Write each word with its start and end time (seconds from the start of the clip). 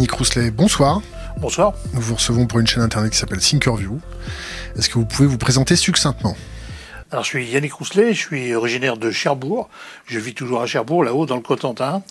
Yannick 0.00 0.12
Rousselet, 0.12 0.50
bonsoir. 0.50 1.02
Bonsoir. 1.36 1.74
Nous 1.92 2.00
vous 2.00 2.14
recevons 2.14 2.46
pour 2.46 2.58
une 2.58 2.66
chaîne 2.66 2.82
internet 2.82 3.12
qui 3.12 3.18
s'appelle 3.18 3.40
Thinkerview. 3.40 4.00
Est-ce 4.74 4.88
que 4.88 4.94
vous 4.94 5.04
pouvez 5.04 5.28
vous 5.28 5.36
présenter 5.36 5.76
succinctement? 5.76 6.38
Alors, 7.10 7.22
je 7.22 7.28
suis 7.28 7.44
Yannick 7.44 7.74
Rousselet, 7.74 8.14
je 8.14 8.18
suis 8.18 8.54
originaire 8.54 8.96
de 8.96 9.10
Cherbourg. 9.10 9.68
Je 10.06 10.18
vis 10.18 10.32
toujours 10.32 10.62
à 10.62 10.66
Cherbourg, 10.66 11.04
là-haut, 11.04 11.26
dans 11.26 11.36
le 11.36 11.42
Cotentin, 11.42 12.02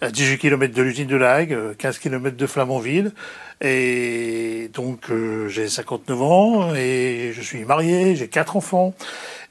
à 0.00 0.10
18 0.10 0.38
km 0.38 0.74
de 0.74 0.82
l'usine 0.82 1.06
de 1.06 1.14
La 1.14 1.34
Hague, 1.34 1.56
15 1.78 1.98
km 2.00 2.36
de 2.36 2.46
Flamanville. 2.48 3.12
Et 3.60 4.68
donc, 4.74 5.08
euh, 5.10 5.48
j'ai 5.48 5.68
59 5.68 6.22
ans 6.22 6.74
et 6.74 7.30
je 7.32 7.42
suis 7.42 7.64
marié, 7.64 8.16
j'ai 8.16 8.26
quatre 8.26 8.56
enfants. 8.56 8.92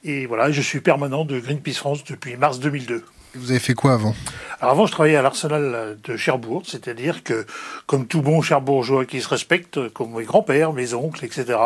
Et 0.03 0.25
voilà, 0.25 0.51
je 0.51 0.61
suis 0.61 0.81
permanent 0.81 1.23
de 1.23 1.39
Greenpeace 1.39 1.77
France 1.77 2.03
depuis 2.03 2.35
mars 2.35 2.59
2002. 2.59 3.05
Vous 3.35 3.51
avez 3.51 3.59
fait 3.59 3.73
quoi 3.73 3.93
avant? 3.93 4.15
Alors 4.61 4.73
avant, 4.73 4.85
je 4.85 4.91
travaillais 4.93 5.17
à 5.17 5.21
l'Arsenal 5.21 5.97
de 6.01 6.17
Cherbourg, 6.17 6.63
c'est-à-dire 6.65 7.23
que, 7.23 7.45
comme 7.85 8.07
tout 8.07 8.21
bon 8.21 8.41
Cherbourgeois 8.41 9.05
qui 9.05 9.21
se 9.21 9.27
respecte, 9.27 9.89
comme 9.89 10.13
mes 10.13 10.23
grands-pères, 10.23 10.71
mes 10.71 10.93
oncles, 10.93 11.25
etc., 11.25 11.57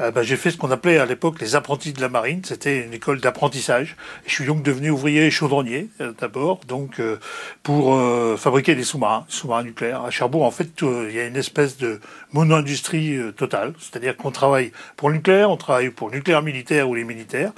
euh, 0.00 0.10
ben, 0.10 0.22
j'ai 0.22 0.36
fait 0.36 0.50
ce 0.50 0.56
qu'on 0.56 0.70
appelait 0.70 0.98
à 0.98 1.06
l'époque 1.06 1.40
les 1.40 1.54
apprentis 1.54 1.92
de 1.92 2.00
la 2.00 2.08
marine. 2.08 2.42
C'était 2.44 2.84
une 2.84 2.92
école 2.92 3.20
d'apprentissage. 3.20 3.96
Je 4.26 4.32
suis 4.32 4.44
donc 4.44 4.62
devenu 4.62 4.90
ouvrier 4.90 5.30
chaudronnier 5.30 5.88
euh, 6.00 6.12
d'abord, 6.20 6.60
donc 6.66 7.00
euh, 7.00 7.18
pour 7.62 7.96
fabriquer 8.38 8.74
des 8.74 8.84
sous-marins, 8.84 9.24
sous-marins 9.28 9.62
nucléaires. 9.62 10.02
À 10.02 10.10
Cherbourg, 10.10 10.42
en 10.42 10.50
fait, 10.50 10.82
il 10.82 11.14
y 11.14 11.20
a 11.20 11.26
une 11.26 11.36
espèce 11.36 11.78
de 11.78 12.00
mono-industrie 12.36 13.18
totale, 13.36 13.72
c'est-à-dire 13.78 14.16
qu'on 14.16 14.30
travaille 14.30 14.72
pour 14.96 15.08
le 15.08 15.16
nucléaire, 15.16 15.50
on 15.50 15.56
travaille 15.56 15.90
pour 15.90 16.10
le 16.10 16.16
nucléaire 16.16 16.42
militaire 16.42 16.88
ou 16.88 16.94
les 16.94 17.04
militaires. 17.04 17.52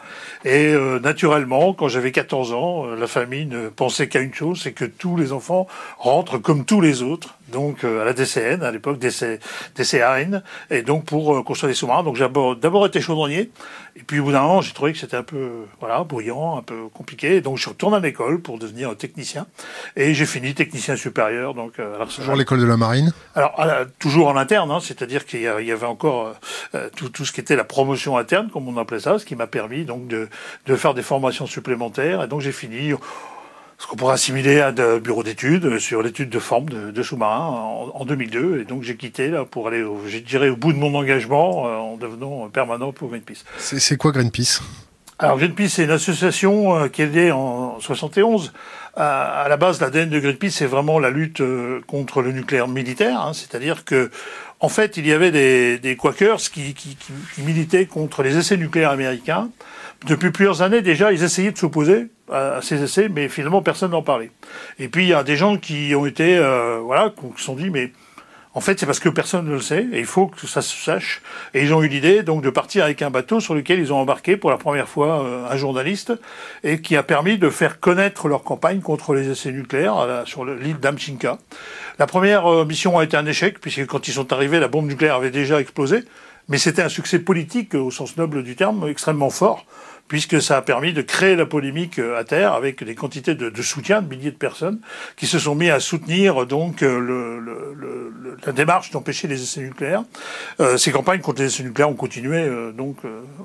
Et 0.45 0.73
naturellement, 1.03 1.75
quand 1.75 1.89
j'avais 1.89 2.13
14 2.13 2.53
ans, 2.53 2.87
la 2.87 3.07
famille 3.07 3.47
ne 3.47 3.69
pensait 3.69 4.09
qu'à 4.09 4.21
une 4.21 4.33
chose, 4.33 4.61
c'est 4.63 4.73
que 4.73 4.85
tous 4.85 5.17
les 5.17 5.33
enfants 5.33 5.67
rentrent 5.99 6.39
comme 6.39 6.65
tous 6.65 6.81
les 6.81 7.03
autres 7.03 7.38
donc 7.51 7.85
à 7.85 8.05
la 8.05 8.13
DCN, 8.13 8.63
à 8.63 8.71
l'époque 8.71 8.99
DC, 8.99 9.41
DCAN, 9.77 10.43
et 10.71 10.83
donc 10.83 11.05
pour 11.05 11.45
construire 11.45 11.71
des 11.71 11.75
sous-marins. 11.75 12.03
Donc 12.03 12.17
j'ai 12.17 12.29
d'abord 12.61 12.87
été 12.87 13.01
chaudronnier, 13.01 13.51
et 13.97 14.03
puis 14.07 14.21
au 14.21 14.25
bout 14.25 14.33
d'un 14.33 14.43
moment, 14.43 14.61
j'ai 14.61 14.73
trouvé 14.73 14.93
que 14.93 14.99
c'était 14.99 15.17
un 15.17 15.23
peu 15.23 15.65
voilà 15.81 16.05
bruyant, 16.05 16.59
un 16.59 16.63
peu 16.63 16.89
compliqué, 16.93 17.41
donc 17.41 17.57
je 17.57 17.63
suis 17.63 17.71
retourné 17.71 17.97
à 17.97 18.01
l'école 18.01 18.41
pour 18.41 18.59
devenir 18.59 18.97
technicien, 18.97 19.47
et 19.97 20.15
j'ai 20.15 20.27
fini 20.27 20.55
technicien 20.55 20.97
supérieur. 20.97 21.55
Donc 21.55 21.79
à 21.79 22.07
toujours 22.07 22.37
l'école 22.37 22.61
de 22.61 22.67
la 22.67 22.77
marine? 22.77 23.13
Alors 23.35 23.55
toujours 23.99 24.29
en 24.29 24.37
interne, 24.37 24.71
hein, 24.71 24.81
c'est-à-dire 24.81 25.27
qu'il 25.27 25.43
y 25.43 25.47
avait 25.47 25.87
encore 25.87 26.35
euh, 26.75 26.89
tout, 26.97 27.09
tout 27.09 27.25
ce 27.25 27.33
qui 27.33 27.41
était 27.41 27.57
la 27.57 27.65
promotion 27.65 28.17
interne, 28.17 28.51
comme 28.51 28.69
on 28.69 28.77
appelait 28.77 29.01
ça, 29.01 29.19
ce 29.19 29.25
qui 29.25 29.37
m'a 29.37 29.47
permis 29.47 29.85
donc 29.85 30.07
de, 30.09 30.29
de 30.67 30.77
faire 30.77 30.95
des 30.95 31.03
formations 31.03 31.47
supplémentaires, 31.47 32.23
et 32.23 32.27
donc 32.29 32.41
j'ai 32.41 32.53
fini 32.53 32.93
ce 33.79 33.87
qu'on 33.87 33.97
pourrait 33.97 34.15
assimiler 34.15 34.61
à 34.61 34.69
un 34.69 34.99
bureau 34.99 35.23
d'études 35.23 35.79
sur 35.79 36.03
l'étude 36.03 36.31
de 36.31 36.39
forme 36.41 36.69
de, 36.69 36.91
de 36.91 37.03
sous-marins 37.03 37.47
en, 37.95 38.05
2002. 38.05 38.61
Et 38.61 38.65
donc 38.65 38.83
j'ai 38.83 38.97
quitté 38.97 39.29
là 39.29 39.45
pour 39.45 39.69
aller, 39.69 39.83
au, 39.83 40.01
je 40.07 40.19
dirais, 40.19 40.49
au 40.49 40.57
bout 40.57 40.73
de 40.73 40.79
mon 40.79 40.95
engagement 40.95 41.67
euh, 41.67 41.77
en 41.77 41.97
devenant 41.97 42.49
permanent 42.49 42.93
pour 42.93 43.09
Greenpeace. 43.09 43.45
C'est 43.59 43.97
quoi 43.97 44.11
Greenpeace? 44.11 44.61
Alors 45.21 45.37
Greenpeace, 45.39 45.69
c'est 45.69 45.85
une 45.85 45.91
association 45.91 46.77
euh, 46.77 46.89
qui 46.89 47.03
est 47.03 47.09
née 47.09 47.33
en 47.33 47.81
71. 47.81 48.53
À, 48.97 49.47
la 49.49 49.57
base, 49.57 49.81
l'ADN 49.81 50.11
de 50.11 50.19
Greenpeace, 50.19 50.51
c'est 50.51 50.67
vraiment 50.67 50.99
la 50.99 51.11
lutte 51.11 51.41
euh, 51.41 51.81
contre 51.87 52.21
le 52.21 52.33
nucléaire 52.33 52.67
militaire. 52.67 53.21
Hein, 53.21 53.33
C'est-à-dire 53.33 53.85
que, 53.85 54.11
en 54.59 54.69
fait, 54.69 54.97
il 54.97 55.07
y 55.07 55.13
avait 55.13 55.31
des, 55.31 55.79
des 55.79 55.97
Quakers 55.97 56.39
qui, 56.39 56.75
qui, 56.75 56.97
qui, 56.97 57.43
militaient 57.43 57.87
contre 57.87 58.25
les 58.25 58.37
essais 58.37 58.57
nucléaires 58.57 58.91
américains. 58.91 59.51
Depuis 60.07 60.31
plusieurs 60.31 60.63
années 60.63 60.81
déjà, 60.81 61.13
ils 61.13 61.25
essayaient 61.25 61.51
de 61.51 61.59
s'opposer 61.59 62.09
à, 62.33 62.61
ces 62.63 62.83
essais, 62.83 63.09
mais 63.09 63.29
finalement 63.29 63.63
personne 63.63 63.91
n'en 63.91 64.03
parlait. 64.03 64.31
Et 64.79 64.89
puis 64.89 65.05
il 65.05 65.09
y 65.09 65.15
a 65.15 65.25
des 65.25 65.37
gens 65.37 65.57
qui 65.57 65.95
ont 65.97 66.07
été, 66.07 66.39
euh, 66.39 66.79
voilà, 66.83 67.11
qui 67.11 67.27
se 67.41 67.45
sont 67.45 67.57
dit, 67.57 67.71
mais 67.71 67.93
en 68.55 68.61
fait, 68.61 68.81
c'est 68.81 68.87
parce 68.87 68.99
que 68.99 69.09
personne 69.09 69.47
ne 69.47 69.53
le 69.53 69.61
sait, 69.61 69.87
et 69.93 69.99
il 69.99 70.07
faut 70.07 70.27
que 70.27 70.47
ça 70.47 70.63
se 70.63 70.77
sache. 70.77 71.23
Et 71.53 71.63
ils 71.63 71.75
ont 71.75 71.83
eu 71.83 71.89
l'idée 71.89 72.23
donc 72.23 72.43
de 72.43 72.51
partir 72.51 72.85
avec 72.85 73.03
un 73.03 73.11
bateau 73.11 73.41
sur 73.41 73.55
lequel 73.55 73.79
ils 73.79 73.93
ont 73.93 73.99
embarqué 73.99 74.37
pour 74.37 74.51
la 74.51 74.57
première 74.57 74.89
fois 74.89 75.23
euh, 75.23 75.47
un 75.51 75.57
journaliste, 75.57 76.13
et 76.65 76.81
qui 76.81 76.97
a 76.97 77.03
permis 77.03 77.39
de 77.39 77.51
faire 77.51 77.79
connaître 77.79 78.29
leur 78.29 78.43
campagne 78.45 78.81
contre 78.81 79.15
les 79.15 79.29
essais 79.29 79.53
nucléaires 79.53 80.23
sur 80.25 80.45
l'île 80.45 80.79
d'Amchinka. 80.79 81.39
La 81.99 82.07
première 82.07 82.47
euh, 82.47 82.65
mission 82.65 82.99
a 82.99 83.05
été 83.05 83.17
un 83.17 83.27
échec, 83.27 83.61
puisque 83.61 83.87
quand 83.87 84.09
ils 84.09 84.15
sont 84.15 84.33
arrivés, 84.33 84.61
la 84.61 84.69
bombe 84.69 84.87
nucléaire 84.87 85.17
avait 85.17 85.31
déjà 85.31 85.61
explosé. 85.61 86.05
Mais 86.49 86.57
c'était 86.57 86.83
un 86.83 86.89
succès 86.89 87.19
politique, 87.19 87.75
au 87.75 87.91
sens 87.91 88.17
noble 88.17 88.43
du 88.43 88.57
terme, 88.57 88.89
extrêmement 88.89 89.31
fort 89.31 89.67
puisque 90.09 90.41
ça 90.43 90.57
a 90.57 90.63
permis 90.63 90.93
de 90.93 91.03
créer 91.03 91.37
la 91.37 91.47
polémique 91.47 91.99
euh, 91.99 92.19
à 92.19 92.25
terre 92.25 92.53
avec 92.55 92.83
des 92.83 92.95
quantités 92.95 93.35
de, 93.35 93.63
soutien 93.63 94.03
de 94.03 94.09
milliers 94.09 94.31
de 94.31 94.37
personnes 94.37 94.81
qui 95.17 95.27
se 95.27 95.39
sont 95.39 95.55
mis 95.55 95.71
à 95.71 95.81
soutenir 95.81 96.47
donc 96.47 96.83
euh, 96.83 96.99
le, 96.99 97.39
le, 97.39 97.75
le, 97.75 98.37
la 98.45 98.53
démarche 98.53 98.91
d'empêcher 98.91 99.29
les 99.29 99.43
essais 99.43 99.61
nucléaires. 99.61 100.03
Euh, 100.61 100.77
ces 100.77 100.91
campagnes 100.91 101.21
contre 101.21 101.43
les 101.43 101.49
essais 101.49 101.63
nucléaires 101.63 101.91
ont 101.91 101.95
continué 101.95 102.39
euh, 102.39 102.73
donc 102.73 102.97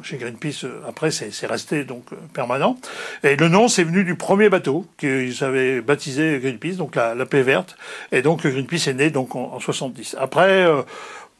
chez 0.01 0.17
Greenpeace. 0.17 0.65
après, 0.87 1.11
c'est 1.11 1.45
resté 1.45 1.83
donc 1.83 2.05
permanent. 2.33 2.77
Et 3.23 3.35
le 3.35 3.49
nom, 3.49 3.67
c'est 3.67 3.83
venu 3.83 4.03
du 4.03 4.15
premier 4.15 4.49
bateau 4.49 4.85
qu'ils 4.97 5.43
avaient 5.43 5.81
baptisé 5.81 6.39
Greenpeace, 6.41 6.77
donc 6.77 6.95
la, 6.95 7.15
la 7.15 7.25
paix 7.25 7.41
verte. 7.41 7.75
Et 8.11 8.21
donc 8.21 8.45
Greenpeace 8.45 8.87
est 8.87 8.93
né 8.93 9.09
donc 9.09 9.35
en, 9.35 9.53
en 9.53 9.59
70. 9.59 10.15
Après 10.19 10.65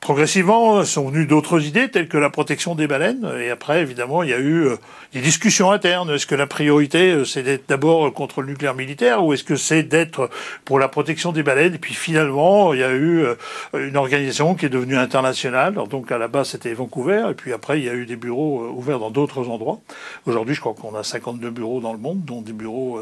Progressivement 0.04 0.84
sont 0.84 1.08
venues 1.08 1.26
d'autres 1.26 1.64
idées 1.64 1.90
telles 1.90 2.10
que 2.10 2.18
la 2.18 2.30
protection 2.30 2.76
des 2.76 2.88
baleines. 2.88 3.26
Et 3.40 3.50
après, 3.50 3.82
évidemment, 3.82 4.22
il 4.22 4.32
y 4.32 4.34
a 4.34 4.38
eu 4.38 4.66
euh, 4.66 4.76
des 5.14 5.22
discussions 5.22 5.72
internes. 5.72 6.10
Est-ce 6.10 6.28
que 6.28 6.36
la 6.36 6.46
priorité, 6.46 7.14
euh, 7.14 7.24
c'est 7.24 7.42
d'être 7.42 7.70
d'abord 7.70 8.12
contre 8.14 8.42
le 8.42 8.48
nucléaire 8.48 8.74
militaire 8.74 9.24
ou 9.24 9.32
est-ce 9.32 9.46
que 9.46 9.56
c'est 9.56 9.84
d'être 9.84 10.30
pour 10.66 10.78
la 10.78 10.90
protection 10.90 11.32
des 11.32 11.42
baleines? 11.42 11.76
Et 11.76 11.78
puis 11.78 11.94
finalement, 11.94 12.74
il 12.74 12.82
y 12.82 12.84
a 12.84 12.92
eu 12.92 13.24
euh, 13.24 13.36
une 13.76 13.96
organisation 13.96 14.56
qui 14.56 14.66
est 14.66 14.70
devenue 14.70 14.98
internationale. 14.98 15.76
Donc 15.90 16.12
à 16.12 16.18
la 16.18 16.28
base, 16.28 16.50
c'était 16.50 16.74
Vancouver. 16.74 17.28
Et 17.32 17.34
puis 17.34 17.54
après, 17.54 17.80
il 17.80 17.86
y 17.86 17.90
a 17.90 17.94
eu 17.94 18.06
des 18.06 18.18
bureaux 18.18 18.74
ouverts 18.76 19.00
dans 19.00 19.10
d'autres 19.10 19.48
endroits. 19.48 19.80
Aujourd'hui, 20.26 20.54
je 20.54 20.60
crois 20.60 20.74
qu'on 20.74 20.96
a 20.96 21.04
52 21.04 21.50
bureaux 21.50 21.80
dans 21.80 21.94
le 21.94 22.00
monde, 22.00 22.26
dont 22.26 22.42
des 22.42 22.52
bureaux 22.52 23.00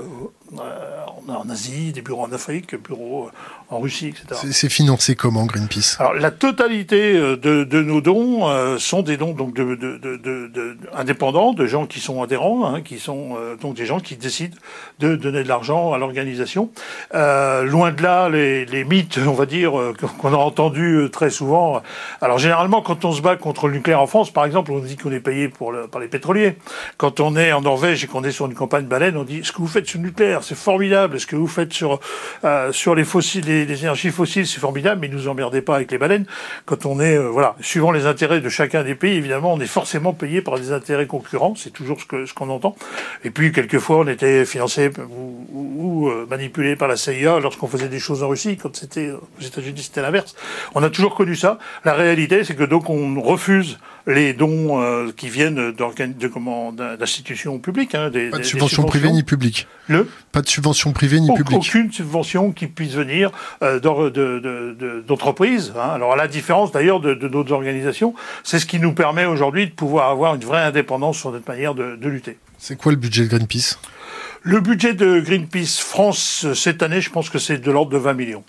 en 1.27 1.49
Asie, 1.49 1.93
des 1.93 2.01
bureaux 2.03 2.25
en 2.25 2.31
Afrique, 2.31 2.75
bureaux 2.75 3.31
en 3.71 3.79
Russie, 3.79 4.09
etc. 4.09 4.51
C'est 4.51 4.69
financé 4.69 5.15
comment 5.15 5.45
Greenpeace? 5.45 5.95
Alors 5.97 6.13
la 6.13 6.29
totalité 6.29 7.15
euh, 7.15 7.37
de, 7.37 7.63
de, 7.63 7.81
nos 7.81 8.01
dons 8.01 8.49
euh, 8.49 8.77
sont 8.77 9.01
des 9.01 9.15
dons 9.15 9.31
donc 9.31 9.53
de, 9.55 9.75
de, 9.75 10.77
indépendants, 10.93 11.53
de 11.53 11.65
gens 11.65 11.85
qui 11.85 12.01
sont 12.01 12.21
adhérents, 12.21 12.65
hein, 12.65 12.81
qui 12.81 12.99
sont 12.99 13.37
euh, 13.37 13.55
donc 13.55 13.75
des 13.75 13.85
gens 13.85 14.01
qui 14.01 14.17
décident 14.17 14.57
de 14.99 15.15
donner 15.15 15.43
de 15.43 15.47
l'argent 15.47 15.93
à 15.93 15.97
l'organisation. 15.97 16.69
loin 17.13 17.91
de 17.91 18.03
là, 18.03 18.27
les, 18.27 18.65
les, 18.65 18.83
mythes, 18.83 19.19
on 19.25 19.33
va 19.33 19.45
dire, 19.45 19.71
qu'on 20.19 20.33
a 20.33 20.37
entendu 20.37 21.07
très 21.11 21.29
souvent. 21.29 21.81
Alors 22.19 22.39
généralement, 22.39 22.81
quand 22.81 23.05
on 23.05 23.13
se 23.13 23.21
bat 23.21 23.37
contre 23.37 23.67
le 23.67 23.75
nucléaire 23.75 24.01
en 24.01 24.07
France, 24.07 24.31
par 24.31 24.43
exemple, 24.43 24.71
on 24.73 24.79
dit 24.79 24.97
qu'on 24.97 25.11
est 25.11 25.21
payé 25.21 25.47
pour 25.47 25.71
le, 25.71 25.87
par 25.87 26.01
les 26.01 26.09
pétroliers. 26.09 26.57
Quand 26.97 27.21
on 27.21 27.37
est 27.37 27.53
en 27.53 27.61
Norvège 27.61 28.03
et 28.03 28.07
qu'on 28.07 28.23
est 28.25 28.31
sur 28.31 28.47
une 28.47 28.53
campagne 28.53 28.85
baleine, 28.85 29.15
on 29.15 29.23
dit 29.23 29.41
ce 29.43 29.53
que 29.53 29.59
vous 29.59 29.67
faites 29.67 29.87
sur 29.87 29.99
le 29.99 30.05
nucléaire, 30.05 30.43
c'est 30.43 30.57
formidable. 30.57 31.19
Ce 31.19 31.25
que 31.25 31.37
vous 31.37 31.47
faites 31.47 31.71
sur 31.71 31.99
sur 32.71 32.95
les 32.95 33.05
fossiles, 33.05 33.60
les, 33.61 33.65
les 33.65 33.81
énergies 33.81 34.11
fossiles, 34.11 34.47
c'est 34.47 34.59
formidable, 34.59 35.01
mais 35.01 35.07
nous 35.07 35.27
emmerdez 35.27 35.61
pas 35.61 35.75
avec 35.75 35.91
les 35.91 35.97
baleines. 35.97 36.25
Quand 36.65 36.85
on 36.85 36.99
est, 36.99 37.17
euh, 37.17 37.29
voilà, 37.29 37.55
suivant 37.61 37.91
les 37.91 38.05
intérêts 38.05 38.41
de 38.41 38.49
chacun 38.49 38.83
des 38.83 38.95
pays, 38.95 39.15
évidemment, 39.17 39.53
on 39.53 39.59
est 39.59 39.67
forcément 39.67 40.13
payé 40.13 40.41
par 40.41 40.57
des 40.57 40.71
intérêts 40.71 41.07
concurrents, 41.07 41.55
c'est 41.55 41.71
toujours 41.71 41.99
ce 41.99 42.05
que 42.05 42.25
ce 42.25 42.33
qu'on 42.33 42.49
entend. 42.49 42.75
Et 43.23 43.29
puis, 43.29 43.51
quelquefois, 43.51 43.99
on 43.99 44.07
était 44.07 44.45
financé 44.45 44.91
ou, 45.09 45.47
ou, 45.53 46.09
euh, 46.09 46.25
manipulé 46.29 46.75
par 46.75 46.87
la 46.87 46.97
CIA 46.97 47.39
lorsqu'on 47.39 47.67
faisait 47.67 47.89
des 47.89 47.99
choses 47.99 48.23
en 48.23 48.29
Russie, 48.29 48.57
quand 48.57 48.75
c'était 48.75 49.11
aux 49.11 49.43
États-Unis, 49.43 49.81
c'était 49.83 50.01
l'inverse. 50.01 50.35
On 50.75 50.83
a 50.83 50.89
toujours 50.89 51.15
connu 51.15 51.35
ça. 51.35 51.59
La 51.85 51.93
réalité, 51.93 52.43
c'est 52.43 52.55
que 52.55 52.63
donc 52.63 52.89
on 52.89 53.21
refuse 53.21 53.79
les 54.07 54.33
dons 54.33 54.81
euh, 54.81 55.11
qui 55.15 55.29
viennent 55.29 55.71
d'institutions 55.71 57.59
publiques. 57.59 57.95
Hein, 57.95 58.09
des, 58.09 58.29
pas 58.29 58.39
de 58.39 58.43
subvention 58.43 58.83
privée 58.83 59.11
ni 59.11 59.23
publique. 59.23 59.67
Le 59.87 60.07
Pas 60.31 60.41
de 60.41 60.49
subvention 60.49 60.93
privée 60.93 61.19
ni 61.19 61.33
publique. 61.33 61.59
Aucune 61.59 61.91
subvention 61.91 62.51
qui 62.51 62.67
puisse 62.67 62.93
venir 62.93 63.31
euh, 63.61 63.79
d'entreprises. 65.01 65.73
Hein. 65.75 65.89
Alors 65.89 66.13
à 66.13 66.15
la 66.15 66.27
différence 66.27 66.71
d'ailleurs 66.71 66.99
de 66.99 67.13
d'autres 67.13 67.51
organisations, 67.51 68.13
c'est 68.43 68.59
ce 68.59 68.65
qui 68.65 68.79
nous 68.79 68.93
permet 68.93 69.25
aujourd'hui 69.25 69.67
de 69.67 69.71
pouvoir 69.73 70.09
avoir 70.09 70.35
une 70.35 70.43
vraie 70.43 70.63
indépendance 70.63 71.17
sur 71.17 71.31
notre 71.31 71.49
manière 71.49 71.75
de, 71.75 71.95
de 71.95 72.09
lutter. 72.09 72.37
C'est 72.57 72.77
quoi 72.77 72.91
le 72.91 72.97
budget 72.97 73.23
de 73.23 73.27
Greenpeace? 73.29 73.77
Le 74.43 74.59
budget 74.59 74.93
de 74.93 75.19
Greenpeace 75.19 75.79
France 75.79 76.47
cette 76.55 76.81
année, 76.81 77.01
je 77.01 77.11
pense 77.11 77.29
que 77.29 77.37
c'est 77.37 77.59
de 77.59 77.71
l'ordre 77.71 77.91
de 77.91 77.97
20 77.97 78.13
millions. 78.13 78.43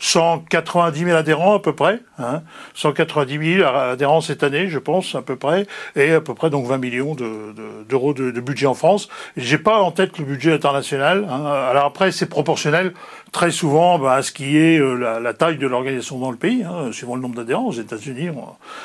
190 0.00 1.04
000 1.04 1.16
adhérents 1.16 1.56
à 1.56 1.60
peu 1.60 1.74
près, 1.74 2.00
hein, 2.18 2.42
190 2.74 3.56
000 3.58 3.68
adhérents 3.68 4.20
cette 4.20 4.42
année, 4.42 4.68
je 4.68 4.78
pense 4.78 5.14
à 5.14 5.22
peu 5.22 5.36
près, 5.36 5.66
et 5.94 6.12
à 6.12 6.20
peu 6.20 6.34
près 6.34 6.50
donc 6.50 6.66
20 6.66 6.78
millions 6.78 7.14
d'euros 7.14 8.14
de, 8.14 8.40
budget 8.40 8.66
en 8.66 8.74
France. 8.74 9.08
J'ai 9.36 9.58
pas 9.58 9.78
en 9.80 9.90
tête 9.90 10.18
le 10.18 10.24
budget 10.24 10.52
international. 10.52 11.26
Hein. 11.28 11.44
Alors 11.46 11.84
après, 11.84 12.12
c'est 12.12 12.26
proportionnel 12.26 12.92
très 13.32 13.50
souvent 13.50 13.98
bah, 13.98 14.14
à 14.14 14.22
ce 14.22 14.32
qui 14.32 14.56
est 14.56 14.78
euh, 14.78 14.94
la, 14.94 15.20
la, 15.20 15.34
taille 15.34 15.58
de 15.58 15.66
l'organisation 15.66 16.18
dans 16.18 16.30
le 16.30 16.36
pays, 16.36 16.62
hein, 16.62 16.90
suivant 16.92 17.16
le 17.16 17.20
nombre 17.20 17.34
d'adhérents. 17.34 17.66
Aux 17.66 17.72
États-Unis, 17.72 18.30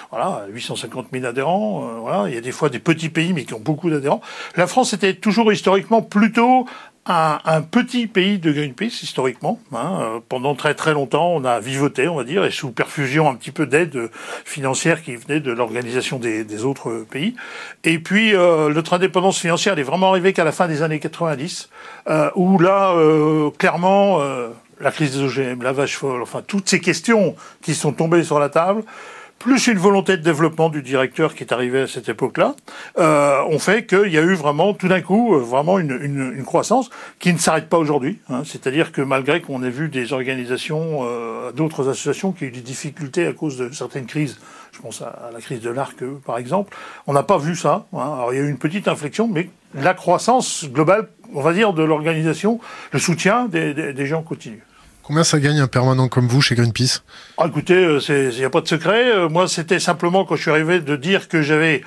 voilà, 0.10 0.46
850 0.50 1.08
000 1.12 1.26
adhérents. 1.26 1.84
Euh, 1.84 2.00
voilà, 2.00 2.28
il 2.28 2.36
y 2.36 2.38
a 2.38 2.42
des 2.42 2.52
fois 2.52 2.70
des 2.70 2.80
petits 2.80 3.10
pays 3.10 3.34
mais 3.34 3.46
qui 3.46 3.54
ont 3.54 3.60
beaucoup 3.60 3.90
d'adhérents. 3.90 4.22
La 4.56 4.68
France 4.68 4.94
était 4.94 5.14
toujours 5.14 5.52
historiquement 5.54 6.02
plutôt 6.02 6.66
un, 7.06 7.62
petit 7.64 8.08
pays 8.08 8.38
de 8.38 8.52
Greenpeace 8.52 9.02
historiquement. 9.02 9.60
Hein. 9.74 10.00
Euh, 10.02 10.20
pendant 10.28 10.56
très 10.56 10.76
très 10.76 10.94
longtemps, 10.94 11.32
on 11.34 11.44
a 11.44 11.60
vivoté, 11.60 12.08
on 12.08 12.16
va 12.16 12.24
dire, 12.24 12.46
et 12.46 12.52
sous 12.52 12.72
perfusion 12.72 13.30
un 13.30 13.36
petit 13.36 13.52
peu 13.52 13.66
d'aide 13.66 14.10
financière 14.46 15.02
qui 15.02 15.16
venait 15.16 15.40
de 15.40 15.52
l'organisation 15.52 16.20
des, 16.20 16.64
autres 16.64 17.06
pays. 17.10 17.36
Et 17.84 17.98
puis 17.98 18.36
euh, 18.36 18.72
notre 18.72 18.94
indépendance 18.94 19.40
financière, 19.40 19.74
elle 19.74 19.80
est 19.80 19.84
vraiment 19.84 20.10
arrivée 20.10 20.34
qu'à 20.34 20.44
la 20.44 20.52
fin 20.52 20.68
des 20.68 20.84
années 20.84 21.00
90, 21.00 21.70
euh, 22.08 22.30
où 22.36 22.60
là, 22.60 22.92
euh, 22.92 23.50
clairement, 23.58 24.20
la 24.80 24.92
crise 24.92 25.18
des 25.18 25.24
OGM, 25.24 25.64
la 25.64 25.72
vache 25.72 25.98
folle, 25.98 26.22
enfin 26.22 26.42
toutes 26.46 26.70
ces 26.70 26.80
questions 26.80 27.36
qui 27.62 27.74
sont 27.74 27.94
tombées 27.94 28.24
sur 28.24 28.40
la 28.40 28.50
table 28.50 28.84
plus 29.42 29.66
une 29.66 29.80
volonté 29.80 30.18
de 30.18 30.22
développement 30.22 30.70
du 30.70 30.84
directeur 30.84 31.34
qui 31.34 31.44
est 31.44 31.52
arrivé 31.52 31.82
à 31.82 31.88
cette 31.88 32.08
époque-là, 32.08 32.56
euh, 33.00 33.42
ont 33.50 33.58
fait 33.58 33.88
qu'il 33.88 34.12
y 34.12 34.18
a 34.20 34.22
eu 34.22 34.36
vraiment, 34.36 34.76
tout 34.76 34.88
d'un 34.88 35.02
coup, 35.02 35.34
euh, 35.34 35.40
vraiment 35.40 35.80
une, 35.80 35.98
une, 36.00 36.34
une, 36.36 36.44
croissance 36.44 36.92
qui 37.18 37.34
ne 37.34 37.40
s'arrête 37.40 37.68
pas 37.68 37.80
aujourd'hui. 37.80 38.20
Hein. 38.30 38.44
C'est-à-dire 38.46 38.92
que 38.92 39.02
malgré 39.02 39.42
qu'on 39.42 39.64
ait 39.64 39.72
vu 39.72 39.90
des 39.90 40.14
organisations, 40.14 41.00
euh, 41.06 41.52
d'autres 41.54 41.90
associations 41.90 42.34
qui 42.34 42.44
ont 42.44 42.48
eu 42.48 42.52
des 42.52 42.62
difficultés 42.62 43.26
à 43.26 43.34
cause 43.34 43.58
de 43.58 43.72
certaines 43.72 44.06
crises, 44.06 44.40
je 44.74 44.80
pense 44.80 45.02
à, 45.02 45.32
la 45.34 45.42
crise 45.42 45.62
de 45.62 45.72
l'Arc 45.72 46.04
par 46.24 46.38
exemple, 46.38 46.78
on 47.08 47.14
n'a 47.14 47.24
pas 47.24 47.40
vu 47.40 47.56
ça. 47.56 47.88
Hein. 47.94 48.14
Alors 48.14 48.34
il 48.34 48.38
y 48.38 48.40
a 48.40 48.46
eu 48.46 48.50
une 48.50 48.60
petite 48.60 48.88
inflexion, 48.88 49.28
mais 49.28 49.50
la 49.74 49.96
croissance 49.96 50.66
globale, 50.70 51.10
on 51.34 51.42
va 51.42 51.54
dire, 51.54 51.74
de 51.74 51.82
l'organisation, 51.82 52.60
le 52.92 53.00
soutien 53.00 53.48
des, 53.48 53.74
des, 53.74 53.94
des 53.94 54.06
gens 54.06 54.22
continue. 54.22 54.62
Combien 55.12 55.26
ça 55.26 55.42
gagne 55.42 55.60
un 55.60 55.68
permanent 55.68 56.08
comme 56.08 56.30
vous 56.30 56.40
chez 56.40 56.56
Greenpeace? 56.56 57.04
Ah, 57.38 57.44
Écoutez, 57.46 57.74
il 57.74 58.02
euh, 58.12 58.32
n'y 58.32 58.46
a 58.46 58.50
pas 58.50 58.62
de 58.62 58.68
secret. 58.70 59.12
Euh, 59.12 59.28
moi, 59.28 59.50
c'était 59.50 59.82
simplement 59.82 60.24
quand 60.24 60.38
je 60.38 60.44
suis 60.44 60.52
arrivé 60.52 60.80
de 60.80 60.96
dire 60.96 61.28
que 61.28 61.42
j'avais 61.42 61.82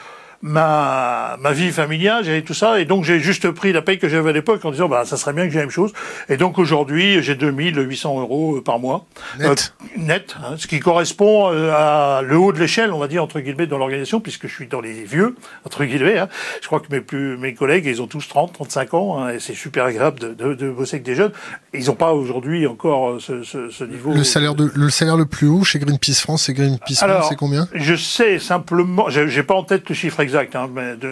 ma, 0.45 1.39
ma 1.41 1.53
vie 1.53 1.73
familiale, 1.73 2.23
j'avais 2.23 2.43
tout 2.43 2.53
ça, 2.53 2.79
et 2.79 2.85
donc 2.85 3.03
j'ai 3.05 3.19
juste 3.19 3.51
pris 3.51 3.73
la 3.73 3.81
paye 3.81 3.99
que 3.99 4.11
j'avais 4.11 4.29
à 4.29 4.33
l'époque 4.33 4.63
en 4.67 4.71
disant, 4.71 4.91
bah, 4.91 5.05
ça 5.07 5.17
serait 5.17 5.33
bien 5.33 5.47
que 5.47 5.51
j'ai 5.51 5.59
la 5.59 5.65
même 5.65 5.71
chose. 5.71 5.93
Et 6.29 6.37
donc 6.37 6.59
aujourd'hui, 6.59 7.23
j'ai 7.23 7.35
2800 7.35 8.21
euros 8.21 8.57
euh, 8.57 8.63
par 8.63 8.79
mois. 8.79 9.07
Net. 9.39 9.75
Euh, 9.83 9.87
net, 9.97 10.37
hein, 10.39 10.57
ce 10.59 10.67
qui 10.67 10.81
correspond 10.81 11.51
euh, 11.51 11.73
à 11.73 12.21
le 12.23 12.37
haut 12.37 12.53
de 12.53 12.59
l'échelle, 12.59 12.93
on 12.93 12.99
va 12.99 13.09
dire, 13.09 13.25
entre 13.25 13.41
guillemets, 13.41 13.67
dans 13.67 13.79
l'organisation, 13.79 14.21
puisque 14.21 14.47
je 14.47 14.53
suis 14.53 14.67
dans 14.67 14.83
les 14.83 15.05
vieux, 15.05 15.35
entre 15.65 15.83
guillemets. 15.87 16.19
Hein. 16.19 16.29
Je 16.61 16.67
crois 16.67 16.81
que 16.81 16.93
mes, 16.93 17.01
plus, 17.01 17.39
mes 17.39 17.55
collègues, 17.55 17.87
ils 17.87 18.03
ont 18.03 18.07
tous 18.07 18.29
30, 18.29 18.53
35 18.53 18.95
ans, 18.95 19.19
hein, 19.23 19.31
et 19.31 19.41
c'est 19.41 19.55
super 19.55 19.87
agréable 19.87 20.21
de, 20.21 20.35
de, 20.35 20.53
de, 20.53 20.71
bosser 20.71 20.97
avec 20.97 21.07
des 21.07 21.15
jeunes. 21.15 21.33
Ils 21.73 21.87
n'ont 21.87 21.95
pas 21.95 22.13
aujourd'hui 22.13 22.67
encore 22.67 23.19
ce, 23.19 23.43
ce, 23.45 23.71
ce, 23.71 23.85
niveau. 23.85 24.13
Le 24.13 24.25
salaire, 24.25 24.55
de, 24.55 24.71
le 24.75 24.91
salaire 24.91 25.17
le 25.17 25.25
plus 25.25 25.47
haut 25.47 25.65
chez 25.65 25.79
Greenpeace 25.79 26.21
France, 26.21 26.43
c'est 26.45 26.53
Greenpeace 26.53 26.97
France, 26.97 27.27
c'est 27.31 27.37
combien? 27.37 27.67
Je 27.73 27.95
sais 27.95 28.39
simplement, 28.39 29.09
j'ai 29.09 29.43
pas 29.43 29.55
en 29.55 29.65
tête 29.65 29.89
le 29.89 29.95
chiffre 29.95 30.21
exact 30.21 30.34
exact 30.35 30.57
hein, 30.57 30.69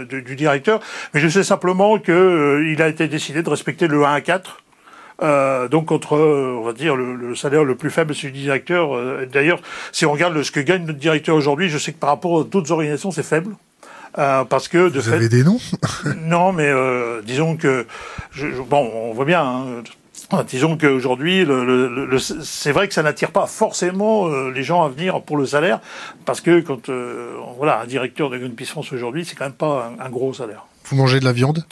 du 0.08 0.36
directeur, 0.36 0.80
mais 1.14 1.20
je 1.20 1.28
sais 1.28 1.44
simplement 1.44 1.98
qu'il 1.98 2.14
euh, 2.14 2.76
a 2.78 2.88
été 2.88 3.08
décidé 3.08 3.42
de 3.42 3.48
respecter 3.48 3.86
le 3.86 4.04
1 4.04 4.12
à 4.12 4.20
4. 4.20 4.58
Euh, 5.22 5.68
donc 5.68 5.92
entre, 5.92 6.16
euh, 6.16 6.56
on 6.58 6.64
va 6.64 6.72
dire, 6.72 6.96
le, 6.96 7.34
salaire 7.36 7.62
le 7.62 7.76
plus 7.76 7.90
faible, 7.90 8.14
celui 8.14 8.32
du 8.32 8.40
directeur. 8.40 8.98
D'ailleurs, 9.32 9.60
si 9.92 10.04
on 10.06 10.12
regarde 10.12 10.42
ce 10.42 10.50
que 10.50 10.60
gagne 10.60 10.84
notre 10.84 10.98
directeur 10.98 11.36
aujourd'hui, 11.36 11.68
je 11.68 11.78
sais 11.78 11.92
que 11.92 11.98
par 11.98 12.10
rapport 12.10 12.40
à 12.40 12.44
d'autres 12.44 12.72
organisations, 12.72 13.12
c'est 13.12 13.22
faible. 13.22 13.54
parce 14.14 14.66
que 14.68 14.88
de 14.88 14.98
Vous 14.98 15.12
avez 15.12 15.28
des 15.28 15.44
noms? 15.44 15.60
Non, 16.18 16.52
mais 16.52 16.72
disons 17.24 17.56
que 17.56 17.86
je, 18.32 18.48
bon, 18.48 18.90
on 18.94 19.12
voit 19.12 19.24
bien. 19.26 19.42
Hein, 19.42 19.82
Disons 20.48 20.76
qu'aujourd'hui, 20.78 21.46
c'est 22.42 22.72
vrai 22.72 22.88
que 22.88 22.94
ça 22.94 23.02
n'attire 23.02 23.30
pas 23.30 23.46
forcément 23.46 24.28
euh, 24.28 24.50
les 24.50 24.62
gens 24.62 24.82
à 24.82 24.88
venir 24.88 25.20
pour 25.22 25.36
le 25.36 25.46
salaire, 25.46 25.80
parce 26.24 26.40
que 26.40 26.60
quand 26.60 26.88
euh, 26.88 27.34
voilà, 27.58 27.80
un 27.80 27.86
directeur 27.86 28.30
de 28.30 28.38
Greenpeace 28.38 28.66
France 28.66 28.92
aujourd'hui, 28.92 29.24
c'est 29.24 29.34
quand 29.34 29.44
même 29.44 29.52
pas 29.52 29.92
un 29.98 30.08
gros 30.08 30.32
salaire. 30.32 30.66
Vous 30.84 30.96
mangez 30.96 31.20
de 31.20 31.24
la 31.24 31.32
viande? 31.32 31.64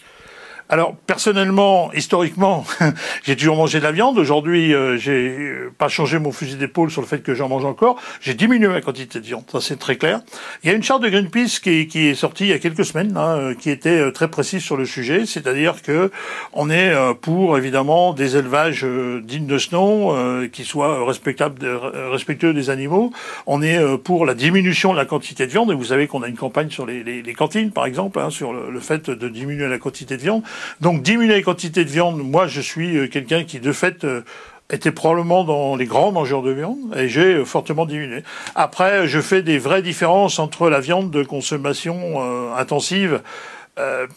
Alors 0.71 0.95
personnellement, 0.95 1.93
historiquement, 1.93 2.65
j'ai 3.25 3.35
toujours 3.35 3.57
mangé 3.57 3.81
de 3.81 3.85
la 3.85 3.91
viande. 3.91 4.17
Aujourd'hui, 4.19 4.73
euh, 4.73 4.97
j'ai 4.97 5.37
pas 5.77 5.89
changé 5.89 6.21
mon 6.21 6.31
fusil 6.31 6.55
d'épaule 6.55 6.93
sur 6.93 7.01
le 7.01 7.09
fait 7.09 7.25
que 7.25 7.35
j'en 7.35 7.49
mange 7.49 7.65
encore. 7.65 8.01
J'ai 8.21 8.35
diminué 8.35 8.69
ma 8.69 8.81
quantité 8.81 9.19
de 9.19 9.27
viande, 9.27 9.43
ça 9.51 9.61
c'est 9.61 9.81
très 9.81 9.97
clair. 9.97 10.21
Il 10.63 10.71
y 10.71 10.73
a 10.73 10.77
une 10.77 10.85
charte 10.85 11.03
de 11.03 11.09
Greenpeace 11.09 11.59
qui, 11.61 11.89
qui 11.89 12.07
est 12.07 12.15
sortie 12.15 12.45
il 12.45 12.51
y 12.51 12.53
a 12.53 12.61
quelques 12.61 12.85
semaines, 12.85 13.17
hein, 13.17 13.37
euh, 13.37 13.55
qui 13.55 13.69
était 13.69 13.99
euh, 13.99 14.13
très 14.13 14.29
précise 14.29 14.63
sur 14.63 14.77
le 14.77 14.87
sujet, 14.87 15.27
c'est-à-dire 15.27 15.83
que 15.83 16.13
on 16.53 16.71
est 16.71 16.95
pour 17.21 17.59
évidemment 17.59 18.13
des 18.13 18.37
élevages 18.37 18.85
dignes 19.23 19.47
de 19.47 19.59
ce 19.59 19.75
nom, 19.75 20.49
qui 20.49 20.65
soient 20.65 21.05
respectables, 21.05 21.67
respectueux 22.11 22.55
des 22.55 22.71
animaux. 22.71 23.13
On 23.47 23.63
est 23.63 23.79
pour 23.99 24.27
la 24.27 24.35
diminution 24.35 24.93
de 24.93 24.99
la 24.99 25.05
quantité 25.05 25.47
de 25.47 25.51
viande. 25.51 25.71
Et 25.71 25.75
vous 25.75 25.85
savez 25.85 26.07
qu'on 26.07 26.23
a 26.23 26.29
une 26.29 26.37
campagne 26.37 26.71
sur 26.71 26.87
les, 26.87 27.35
cantines, 27.37 27.71
par 27.71 27.87
exemple, 27.87 28.19
hein, 28.19 28.31
sur 28.31 28.53
le 28.53 28.81
fait 28.81 29.11
de 29.11 29.29
diminuer 29.29 29.69
la 29.69 29.79
quantité 29.79 30.17
de 30.17 30.23
viande. 30.23 30.43
Donc 30.81 31.03
diminuer 31.03 31.37
la 31.37 31.43
quantité 31.43 31.85
de 31.85 31.91
viande, 31.91 32.19
moi 32.19 32.47
je 32.47 32.61
suis 32.61 32.97
euh, 32.97 33.09
quelqu'un 33.09 33.45
qui 33.45 33.61
de 33.61 33.73
fait 33.73 34.05
euh, 34.05 34.23
était 34.71 34.93
probablement 34.93 35.45
dans 35.45 35.77
les 35.77 35.87
grands 35.87 36.13
mangeurs 36.13 36.43
de 36.43 36.51
viande 36.51 36.79
et 36.97 37.09
j'ai 37.09 37.35
euh, 37.35 37.45
fortement 37.45 37.87
diminué. 37.87 38.23
Après, 38.55 39.07
je 39.07 39.21
fais 39.21 39.43
des 39.43 39.59
vraies 39.59 39.83
différences 39.83 40.39
entre 40.39 40.69
la 40.69 40.81
viande 40.81 41.11
de 41.11 41.23
consommation 41.23 42.55
intensive. 42.57 43.23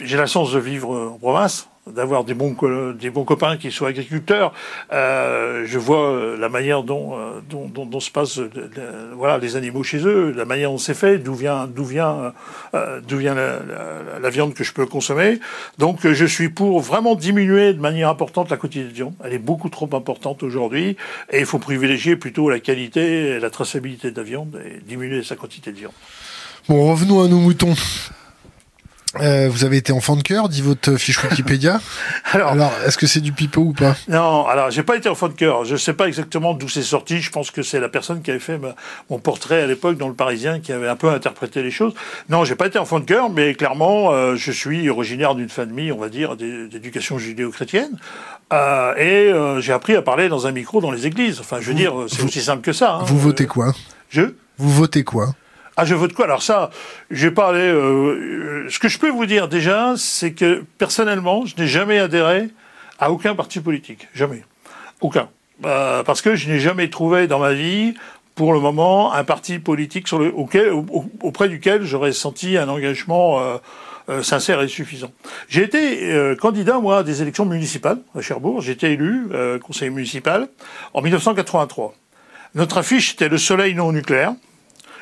j'ai 0.01 0.17
la 0.17 0.25
chance 0.25 0.51
de 0.51 0.59
vivre 0.59 1.13
en 1.13 1.17
province, 1.17 1.69
d'avoir 1.87 2.23
des 2.23 2.33
bons 2.33 2.55
des 2.93 3.09
bons 3.09 3.25
copains 3.25 3.57
qui 3.57 3.71
soient 3.71 3.89
agriculteurs. 3.89 4.53
Euh, 4.91 5.63
je 5.65 5.77
vois 5.77 6.11
euh, 6.11 6.37
la 6.37 6.49
manière 6.49 6.83
dont 6.83 7.17
euh, 7.17 7.41
dont, 7.49 7.67
dont, 7.67 7.85
dont, 7.85 7.99
se 7.99 8.11
passe 8.11 8.39
voilà 9.15 9.37
les 9.37 9.55
animaux 9.55 9.83
chez 9.83 9.99
eux, 10.05 10.33
la 10.35 10.45
manière 10.45 10.71
dont 10.71 10.77
c'est 10.77 10.93
fait, 10.93 11.17
d'où 11.17 11.33
vient 11.33 11.67
d'où 11.67 11.83
vient 11.83 12.33
d'où 13.07 13.17
vient 13.17 13.35
la, 13.35 13.59
la, 13.59 14.19
la, 14.21 14.29
viande 14.29 14.53
que 14.53 14.63
je 14.63 14.73
peux 14.73 14.85
consommer. 14.85 15.39
Donc 15.77 16.07
je 16.07 16.25
suis 16.25 16.49
pour 16.49 16.79
vraiment 16.79 17.15
diminuer 17.15 17.73
de 17.73 17.79
manière 17.79 18.09
importante 18.09 18.49
la 18.49 18.57
quantité 18.57 18.85
de 18.85 18.93
viande. 18.93 19.13
Elle 19.23 19.33
est 19.33 19.39
beaucoup 19.39 19.69
trop 19.69 19.89
importante 19.93 20.43
aujourd'hui 20.43 20.95
et 21.31 21.39
il 21.39 21.45
faut 21.45 21.59
privilégier 21.59 22.15
plutôt 22.15 22.49
la 22.49 22.59
qualité 22.59 23.27
et 23.27 23.39
la 23.39 23.49
traçabilité 23.49 24.11
de 24.11 24.17
la 24.17 24.23
viande 24.23 24.61
et 24.65 24.79
diminuer 24.87 25.23
sa 25.23 25.35
quantité 25.35 25.71
de 25.71 25.77
viande. 25.77 25.93
Bon, 26.69 26.89
revenons 26.89 27.21
à 27.21 27.27
nos 27.27 27.39
moutons. 27.39 27.75
Euh, 29.19 29.47
vous 29.49 29.63
avez 29.63 29.77
été 29.77 29.91
enfant 29.91 30.15
de 30.15 30.23
cœur, 30.23 30.49
dit 30.49 30.61
votre 30.61 30.95
fiche 30.95 31.23
Wikipédia. 31.23 31.79
alors, 32.33 32.71
est-ce 32.85 32.97
que 32.97 33.05
c'est 33.05 33.21
du 33.21 33.31
pipeau 33.31 33.61
ou 33.61 33.73
pas? 33.73 33.95
Non, 34.07 34.47
alors 34.47 34.71
j'ai 34.71 34.83
pas 34.83 34.95
été 34.95 35.07
enfant 35.09 35.27
de 35.27 35.33
cœur. 35.33 35.65
Je 35.65 35.75
sais 35.75 35.93
pas 35.93 36.07
exactement 36.07 36.53
d'où 36.53 36.67
c'est 36.67 36.81
sorti. 36.81 37.21
Je 37.21 37.31
pense 37.31 37.51
que 37.51 37.61
c'est 37.61 37.79
la 37.79 37.89
personne 37.89 38.21
qui 38.21 38.31
avait 38.31 38.39
fait 38.39 38.59
mon 39.09 39.19
portrait 39.19 39.61
à 39.61 39.67
l'époque 39.67 39.97
dans 39.97 40.07
le 40.07 40.15
Parisien 40.15 40.59
qui 40.59 40.71
avait 40.71 40.87
un 40.87 40.95
peu 40.95 41.09
interprété 41.09 41.61
les 41.61 41.71
choses. 41.71 41.93
Non, 42.29 42.43
j'ai 42.43 42.55
pas 42.55 42.67
été 42.67 42.79
enfant 42.79 42.99
de 42.99 43.05
cœur, 43.05 43.29
mais 43.29 43.53
clairement, 43.53 44.11
euh, 44.11 44.35
je 44.35 44.51
suis 44.51 44.89
originaire 44.89 45.35
d'une 45.35 45.49
famille, 45.49 45.91
on 45.91 45.99
va 45.99 46.09
dire, 46.09 46.35
d'éducation 46.35 47.17
judéo-chrétienne, 47.17 47.97
euh, 48.51 48.95
et 48.95 49.31
euh, 49.31 49.59
j'ai 49.61 49.73
appris 49.73 49.95
à 49.95 50.01
parler 50.01 50.29
dans 50.29 50.47
un 50.47 50.51
micro 50.51 50.81
dans 50.81 50.91
les 50.91 51.07
églises. 51.07 51.39
Enfin, 51.39 51.57
je 51.59 51.67
veux 51.67 51.75
dire, 51.75 51.93
c'est 52.07 52.23
aussi 52.23 52.41
simple 52.41 52.61
que 52.61 52.73
ça. 52.73 52.95
Hein. 52.95 53.03
Vous 53.05 53.19
votez 53.19 53.45
quoi? 53.45 53.73
Je? 54.09 54.33
Vous 54.57 54.69
votez 54.69 55.03
quoi? 55.03 55.33
Ah, 55.75 55.85
je 55.85 55.95
vote 55.95 56.13
quoi? 56.13 56.25
Alors 56.25 56.43
ça, 56.43 56.69
j'ai 57.09 57.31
parlé. 57.31 57.61
Euh, 57.61 58.67
ce 58.69 58.79
que 58.79 58.87
je 58.87 58.99
peux 58.99 59.09
vous 59.09 59.25
dire 59.25 59.47
déjà, 59.47 59.93
c'est 59.97 60.33
que 60.33 60.63
personnellement, 60.77 61.45
je 61.45 61.55
n'ai 61.57 61.67
jamais 61.67 61.99
adhéré 61.99 62.49
à 62.99 63.11
aucun 63.11 63.35
parti 63.35 63.59
politique, 63.59 64.07
jamais, 64.13 64.43
aucun, 65.01 65.29
euh, 65.65 66.03
parce 66.03 66.21
que 66.21 66.35
je 66.35 66.49
n'ai 66.49 66.59
jamais 66.59 66.89
trouvé 66.89 67.27
dans 67.27 67.39
ma 67.39 67.53
vie, 67.53 67.95
pour 68.35 68.53
le 68.53 68.59
moment, 68.59 69.13
un 69.13 69.23
parti 69.23 69.59
politique 69.59 70.07
sur 70.07 70.19
le, 70.19 70.33
auquel, 70.33 70.71
auprès 71.21 71.49
duquel 71.49 71.83
j'aurais 71.83 72.13
senti 72.13 72.57
un 72.57 72.69
engagement. 72.69 73.39
Euh, 73.39 73.57
euh, 74.09 74.21
sincère 74.21 74.61
et 74.61 74.67
suffisant. 74.67 75.11
J'ai 75.47 75.63
été 75.63 76.11
euh, 76.11 76.35
candidat, 76.35 76.77
moi, 76.79 76.97
à 76.97 77.03
des 77.03 77.21
élections 77.21 77.45
municipales 77.45 77.99
à 78.13 78.19
Cherbourg. 78.19 78.59
J'ai 78.59 78.73
été 78.73 78.91
élu 78.91 79.29
euh, 79.31 79.59
conseiller 79.59 79.91
municipal 79.91 80.49
en 80.93 81.01
1983. 81.01 81.93
Notre 82.53 82.79
affiche 82.79 83.13
était 83.13 83.29
le 83.29 83.37
soleil 83.37 83.75
non 83.75 83.93
nucléaire. 83.93 84.33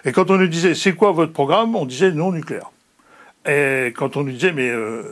Et 0.05 0.11
quand 0.11 0.29
on 0.31 0.37
nous 0.37 0.47
disait 0.47 0.75
c'est 0.75 0.93
quoi 0.93 1.11
votre 1.11 1.33
programme, 1.33 1.75
on 1.75 1.85
disait 1.85 2.11
non 2.11 2.31
nucléaire. 2.31 2.71
Et 3.47 3.93
quand 3.95 4.17
on 4.17 4.23
nous 4.23 4.31
disait 4.31 4.51
mais 4.51 4.69
euh, 4.69 5.03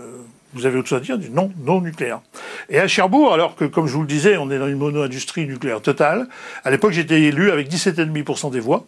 vous 0.53 0.65
avez 0.65 0.77
autre 0.79 0.87
chose 0.87 0.99
à 0.99 1.01
dire, 1.01 1.15
on 1.15 1.19
dit 1.19 1.29
non, 1.29 1.51
non 1.63 1.81
nucléaire. 1.81 2.21
Et 2.69 2.79
à 2.79 2.87
Cherbourg, 2.87 3.33
alors 3.33 3.55
que 3.55 3.65
comme 3.65 3.87
je 3.87 3.93
vous 3.93 4.01
le 4.01 4.07
disais, 4.07 4.37
on 4.37 4.49
est 4.49 4.57
dans 4.57 4.67
une 4.67 4.77
mono-industrie 4.77 5.45
nucléaire 5.47 5.81
totale, 5.81 6.27
à 6.63 6.71
l'époque 6.71 6.91
j'étais 6.91 7.21
élu 7.21 7.51
avec 7.51 7.69
17,5% 7.69 8.51
des 8.51 8.59
voix. 8.59 8.85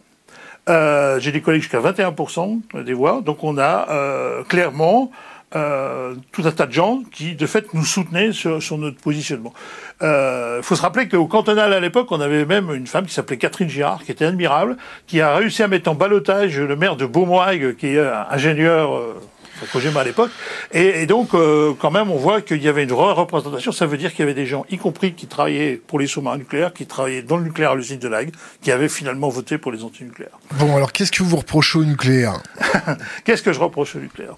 Euh, 0.68 1.18
J'ai 1.18 1.32
des 1.32 1.40
collègues 1.40 1.62
jusqu'à 1.62 1.80
21% 1.80 2.84
des 2.84 2.92
voix. 2.92 3.20
Donc 3.24 3.42
on 3.42 3.58
a 3.58 3.88
euh, 3.90 4.44
clairement 4.44 5.10
euh, 5.54 6.14
tout 6.32 6.42
un 6.44 6.50
tas 6.50 6.66
de 6.66 6.72
gens 6.72 7.02
qui, 7.12 7.34
de 7.34 7.46
fait, 7.46 7.72
nous 7.74 7.84
soutenaient 7.84 8.32
sur, 8.32 8.62
sur 8.62 8.78
notre 8.78 8.98
positionnement. 8.98 9.52
Il 10.00 10.06
euh, 10.06 10.62
faut 10.62 10.76
se 10.76 10.82
rappeler 10.82 11.08
qu'au 11.08 11.26
cantonal, 11.26 11.72
à 11.72 11.80
l'époque, 11.80 12.08
on 12.10 12.20
avait 12.20 12.44
même 12.44 12.72
une 12.74 12.86
femme 12.86 13.06
qui 13.06 13.14
s'appelait 13.14 13.36
Catherine 13.38 13.68
Girard, 13.68 14.02
qui 14.04 14.12
était 14.12 14.24
admirable, 14.24 14.76
qui 15.06 15.20
a 15.20 15.34
réussi 15.34 15.62
à 15.62 15.68
mettre 15.68 15.90
en 15.90 15.94
balotage 15.94 16.58
le 16.58 16.76
maire 16.76 16.96
de 16.96 17.06
Beaumoig, 17.06 17.74
qui 17.78 17.88
est 17.88 18.00
ingénieur... 18.30 18.94
Euh, 18.94 19.14
à 19.96 20.04
l'époque. 20.04 20.30
Et, 20.72 21.02
et, 21.02 21.06
donc, 21.06 21.34
euh, 21.34 21.72
quand 21.78 21.90
même, 21.90 22.10
on 22.10 22.16
voit 22.16 22.40
qu'il 22.40 22.62
y 22.62 22.68
avait 22.68 22.84
une 22.84 22.92
représentation. 22.92 23.72
Ça 23.72 23.86
veut 23.86 23.96
dire 23.96 24.10
qu'il 24.10 24.20
y 24.20 24.22
avait 24.22 24.34
des 24.34 24.46
gens, 24.46 24.64
y 24.70 24.78
compris 24.78 25.14
qui 25.14 25.26
travaillaient 25.26 25.76
pour 25.76 25.98
les 25.98 26.06
sous-marins 26.06 26.38
nucléaires, 26.38 26.72
qui 26.72 26.86
travaillaient 26.86 27.22
dans 27.22 27.36
le 27.36 27.44
nucléaire 27.44 27.72
à 27.72 27.76
l'usine 27.76 27.98
de 27.98 28.08
Lag, 28.08 28.30
qui 28.60 28.70
avaient 28.70 28.88
finalement 28.88 29.28
voté 29.28 29.58
pour 29.58 29.72
les 29.72 29.84
antinucléaires. 29.84 30.38
Bon, 30.52 30.76
alors 30.76 30.92
qu'est-ce 30.92 31.12
que 31.12 31.22
vous 31.22 31.36
reprochez 31.36 31.78
au 31.78 31.84
nucléaire? 31.84 32.42
Qu'est-ce 33.24 33.42
que 33.42 33.52
je 33.52 33.60
reproche 33.60 33.96
au 33.96 34.00
nucléaire? 34.00 34.36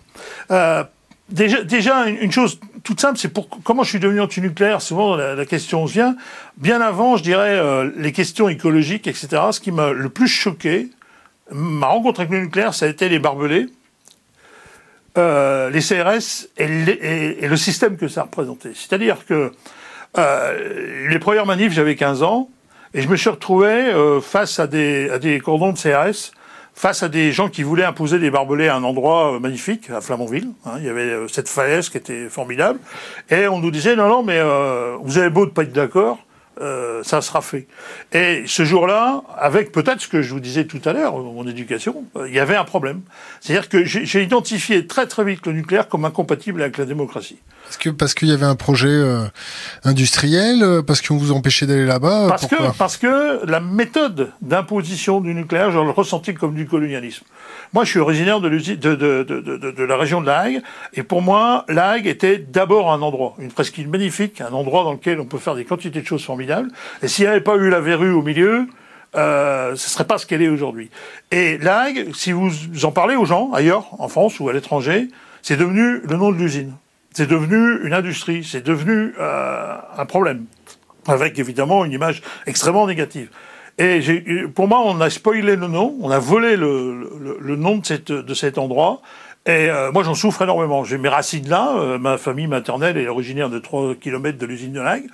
Euh, 0.50 0.84
Déjà, 1.30 2.06
une, 2.06 2.30
chose 2.30 2.60
toute 2.82 3.00
simple, 3.00 3.18
c'est 3.18 3.32
pour 3.32 3.48
comment 3.48 3.82
je 3.82 3.90
suis 3.90 3.98
devenu 3.98 4.20
anti-nucléaire. 4.20 4.82
Souvent, 4.82 5.16
la, 5.16 5.46
question 5.46 5.86
vient. 5.86 6.16
Bien 6.58 6.82
avant, 6.82 7.16
je 7.16 7.22
dirais, 7.22 7.58
euh, 7.58 7.90
les 7.96 8.12
questions 8.12 8.48
écologiques, 8.48 9.06
etc. 9.06 9.28
Ce 9.50 9.60
qui 9.60 9.72
m'a 9.72 9.92
le 9.92 10.10
plus 10.10 10.28
choqué, 10.28 10.90
ma 11.50 11.86
rencontre 11.86 12.20
avec 12.20 12.32
le 12.32 12.40
nucléaire, 12.40 12.74
ça 12.74 12.84
a 12.84 12.88
été 12.90 13.08
les 13.08 13.18
barbelés, 13.18 13.68
euh, 15.16 15.70
les 15.70 15.80
CRS 15.80 16.48
et, 16.58 17.48
le 17.48 17.56
système 17.56 17.96
que 17.96 18.06
ça 18.06 18.24
représentait. 18.24 18.72
C'est-à-dire 18.74 19.24
que 19.24 19.50
euh, 20.18 21.08
les 21.08 21.18
premières 21.18 21.46
manifs, 21.46 21.72
j'avais 21.72 21.96
15 21.96 22.22
ans, 22.22 22.50
et 22.92 23.00
je 23.00 23.08
me 23.08 23.16
suis 23.16 23.30
retrouvé 23.30 23.92
face 24.22 24.60
à 24.60 24.66
des, 24.66 25.08
à 25.08 25.18
des 25.18 25.40
cordons 25.40 25.72
de 25.72 25.78
CRS 25.78 26.32
face 26.74 27.02
à 27.02 27.08
des 27.08 27.32
gens 27.32 27.48
qui 27.48 27.62
voulaient 27.62 27.84
imposer 27.84 28.18
des 28.18 28.30
barbelés 28.30 28.68
à 28.68 28.76
un 28.76 28.82
endroit 28.82 29.34
euh, 29.34 29.38
magnifique, 29.38 29.90
à 29.90 30.00
Flamanville. 30.00 30.50
Hein, 30.66 30.72
il 30.78 30.84
y 30.84 30.88
avait 30.88 31.02
euh, 31.02 31.28
cette 31.28 31.48
falaise 31.48 31.88
qui 31.88 31.96
était 31.96 32.28
formidable. 32.28 32.80
Et 33.30 33.46
on 33.46 33.60
nous 33.60 33.70
disait, 33.70 33.96
non, 33.96 34.08
non, 34.08 34.22
mais 34.22 34.38
euh, 34.38 34.96
vous 35.00 35.18
avez 35.18 35.30
beau 35.30 35.46
de 35.46 35.50
pas 35.50 35.62
être 35.62 35.72
d'accord, 35.72 36.18
euh, 36.60 37.02
ça 37.02 37.20
sera 37.20 37.40
fait. 37.40 37.66
Et 38.12 38.44
ce 38.46 38.64
jour-là, 38.64 39.22
avec 39.36 39.72
peut-être 39.72 40.00
ce 40.00 40.08
que 40.08 40.22
je 40.22 40.32
vous 40.32 40.40
disais 40.40 40.64
tout 40.64 40.80
à 40.84 40.92
l'heure, 40.92 41.16
mon 41.16 41.46
éducation, 41.48 42.04
euh, 42.16 42.28
il 42.28 42.34
y 42.34 42.38
avait 42.38 42.56
un 42.56 42.64
problème. 42.64 43.00
C'est-à-dire 43.40 43.68
que 43.68 43.84
j'ai 43.84 44.22
identifié 44.22 44.86
très 44.86 45.06
très 45.06 45.24
vite 45.24 45.46
le 45.46 45.52
nucléaire 45.52 45.88
comme 45.88 46.04
incompatible 46.04 46.62
avec 46.62 46.78
la 46.78 46.84
démocratie. 46.84 47.38
Parce 47.64 47.76
que 47.76 47.90
parce 47.90 48.14
qu'il 48.14 48.28
y 48.28 48.32
avait 48.32 48.46
un 48.46 48.54
projet 48.54 48.88
euh, 48.88 49.24
industriel, 49.82 50.82
parce 50.86 51.02
qu'on 51.02 51.16
vous 51.16 51.32
empêchait 51.32 51.66
d'aller 51.66 51.86
là-bas. 51.86 52.26
Parce 52.28 52.46
que 52.46 52.76
parce 52.78 52.96
que 52.96 53.44
la 53.46 53.60
méthode 53.60 54.30
d'imposition 54.40 55.20
du 55.20 55.34
nucléaire, 55.34 55.72
je 55.72 55.78
le 55.78 55.90
ressentais 55.90 56.34
comme 56.34 56.54
du 56.54 56.66
colonialisme. 56.66 57.24
Moi, 57.72 57.84
je 57.84 57.90
suis 57.90 57.98
originaire 57.98 58.40
de, 58.40 58.48
de, 58.48 58.94
de, 58.94 59.70
de, 59.70 59.84
la 59.84 59.96
région 59.96 60.20
de 60.20 60.26
La 60.26 60.40
Hague, 60.40 60.62
et 60.92 61.02
pour 61.02 61.22
moi, 61.22 61.64
La 61.68 61.90
Hague 61.90 62.06
était 62.06 62.38
d'abord 62.38 62.92
un 62.92 63.02
endroit, 63.02 63.34
une 63.38 63.50
presqu'île 63.50 63.88
magnifique, 63.88 64.40
un 64.40 64.52
endroit 64.52 64.84
dans 64.84 64.92
lequel 64.92 65.20
on 65.20 65.26
peut 65.26 65.38
faire 65.38 65.54
des 65.54 65.64
quantités 65.64 66.00
de 66.00 66.06
choses 66.06 66.24
formidables. 66.24 66.70
Et 67.02 67.08
s'il 67.08 67.24
n'y 67.24 67.30
avait 67.30 67.40
pas 67.40 67.56
eu 67.56 67.68
la 67.70 67.80
verrue 67.80 68.12
au 68.12 68.22
milieu, 68.22 68.66
euh, 69.16 69.76
ce 69.76 69.90
serait 69.90 70.06
pas 70.06 70.18
ce 70.18 70.26
qu'elle 70.26 70.42
est 70.42 70.48
aujourd'hui. 70.48 70.90
Et 71.30 71.58
La 71.58 71.80
Hague, 71.80 72.14
si 72.14 72.32
vous 72.32 72.50
en 72.84 72.92
parlez 72.92 73.16
aux 73.16 73.24
gens 73.24 73.52
ailleurs, 73.52 73.86
en 73.98 74.08
France 74.08 74.40
ou 74.40 74.48
à 74.48 74.52
l'étranger, 74.52 75.08
c'est 75.42 75.56
devenu 75.56 76.00
le 76.04 76.16
nom 76.16 76.32
de 76.32 76.36
l'usine. 76.36 76.74
C'est 77.12 77.28
devenu 77.28 77.86
une 77.86 77.94
industrie, 77.94 78.42
c'est 78.42 78.64
devenu 78.64 79.14
euh, 79.20 79.76
un 79.96 80.06
problème, 80.06 80.46
avec 81.06 81.38
évidemment 81.38 81.84
une 81.84 81.92
image 81.92 82.22
extrêmement 82.46 82.86
négative. 82.86 83.28
Et 83.78 84.00
pour 84.54 84.68
moi, 84.68 84.80
on 84.84 85.00
a 85.00 85.10
spoilé 85.10 85.56
le 85.56 85.66
nom, 85.66 85.96
on 86.00 86.10
a 86.10 86.18
volé 86.18 86.56
le, 86.56 87.10
le, 87.20 87.38
le 87.40 87.56
nom 87.56 87.78
de, 87.78 87.86
cette, 87.86 88.12
de 88.12 88.34
cet 88.34 88.58
endroit. 88.58 89.02
Et 89.46 89.68
euh, 89.68 89.92
moi, 89.92 90.02
j'en 90.02 90.14
souffre 90.14 90.40
énormément. 90.42 90.84
J'ai 90.84 90.96
mes 90.96 91.10
racines 91.10 91.48
là. 91.48 91.74
Euh, 91.76 91.98
ma 91.98 92.16
famille 92.16 92.46
maternelle 92.46 92.96
est 92.96 93.08
originaire 93.08 93.50
de 93.50 93.58
3 93.58 93.94
km 93.96 94.38
de 94.38 94.46
l'usine 94.46 94.72
de 94.72 94.80
Lague. 94.80 95.04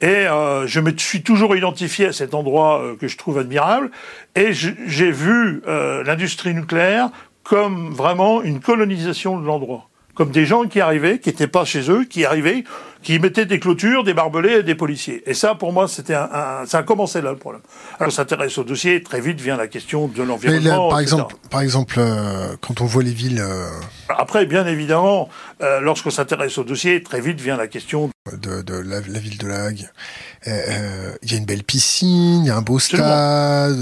Et 0.00 0.06
euh, 0.06 0.66
je 0.66 0.80
me 0.80 0.92
suis 0.96 1.22
toujours 1.22 1.54
identifié 1.54 2.06
à 2.06 2.12
cet 2.12 2.34
endroit 2.34 2.82
que 2.98 3.06
je 3.06 3.16
trouve 3.16 3.38
admirable. 3.38 3.92
Et 4.34 4.52
j'ai 4.52 5.10
vu 5.10 5.62
l'industrie 5.66 6.54
nucléaire 6.54 7.10
comme 7.44 7.92
vraiment 7.92 8.42
une 8.42 8.60
colonisation 8.60 9.38
de 9.38 9.46
l'endroit 9.46 9.88
comme 10.16 10.30
des 10.30 10.46
gens 10.46 10.64
qui 10.64 10.80
arrivaient, 10.80 11.18
qui 11.18 11.28
n'étaient 11.28 11.46
pas 11.46 11.66
chez 11.66 11.90
eux, 11.90 12.04
qui 12.04 12.24
arrivaient, 12.24 12.64
qui 13.06 13.20
mettaient 13.20 13.46
des 13.46 13.60
clôtures, 13.60 14.02
des 14.02 14.14
barbelés 14.14 14.54
et 14.54 14.62
des 14.64 14.74
policiers. 14.74 15.22
Et 15.30 15.34
ça, 15.34 15.54
pour 15.54 15.72
moi, 15.72 15.86
c'était 15.86 16.16
un, 16.16 16.28
un, 16.32 16.66
ça 16.66 16.78
a 16.78 16.82
commencé 16.82 17.22
là 17.22 17.30
le 17.30 17.36
problème. 17.36 17.62
Alors, 18.00 18.08
on 18.08 18.10
s'intéresse 18.10 18.58
au 18.58 18.64
dossier, 18.64 19.00
très 19.00 19.20
vite 19.20 19.40
vient 19.40 19.56
la 19.56 19.68
question 19.68 20.08
de 20.08 20.24
l'environnement. 20.24 20.88
Par 20.88 20.98
exemple, 20.98 21.36
par 21.48 21.60
exemple, 21.60 21.94
euh, 21.98 22.56
quand 22.60 22.80
on 22.80 22.84
voit 22.84 23.04
les 23.04 23.12
villes. 23.12 23.40
Euh... 23.40 23.68
Après, 24.08 24.44
bien 24.44 24.66
évidemment, 24.66 25.28
euh, 25.62 25.78
lorsqu'on 25.78 26.10
s'intéresse 26.10 26.58
au 26.58 26.64
dossier, 26.64 27.00
très 27.00 27.20
vite 27.20 27.40
vient 27.40 27.56
la 27.56 27.68
question 27.68 28.10
de, 28.32 28.62
de 28.62 28.74
la, 28.74 28.98
la, 29.00 29.18
ville 29.20 29.38
de 29.38 29.46
La 29.46 29.66
Hague. 29.66 29.88
Il 30.46 31.30
y 31.30 31.34
a 31.34 31.38
une 31.38 31.44
belle 31.44 31.62
piscine, 31.62 32.42
il 32.42 32.46
y 32.46 32.50
a 32.50 32.56
un 32.56 32.62
beau 32.62 32.80
stade, 32.80 33.80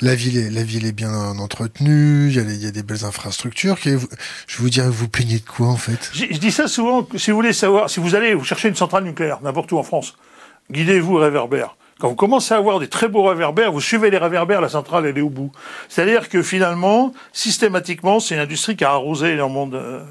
la 0.00 0.14
ville 0.14 0.38
est 0.38 0.50
la 0.50 0.62
ville 0.62 0.86
est 0.86 0.92
bien 0.92 1.12
entretenue, 1.12 2.28
il 2.28 2.34
y 2.34 2.38
a, 2.38 2.42
il 2.42 2.62
y 2.62 2.66
a 2.66 2.70
des 2.70 2.82
belles 2.82 3.04
infrastructures. 3.04 3.76
je 3.84 4.58
vous 4.58 4.70
dirais, 4.70 4.88
vous 4.88 5.08
plaignez 5.08 5.38
de 5.38 5.46
quoi 5.46 5.68
en 5.68 5.76
fait? 5.76 6.10
Je, 6.14 6.26
dis 6.38 6.52
ça 6.52 6.68
souvent. 6.68 7.08
Si 7.16 7.30
vous 7.30 7.36
voulez 7.36 7.52
savoir, 7.52 7.90
si 7.90 7.98
vous 7.98 8.14
allez 8.14 8.34
vous 8.40 8.46
cherchez 8.46 8.68
une 8.68 8.74
centrale 8.74 9.04
nucléaire 9.04 9.38
n'importe 9.42 9.70
où 9.72 9.78
en 9.78 9.82
France, 9.82 10.16
guidez-vous 10.70 11.16
réverbère. 11.16 11.76
Quand 12.00 12.08
vous 12.08 12.14
commencez 12.14 12.54
à 12.54 12.56
avoir 12.56 12.80
des 12.80 12.88
très 12.88 13.08
beaux 13.08 13.24
réverbères, 13.24 13.72
vous 13.72 13.80
suivez 13.82 14.10
les 14.10 14.16
réverbères, 14.16 14.62
la 14.62 14.70
centrale, 14.70 15.04
elle 15.04 15.18
est 15.18 15.20
au 15.20 15.28
bout. 15.28 15.52
C'est-à-dire 15.90 16.30
que 16.30 16.42
finalement, 16.42 17.12
systématiquement, 17.34 18.20
c'est 18.20 18.36
une 18.36 18.40
industrie 18.40 18.74
qui 18.74 18.84
a 18.84 18.92
arrosé 18.92 19.36
le 19.36 19.46
monde. 19.48 19.74
Euh, 19.74 20.02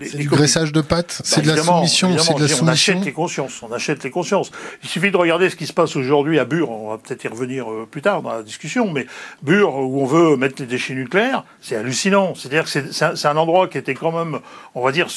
c'est 0.00 0.18
du 0.18 0.28
graissage 0.28 0.70
de 0.70 0.80
pâtes, 0.80 1.20
c'est 1.24 1.42
de 1.42 1.50
la 1.50 1.56
soumission, 1.56 2.16
c'est 2.16 2.34
de 2.34 2.42
la 2.42 2.46
soumission. 2.46 2.64
On 2.64 2.68
achète 2.68 3.04
les 3.04 3.12
consciences, 3.12 3.62
on 3.64 3.72
achète 3.72 4.04
les 4.04 4.10
consciences. 4.10 4.52
Il 4.84 4.88
suffit 4.88 5.10
de 5.10 5.16
regarder 5.16 5.50
ce 5.50 5.56
qui 5.56 5.66
se 5.66 5.72
passe 5.72 5.96
aujourd'hui 5.96 6.38
à 6.38 6.44
Bure, 6.44 6.70
on 6.70 6.90
va 6.90 6.98
peut-être 6.98 7.24
y 7.24 7.28
revenir 7.28 7.68
euh, 7.68 7.88
plus 7.90 8.02
tard 8.02 8.22
dans 8.22 8.32
la 8.32 8.44
discussion, 8.44 8.92
mais 8.92 9.06
Bure, 9.42 9.74
où 9.74 10.00
on 10.00 10.06
veut 10.06 10.36
mettre 10.36 10.62
les 10.62 10.66
déchets 10.66 10.94
nucléaires, 10.94 11.42
c'est 11.60 11.74
hallucinant. 11.74 12.34
C'est-à-dire 12.36 12.70
que 12.70 12.92
c'est 12.92 13.26
un 13.26 13.36
endroit 13.36 13.66
qui 13.66 13.78
était 13.78 13.94
quand 13.94 14.12
même, 14.12 14.38
on 14.76 14.84
va 14.84 14.92
dire, 14.92 15.08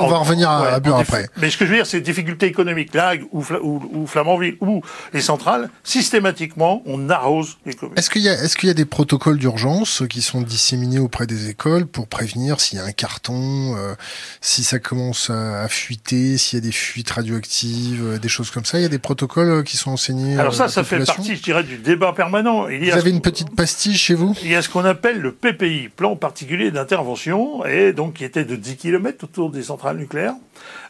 on 0.00 0.06
va, 0.06 0.18
revenir 0.18 0.50
à, 0.50 0.74
après. 0.74 1.28
Mais 1.36 1.50
ce 1.50 1.56
que 1.56 1.64
je 1.64 1.70
veux 1.70 1.76
dire, 1.76 1.86
c'est 1.86 2.00
difficultés 2.00 2.46
économiques, 2.46 2.94
Lag 2.94 3.24
ou, 3.32 3.44
ou, 3.62 4.06
Flamanville 4.06 4.56
ou 4.60 4.82
les 5.12 5.20
centrales, 5.20 5.70
systématiquement, 5.84 6.82
on 6.86 7.10
arrose 7.10 7.58
les 7.66 7.74
communes. 7.74 7.98
Est-ce 7.98 8.10
qu'il 8.10 8.22
y 8.22 8.28
a, 8.28 8.32
est-ce 8.32 8.56
qu'il 8.56 8.68
y 8.68 8.70
a 8.70 8.74
des 8.74 8.84
protocoles 8.84 9.38
d'urgence 9.38 10.02
qui 10.08 10.22
sont 10.22 10.40
disséminés 10.40 10.98
auprès 10.98 11.26
des 11.26 11.50
écoles 11.50 11.86
pour 11.86 12.08
prévenir 12.08 12.60
s'il 12.60 12.78
y 12.78 12.80
a 12.80 12.84
un 12.84 12.92
carton, 12.92 13.76
euh, 13.76 13.94
si 14.40 14.64
ça 14.64 14.78
commence 14.78 15.30
à, 15.30 15.68
fuiter, 15.68 16.38
s'il 16.38 16.58
y 16.58 16.62
a 16.62 16.64
des 16.64 16.72
fuites 16.72 17.10
radioactives, 17.10 18.04
euh, 18.04 18.18
des 18.18 18.28
choses 18.28 18.50
comme 18.50 18.64
ça? 18.64 18.78
Il 18.78 18.82
y 18.82 18.86
a 18.86 18.90
des 18.90 18.98
protocoles 18.98 19.50
euh, 19.50 19.62
qui 19.62 19.76
sont 19.76 19.90
enseignés 19.90 20.38
Alors 20.38 20.54
ça, 20.54 20.68
ça 20.68 20.84
fait 20.84 21.04
partie, 21.04 21.36
je 21.36 21.42
dirais, 21.42 21.62
du 21.62 21.78
débat 21.78 22.12
permanent. 22.12 22.68
Il 22.68 22.84
y 22.84 22.90
a 22.90 22.94
vous 22.94 23.00
avez 23.00 23.10
une 23.10 23.20
petite 23.20 23.54
pastille 23.54 23.96
chez 23.96 24.14
vous? 24.14 24.34
Il 24.42 24.50
y 24.50 24.54
a 24.54 24.62
ce 24.62 24.68
qu'on 24.68 24.84
appelle 24.84 25.20
le 25.20 25.32
PPI, 25.32 25.88
plan 25.88 26.16
particulier 26.16 26.70
d'intervention, 26.70 27.64
et 27.66 27.92
donc 27.92 28.14
qui 28.14 28.24
était 28.24 28.44
de 28.44 28.56
10 28.56 28.76
km 28.76 29.24
autour 29.24 29.50
des 29.50 29.57
des 29.58 29.64
centrales 29.64 29.96
nucléaires, 29.96 30.34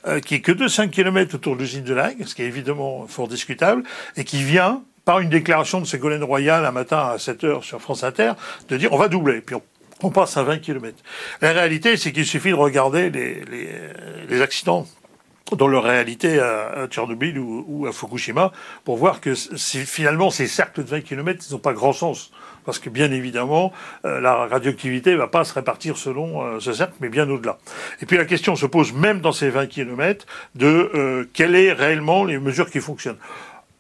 euh, 0.07 0.21
qui 0.21 0.37
est 0.37 0.41
que 0.41 0.53
de 0.53 0.69
5 0.69 0.91
km 0.91 1.35
autour 1.35 1.57
de 1.57 1.61
l'usine 1.61 1.85
de 1.85 1.95
Lague, 1.95 2.25
ce 2.25 2.35
qui 2.35 2.43
est 2.43 2.47
évidemment 2.47 3.07
fort 3.07 3.29
discutable, 3.29 3.83
et 4.17 4.25
qui 4.25 4.43
vient, 4.43 4.83
par 5.05 5.21
une 5.21 5.31
déclaration 5.31 5.81
de 5.81 5.87
Ségolène 5.87 6.23
Royal 6.23 6.67
un 6.67 6.71
matin 6.71 7.11
à 7.15 7.19
7 7.19 7.45
heures 7.45 7.65
sur 7.65 7.81
France 7.81 8.05
Inter, 8.05 8.33
de 8.69 8.77
dire 8.77 8.93
on 8.93 8.99
va 8.99 9.09
doubler, 9.09 9.41
puis 9.41 9.57
on, 10.03 10.11
passe 10.11 10.37
à 10.37 10.43
20 10.43 10.59
km. 10.59 10.97
La 11.41 11.53
réalité, 11.53 11.97
c'est 11.97 12.13
qu'il 12.13 12.27
suffit 12.27 12.51
de 12.51 12.55
regarder 12.55 13.11
les, 13.11 13.43
les, 14.29 14.43
accidents 14.43 14.87
dans 15.57 15.67
leur 15.67 15.85
réalité 15.85 16.39
à, 16.39 16.87
Tchernobyl 16.89 17.39
ou, 17.39 17.65
ou, 17.67 17.87
à 17.87 17.93
Fukushima 17.93 18.53
pour 18.85 18.99
voir 18.99 19.21
que 19.23 19.35
finalement 19.35 20.31
ces 20.31 20.47
cercles 20.47 20.85
de 20.85 20.91
20 20.91 21.01
km, 21.01 21.43
ils 21.49 21.53
n'ont 21.55 21.59
pas 21.59 21.73
grand 21.73 21.95
sens 21.95 22.31
parce 22.65 22.79
que 22.79 22.91
bien 22.91 23.11
évidemment, 23.13 23.73
euh, 24.05 24.21
la 24.21 24.47
radioactivité 24.47 25.13
ne 25.13 25.17
va 25.17 25.29
pas 25.29 25.45
se 25.45 25.55
répartir 25.55 25.97
selon 25.97 26.43
euh, 26.43 26.61
ce 26.61 26.73
cercle, 26.73 26.95
mais 27.01 27.09
bien 27.09 27.29
au-delà. 27.29 27.59
Et 28.03 28.07
puis 28.07 28.17
la 28.17 28.25
question 28.25 28.57
se 28.57 28.67
pose 28.67 28.93
même 28.93 29.21
dans 29.21 29.33
ces 29.33 29.51
20 29.51 29.67
km 29.67 30.27
de 30.55 30.91
euh, 30.95 31.25
quelles 31.33 31.49
sont 31.49 31.77
réellement 31.77 32.25
les 32.25 32.39
mesures 32.39 32.71
qui 32.71 32.81
fonctionnent. 32.81 33.19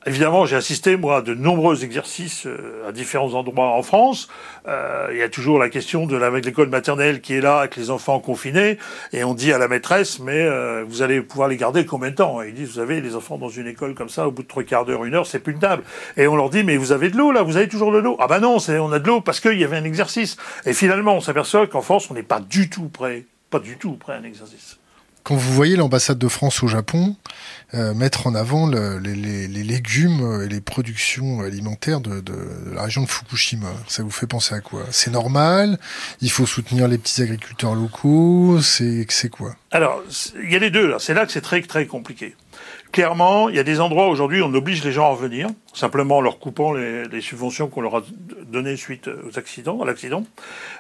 Évidemment, 0.06 0.46
j'ai 0.46 0.54
assisté, 0.54 0.96
moi, 0.96 1.18
à 1.18 1.22
de 1.22 1.34
nombreux 1.34 1.84
exercices 1.84 2.46
euh, 2.46 2.88
à 2.88 2.92
différents 2.92 3.34
endroits 3.34 3.72
en 3.72 3.82
France. 3.82 4.28
Euh, 4.68 5.08
il 5.10 5.18
y 5.18 5.22
a 5.22 5.28
toujours 5.28 5.58
la 5.58 5.68
question 5.68 6.06
de 6.06 6.16
l'école 6.16 6.68
maternelle 6.68 7.20
qui 7.20 7.34
est 7.34 7.40
là 7.40 7.58
avec 7.58 7.76
les 7.76 7.90
enfants 7.90 8.20
confinés. 8.20 8.78
Et 9.12 9.24
on 9.24 9.34
dit 9.34 9.52
à 9.52 9.58
la 9.58 9.66
maîtresse, 9.66 10.20
mais 10.20 10.40
euh, 10.40 10.84
vous 10.88 11.02
allez 11.02 11.20
pouvoir 11.20 11.48
les 11.48 11.56
garder 11.56 11.84
combien 11.84 12.10
de 12.10 12.14
temps? 12.14 12.40
Et 12.40 12.50
ils 12.50 12.54
disent, 12.54 12.74
vous 12.74 12.78
avez 12.78 13.00
les 13.00 13.16
enfants 13.16 13.38
dans 13.38 13.48
une 13.48 13.66
école 13.66 13.94
comme 13.94 14.08
ça, 14.08 14.28
au 14.28 14.30
bout 14.30 14.44
de 14.44 14.48
trois 14.48 14.62
quarts 14.62 14.84
d'heure, 14.84 15.04
une 15.04 15.14
heure, 15.14 15.26
c'est 15.26 15.40
plus 15.40 15.58
table. 15.58 15.82
Et 16.16 16.28
on 16.28 16.36
leur 16.36 16.48
dit, 16.48 16.62
mais 16.62 16.76
vous 16.76 16.92
avez 16.92 17.10
de 17.10 17.16
l'eau 17.16 17.32
là, 17.32 17.42
vous 17.42 17.56
avez 17.56 17.68
toujours 17.68 17.92
de 17.92 17.98
l'eau? 17.98 18.16
Ah 18.20 18.28
ben 18.28 18.38
non, 18.38 18.58
on 18.68 18.92
a 18.92 18.98
de 19.00 19.06
l'eau 19.06 19.20
parce 19.20 19.40
qu'il 19.40 19.58
y 19.58 19.64
avait 19.64 19.78
un 19.78 19.84
exercice. 19.84 20.36
Et 20.64 20.74
finalement, 20.74 21.16
on 21.16 21.20
s'aperçoit 21.20 21.66
qu'en 21.66 21.82
France, 21.82 22.08
on 22.08 22.14
n'est 22.14 22.22
pas 22.22 22.40
du 22.40 22.70
tout 22.70 22.88
prêt, 22.88 23.24
pas 23.50 23.58
du 23.58 23.76
tout 23.76 23.94
prêt 23.94 24.12
à 24.12 24.16
un 24.16 24.24
exercice. 24.24 24.78
Quand 25.24 25.34
vous 25.34 25.52
voyez 25.52 25.76
l'ambassade 25.76 26.18
de 26.18 26.28
France 26.28 26.62
au 26.62 26.68
Japon 26.68 27.16
euh, 27.74 27.94
mettre 27.94 28.26
en 28.26 28.34
avant 28.34 28.66
le, 28.66 28.98
les, 28.98 29.14
les, 29.14 29.48
les, 29.48 29.62
légumes 29.62 30.42
et 30.44 30.48
les 30.48 30.60
productions 30.60 31.40
alimentaires 31.40 32.00
de, 32.00 32.20
de, 32.20 32.34
la 32.74 32.82
région 32.82 33.02
de 33.02 33.08
Fukushima, 33.08 33.68
ça 33.86 34.02
vous 34.02 34.10
fait 34.10 34.26
penser 34.26 34.54
à 34.54 34.60
quoi? 34.60 34.84
C'est 34.90 35.10
normal? 35.10 35.78
Il 36.20 36.30
faut 36.30 36.46
soutenir 36.46 36.88
les 36.88 36.98
petits 36.98 37.22
agriculteurs 37.22 37.74
locaux? 37.74 38.60
C'est 38.60 39.06
quoi? 39.30 39.54
Alors, 39.70 40.02
il 40.42 40.50
y 40.50 40.56
a 40.56 40.58
les 40.58 40.70
deux. 40.70 40.94
C'est 40.98 41.14
là 41.14 41.26
que 41.26 41.32
c'est 41.32 41.40
très 41.40 41.60
très 41.62 41.86
compliqué. 41.86 42.34
Clairement, 42.90 43.50
il 43.50 43.56
y 43.56 43.58
a 43.58 43.64
des 43.64 43.80
endroits 43.80 44.08
aujourd'hui 44.08 44.40
on 44.40 44.52
oblige 44.54 44.82
les 44.82 44.92
gens 44.92 45.04
à 45.04 45.10
revenir, 45.10 45.48
simplement 45.74 46.18
en 46.18 46.20
leur 46.22 46.38
coupant 46.38 46.72
les, 46.72 47.04
les 47.04 47.20
subventions 47.20 47.68
qu'on 47.68 47.82
leur 47.82 47.96
a 47.96 48.02
données 48.46 48.76
suite 48.76 49.08
aux 49.08 49.38
accidents, 49.38 49.82
à 49.82 49.84
l'accident. 49.84 50.24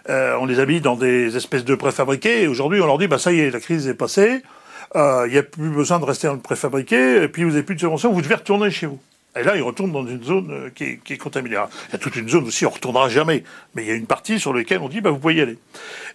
Euh, 0.08 0.34
on 0.40 0.46
les 0.46 0.58
habille 0.58 0.80
dans 0.80 0.96
des 0.96 1.36
espèces 1.36 1.66
de 1.66 1.74
préfabriqués, 1.74 2.46
aujourd'hui 2.48 2.80
on 2.80 2.86
leur 2.86 2.96
dit, 2.96 3.08
bah 3.08 3.18
ça 3.18 3.30
y 3.30 3.40
est, 3.40 3.50
la 3.50 3.60
crise 3.60 3.86
est 3.88 3.94
passée, 3.94 4.42
euh, 4.96 5.24
il 5.26 5.32
n'y 5.32 5.38
a 5.38 5.42
plus 5.42 5.70
besoin 5.70 5.98
de 5.98 6.04
rester 6.04 6.26
dans 6.26 6.34
le 6.34 6.40
préfabriqué, 6.40 7.22
et 7.22 7.28
puis 7.28 7.44
vous 7.44 7.50
n'avez 7.50 7.62
plus 7.62 7.74
de 7.74 7.80
subventions, 7.80 8.12
vous 8.12 8.22
devez 8.22 8.36
retourner 8.36 8.70
chez 8.70 8.86
vous. 8.86 8.98
Et 9.38 9.42
là, 9.42 9.54
il 9.54 9.62
retourne 9.62 9.92
dans 9.92 10.06
une 10.06 10.24
zone 10.24 10.50
euh, 10.50 10.70
qui 10.74 10.84
est, 10.84 11.00
qui 11.04 11.12
est 11.12 11.16
contaminée. 11.18 11.56
il 11.88 11.92
y 11.92 11.94
a 11.94 11.98
toute 11.98 12.16
une 12.16 12.28
zone 12.28 12.44
aussi, 12.46 12.66
on 12.66 12.70
retournera 12.70 13.08
jamais. 13.08 13.44
Mais 13.74 13.84
il 13.84 13.88
y 13.88 13.92
a 13.92 13.94
une 13.94 14.06
partie 14.06 14.40
sur 14.40 14.52
laquelle 14.52 14.80
on 14.80 14.88
dit, 14.88 15.00
bah, 15.00 15.10
vous 15.10 15.18
pouvez 15.18 15.36
y 15.36 15.40
aller. 15.40 15.58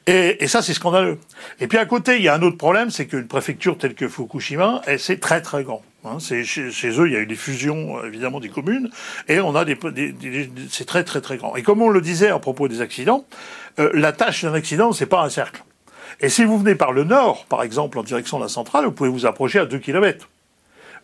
Et, 0.07 0.43
et 0.43 0.47
ça, 0.47 0.61
c'est 0.61 0.73
scandaleux. 0.73 1.19
Et 1.59 1.67
puis 1.67 1.77
à 1.77 1.85
côté, 1.85 2.17
il 2.17 2.23
y 2.23 2.27
a 2.27 2.33
un 2.33 2.41
autre 2.41 2.57
problème, 2.57 2.89
c'est 2.89 3.05
qu'une 3.05 3.27
préfecture 3.27 3.77
telle 3.77 3.93
que 3.93 4.09
Fukushima, 4.09 4.81
c'est 4.97 5.19
très 5.19 5.41
très 5.41 5.63
grand. 5.63 5.83
Hein, 6.05 6.17
c'est 6.19 6.43
chez, 6.43 6.69
eux, 6.99 7.07
il 7.07 7.13
y 7.13 7.15
a 7.15 7.19
eu 7.19 7.25
des 7.25 7.35
fusions 7.35 7.97
euh, 7.97 8.07
évidemment 8.07 8.41
des 8.41 8.49
communes, 8.49 8.89
et 9.29 9.39
on 9.39 9.55
a 9.55 9.63
des, 9.63 9.75
des, 9.75 10.49
c'est 10.69 10.83
très 10.83 11.05
très 11.05 11.21
très 11.21 11.37
grand. 11.37 11.55
Et 11.55 11.63
comme 11.63 11.81
on 11.81 11.89
le 11.89 12.01
disait 12.01 12.27
à 12.27 12.39
propos 12.39 12.67
des 12.67 12.81
accidents, 12.81 13.25
euh, 13.79 13.89
la 13.93 14.11
tâche 14.11 14.43
d'un 14.43 14.53
accident, 14.53 14.91
c'est 14.91 15.05
pas 15.05 15.21
un 15.21 15.29
cercle. 15.29 15.63
Et 16.23 16.29
si 16.29 16.45
vous 16.45 16.57
venez 16.57 16.75
par 16.75 16.93
le 16.93 17.03
nord, 17.03 17.45
par 17.49 17.63
exemple, 17.63 17.99
en 17.99 18.03
direction 18.03 18.37
de 18.37 18.43
la 18.43 18.49
centrale, 18.49 18.85
vous 18.85 18.93
pouvez 18.93 19.09
vous 19.09 19.25
approcher 19.25 19.59
à 19.59 19.65
2 19.65 19.77
km. 19.77 20.29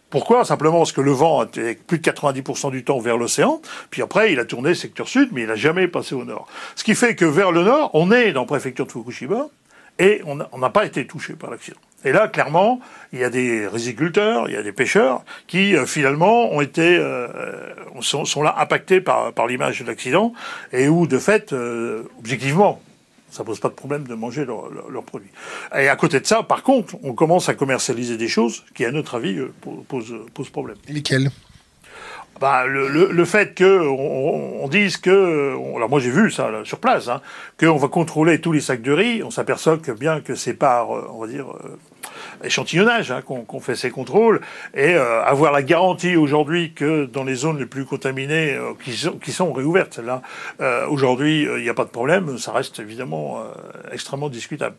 Pourquoi? 0.10 0.46
Simplement 0.46 0.78
parce 0.78 0.94
que 0.94 1.02
le 1.02 1.12
vent 1.12 1.44
était 1.44 1.76
plus 1.76 2.00
de 2.00 2.10
90% 2.10 2.72
du 2.72 2.86
temps 2.86 3.00
vers 3.00 3.18
l'océan, 3.18 3.62
puis 3.90 4.02
après 4.02 4.32
il 4.32 4.40
a 4.40 4.46
tourné 4.46 4.74
secteur 4.74 5.10
sud, 5.10 5.30
mais 5.34 5.42
il 5.42 5.48
n'a 5.48 5.56
jamais 5.56 5.90
passé 5.90 6.16
au 6.16 6.24
nord. 6.24 6.48
Ce 6.74 6.86
qui 6.86 6.96
fait 6.96 7.16
que 7.16 7.26
vers 7.26 7.52
le 7.52 7.64
nord, 7.64 7.92
on 7.96 8.14
est 8.14 8.32
dans 8.32 8.42
la 8.42 8.48
préfecture 8.48 8.88
de 8.88 8.92
Fukushima, 8.94 9.50
et 10.00 10.22
on 10.26 10.58
n'a 10.58 10.70
pas 10.70 10.86
été 10.86 11.06
touché 11.06 11.34
par 11.34 11.52
l'accident. 11.52 11.80
Et 12.06 12.14
là, 12.14 12.30
clairement, 12.30 12.80
il 13.12 13.20
y 13.20 13.26
a 13.26 13.30
des 13.30 13.68
riziculteurs, 13.68 14.48
il 14.48 14.54
y 14.54 14.58
a 14.58 14.64
des 14.64 14.72
pêcheurs 14.72 15.24
qui 15.48 15.76
euh, 15.76 15.86
finalement 15.86 16.54
ont 16.54 16.62
été 16.62 16.98
euh, 16.98 17.28
sont, 18.00 18.24
sont, 18.24 18.42
là 18.42 18.56
impactés 18.58 19.02
par, 19.02 19.34
l'image 19.50 19.82
de 19.82 19.88
l'accident 19.88 20.32
et 20.72 20.88
où 20.88 21.08
de 21.08 21.20
fait, 21.20 21.52
euh, 21.52 22.04
objectivement, 22.18 22.82
ça 23.30 23.44
pose 23.44 23.60
pas 23.60 23.70
de 23.70 23.74
problème 23.74 24.08
de 24.08 24.16
manger 24.16 24.46
leurs 24.46 25.04
produits. 25.04 25.32
Et 25.78 25.88
à 25.88 25.96
côté 25.96 26.20
de 26.20 26.26
ça, 26.26 26.44
par 26.44 26.64
contre, 26.64 26.96
on 27.04 27.14
commence 27.14 27.50
à 27.50 27.54
commercialiser 27.54 28.18
des 28.18 28.28
choses 28.28 28.64
qui, 28.76 28.86
à 28.86 28.92
notre 28.92 29.16
avis, 29.16 29.38
euh, 29.38 29.54
posent, 29.88 30.16
pose 30.34 30.50
problème. 30.50 30.78
Lesquelles? 30.88 31.30
Bah, 32.40 32.66
le, 32.66 32.88
le, 32.88 33.12
le, 33.12 33.26
fait 33.26 33.54
que 33.54 33.86
on, 33.86 34.64
on, 34.64 34.68
dise 34.70 34.96
que, 34.96 35.56
alors 35.76 35.90
moi 35.90 36.00
j'ai 36.00 36.10
vu 36.10 36.32
ça 36.32 36.50
là, 36.50 36.64
sur 36.64 36.80
place, 36.80 37.10
hein, 37.10 37.22
qu'on 37.60 37.76
va 37.76 37.90
contrôler 37.90 38.40
tous 38.40 38.54
les 38.54 38.62
sacs 38.62 38.82
de 38.82 38.94
riz, 38.94 39.24
on 39.24 39.32
s'aperçoit 39.32 39.78
que 39.78 39.92
bien 39.92 40.22
que 40.22 40.36
c'est 40.36 40.54
par, 40.54 40.96
euh, 40.96 41.10
on 41.12 41.20
va 41.20 41.28
dire, 41.28 41.48
euh, 41.50 41.78
échantillonnage 42.44 43.12
hein, 43.12 43.22
qu'on 43.22 43.60
fait 43.60 43.76
ces 43.76 43.90
contrôles, 43.90 44.42
et 44.74 44.94
euh, 44.94 45.24
avoir 45.24 45.52
la 45.52 45.64
garantie 45.64 46.16
aujourd'hui 46.16 46.74
que 46.74 47.06
dans 47.06 47.24
les 47.24 47.36
zones 47.36 47.60
les 47.60 47.66
plus 47.66 47.86
contaminées, 47.86 48.54
euh, 48.54 48.74
qui, 48.84 48.94
sont, 48.94 49.14
qui 49.14 49.32
sont 49.32 49.52
réouvertes, 49.54 49.96
celles-là, 49.96 50.22
euh, 50.62 50.88
aujourd'hui 50.88 51.44
il 51.44 51.64
n'y 51.64 51.70
a 51.70 51.74
pas 51.74 51.86
de 51.86 51.90
problème, 51.90 52.38
ça 52.38 52.52
reste 52.52 52.80
évidemment 52.80 53.44
extrêmement 53.92 54.30
discutable. 54.30 54.76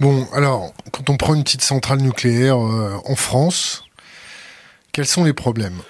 Bon, 0.00 0.26
alors, 0.32 0.72
quand 0.92 1.10
on 1.10 1.16
prend 1.16 1.34
une 1.34 1.42
petite 1.42 1.62
centrale 1.62 1.98
nucléaire 1.98 2.58
en 2.58 3.16
France, 3.16 3.84
quels 4.92 5.06
sont 5.06 5.24
les 5.24 5.32
problèmes? 5.32 5.80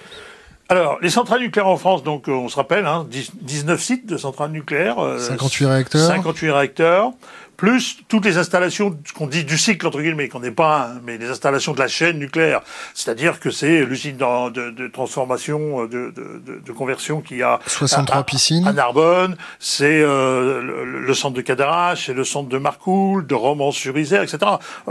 Alors, 0.71 0.99
les 1.01 1.11
centrales 1.11 1.41
nucléaires 1.41 1.69
en 1.69 1.77
France, 1.77 2.03
donc 2.03 2.29
on 2.29 2.49
se 2.49 2.57
rappelle, 2.57 2.87
hein, 2.87 3.07
19 3.09 3.83
sites 3.83 4.07
de 4.07 4.17
centrales 4.17 4.51
nucléaires. 4.51 4.97
58 5.19 5.67
réacteurs. 5.67 6.07
58 6.07 6.51
réacteurs 6.51 7.13
plus 7.59 7.99
toutes 8.07 8.25
les 8.25 8.39
installations 8.39 8.97
qu'on 9.17 9.27
dit 9.27 9.45
du 9.45 9.59
cycle 9.59 9.85
entre 9.85 10.01
guillemets, 10.01 10.29
qu'on 10.29 10.39
n'est 10.39 10.53
pas, 10.53 10.93
mais 11.05 11.19
les 11.19 11.29
installations 11.29 11.73
de 11.73 11.81
la 11.81 11.89
chaîne 11.89 12.17
nucléaire, 12.19 12.63
c'est-à-dire 12.95 13.41
que 13.41 13.51
c'est 13.51 13.85
l'usine 13.85 14.17
de, 14.17 14.71
de, 14.71 14.87
transformation, 14.87 15.83
euh, 15.83 15.89
de, 15.89 16.73
conversion 16.73 17.21
qui 17.21 17.43
a 17.43 17.59
63 17.67 18.23
piscines 18.23 18.67
à 18.67 18.73
Narbonne, 18.73 19.37
c'est 19.59 20.01
euh, 20.01 20.85
le, 20.85 21.15
centre 21.15 21.35
de 21.35 21.41
Cadarache, 21.41 22.07
c'est 22.07 22.15
le 22.15 22.23
centre 22.23 22.49
de 22.49 22.59
Marcoule, 22.59 23.27
de 23.27 23.35
Romans-sur-Isère, 23.35 24.23
etc. 24.23 24.39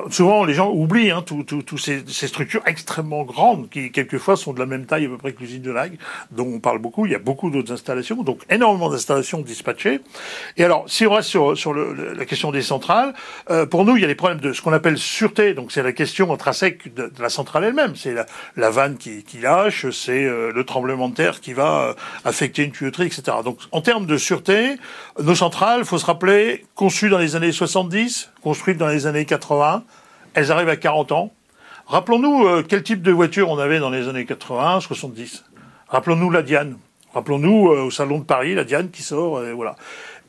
Souvent, 0.09 0.43
les 0.43 0.53
gens 0.53 0.69
oublient 0.69 1.11
hein, 1.11 1.23
toutes 1.25 1.79
ces, 1.79 2.03
ces, 2.05 2.27
structures 2.27 2.63
extrêmement 2.65 3.23
grandes 3.23 3.69
qui 3.69 3.93
quelquefois 3.93 4.35
sont 4.35 4.51
de 4.51 4.59
la 4.59 4.65
même 4.65 4.85
taille 4.85 5.05
à 5.05 5.09
peu 5.09 5.17
près 5.17 5.31
que 5.31 5.39
l'usine 5.39 5.61
de 5.61 5.71
Lag, 5.71 5.97
dont 6.31 6.51
on 6.55 6.59
parle 6.59 6.79
beaucoup. 6.79 7.05
Il 7.05 7.13
y 7.13 7.15
a 7.15 7.19
beaucoup 7.19 7.49
d'autres 7.49 7.71
installations, 7.71 8.23
donc 8.23 8.41
énormément 8.49 8.89
d'installations 8.89 9.39
dispatchées. 9.39 10.01
Et 10.57 10.65
alors, 10.65 10.83
si 10.87 11.07
on 11.07 11.13
reste 11.13 11.29
sur, 11.29 11.57
sur 11.57 11.71
le, 11.71 12.13
la 12.13 12.25
question 12.25 12.51
des 12.51 12.56
centrales. 12.61 13.13
Euh, 13.49 13.65
pour 13.65 13.85
nous, 13.85 13.95
il 13.95 14.01
y 14.01 14.05
a 14.05 14.07
des 14.07 14.15
problèmes 14.15 14.39
de 14.39 14.53
ce 14.53 14.61
qu'on 14.61 14.73
appelle 14.73 14.97
sûreté. 14.97 15.53
Donc 15.53 15.71
c'est 15.71 15.83
la 15.83 15.91
question 15.91 16.31
intrinsèque 16.33 16.93
de, 16.93 17.11
la 17.19 17.29
centrale 17.29 17.63
elle-même. 17.63 17.95
C'est 17.95 18.15
la, 18.55 18.69
vanne 18.69 18.97
qui, 18.97 19.23
lâche, 19.41 19.89
c'est 19.89 20.23
euh, 20.25 20.51
le 20.53 20.63
tremblement 20.63 21.09
de 21.09 21.15
terre 21.15 21.41
qui 21.41 21.53
va 21.53 21.81
euh, 21.81 21.93
affecter 22.25 22.63
une 22.63 22.71
tuyauterie, 22.71 23.07
etc. 23.07 23.37
Donc 23.43 23.59
en 23.71 23.81
termes 23.81 24.05
de 24.05 24.17
sûreté, 24.17 24.77
nos 25.21 25.35
centrales, 25.35 25.85
faut 25.85 25.97
se 25.97 26.05
rappeler, 26.05 26.65
conçues 26.75 27.09
dans 27.09 27.17
les 27.17 27.35
années 27.35 27.51
70, 27.51 28.31
construites 28.41 28.77
dans 28.77 28.87
les 28.87 29.07
années 29.07 29.25
80, 29.25 29.83
elles 30.33 30.51
arrivent 30.51 30.69
à 30.69 30.77
40 30.77 31.11
ans. 31.11 31.33
Rappelons-nous 31.87 32.63
quel 32.63 32.83
type 32.83 33.01
de 33.01 33.11
voiture 33.11 33.49
on 33.49 33.57
avait 33.59 33.79
dans 33.79 33.89
les 33.89 34.09
années 34.09 34.25
80, 34.25 34.81
70. 34.81 35.45
Rappelons-nous 35.87 36.29
la 36.29 36.41
Diane. 36.41 36.77
Rappelons-nous 37.13 37.69
au 37.69 37.91
salon 37.91 38.19
de 38.19 38.25
Paris 38.25 38.53
la 38.53 38.65
Diane 38.65 38.91
qui 38.91 39.01
sort, 39.03 39.41
voilà. 39.55 39.77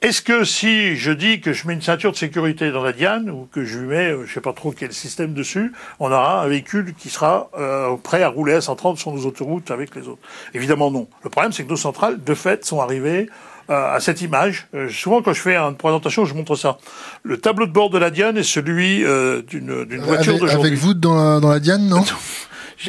Est-ce 0.00 0.22
que 0.22 0.44
si 0.44 0.94
je 0.94 1.10
dis 1.10 1.40
que 1.40 1.52
je 1.52 1.66
mets 1.66 1.74
une 1.74 1.82
ceinture 1.82 2.12
de 2.12 2.16
sécurité 2.16 2.70
dans 2.70 2.84
la 2.84 2.92
Diane 2.92 3.30
ou 3.30 3.48
que 3.50 3.64
je 3.64 3.78
lui 3.78 3.88
mets, 3.88 4.12
euh, 4.12 4.26
je 4.26 4.32
sais 4.32 4.40
pas 4.40 4.52
trop 4.52 4.70
quel 4.70 4.92
système 4.92 5.34
dessus, 5.34 5.72
on 5.98 6.12
aura 6.12 6.42
un 6.42 6.46
véhicule 6.46 6.94
qui 6.94 7.08
sera 7.08 7.50
euh, 7.58 7.96
prêt 7.96 8.22
à 8.22 8.28
rouler 8.28 8.54
à 8.54 8.60
130 8.60 8.96
sur 8.96 9.12
nos 9.12 9.26
autoroutes 9.26 9.72
avec 9.72 9.96
les 9.96 10.06
autres 10.06 10.20
Évidemment 10.54 10.92
non. 10.92 11.08
Le 11.24 11.30
problème 11.30 11.52
c'est 11.52 11.64
que 11.64 11.70
nos 11.70 11.76
centrales, 11.76 12.22
de 12.22 12.34
fait, 12.34 12.64
sont 12.64 12.80
arrivées 12.80 13.28
euh, 13.70 13.96
à 13.96 13.98
cette 13.98 14.22
image. 14.22 14.68
souvent 14.88 15.20
quand 15.20 15.32
je 15.32 15.40
fais 15.40 15.56
une 15.56 15.76
présentation, 15.76 16.24
je 16.24 16.34
montre 16.34 16.54
ça. 16.54 16.78
Le 17.24 17.38
tableau 17.38 17.66
de 17.66 17.72
bord 17.72 17.90
de 17.90 17.98
la 17.98 18.10
Diane 18.10 18.36
est 18.36 18.44
celui 18.44 18.98
d'une 18.98 20.00
voiture 20.00 20.38
d'aujourd'hui. 20.38 20.68
Avec 20.68 20.78
vous 20.78 20.94
dans 20.94 21.16
la, 21.16 21.40
dans 21.40 21.50
la 21.50 21.58
Diane, 21.58 21.88
non? 21.88 22.04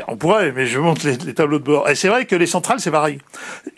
On 0.07 0.17
pourrait, 0.17 0.51
mais 0.51 0.65
je 0.65 0.79
montre 0.79 1.07
les, 1.07 1.33
tableaux 1.33 1.59
de 1.59 1.63
bord. 1.63 1.89
Et 1.89 1.95
c'est 1.95 2.09
vrai 2.09 2.25
que 2.25 2.35
les 2.35 2.45
centrales, 2.45 2.79
c'est 2.79 2.91
pareil. 2.91 3.19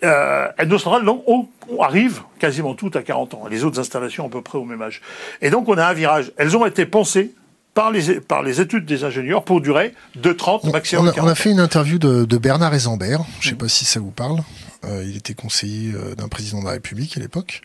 Euh, 0.03 0.47
nos 0.67 0.77
centrales, 0.77 1.03
non, 1.03 1.23
on, 1.27 1.47
arrive 1.81 2.21
quasiment 2.39 2.73
toutes 2.73 2.95
à 2.95 3.01
40 3.01 3.33
ans. 3.33 3.43
Les 3.49 3.63
autres 3.63 3.79
installations 3.79 4.25
à 4.27 4.29
peu 4.29 4.41
près 4.41 4.57
au 4.57 4.65
même 4.65 4.81
âge. 4.81 5.01
Et 5.41 5.49
donc, 5.49 5.69
on 5.69 5.77
a 5.77 5.85
un 5.85 5.93
virage. 5.93 6.31
Elles 6.37 6.57
ont 6.57 6.65
été 6.65 6.85
pensées 6.85 7.33
par 7.73 7.91
les, 7.91 8.19
par 8.19 8.43
les 8.43 8.59
études 8.59 8.85
des 8.85 9.05
ingénieurs 9.05 9.43
pour 9.43 9.61
durer 9.61 9.93
de 10.15 10.33
30 10.33 10.65
maximum. 10.65 11.07
On 11.07 11.21
a, 11.21 11.23
on 11.23 11.27
a 11.27 11.35
fait 11.35 11.51
une 11.51 11.61
interview 11.61 11.97
de, 11.97 12.25
de 12.25 12.37
Bernard 12.37 12.73
Ezambert. 12.73 13.21
Je 13.39 13.47
ne 13.47 13.49
sais 13.51 13.55
mm. 13.55 13.59
pas 13.59 13.69
si 13.69 13.85
ça 13.85 13.99
vous 14.01 14.11
parle. 14.11 14.39
Euh, 14.83 15.05
il 15.07 15.15
était 15.15 15.35
conseiller 15.35 15.93
euh, 15.93 16.15
d'un 16.15 16.27
président 16.27 16.59
de 16.59 16.65
la 16.65 16.71
République 16.71 17.15
à 17.17 17.19
l'époque. 17.19 17.61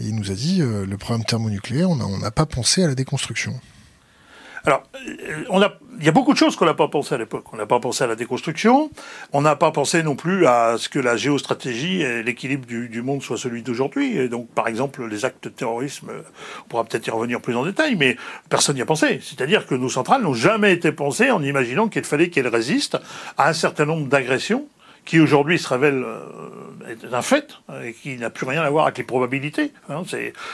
Et 0.00 0.04
il 0.04 0.14
nous 0.14 0.30
a 0.30 0.34
dit, 0.34 0.62
euh, 0.62 0.86
le 0.86 0.96
problème 0.96 1.24
thermonucléaire, 1.24 1.90
on 1.90 2.18
n'a 2.18 2.30
pas 2.30 2.46
pensé 2.46 2.84
à 2.84 2.86
la 2.86 2.94
déconstruction. 2.94 3.58
Alors, 4.64 4.84
euh, 4.96 5.44
on 5.50 5.60
il 5.98 6.06
y 6.06 6.08
a 6.08 6.12
beaucoup 6.12 6.32
de 6.32 6.38
choses 6.38 6.56
qu'on 6.56 6.64
n'a 6.64 6.74
pas 6.74 6.88
pensé 6.88 7.14
à 7.14 7.18
l'époque. 7.18 7.44
On 7.52 7.56
n'a 7.56 7.66
pas 7.66 7.78
pensé 7.78 8.02
à 8.02 8.06
la 8.06 8.16
déconstruction. 8.16 8.90
On 9.32 9.42
n'a 9.42 9.56
pas 9.56 9.70
pensé 9.70 10.02
non 10.02 10.16
plus 10.16 10.46
à 10.46 10.76
ce 10.78 10.88
que 10.88 10.98
la 10.98 11.16
géostratégie 11.16 12.02
et 12.02 12.22
l'équilibre 12.22 12.66
du, 12.66 12.88
du, 12.88 13.02
monde 13.02 13.22
soit 13.22 13.36
celui 13.36 13.62
d'aujourd'hui. 13.62 14.16
Et 14.16 14.28
donc, 14.28 14.48
par 14.48 14.68
exemple, 14.68 15.04
les 15.06 15.24
actes 15.24 15.44
de 15.44 15.48
terrorisme, 15.48 16.10
on 16.64 16.68
pourra 16.68 16.84
peut-être 16.84 17.06
y 17.06 17.10
revenir 17.10 17.40
plus 17.40 17.54
en 17.54 17.64
détail, 17.64 17.96
mais 17.96 18.16
personne 18.48 18.76
n'y 18.76 18.82
a 18.82 18.86
pensé. 18.86 19.20
C'est-à-dire 19.22 19.66
que 19.66 19.74
nos 19.74 19.88
centrales 19.88 20.22
n'ont 20.22 20.34
jamais 20.34 20.72
été 20.72 20.92
pensées 20.92 21.30
en 21.30 21.42
imaginant 21.42 21.88
qu'il 21.88 22.04
fallait 22.04 22.30
qu'elles 22.30 22.48
résistent 22.48 22.98
à 23.36 23.48
un 23.48 23.52
certain 23.52 23.84
nombre 23.84 24.06
d'agressions 24.08 24.66
qui 25.04 25.20
aujourd'hui 25.20 25.58
se 25.58 25.68
révèle 25.68 26.04
euh, 26.04 26.94
un 27.12 27.22
fait 27.22 27.58
euh, 27.70 27.82
et 27.82 27.92
qui 27.92 28.16
n'a 28.16 28.30
plus 28.30 28.46
rien 28.46 28.62
à 28.62 28.70
voir 28.70 28.86
avec 28.86 28.98
les 28.98 29.04
probabilités. 29.04 29.72
Hein, 29.88 30.02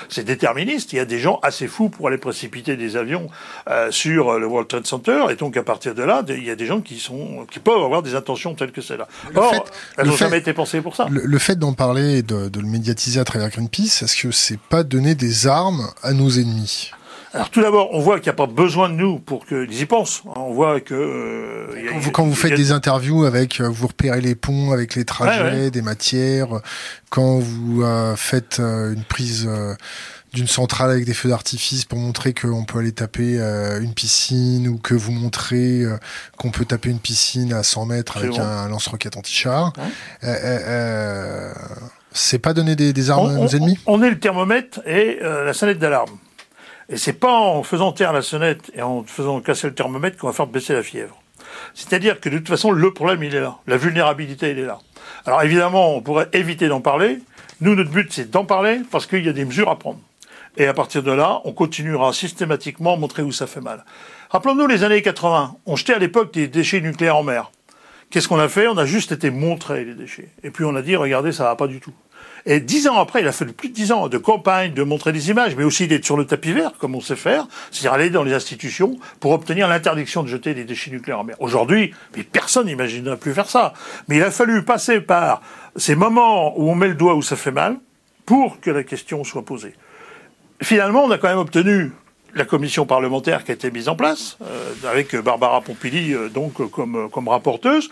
c'est 0.09 0.25
déterministe. 0.25 0.93
Il 0.93 0.97
y 0.97 1.01
a 1.01 1.05
des 1.05 1.19
gens 1.19 1.39
assez 1.43 1.67
fous 1.67 1.89
pour 1.89 2.09
aller 2.09 2.19
précipiter 2.19 2.77
des 2.77 2.97
avions 2.97 3.29
euh, 3.69 3.91
sur 3.91 4.39
le 4.39 4.47
World 4.47 4.69
Trade 4.69 4.87
Center, 4.87 5.27
et 5.31 5.37
donc 5.37 5.57
à 5.57 5.63
partir 5.63 5.95
de 5.95 6.03
là, 6.03 6.23
il 6.29 6.45
y 6.45 6.51
a 6.51 6.57
des 6.57 6.67
gens 6.67 6.81
qui 6.81 6.99
sont 6.99 7.47
qui 7.51 7.59
peuvent 7.59 7.83
avoir 7.83 8.03
des 8.03 8.15
intentions 8.15 8.55
telles 8.55 8.73
que 8.73 8.81
celles-là. 8.81 9.09
Or, 9.35 9.51
fait, 9.51 9.63
elles 9.97 10.07
n'ont 10.07 10.17
jamais 10.17 10.39
été 10.39 10.53
pensées 10.53 10.81
pour 10.81 10.97
ça. 10.97 11.07
Le, 11.11 11.23
le 11.25 11.39
fait 11.39 11.57
d'en 11.57 11.73
parler 11.73 12.19
et 12.19 12.23
de, 12.23 12.49
de, 12.49 12.61
le 12.61 12.67
médiatiser 12.67 13.21
à 13.21 13.25
travers 13.25 13.51
Greenpeace, 13.51 14.03
est-ce 14.03 14.17
que 14.17 14.31
c'est 14.31 14.61
pas 14.61 14.83
donner 14.83 15.15
des 15.15 15.47
armes 15.47 15.89
à 16.03 16.13
nos 16.13 16.31
ennemis? 16.31 16.93
Alors 17.35 17.51
tout 17.51 17.61
d'abord, 17.61 17.91
on 17.93 18.01
voit 18.01 18.17
qu'il 18.21 18.31
n'y 18.31 18.35
a 18.35 18.47
pas 18.47 18.47
besoin 18.47 18.89
de 18.89 18.95
nous 18.95 19.19
pour 19.19 19.45
qu'ils 19.45 19.81
y 19.81 19.85
pensent. 19.85 20.23
On 20.25 20.53
voit 20.53 20.81
que 20.81 20.95
euh, 20.95 21.89
quand, 21.91 21.99
vous, 21.99 22.11
quand 22.11 22.25
vous 22.25 22.35
faites 22.35 22.55
des 22.55 22.73
interviews 22.73 23.25
avec, 23.25 23.61
euh, 23.61 23.69
vous 23.69 23.89
repérez 23.89 24.21
les 24.21 24.35
ponts 24.35 24.73
avec 24.73 24.95
les 24.95 25.05
trajets, 25.05 25.71
des 25.71 25.83
matières. 25.83 26.49
Quand 27.11 27.39
vous 27.39 27.83
euh, 27.83 28.17
faites 28.17 28.61
une 28.61 29.05
prise 29.07 29.49
d'une 30.33 30.47
centrale 30.47 30.91
avec 30.91 31.05
des 31.05 31.15
feux 31.15 31.29
d'artifice 31.29 31.85
pour 31.85 31.99
montrer 31.99 32.33
qu'on 32.33 32.65
peut 32.65 32.79
aller 32.79 32.93
taper 32.93 33.39
une 33.81 33.93
piscine 33.95 34.69
ou 34.69 34.79
que 34.79 34.95
vous 34.95 35.13
montrez 35.13 35.85
qu'on 36.37 36.51
peut 36.51 36.65
taper 36.65 36.91
une 36.91 36.99
piscine 36.99 37.53
à 37.53 37.63
100 37.63 37.87
mètres 37.87 38.17
avec 38.19 38.39
un 38.39 38.69
lance-roquette 38.69 39.17
anti-char. 39.17 39.73
c'est 42.13 42.39
pas 42.39 42.55
donner 42.55 42.75
des, 42.75 42.93
des 42.93 43.11
armes 43.11 43.31
à 43.31 43.35
nos 43.35 43.49
ennemis? 43.49 43.79
On 43.87 44.03
est 44.03 44.11
le 44.11 44.19
thermomètre 44.19 44.81
et 44.87 45.19
la 45.21 45.53
sonnette 45.53 45.79
d'alarme. 45.79 46.11
Et 46.91 46.97
c'est 46.97 47.13
pas 47.13 47.33
en 47.33 47.63
faisant 47.63 47.93
taire 47.93 48.13
la 48.13 48.23
sonnette 48.23 48.71
et 48.75 48.81
en 48.81 49.05
faisant 49.05 49.41
casser 49.41 49.67
le 49.67 49.75
thermomètre 49.75 50.17
qu'on 50.17 50.29
va 50.29 50.33
faire 50.33 50.47
baisser 50.47 50.73
la 50.73 50.83
fièvre. 50.83 51.21
C'est-à-dire 51.75 52.21
que 52.21 52.29
de 52.29 52.39
toute 52.39 52.49
façon, 52.49 52.71
le 52.71 52.93
problème, 52.93 53.23
il 53.23 53.35
est 53.35 53.41
là. 53.41 53.59
La 53.67 53.77
vulnérabilité, 53.77 54.53
il 54.53 54.59
est 54.59 54.65
là. 54.65 54.79
Alors 55.27 55.43
évidemment, 55.43 55.95
on 55.95 56.01
pourrait 56.01 56.29
éviter 56.33 56.69
d'en 56.69 56.81
parler. 56.81 57.19
Nous, 57.61 57.75
notre 57.75 57.91
but, 57.91 58.11
c'est 58.13 58.31
d'en 58.31 58.45
parler 58.45 58.81
parce 58.91 59.07
qu'il 59.07 59.25
y 59.25 59.29
a 59.29 59.33
des 59.33 59.45
mesures 59.45 59.69
à 59.69 59.79
prendre. 59.79 60.01
Et 60.57 60.67
à 60.67 60.75
partir 60.75 61.03
de 61.03 61.13
là, 61.13 61.41
on 61.45 61.53
continuera 61.53 62.13
systématiquement 62.13 62.95
à 62.95 62.97
montrer 62.97 63.23
où 63.23 63.33
ça 63.33 63.47
fait 63.47 63.61
mal. 63.61 63.85
Rappelons-nous 64.31 64.67
les 64.67 64.83
années 64.83 65.03
80. 65.03 65.57
On 65.67 65.77
jetait 65.77 65.95
à 65.95 65.99
l'époque 65.99 66.33
des 66.33 66.49
déchets 66.49 66.81
nucléaires 66.81 67.17
en 67.17 67.23
mer. 67.23 67.51
Qu'est-ce 68.11 68.29
qu'on 68.29 68.39
a 68.39 68.49
fait? 68.49 68.67
On 68.67 68.79
a 68.79 68.87
juste 68.87 69.13
été 69.13 69.31
montrer 69.31 69.85
les 69.85 69.95
déchets. 69.95 70.31
Et 70.43 70.51
puis 70.51 70.65
on 70.65 70.75
a 70.75 70.83
dit, 70.83 70.97
regardez, 70.97 71.33
ça 71.33 71.45
va 71.45 71.57
pas 71.57 71.67
du 71.67 71.81
tout. 71.81 71.93
Et 72.51 72.61
dix 72.61 72.89
ans 72.89 72.99
après, 72.99 73.21
il 73.21 73.29
a 73.29 73.33
fallu 73.33 73.53
plus 73.53 73.69
de 73.69 73.75
dix 73.75 73.93
ans 73.93 74.09
de 74.09 74.17
campagne, 74.17 74.73
de 74.73 74.83
montrer 74.83 75.13
des 75.13 75.29
images, 75.29 75.55
mais 75.55 75.65
aussi 75.65 75.87
d'être 75.87 76.07
sur 76.07 76.17
le 76.17 76.25
tapis 76.25 76.53
vert, 76.53 76.73
comme 76.79 76.95
on 76.95 77.01
sait 77.03 77.15
faire, 77.15 77.47
c'est-à-dire 77.71 77.93
aller 77.93 78.09
dans 78.09 78.23
les 78.23 78.33
institutions 78.33 78.99
pour 79.21 79.33
obtenir 79.33 79.69
l'interdiction 79.69 80.23
de 80.23 80.29
jeter 80.29 80.55
des 80.55 80.65
déchets 80.65 80.91
nucléaires 80.91 81.21
en 81.21 81.25
mer. 81.25 81.37
Aujourd'hui, 81.41 81.93
personne 82.33 82.67
n'imaginerait 82.67 83.19
plus 83.19 83.35
faire 83.35 83.51
ça. 83.51 83.75
Mais 84.09 84.17
il 84.17 84.23
a 84.23 84.31
fallu 84.31 84.65
passer 84.65 85.03
par 85.03 85.43
ces 85.77 85.95
moments 85.95 86.59
où 86.59 86.71
on 86.71 86.75
met 86.75 86.89
le 86.89 86.95
doigt 86.95 87.17
où 87.17 87.23
ça 87.23 87.37
fait 87.37 87.51
mal 87.51 87.77
pour 88.25 88.61
que 88.61 88.71
la 88.71 88.83
question 88.83 89.25
soit 89.25 89.45
posée. 89.45 89.75
Finalement, 90.63 91.05
on 91.05 91.11
a 91.11 91.19
quand 91.19 91.29
même 91.29 91.39
obtenu 91.39 91.93
la 92.35 92.47
commission 92.47 92.87
parlementaire 92.87 93.45
qui 93.45 93.51
a 93.51 93.55
été 93.55 93.71
mise 93.71 93.89
en 93.89 93.97
place, 93.97 94.39
euh, 94.43 94.73
avec 94.91 95.15
Barbara 95.17 95.61
Pompili 95.61 96.15
euh, 96.15 96.29
donc 96.29 96.55
comme, 96.71 97.09
comme 97.11 97.29
rapporteuse, 97.29 97.91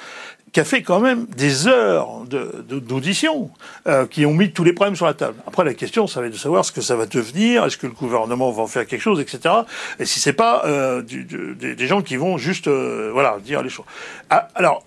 qui 0.53 0.61
a 0.61 0.65
fait 0.65 0.83
quand 0.83 1.01
même 1.01 1.27
des 1.37 1.67
heures 1.69 2.25
d'audition, 2.69 3.51
euh, 3.87 4.07
qui 4.07 4.25
ont 4.25 4.33
mis 4.33 4.53
tous 4.53 4.65
les 4.65 4.73
problèmes 4.73 4.97
sur 4.97 5.07
la 5.07 5.15
table. 5.15 5.35
Après, 5.47 5.65
la 5.65 5.75
question, 5.75 6.07
ça 6.07 6.21
va 6.21 6.27
être 6.27 6.33
de 6.33 6.39
savoir 6.39 6.65
ce 6.65 6.73
que 6.73 6.81
ça 6.81 6.97
va 6.97 7.07
devenir, 7.07 7.65
est-ce 7.65 7.77
que 7.77 7.87
le 7.87 7.93
gouvernement 7.93 8.51
va 8.53 8.63
en 8.63 8.67
faire 8.67 8.87
quelque 8.87 9.03
chose, 9.03 9.21
etc. 9.21 9.55
Et 9.99 10.07
si 10.07 10.21
c'est 10.21 10.33
pas 10.33 10.65
euh, 10.65 11.03
du, 11.03 11.25
des 11.25 11.87
gens 11.87 12.01
qui 12.01 12.17
vont 12.17 12.39
juste, 12.39 12.69
euh, 12.69 13.11
voilà, 13.13 13.39
dire 13.45 13.63
les 13.63 13.69
choses. 13.69 13.85
Ah, 14.31 14.49
alors, 14.55 14.83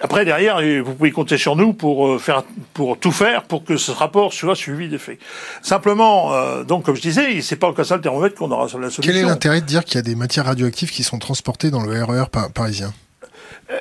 après, 0.00 0.26
derrière, 0.26 0.60
vous 0.84 0.94
pouvez 0.94 1.10
compter 1.10 1.38
sur 1.38 1.56
nous 1.56 1.72
pour 1.72 2.06
euh, 2.06 2.18
faire, 2.18 2.42
pour 2.74 2.98
tout 2.98 3.12
faire 3.12 3.44
pour 3.44 3.64
que 3.64 3.78
ce 3.78 3.90
rapport 3.90 4.34
soit 4.34 4.54
suivi 4.54 4.90
des 4.90 4.98
faits. 4.98 5.18
Simplement, 5.62 6.34
euh, 6.34 6.64
donc, 6.64 6.84
comme 6.84 6.96
je 6.96 7.00
disais, 7.00 7.40
c'est 7.40 7.56
pas 7.56 7.68
en 7.68 7.72
cassant 7.72 7.96
le 7.96 8.02
thermomètre 8.02 8.34
qu'on 8.34 8.50
aura 8.50 8.64
la 8.64 8.68
solution. 8.68 9.02
Quel 9.02 9.16
est 9.16 9.22
l'intérêt 9.22 9.62
de 9.62 9.66
dire 9.66 9.84
qu'il 9.84 9.94
y 9.94 9.98
a 9.98 10.02
des 10.02 10.14
matières 10.14 10.44
radioactives 10.44 10.90
qui 10.90 11.02
sont 11.02 11.18
transportées 11.18 11.70
dans 11.70 11.82
le 11.82 12.04
RER 12.04 12.24
e 12.24 12.48
parisien? 12.52 12.92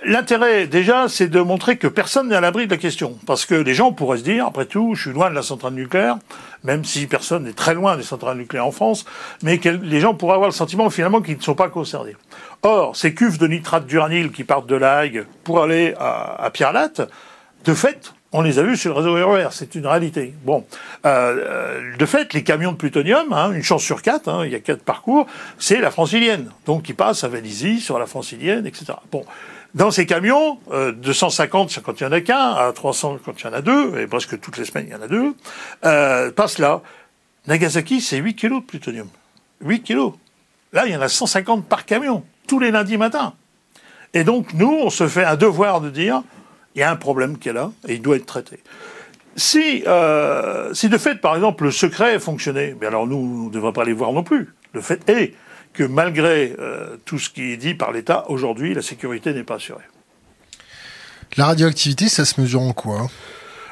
L'intérêt, 0.04 0.66
déjà, 0.66 1.08
c'est 1.08 1.28
de 1.28 1.40
montrer 1.40 1.78
que 1.78 1.88
personne 1.88 2.30
n'est 2.30 2.36
à 2.36 2.42
l'abri 2.42 2.66
de 2.66 2.72
la 2.72 2.78
question. 2.78 3.18
Parce 3.28 3.46
que 3.46 3.54
les 3.54 3.76
gens 3.76 3.92
pourraient 3.92 4.18
se 4.18 4.24
dire, 4.24 4.48
après 4.48 4.66
tout, 4.66 4.96
je 4.96 5.04
suis 5.04 5.12
loin 5.12 5.30
de 5.30 5.36
la 5.36 5.44
centrale 5.44 5.74
nucléaire, 5.74 6.18
même 6.64 6.84
si 6.84 7.06
personne 7.06 7.44
n'est 7.44 7.54
très 7.54 7.76
loin 7.76 7.96
des 7.96 8.04
centrales 8.04 8.38
nucléaires 8.38 8.66
en 8.66 8.72
France, 8.72 9.06
mais 9.44 9.60
que 9.60 9.70
les 9.70 10.00
gens 10.00 10.16
pourraient 10.16 10.36
avoir 10.36 10.50
le 10.50 10.56
sentiment, 10.56 10.90
finalement, 10.90 11.22
qu'ils 11.22 11.38
ne 11.38 11.44
sont 11.44 11.54
pas 11.54 11.70
concernés. 11.70 12.16
Or, 12.64 12.96
ces 12.96 13.14
cuves 13.14 13.38
de 13.38 13.48
nitrate 13.48 13.86
d'uranyle 13.86 14.32
qui 14.32 14.44
partent 14.44 14.68
de 14.68 14.76
la 14.76 14.98
Hague 14.98 15.26
pour 15.44 15.62
aller 15.62 15.94
à, 16.00 16.44
à 16.44 16.50
Pierre-Latte, 16.50 17.08
de 17.66 17.74
fait, 17.74 18.14
on 18.32 18.42
les 18.42 18.60
a 18.60 18.64
vus 18.64 18.78
sur 18.78 18.94
le 18.94 19.00
réseau 19.00 19.14
RER, 19.14 19.48
c'est 19.52 19.76
une 19.76 19.88
réalité. 19.88 20.34
Bon, 20.44 20.66
euh, 21.06 21.96
de 21.98 22.06
fait, 22.06 22.34
les 22.34 22.44
camions 22.44 22.74
de 22.74 22.78
plutonium, 22.78 23.32
hein, 23.32 23.52
une 23.52 23.64
chance 23.64 23.84
sur 23.84 24.02
quatre, 24.02 24.28
hein, 24.28 24.46
il 24.46 24.52
y 24.52 24.56
a 24.56 24.60
quatre 24.60 24.84
parcours, 24.84 25.26
c'est 25.58 25.80
la 25.80 25.90
francilienne, 25.90 26.52
donc 26.66 26.84
qui 26.84 26.94
passe 26.94 27.24
à 27.24 27.28
Vélizy, 27.28 27.80
sur 27.80 27.98
la 27.98 28.08
francilienne, 28.08 28.68
etc. 28.68 28.94
Bon, 29.12 29.24
dans 29.76 29.92
ces 29.92 30.06
camions, 30.06 30.58
euh, 30.72 30.94
250 30.94 31.82
quand 31.84 32.00
il 32.00 32.04
y 32.04 32.08
en 32.08 32.12
a 32.14 32.22
qu'un, 32.22 32.54
à 32.54 32.72
300 32.74 33.20
quand 33.24 33.40
il 33.40 33.44
y 33.46 33.48
en 33.48 33.54
a 33.54 33.62
deux, 33.62 34.00
et 34.00 34.08
presque 34.08 34.40
toutes 34.40 34.58
les 34.58 34.64
semaines 34.64 34.88
il 34.88 34.94
y 34.94 34.96
en 34.96 35.02
a 35.02 35.08
deux, 35.08 35.36
euh, 35.84 36.32
passe 36.32 36.58
là. 36.58 36.82
Nagasaki, 37.48 38.02
c'est 38.02 38.18
8 38.18 38.36
kilos 38.36 38.62
de 38.62 38.66
plutonium. 38.66 39.08
8 39.62 39.84
kilos. 39.84 40.14
Là, 40.74 40.86
il 40.88 40.94
y 40.94 40.96
en 40.96 41.02
a 41.02 41.10
150 41.10 41.66
par 41.66 41.86
camion, 41.86 42.24
tous 42.48 42.60
les 42.60 42.72
lundis 42.72 42.98
matins. 42.98 43.34
Et 44.14 44.24
donc, 44.24 44.54
nous, 44.54 44.72
on 44.72 44.90
se 44.90 45.08
fait 45.08 45.26
un 45.26 45.36
devoir 45.36 45.82
de 45.82 45.90
dire, 45.90 46.24
il 46.74 46.80
y 46.80 46.84
a 46.84 46.90
un 46.90 46.96
problème 46.96 47.38
qui 47.38 47.50
est 47.50 47.54
là, 47.54 47.72
et 47.88 47.96
il 47.96 48.02
doit 48.02 48.16
être 48.16 48.26
traité. 48.26 48.64
Si, 49.36 49.84
euh, 49.86 50.74
si 50.74 50.88
de 50.88 50.98
fait, 50.98 51.16
par 51.16 51.36
exemple, 51.36 51.66
le 51.66 51.72
secret 51.72 52.18
fonctionnait, 52.20 52.76
mais 52.80 52.88
alors 52.88 53.06
nous, 53.06 53.18
on 53.18 53.48
ne 53.48 53.52
devrait 53.52 53.74
pas 53.74 53.84
les 53.84 53.94
voir 53.94 54.14
non 54.14 54.24
plus. 54.24 54.54
Le 54.72 54.80
fait 54.80 55.08
est 55.10 55.34
que 55.76 55.84
malgré 55.84 56.56
euh, 56.60 56.98
tout 57.06 57.20
ce 57.20 57.30
qui 57.30 57.54
est 57.54 57.58
dit 57.58 57.74
par 57.74 57.92
l'État, 57.92 58.26
aujourd'hui, 58.30 58.74
la 58.74 58.82
sécurité 58.82 59.34
n'est 59.34 59.44
pas 59.44 59.56
assurée. 59.56 59.84
La 61.38 61.46
radioactivité, 61.48 62.08
ça 62.08 62.26
se 62.26 62.40
mesure 62.40 62.62
en 62.62 62.74
quoi? 62.74 63.08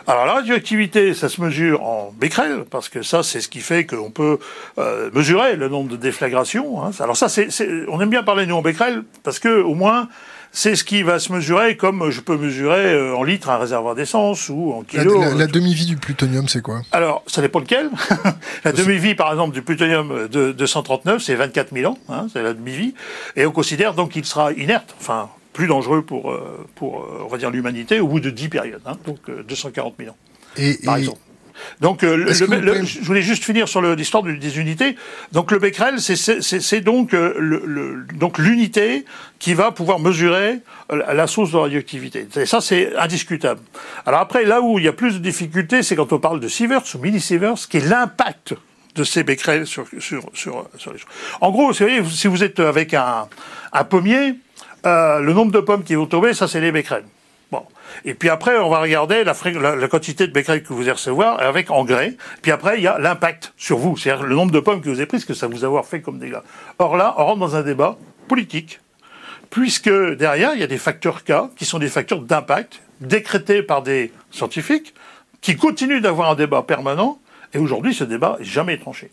Alors 0.05 0.25
la 0.25 0.33
radioactivité, 0.33 1.13
ça 1.13 1.29
se 1.29 1.39
mesure 1.39 1.81
en 1.83 2.11
becquerel, 2.11 2.65
parce 2.69 2.89
que 2.89 3.03
ça, 3.03 3.23
c'est 3.23 3.39
ce 3.39 3.47
qui 3.47 3.61
fait 3.61 3.85
qu'on 3.85 4.11
peut 4.11 4.37
euh, 4.77 5.09
mesurer 5.13 5.55
le 5.55 5.69
nombre 5.69 5.89
de 5.89 5.95
déflagrations. 5.95 6.83
Hein. 6.83 6.91
Alors 6.99 7.15
ça, 7.15 7.29
c'est, 7.29 7.47
on 7.87 8.01
aime 8.01 8.09
bien 8.09 8.23
parler 8.23 8.45
nous 8.45 8.55
en 8.55 8.61
becquerel, 8.61 9.03
parce 9.23 9.39
que 9.39 9.61
au 9.61 9.75
moins, 9.75 10.09
c'est 10.55 10.75
ce 10.75 10.83
qui 10.83 11.01
va 11.01 11.17
se 11.17 11.33
mesurer 11.33 11.75
comme 11.75 12.11
je 12.11 12.21
peux 12.21 12.37
mesurer 12.37 12.93
euh, 12.93 13.15
en 13.15 13.23
litres 13.23 13.49
un 13.49 13.57
réservoir 13.57 13.95
d'essence 13.95 14.49
ou 14.49 14.71
en 14.71 14.83
kilos. 14.83 15.19
La, 15.19 15.33
la, 15.33 15.47
demi-vie 15.47 15.87
du 15.87 15.97
plutonium, 15.97 16.47
c'est 16.47 16.61
quoi? 16.61 16.83
Alors, 16.91 17.23
ça 17.25 17.41
dépend 17.41 17.59
lequel. 17.59 17.89
la 18.63 18.71
demi-vie, 18.71 19.15
par 19.15 19.31
exemple, 19.31 19.53
du 19.53 19.63
plutonium 19.63 20.27
de 20.27 20.51
239, 20.51 21.21
c'est 21.21 21.33
24 21.33 21.73
000 21.73 21.91
ans, 21.91 21.97
hein, 22.07 22.27
c'est 22.31 22.43
la 22.43 22.53
demi-vie, 22.53 22.93
et 23.35 23.47
on 23.47 23.51
considère 23.51 23.95
donc 23.95 24.11
qu'il 24.11 24.25
sera 24.25 24.53
inerte, 24.53 24.95
enfin 24.99 25.29
plus 25.53 25.67
dangereux 25.67 26.03
pour, 26.03 26.31
euh, 26.31 26.65
pour 26.75 27.01
euh, 27.01 27.23
on 27.25 27.27
va 27.27 27.37
dire, 27.37 27.49
l'humanité 27.49 27.99
au 27.99 28.07
bout 28.07 28.19
de 28.19 28.29
10 28.29 28.49
périodes, 28.49 28.81
hein, 28.85 28.97
donc 29.05 29.19
240 29.47 29.95
000 29.97 30.11
ans, 30.11 30.17
et, 30.57 30.77
par 30.85 30.97
exemple. 30.97 31.19
Donc, 31.81 32.03
euh, 32.03 32.15
le, 32.15 32.33
je 32.33 33.01
voulais 33.01 33.21
juste 33.21 33.43
finir 33.43 33.67
sur 33.67 33.81
l'histoire 33.81 34.23
des 34.23 34.59
unités. 34.59 34.95
Donc, 35.31 35.51
le 35.51 35.59
becquerel, 35.59 35.99
c'est 35.99 36.81
donc 36.81 37.13
euh, 37.13 38.03
donc 38.15 38.37
l'unité 38.37 39.05
qui 39.39 39.53
va 39.53 39.71
pouvoir 39.71 39.99
mesurer 39.99 40.59
euh, 40.91 41.13
la 41.13 41.27
source 41.27 41.51
de 41.51 41.57
radioactivité. 41.57 42.27
Et 42.35 42.45
ça, 42.45 42.61
c'est 42.61 42.95
indiscutable. 42.95 43.61
Alors 44.05 44.21
après, 44.21 44.45
là 44.45 44.61
où 44.61 44.79
il 44.79 44.85
y 44.85 44.87
a 44.87 44.93
plus 44.93 45.13
de 45.13 45.19
difficultés, 45.19 45.83
c'est 45.83 45.95
quand 45.95 46.13
on 46.13 46.19
parle 46.19 46.39
de 46.39 46.47
sieverts 46.47 46.83
ou 46.95 46.97
millisieverts, 46.99 47.55
qui 47.69 47.77
est 47.77 47.87
l'impact 47.87 48.53
de 48.95 49.03
ces 49.03 49.23
becquerels 49.23 49.65
sur, 49.65 49.85
sur, 49.99 50.23
sur, 50.33 50.69
sur 50.77 50.93
les 50.93 50.99
choses. 50.99 51.09
En 51.41 51.51
gros, 51.51 51.73
si 51.73 52.27
vous 52.27 52.43
êtes 52.43 52.59
avec 52.59 52.93
un, 52.93 53.27
un 53.71 53.83
pommier, 53.83 54.35
euh, 54.85 55.19
le 55.19 55.33
nombre 55.33 55.51
de 55.51 55.59
pommes 55.59 55.83
qui 55.83 55.95
vont 55.95 56.05
tomber, 56.05 56.33
ça, 56.33 56.47
c'est 56.47 56.61
les 56.61 56.71
becquerels. 56.71 57.05
Et 58.05 58.13
puis 58.13 58.29
après, 58.29 58.57
on 58.57 58.69
va 58.69 58.79
regarder 58.79 59.23
la, 59.23 59.87
quantité 59.87 60.27
de 60.27 60.31
becquerels 60.31 60.63
que 60.63 60.73
vous 60.73 60.83
allez 60.83 60.91
recevoir 60.91 61.41
avec 61.41 61.71
engrais. 61.71 62.15
Puis 62.41 62.51
après, 62.51 62.77
il 62.77 62.83
y 62.83 62.87
a 62.87 62.99
l'impact 62.99 63.53
sur 63.57 63.77
vous, 63.77 63.97
c'est-à-dire 63.97 64.25
le 64.25 64.35
nombre 64.35 64.51
de 64.51 64.59
pommes 64.59 64.81
que 64.81 64.89
vous 64.89 64.97
avez 64.97 65.05
prises, 65.05 65.25
que 65.25 65.33
ça 65.33 65.47
vous 65.47 65.63
avoir 65.63 65.85
fait 65.85 66.01
comme 66.01 66.19
dégâts. 66.19 66.41
Or 66.79 66.97
là, 66.97 67.15
on 67.17 67.25
rentre 67.25 67.39
dans 67.39 67.55
un 67.55 67.63
débat 67.63 67.97
politique, 68.27 68.79
puisque 69.49 69.89
derrière, 69.89 70.53
il 70.53 70.61
y 70.61 70.63
a 70.63 70.67
des 70.67 70.77
facteurs 70.77 71.23
K, 71.23 71.53
qui 71.55 71.65
sont 71.65 71.79
des 71.79 71.89
facteurs 71.89 72.21
d'impact, 72.21 72.81
décrétés 73.01 73.63
par 73.63 73.83
des 73.83 74.11
scientifiques, 74.31 74.93
qui 75.41 75.55
continuent 75.55 76.01
d'avoir 76.01 76.31
un 76.31 76.35
débat 76.35 76.63
permanent, 76.63 77.19
et 77.53 77.57
aujourd'hui, 77.57 77.93
ce 77.93 78.03
débat 78.03 78.37
n'est 78.39 78.45
jamais 78.45 78.77
tranché. 78.77 79.11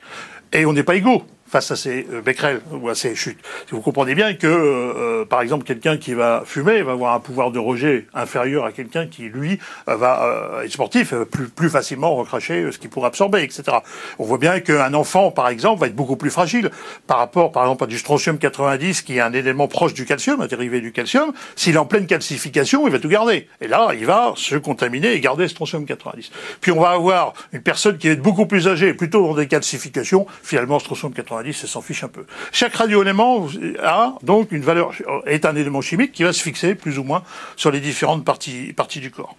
Et 0.52 0.64
on 0.64 0.72
n'est 0.72 0.82
pas 0.82 0.94
égaux 0.94 1.24
face 1.50 1.70
à 1.70 1.76
ces 1.76 2.06
euh, 2.12 2.22
becquerels 2.22 2.60
ou 2.70 2.88
à 2.88 2.94
ces 2.94 3.14
chutes. 3.14 3.40
Vous 3.70 3.80
comprenez 3.80 4.14
bien 4.14 4.34
que, 4.34 4.46
euh, 4.46 5.20
euh, 5.20 5.24
par 5.24 5.42
exemple, 5.42 5.64
quelqu'un 5.64 5.96
qui 5.96 6.14
va 6.14 6.44
fumer 6.46 6.82
va 6.82 6.92
avoir 6.92 7.14
un 7.14 7.20
pouvoir 7.20 7.50
de 7.50 7.58
rejet 7.58 8.06
inférieur 8.14 8.64
à 8.64 8.72
quelqu'un 8.72 9.06
qui, 9.06 9.22
lui, 9.22 9.58
va 9.86 10.60
être 10.64 10.72
sportif, 10.72 11.14
plus, 11.30 11.48
plus 11.48 11.68
facilement 11.68 12.14
recracher 12.14 12.70
ce 12.70 12.78
qu'il 12.78 12.90
pourrait 12.90 13.08
absorber, 13.08 13.42
etc. 13.42 13.78
On 14.18 14.24
voit 14.24 14.38
bien 14.38 14.60
qu'un 14.60 14.94
enfant, 14.94 15.30
par 15.30 15.48
exemple, 15.48 15.80
va 15.80 15.86
être 15.88 15.96
beaucoup 15.96 16.16
plus 16.16 16.30
fragile 16.30 16.70
par 17.06 17.18
rapport, 17.18 17.50
par 17.52 17.64
exemple, 17.64 17.84
à 17.84 17.86
du 17.86 17.98
strontium 17.98 18.38
90, 18.38 19.02
qui 19.02 19.16
est 19.16 19.20
un 19.20 19.32
élément 19.32 19.68
proche 19.68 19.94
du 19.94 20.04
calcium, 20.04 20.40
un 20.40 20.46
dérivé 20.46 20.80
du 20.80 20.92
calcium. 20.92 21.32
S'il 21.56 21.74
est 21.74 21.78
en 21.78 21.86
pleine 21.86 22.06
calcification, 22.06 22.86
il 22.86 22.92
va 22.92 22.98
tout 22.98 23.08
garder. 23.08 23.48
Et 23.60 23.68
là, 23.68 23.90
il 23.98 24.06
va 24.06 24.32
se 24.36 24.56
contaminer 24.56 25.12
et 25.12 25.20
garder 25.20 25.48
strontium 25.48 25.84
90. 25.84 26.30
Puis 26.60 26.72
on 26.72 26.80
va 26.80 26.90
avoir 26.90 27.34
une 27.52 27.62
personne 27.62 27.98
qui 27.98 28.08
est 28.08 28.16
beaucoup 28.16 28.46
plus 28.46 28.68
âgée, 28.68 28.94
plutôt 28.94 29.26
dans 29.26 29.34
des 29.34 29.48
calcifications, 29.48 30.26
finalement, 30.42 30.78
strontium 30.78 31.12
90 31.12 31.39
ça 31.52 31.66
s'en 31.66 31.82
fiche 31.82 32.04
un 32.04 32.08
peu. 32.08 32.26
Chaque 32.52 32.74
radioélément 32.74 33.46
a 33.82 34.14
donc 34.22 34.52
une 34.52 34.62
valeur, 34.62 34.92
est 35.26 35.44
un 35.44 35.56
élément 35.56 35.80
chimique 35.80 36.12
qui 36.12 36.22
va 36.22 36.32
se 36.32 36.42
fixer 36.42 36.74
plus 36.74 36.98
ou 36.98 37.04
moins 37.04 37.22
sur 37.56 37.70
les 37.70 37.80
différentes 37.80 38.24
parties, 38.24 38.72
parties 38.72 39.00
du 39.00 39.10
corps. 39.10 39.36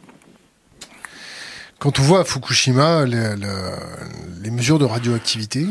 Quand 1.79 1.99
on 1.99 2.03
voit 2.03 2.21
à 2.21 2.23
Fukushima 2.25 3.05
les, 3.05 3.35
les 4.41 4.51
mesures 4.51 4.77
de 4.77 4.85
radioactivité 4.85 5.65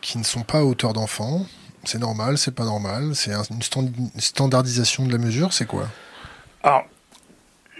qui 0.00 0.18
ne 0.18 0.24
sont 0.24 0.42
pas 0.42 0.58
à 0.58 0.62
hauteur 0.62 0.92
d'enfant, 0.92 1.46
c'est 1.84 1.98
normal, 1.98 2.38
c'est 2.38 2.54
pas 2.54 2.64
normal, 2.64 3.14
c'est 3.14 3.32
une 3.50 4.10
standardisation 4.18 5.06
de 5.06 5.12
la 5.12 5.18
mesure, 5.18 5.52
c'est 5.52 5.66
quoi? 5.66 5.88
Alors, 6.62 6.84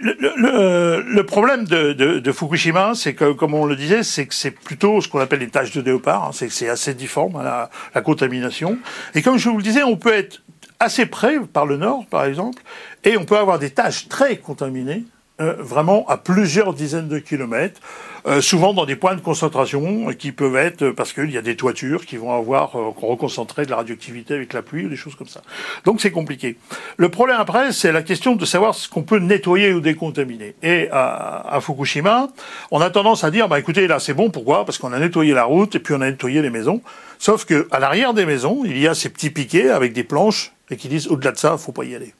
le, 0.00 1.04
le, 1.06 1.26
problème 1.26 1.64
de, 1.64 1.92
de, 1.92 2.18
de 2.18 2.32
Fukushima, 2.32 2.92
c'est 2.94 3.14
que, 3.14 3.32
comme 3.32 3.54
on 3.54 3.66
le 3.66 3.76
disait, 3.76 4.02
c'est 4.02 4.26
que 4.26 4.34
c'est 4.34 4.50
plutôt 4.50 5.00
ce 5.00 5.08
qu'on 5.08 5.20
appelle 5.20 5.40
les 5.40 5.48
taches 5.48 5.72
de 5.72 5.80
léopard. 5.80 6.24
Hein, 6.24 6.30
c'est 6.32 6.46
que 6.46 6.52
c'est 6.52 6.68
assez 6.68 6.94
difforme 6.94 7.36
hein, 7.36 7.42
la, 7.42 7.70
la, 7.94 8.00
contamination. 8.00 8.78
Et 9.14 9.22
comme 9.22 9.36
je 9.36 9.48
vous 9.48 9.58
le 9.58 9.62
disais, 9.62 9.82
on 9.82 9.96
peut 9.96 10.14
être 10.14 10.42
assez 10.78 11.06
près 11.06 11.38
par 11.40 11.66
le 11.66 11.76
nord, 11.76 12.06
par 12.06 12.24
exemple, 12.24 12.62
et 13.04 13.16
on 13.16 13.24
peut 13.24 13.36
avoir 13.36 13.58
des 13.58 13.70
taches 13.70 14.08
très 14.08 14.38
contaminées, 14.38 15.04
euh, 15.40 15.54
vraiment 15.58 16.06
à 16.08 16.16
plusieurs 16.16 16.74
dizaines 16.74 17.08
de 17.08 17.18
kilomètres. 17.18 17.80
Euh, 18.26 18.42
souvent 18.42 18.74
dans 18.74 18.84
des 18.84 18.96
points 18.96 19.14
de 19.14 19.20
concentration 19.20 20.08
qui 20.12 20.30
peuvent 20.32 20.56
être 20.56 20.82
euh, 20.82 20.92
parce 20.92 21.14
qu'il 21.14 21.30
y 21.30 21.38
a 21.38 21.42
des 21.42 21.56
toitures 21.56 22.04
qui 22.04 22.18
vont 22.18 22.34
avoir 22.34 22.76
euh, 22.76 22.90
reconcentré 23.00 23.64
de 23.64 23.70
la 23.70 23.76
radioactivité 23.76 24.34
avec 24.34 24.52
la 24.52 24.60
pluie 24.60 24.84
ou 24.84 24.88
des 24.90 24.96
choses 24.96 25.14
comme 25.14 25.26
ça. 25.26 25.40
Donc 25.86 26.02
c'est 26.02 26.10
compliqué. 26.10 26.56
Le 26.98 27.08
problème 27.08 27.38
après, 27.40 27.72
c'est 27.72 27.92
la 27.92 28.02
question 28.02 28.36
de 28.36 28.44
savoir 28.44 28.74
ce 28.74 28.88
qu'on 28.88 29.02
peut 29.02 29.18
nettoyer 29.18 29.72
ou 29.72 29.80
décontaminer. 29.80 30.54
Et 30.62 30.88
à, 30.90 31.54
à, 31.54 31.60
Fukushima, 31.60 32.28
on 32.70 32.80
a 32.82 32.90
tendance 32.90 33.24
à 33.24 33.30
dire, 33.30 33.48
bah 33.48 33.58
écoutez, 33.58 33.86
là 33.86 33.98
c'est 34.00 34.14
bon, 34.14 34.30
pourquoi? 34.30 34.66
Parce 34.66 34.76
qu'on 34.76 34.92
a 34.92 34.98
nettoyé 34.98 35.32
la 35.32 35.44
route 35.44 35.74
et 35.74 35.78
puis 35.78 35.94
on 35.94 36.00
a 36.02 36.10
nettoyé 36.10 36.42
les 36.42 36.50
maisons. 36.50 36.82
Sauf 37.18 37.46
que 37.46 37.68
à 37.70 37.78
l'arrière 37.80 38.12
des 38.12 38.26
maisons, 38.26 38.64
il 38.66 38.78
y 38.78 38.86
a 38.86 38.94
ces 38.94 39.08
petits 39.08 39.30
piquets 39.30 39.70
avec 39.70 39.94
des 39.94 40.04
planches 40.04 40.52
et 40.70 40.76
qui 40.76 40.88
disent 40.88 41.08
au-delà 41.08 41.32
de 41.32 41.38
ça, 41.38 41.56
faut 41.56 41.72
pas 41.72 41.84
y 41.84 41.94
aller. 41.94 42.12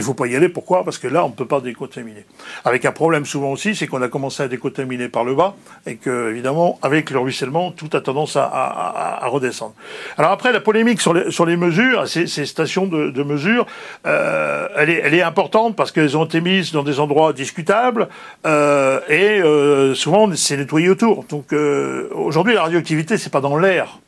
Il 0.00 0.02
faut 0.02 0.14
pas 0.14 0.26
y 0.26 0.36
aller. 0.36 0.48
Pourquoi? 0.48 0.84
Parce 0.84 0.98
que 0.98 1.08
là, 1.08 1.24
on 1.24 1.28
ne 1.28 1.34
peut 1.34 1.46
pas 1.46 1.60
décontaminer. 1.60 2.24
Avec 2.64 2.84
un 2.84 2.92
problème 2.92 3.24
souvent 3.24 3.50
aussi, 3.52 3.74
c'est 3.74 3.86
qu'on 3.86 4.02
a 4.02 4.08
commencé 4.08 4.42
à 4.42 4.48
décontaminer 4.48 5.08
par 5.08 5.24
le 5.24 5.34
bas 5.34 5.54
et 5.86 5.96
que, 5.96 6.30
évidemment, 6.30 6.78
avec 6.82 7.10
le 7.10 7.18
ruissellement, 7.18 7.70
tout 7.70 7.90
a 7.94 8.00
tendance 8.00 8.36
à, 8.36 9.20
redescendre. 9.26 9.74
Alors 10.18 10.30
après, 10.30 10.52
la 10.52 10.60
polémique 10.60 11.00
sur 11.00 11.14
les, 11.14 11.30
sur 11.30 11.46
les 11.46 11.56
mesures, 11.56 12.06
ces, 12.06 12.26
ces 12.26 12.46
stations 12.46 12.86
de, 12.86 13.10
de 13.10 13.22
mesure, 13.22 13.66
euh, 14.06 14.68
elle, 14.76 14.90
est, 14.90 15.00
elle 15.02 15.14
est 15.14 15.22
importante 15.22 15.76
parce 15.76 15.90
qu'elles 15.90 16.16
ont 16.16 16.24
été 16.24 16.40
mises 16.40 16.72
dans 16.72 16.82
des 16.82 17.00
endroits 17.00 17.32
discutables 17.32 18.08
euh, 18.46 19.00
et 19.08 19.40
euh, 19.40 19.94
souvent 19.94 20.28
c'est 20.34 20.56
nettoyé 20.56 20.88
autour. 20.88 21.24
Donc 21.28 21.52
euh, 21.52 22.08
aujourd'hui, 22.14 22.54
la 22.54 22.62
radioactivité, 22.62 23.16
c'est 23.16 23.30
pas 23.30 23.40
dans 23.40 23.56
l'air. 23.56 23.98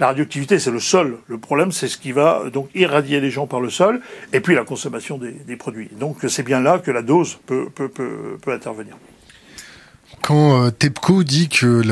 La 0.00 0.06
radioactivité, 0.06 0.58
c'est 0.58 0.70
le 0.70 0.80
sol. 0.80 1.18
Le 1.26 1.36
problème, 1.36 1.72
c'est 1.72 1.86
ce 1.86 1.98
qui 1.98 2.12
va 2.12 2.44
donc 2.50 2.70
irradier 2.74 3.20
les 3.20 3.30
gens 3.30 3.46
par 3.46 3.60
le 3.60 3.68
sol, 3.68 4.00
et 4.32 4.40
puis 4.40 4.54
la 4.54 4.64
consommation 4.64 5.18
des, 5.18 5.56
produits. 5.56 5.90
Donc 5.92 6.24
c'est 6.26 6.42
bien 6.42 6.60
là 6.60 6.78
que 6.78 6.90
la 6.90 7.02
dose 7.02 7.38
peut, 7.44 7.68
peut, 7.68 7.90
peut, 7.90 8.38
intervenir. 8.52 8.96
Quand 10.22 10.64
euh, 10.64 10.70
TEPCO 10.70 11.22
dit 11.22 11.48
que 11.50 11.82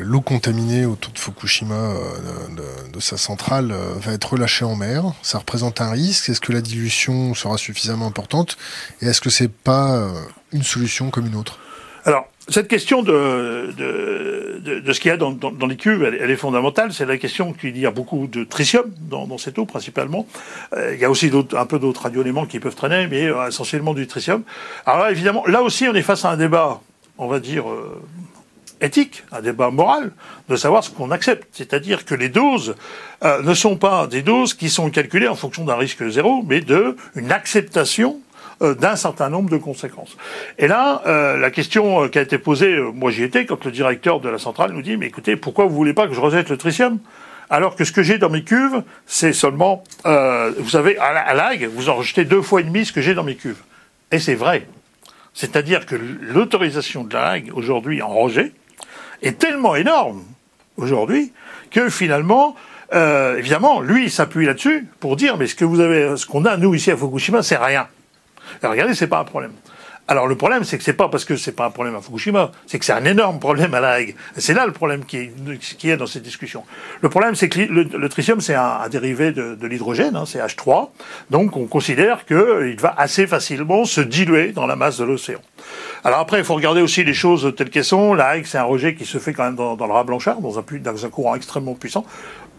l'eau 0.00 0.20
contaminée 0.22 0.86
autour 0.86 1.12
de 1.12 1.18
Fukushima, 1.18 1.74
euh, 1.74 1.98
de, 2.56 2.92
de, 2.92 3.00
sa 3.00 3.18
centrale, 3.18 3.72
euh, 3.72 3.92
va 3.96 4.12
être 4.12 4.32
relâchée 4.32 4.64
en 4.64 4.74
mer, 4.74 5.12
ça 5.22 5.38
représente 5.38 5.82
un 5.82 5.90
risque? 5.90 6.30
Est-ce 6.30 6.40
que 6.40 6.52
la 6.52 6.62
dilution 6.62 7.34
sera 7.34 7.58
suffisamment 7.58 8.06
importante? 8.06 8.56
Et 9.02 9.06
est-ce 9.06 9.20
que 9.20 9.30
c'est 9.30 9.52
pas 9.52 10.10
une 10.52 10.62
solution 10.62 11.10
comme 11.10 11.26
une 11.26 11.36
autre? 11.36 11.58
Alors, 12.06 12.26
cette 12.50 12.68
question 12.68 13.02
de, 13.02 13.72
de, 13.76 14.80
de, 14.80 14.92
ce 14.92 15.00
qu'il 15.00 15.10
y 15.10 15.12
a 15.12 15.16
dans, 15.16 15.32
dans, 15.32 15.66
les 15.66 15.76
cuves, 15.76 16.02
elle, 16.02 16.30
est 16.30 16.36
fondamentale. 16.36 16.92
C'est 16.92 17.06
la 17.06 17.16
question 17.16 17.52
qu'il 17.52 17.78
y 17.78 17.86
a 17.86 17.90
beaucoup 17.90 18.26
de 18.26 18.44
tritium 18.44 18.92
dans, 19.00 19.38
cette 19.38 19.58
eau, 19.58 19.66
principalement. 19.66 20.26
Euh, 20.72 20.94
il 20.94 21.00
y 21.00 21.04
a 21.04 21.10
aussi 21.10 21.30
un 21.56 21.66
peu 21.66 21.78
d'autres 21.78 22.02
radioéléments 22.02 22.46
qui 22.46 22.58
peuvent 22.58 22.74
traîner, 22.74 23.06
mais 23.06 23.24
euh, 23.24 23.48
essentiellement 23.48 23.94
du 23.94 24.06
tritium. 24.06 24.42
Alors 24.84 25.08
évidemment, 25.08 25.46
là 25.46 25.62
aussi, 25.62 25.88
on 25.88 25.94
est 25.94 26.02
face 26.02 26.24
à 26.24 26.30
un 26.30 26.36
débat, 26.36 26.80
on 27.18 27.28
va 27.28 27.38
dire, 27.38 27.70
euh, 27.70 28.02
éthique, 28.80 29.24
un 29.30 29.42
débat 29.42 29.70
moral, 29.70 30.12
de 30.48 30.56
savoir 30.56 30.82
ce 30.82 30.90
qu'on 30.90 31.10
accepte. 31.10 31.46
C'est-à-dire 31.52 32.04
que 32.04 32.14
les 32.14 32.30
doses 32.30 32.74
ne 33.22 33.52
sont 33.52 33.76
pas 33.76 34.06
des 34.06 34.22
doses 34.22 34.54
qui 34.54 34.70
sont 34.70 34.88
calculées 34.88 35.28
en 35.28 35.34
fonction 35.34 35.66
d'un 35.66 35.76
risque 35.76 36.08
zéro, 36.08 36.42
mais 36.48 36.62
de 36.62 36.96
une 37.14 37.30
acceptation 37.30 38.20
d'un 38.60 38.96
certain 38.96 39.30
nombre 39.30 39.48
de 39.48 39.56
conséquences. 39.56 40.16
Et 40.58 40.68
là, 40.68 41.02
euh, 41.06 41.38
la 41.38 41.50
question 41.50 42.04
euh, 42.04 42.08
qui 42.08 42.18
a 42.18 42.22
été 42.22 42.36
posée, 42.36 42.78
moi 42.94 43.10
j'y 43.10 43.22
étais, 43.22 43.46
quand 43.46 43.64
le 43.64 43.70
directeur 43.70 44.20
de 44.20 44.28
la 44.28 44.38
centrale 44.38 44.72
nous 44.72 44.82
dit, 44.82 44.96
mais 44.96 45.06
écoutez, 45.06 45.36
pourquoi 45.36 45.64
vous 45.64 45.74
voulez 45.74 45.94
pas 45.94 46.06
que 46.06 46.14
je 46.14 46.20
rejette 46.20 46.50
le 46.50 46.58
tritium? 46.58 46.98
Alors 47.48 47.74
que 47.74 47.84
ce 47.84 47.92
que 47.92 48.02
j'ai 48.02 48.18
dans 48.18 48.28
mes 48.28 48.44
cuves, 48.44 48.82
c'est 49.06 49.32
seulement, 49.32 49.82
vous 50.04 50.68
savez, 50.68 50.96
à 50.98 51.34
l'AG, 51.34 51.64
vous 51.64 51.88
en 51.88 51.96
rejetez 51.96 52.24
deux 52.24 52.42
fois 52.42 52.60
et 52.60 52.64
demi 52.64 52.84
ce 52.84 52.92
que 52.92 53.00
j'ai 53.00 53.12
dans 53.12 53.24
mes 53.24 53.34
cuves. 53.34 53.58
Et 54.12 54.20
c'est 54.20 54.36
vrai. 54.36 54.68
C'est-à-dire 55.34 55.84
que 55.84 55.96
l'autorisation 55.96 57.02
de 57.02 57.12
la 57.12 57.38
aujourd'hui 57.52 58.02
en 58.02 58.10
rejet 58.10 58.52
est 59.22 59.36
tellement 59.36 59.74
énorme 59.74 60.22
aujourd'hui 60.76 61.32
que 61.72 61.88
finalement, 61.88 62.54
évidemment, 62.92 63.80
lui, 63.80 64.04
il 64.04 64.10
s'appuie 64.12 64.46
là-dessus 64.46 64.86
pour 65.00 65.16
dire 65.16 65.36
mais 65.36 65.48
ce 65.48 65.56
que 65.56 65.64
vous 65.64 65.80
avez, 65.80 66.16
ce 66.16 66.26
qu'on 66.26 66.44
a 66.44 66.56
nous 66.56 66.76
ici 66.76 66.92
à 66.92 66.96
Fukushima, 66.96 67.42
c'est 67.42 67.56
rien. 67.56 67.88
Alors, 68.62 68.72
regardez, 68.72 68.94
c'est 68.94 69.06
pas 69.06 69.18
un 69.18 69.24
problème. 69.24 69.52
Alors 70.10 70.26
le 70.26 70.34
problème, 70.34 70.64
c'est 70.64 70.76
que 70.76 70.82
c'est 70.82 70.94
pas 70.94 71.08
parce 71.08 71.24
que 71.24 71.36
c'est 71.36 71.52
pas 71.52 71.66
un 71.66 71.70
problème 71.70 71.94
à 71.94 72.00
Fukushima, 72.00 72.50
c'est 72.66 72.80
que 72.80 72.84
c'est 72.84 72.92
un 72.92 73.04
énorme 73.04 73.38
problème 73.38 73.72
à 73.74 73.80
La 73.80 73.92
Hague. 73.92 74.16
C'est 74.36 74.54
là 74.54 74.66
le 74.66 74.72
problème 74.72 75.04
qui 75.04 75.18
est, 75.18 75.84
est 75.84 75.96
dans 75.96 76.08
cette 76.08 76.24
discussion. 76.24 76.64
Le 77.00 77.08
problème, 77.08 77.36
c'est 77.36 77.48
que 77.48 77.60
le, 77.60 78.08
tritium, 78.08 78.40
c'est 78.40 78.56
un, 78.56 78.88
dérivé 78.90 79.30
de, 79.30 79.56
l'hydrogène, 79.64 80.16
hein, 80.16 80.24
c'est 80.26 80.40
H3. 80.40 80.88
Donc 81.30 81.56
on 81.56 81.66
considère 81.66 82.26
qu'il 82.26 82.76
va 82.80 82.92
assez 82.98 83.28
facilement 83.28 83.84
se 83.84 84.00
diluer 84.00 84.50
dans 84.50 84.66
la 84.66 84.74
masse 84.74 84.98
de 84.98 85.04
l'océan. 85.04 85.38
Alors 86.02 86.18
après, 86.18 86.38
il 86.38 86.44
faut 86.44 86.54
regarder 86.56 86.80
aussi 86.80 87.04
les 87.04 87.14
choses 87.14 87.54
telles 87.56 87.70
qu'elles 87.70 87.84
sont. 87.84 88.12
La 88.12 88.30
Hague, 88.30 88.46
c'est 88.46 88.58
un 88.58 88.64
rejet 88.64 88.96
qui 88.96 89.04
se 89.04 89.18
fait 89.18 89.32
quand 89.32 89.44
même 89.44 89.54
dans, 89.54 89.76
le 89.76 89.92
rat 89.92 90.02
blanchard, 90.02 90.40
dans 90.40 90.58
un, 90.58 90.64
dans 90.80 91.06
un 91.06 91.08
courant 91.08 91.36
extrêmement 91.36 91.74
puissant. 91.74 92.04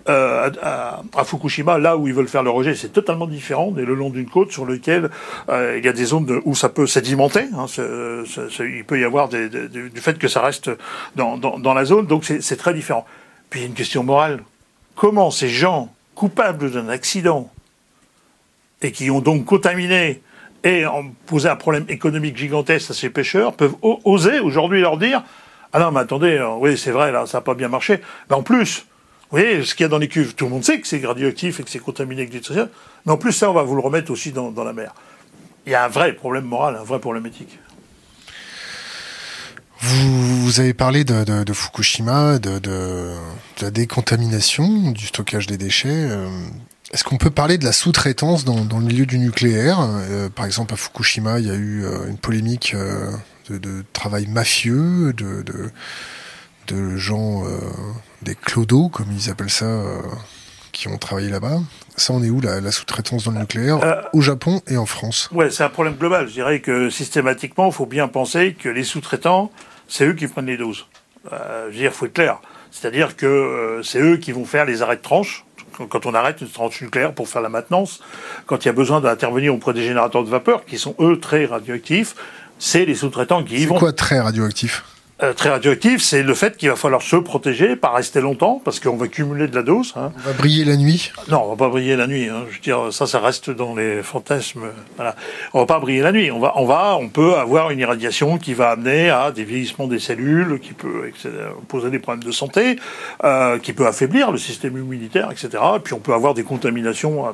Euh, 0.09 0.49
à, 0.61 1.23
Fukushima, 1.23 1.77
là 1.77 1.97
où 1.97 2.07
ils 2.07 2.13
veulent 2.13 2.27
faire 2.27 2.43
le 2.43 2.49
rejet, 2.49 2.75
c'est 2.75 2.89
totalement 2.89 3.27
différent. 3.27 3.71
On 3.71 3.73
le 3.73 3.93
long 3.93 4.09
d'une 4.09 4.29
côte 4.29 4.51
sur 4.51 4.65
laquelle 4.65 5.09
euh, 5.49 5.77
il 5.77 5.85
y 5.85 5.87
a 5.87 5.93
des 5.93 6.05
zones 6.05 6.41
où 6.45 6.55
ça 6.55 6.69
peut 6.69 6.87
sédimenter. 6.87 7.45
Hein, 7.55 7.65
il 8.59 8.83
peut 8.85 8.99
y 8.99 9.03
avoir 9.03 9.29
des, 9.29 9.49
du 9.49 10.01
fait 10.01 10.17
que 10.17 10.27
ça 10.27 10.41
reste 10.41 10.71
dans, 11.15 11.37
dans, 11.37 11.73
la 11.73 11.85
zone, 11.85 12.07
donc 12.07 12.25
c'est 12.25 12.57
très 12.57 12.73
différent. 12.73 13.05
Puis 13.49 13.59
il 13.59 13.63
y 13.63 13.65
a 13.65 13.69
une 13.69 13.75
question 13.75 14.03
morale. 14.03 14.41
Comment 14.95 15.31
ces 15.31 15.49
gens 15.49 15.93
coupables 16.15 16.71
d'un 16.71 16.89
accident 16.89 17.49
et 18.81 18.91
qui 18.91 19.11
ont 19.11 19.21
donc 19.21 19.45
contaminé 19.45 20.21
et 20.63 20.85
posé 21.25 21.49
un 21.49 21.55
problème 21.55 21.85
économique 21.89 22.37
gigantesque 22.37 22.91
à 22.91 22.93
ces 22.93 23.09
pêcheurs 23.09 23.53
peuvent 23.53 23.75
oser 23.81 24.39
aujourd'hui 24.39 24.81
leur 24.81 24.97
dire 24.97 25.23
ah 25.73 25.79
non 25.79 25.91
mais 25.91 26.01
attendez 26.01 26.37
euh, 26.37 26.53
oui 26.59 26.77
c'est 26.77 26.91
vrai 26.91 27.11
là 27.11 27.25
ça 27.25 27.39
n'a 27.39 27.41
pas 27.41 27.55
bien 27.55 27.67
marché 27.67 28.01
mais 28.29 28.35
en 28.35 28.43
plus 28.43 28.85
voyez, 29.31 29.63
ce 29.63 29.75
qu'il 29.75 29.83
y 29.83 29.85
a 29.85 29.89
dans 29.89 29.97
les 29.97 30.07
cuves, 30.07 30.35
tout 30.35 30.45
le 30.45 30.51
monde 30.51 30.63
sait 30.63 30.79
que 30.81 30.87
c'est 30.87 31.03
radioactif 31.05 31.59
et 31.59 31.63
que 31.63 31.69
c'est 31.69 31.79
contaminé 31.79 32.21
avec 32.21 32.31
du 32.31 32.41
tritium, 32.41 32.69
mais 33.05 33.11
en 33.11 33.17
plus, 33.17 33.31
ça, 33.31 33.49
on 33.49 33.53
va 33.53 33.63
vous 33.63 33.75
le 33.75 33.81
remettre 33.81 34.11
aussi 34.11 34.31
dans, 34.31 34.51
la 34.63 34.73
mer. 34.73 34.93
Il 35.65 35.71
y 35.71 35.75
a 35.75 35.85
un 35.85 35.87
vrai 35.87 36.13
problème 36.13 36.45
moral, 36.45 36.75
un 36.75 36.83
vrai 36.83 36.99
problème 36.99 37.25
éthique. 37.25 37.59
Vous, 39.79 40.59
avez 40.59 40.73
parlé 40.73 41.03
de, 41.03 41.53
Fukushima, 41.53 42.37
de, 42.37 43.15
la 43.61 43.71
décontamination, 43.71 44.91
du 44.91 45.07
stockage 45.07 45.47
des 45.47 45.57
déchets. 45.57 45.89
Euh, 45.89 46.29
est-ce 46.91 47.03
qu'on 47.03 47.17
peut 47.17 47.31
parler 47.31 47.57
de 47.57 47.63
la 47.63 47.71
sous-traitance 47.71 48.45
dans, 48.45 48.79
le 48.79 48.85
milieu 48.85 49.05
du 49.05 49.17
nucléaire? 49.17 49.79
Euh, 49.79 50.29
Par 50.29 50.45
exemple, 50.45 50.73
à 50.73 50.77
Fukushima, 50.77 51.39
il 51.39 51.47
y 51.47 51.49
a 51.49 51.55
eu 51.55 51.83
euh, 51.83 52.09
une 52.09 52.17
polémique 52.17 52.75
de, 53.49 53.85
travail 53.93 54.27
mafieux, 54.27 55.13
de, 55.13 55.71
de 56.67 56.95
gens 56.95 57.43
des 58.21 58.35
clodos, 58.35 58.89
comme 58.89 59.07
ils 59.11 59.29
appellent 59.29 59.49
ça, 59.49 59.65
euh, 59.65 60.01
qui 60.71 60.87
ont 60.87 60.97
travaillé 60.97 61.29
là-bas. 61.29 61.59
Ça, 61.97 62.13
on 62.13 62.23
est 62.23 62.29
où 62.29 62.39
la, 62.39 62.71
sous-traitance 62.71 63.25
dans 63.25 63.31
le 63.31 63.39
nucléaire 63.39 63.83
euh, 63.83 64.01
Au 64.13 64.21
Japon 64.21 64.61
et 64.67 64.77
en 64.77 64.85
France? 64.85 65.29
Ouais, 65.33 65.49
c'est 65.49 65.63
un 65.63 65.69
problème 65.69 65.95
global. 65.95 66.27
Je 66.27 66.33
dirais 66.33 66.59
que 66.59 66.89
systématiquement, 66.89 67.67
il 67.67 67.73
faut 67.73 67.85
bien 67.85 68.07
penser 68.07 68.55
que 68.57 68.69
les 68.69 68.83
sous-traitants, 68.83 69.51
c'est 69.87 70.05
eux 70.05 70.13
qui 70.13 70.27
prennent 70.27 70.45
les 70.45 70.57
doses. 70.57 70.85
Euh, 71.31 71.67
je 71.69 71.73
veux 71.73 71.81
dire, 71.81 71.93
faut 71.93 72.05
être 72.05 72.13
clair. 72.13 72.39
C'est-à-dire 72.71 73.17
que 73.17 73.25
euh, 73.25 73.83
c'est 73.83 73.99
eux 73.99 74.17
qui 74.17 74.31
vont 74.31 74.45
faire 74.45 74.65
les 74.65 74.81
arrêts 74.81 74.95
de 74.95 75.01
tranche 75.01 75.45
quand 75.89 76.05
on 76.05 76.13
arrête 76.13 76.41
une 76.41 76.49
tranche 76.49 76.81
nucléaire 76.81 77.13
pour 77.13 77.27
faire 77.27 77.41
la 77.41 77.49
maintenance, 77.49 78.01
quand 78.45 78.63
il 78.63 78.67
y 78.67 78.69
a 78.69 78.73
besoin 78.73 79.01
d'intervenir 79.01 79.55
auprès 79.55 79.73
des 79.73 79.83
générateurs 79.83 80.23
de 80.23 80.29
vapeur, 80.29 80.65
qui 80.65 80.77
sont 80.77 80.93
eux 80.99 81.19
très 81.19 81.45
radioactifs, 81.45 82.13
c'est 82.59 82.85
les 82.85 82.93
sous-traitants 82.93 83.43
qui 83.43 83.55
y 83.55 83.65
vont. 83.65 83.75
C'est 83.75 83.79
quoi 83.79 83.93
très 83.93 84.19
radioactif? 84.19 84.83
Euh, 85.23 85.33
très 85.33 85.49
radioactif, 85.49 86.01
c'est 86.01 86.23
le 86.23 86.33
fait 86.33 86.57
qu'il 86.57 86.69
va 86.69 86.75
falloir 86.75 87.03
se 87.03 87.15
protéger, 87.15 87.75
pas 87.75 87.91
rester 87.91 88.21
longtemps, 88.21 88.59
parce 88.63 88.79
qu'on 88.79 88.97
va 88.97 89.07
cumuler 89.07 89.47
de 89.47 89.55
la 89.55 89.61
dose. 89.61 89.93
Hein. 89.95 90.11
On 90.17 90.27
va 90.29 90.33
briller 90.33 90.65
la 90.65 90.77
nuit 90.77 91.11
Non, 91.29 91.43
on 91.45 91.49
va 91.49 91.55
pas 91.55 91.69
briller 91.69 91.95
la 91.95 92.07
nuit. 92.07 92.27
Hein. 92.27 92.45
Je 92.49 92.55
veux 92.55 92.61
dire, 92.61 92.91
ça, 92.91 93.05
ça 93.05 93.19
reste 93.19 93.51
dans 93.51 93.75
les 93.75 94.01
fantasmes. 94.01 94.69
Voilà. 94.95 95.15
On 95.53 95.59
va 95.59 95.65
pas 95.67 95.79
briller 95.79 96.01
la 96.01 96.11
nuit. 96.11 96.31
On 96.31 96.39
va, 96.39 96.53
on 96.55 96.65
va, 96.65 96.97
on 96.99 97.07
peut 97.07 97.35
avoir 97.35 97.69
une 97.69 97.77
irradiation 97.77 98.39
qui 98.39 98.55
va 98.55 98.71
amener 98.71 99.11
à 99.11 99.31
des 99.31 99.43
vieillissements 99.43 99.87
des 99.87 99.99
cellules, 99.99 100.59
qui 100.59 100.73
peut 100.73 101.11
poser 101.67 101.91
des 101.91 101.99
problèmes 101.99 102.23
de 102.23 102.31
santé, 102.31 102.77
euh, 103.23 103.59
qui 103.59 103.73
peut 103.73 103.85
affaiblir 103.85 104.31
le 104.31 104.39
système 104.39 104.75
immunitaire, 104.75 105.29
etc. 105.31 105.49
Et 105.75 105.79
puis 105.79 105.93
on 105.93 105.99
peut 105.99 106.13
avoir 106.13 106.33
des 106.33 106.43
contaminations 106.43 107.25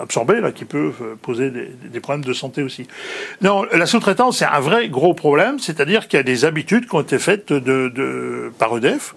absorbées 0.00 0.40
là, 0.40 0.50
qui 0.50 0.64
peuvent 0.64 1.00
euh, 1.00 1.14
poser 1.20 1.50
des, 1.50 1.70
des 1.92 2.00
problèmes 2.00 2.24
de 2.24 2.32
santé 2.32 2.64
aussi. 2.64 2.88
Non, 3.40 3.64
la 3.72 3.86
sous-traitance, 3.86 4.38
c'est 4.38 4.46
un 4.46 4.60
vrai 4.60 4.88
gros 4.88 5.14
problème, 5.14 5.60
c'est-à-dire 5.60 6.08
qu'il 6.08 6.16
y 6.16 6.20
a 6.20 6.24
des 6.24 6.44
habitudes 6.44 6.88
qui 6.88 6.94
ont 6.96 7.00
été 7.00 7.18
faites 7.18 7.35
de, 7.36 8.52
par 8.58 8.76
EDF 8.76 9.14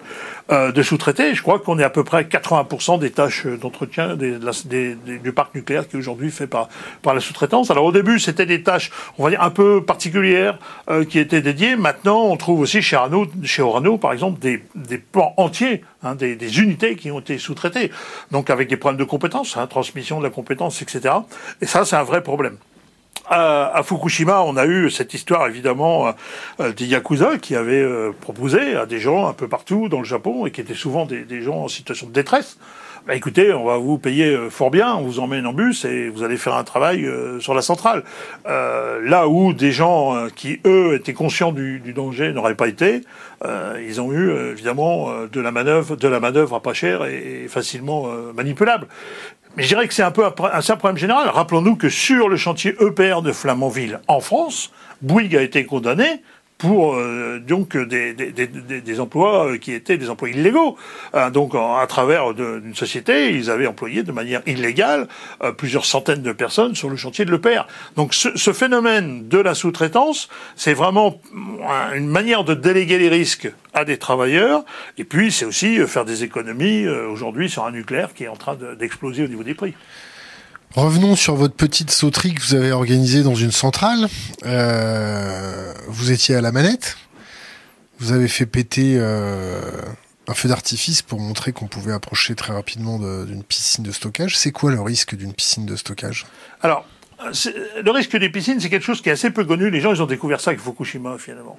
euh, 0.50 0.72
de 0.72 0.82
sous-traiter. 0.82 1.34
Je 1.34 1.42
crois 1.42 1.58
qu'on 1.58 1.78
est 1.78 1.84
à 1.84 1.90
peu 1.90 2.04
près 2.04 2.18
à 2.18 2.22
80% 2.22 2.98
des 2.98 3.10
tâches 3.10 3.46
d'entretien 3.46 4.16
du 4.16 5.32
parc 5.32 5.54
nucléaire 5.54 5.86
qui 5.88 5.96
est 5.96 5.98
aujourd'hui 5.98 6.30
fait 6.30 6.46
par, 6.46 6.68
par 7.02 7.14
la 7.14 7.20
sous-traitance. 7.20 7.70
Alors 7.70 7.84
au 7.84 7.92
début, 7.92 8.18
c'était 8.18 8.46
des 8.46 8.62
tâches, 8.62 8.90
on 9.18 9.24
va 9.24 9.30
dire, 9.30 9.42
un 9.42 9.50
peu 9.50 9.84
particulières 9.84 10.58
euh, 10.90 11.04
qui 11.04 11.18
étaient 11.18 11.42
dédiées. 11.42 11.76
Maintenant, 11.76 12.22
on 12.24 12.36
trouve 12.36 12.60
aussi 12.60 12.82
chez, 12.82 12.96
Orano, 12.96 13.98
par 13.98 14.12
exemple, 14.12 14.40
des, 14.40 14.58
plans 14.98 15.34
entiers, 15.36 15.84
hein, 16.02 16.14
des, 16.14 16.36
des, 16.36 16.60
unités 16.60 16.96
qui 16.96 17.10
ont 17.10 17.20
été 17.20 17.38
sous-traitées. 17.38 17.90
Donc 18.30 18.50
avec 18.50 18.68
des 18.68 18.76
problèmes 18.76 18.98
de 18.98 19.04
compétences, 19.04 19.56
hein, 19.56 19.66
transmission 19.66 20.18
de 20.18 20.24
la 20.24 20.30
compétence, 20.30 20.82
etc. 20.82 21.14
Et 21.60 21.66
ça, 21.66 21.84
c'est 21.84 21.96
un 21.96 22.02
vrai 22.02 22.22
problème 22.22 22.56
à, 23.30 23.82
Fukushima, 23.84 24.42
on 24.42 24.56
a 24.56 24.66
eu 24.66 24.90
cette 24.90 25.14
histoire 25.14 25.46
évidemment 25.46 26.08
euh, 26.08 26.12
euh, 26.60 26.72
des 26.72 26.86
yakuza 26.86 27.38
qui 27.38 27.54
avaient 27.54 27.82
euh, 27.82 28.12
proposé 28.20 28.74
à 28.74 28.86
des 28.86 28.98
gens 28.98 29.28
un 29.28 29.32
peu 29.32 29.46
partout 29.46 29.88
dans 29.88 30.00
le 30.00 30.04
Japon 30.04 30.46
et 30.46 30.50
qui 30.50 30.60
étaient 30.60 30.74
souvent 30.74 31.06
des, 31.06 31.42
gens 31.42 31.58
en 31.58 31.68
situation 31.68 32.08
de 32.08 32.12
détresse 32.12 32.58
bah, 33.06 33.14
écoutez, 33.14 33.52
on 33.52 33.64
va 33.64 33.76
vous 33.78 33.98
payer 33.98 34.36
fort 34.50 34.70
bien, 34.70 34.94
on 34.94 35.02
vous 35.02 35.20
emmène 35.20 35.46
en 35.46 35.52
bus 35.52 35.84
et 35.84 36.08
vous 36.08 36.22
allez 36.22 36.36
faire 36.36 36.54
un 36.54 36.64
travail 36.64 37.08
sur 37.40 37.54
la 37.54 37.62
centrale. 37.62 38.04
là 38.46 39.28
où 39.28 39.52
des 39.52 39.72
gens 39.72 40.28
qui, 40.34 40.60
eux, 40.66 40.94
étaient 40.94 41.12
conscients 41.12 41.52
du, 41.52 41.80
danger 41.94 42.32
n'auraient 42.32 42.54
pas 42.54 42.68
été, 42.68 43.02
ils 43.44 44.00
ont 44.00 44.12
eu 44.12 44.30
évidemment 44.52 45.08
de 45.30 45.40
la 45.40 45.50
manœuvre, 45.50 45.96
de 45.96 46.08
la 46.08 46.20
manœuvre 46.20 46.56
à 46.56 46.62
pas 46.62 46.74
cher 46.74 47.04
et, 47.04 47.46
facilement 47.48 48.06
manipulable. 48.34 48.86
Mais 49.56 49.64
je 49.64 49.68
dirais 49.68 49.88
que 49.88 49.94
c'est 49.94 50.02
un 50.02 50.12
peu 50.12 50.24
un, 50.24 50.32
un 50.42 50.76
problème 50.76 50.96
général. 50.96 51.28
Rappelons-nous 51.28 51.76
que 51.76 51.88
sur 51.88 52.28
le 52.28 52.36
chantier 52.36 52.76
EPR 52.80 53.22
de 53.22 53.32
Flamanville 53.32 54.00
en 54.06 54.20
France, 54.20 54.72
Bouygues 55.02 55.36
a 55.36 55.42
été 55.42 55.64
condamné 55.64 56.22
pour 56.60 56.94
euh, 56.94 57.40
donc 57.40 57.76
des, 57.76 58.12
des, 58.12 58.30
des, 58.30 58.46
des, 58.46 59.00
emplois 59.00 59.46
euh, 59.46 59.56
qui 59.56 59.72
étaient 59.72 59.96
des 59.96 60.10
emplois 60.10 60.28
illégaux. 60.28 60.76
Euh, 61.14 61.30
donc 61.30 61.54
à 61.54 61.86
travers 61.88 62.34
d'une 62.34 62.74
société, 62.74 63.34
ils 63.34 63.50
avaient 63.50 63.66
employé 63.66 64.02
de 64.02 64.12
manière 64.12 64.42
illégale 64.46 65.08
plusieurs 65.56 65.86
centaines 65.86 66.22
de 66.22 66.32
personnes 66.32 66.74
sur 66.74 66.90
le 66.90 66.96
chantier 66.96 67.24
de 67.24 67.32
l'EPR. 67.32 67.66
Donc 67.96 68.12
ce, 68.12 68.36
ce, 68.36 68.52
phénomène 68.52 69.26
de 69.28 69.38
la 69.38 69.54
sous-traitance, 69.54 70.28
c'est 70.54 70.74
vraiment 70.74 71.20
une 71.94 72.08
manière 72.08 72.44
de 72.44 72.52
déléguer 72.52 72.98
les 72.98 73.08
risques 73.08 73.50
à 73.72 73.86
des 73.86 73.96
travailleurs, 73.96 74.64
et 74.98 75.04
puis 75.04 75.32
c'est 75.32 75.46
aussi 75.46 75.78
faire 75.86 76.04
des 76.04 76.24
économies 76.24 76.86
aujourd'hui 76.86 77.48
sur 77.48 77.64
un 77.64 77.70
nucléaire 77.70 78.12
qui 78.12 78.24
est 78.24 78.28
en 78.28 78.36
train 78.36 78.56
d'exploser 78.78 79.24
au 79.24 79.28
niveau 79.28 79.44
des 79.44 79.54
prix. 79.54 79.74
Revenons 80.76 81.16
sur 81.16 81.34
votre 81.34 81.54
petite 81.54 81.90
sauterie 81.90 82.32
que 82.32 82.40
vous 82.42 82.54
avez 82.54 82.70
organisée 82.70 83.24
dans 83.24 83.34
une 83.34 83.50
centrale. 83.50 84.06
Euh, 84.46 85.74
vous 85.88 86.12
étiez 86.12 86.36
à 86.36 86.40
la 86.40 86.52
manette. 86.52 86.96
Vous 87.98 88.12
avez 88.12 88.28
fait 88.28 88.46
péter 88.46 88.94
euh, 88.96 89.60
un 90.28 90.34
feu 90.34 90.48
d'artifice 90.48 91.02
pour 91.02 91.18
montrer 91.18 91.50
qu'on 91.52 91.66
pouvait 91.66 91.92
approcher 91.92 92.36
très 92.36 92.52
rapidement 92.52 93.00
d'une 93.24 93.42
piscine 93.42 93.82
de 93.82 93.90
stockage. 93.90 94.38
C'est 94.38 94.52
quoi 94.52 94.70
le 94.70 94.80
risque 94.80 95.16
d'une 95.16 95.34
piscine 95.34 95.66
de 95.66 95.74
stockage? 95.74 96.24
Alors, 96.62 96.86
le 97.18 97.90
risque 97.90 98.16
des 98.16 98.30
piscines, 98.30 98.60
c'est 98.60 98.70
quelque 98.70 98.86
chose 98.86 99.02
qui 99.02 99.08
est 99.08 99.12
assez 99.12 99.30
peu 99.30 99.44
connu. 99.44 99.70
Les 99.70 99.80
gens, 99.80 99.92
ils 99.92 100.00
ont 100.00 100.06
découvert 100.06 100.40
ça 100.40 100.50
avec 100.50 100.60
Fukushima, 100.60 101.18
finalement. 101.18 101.58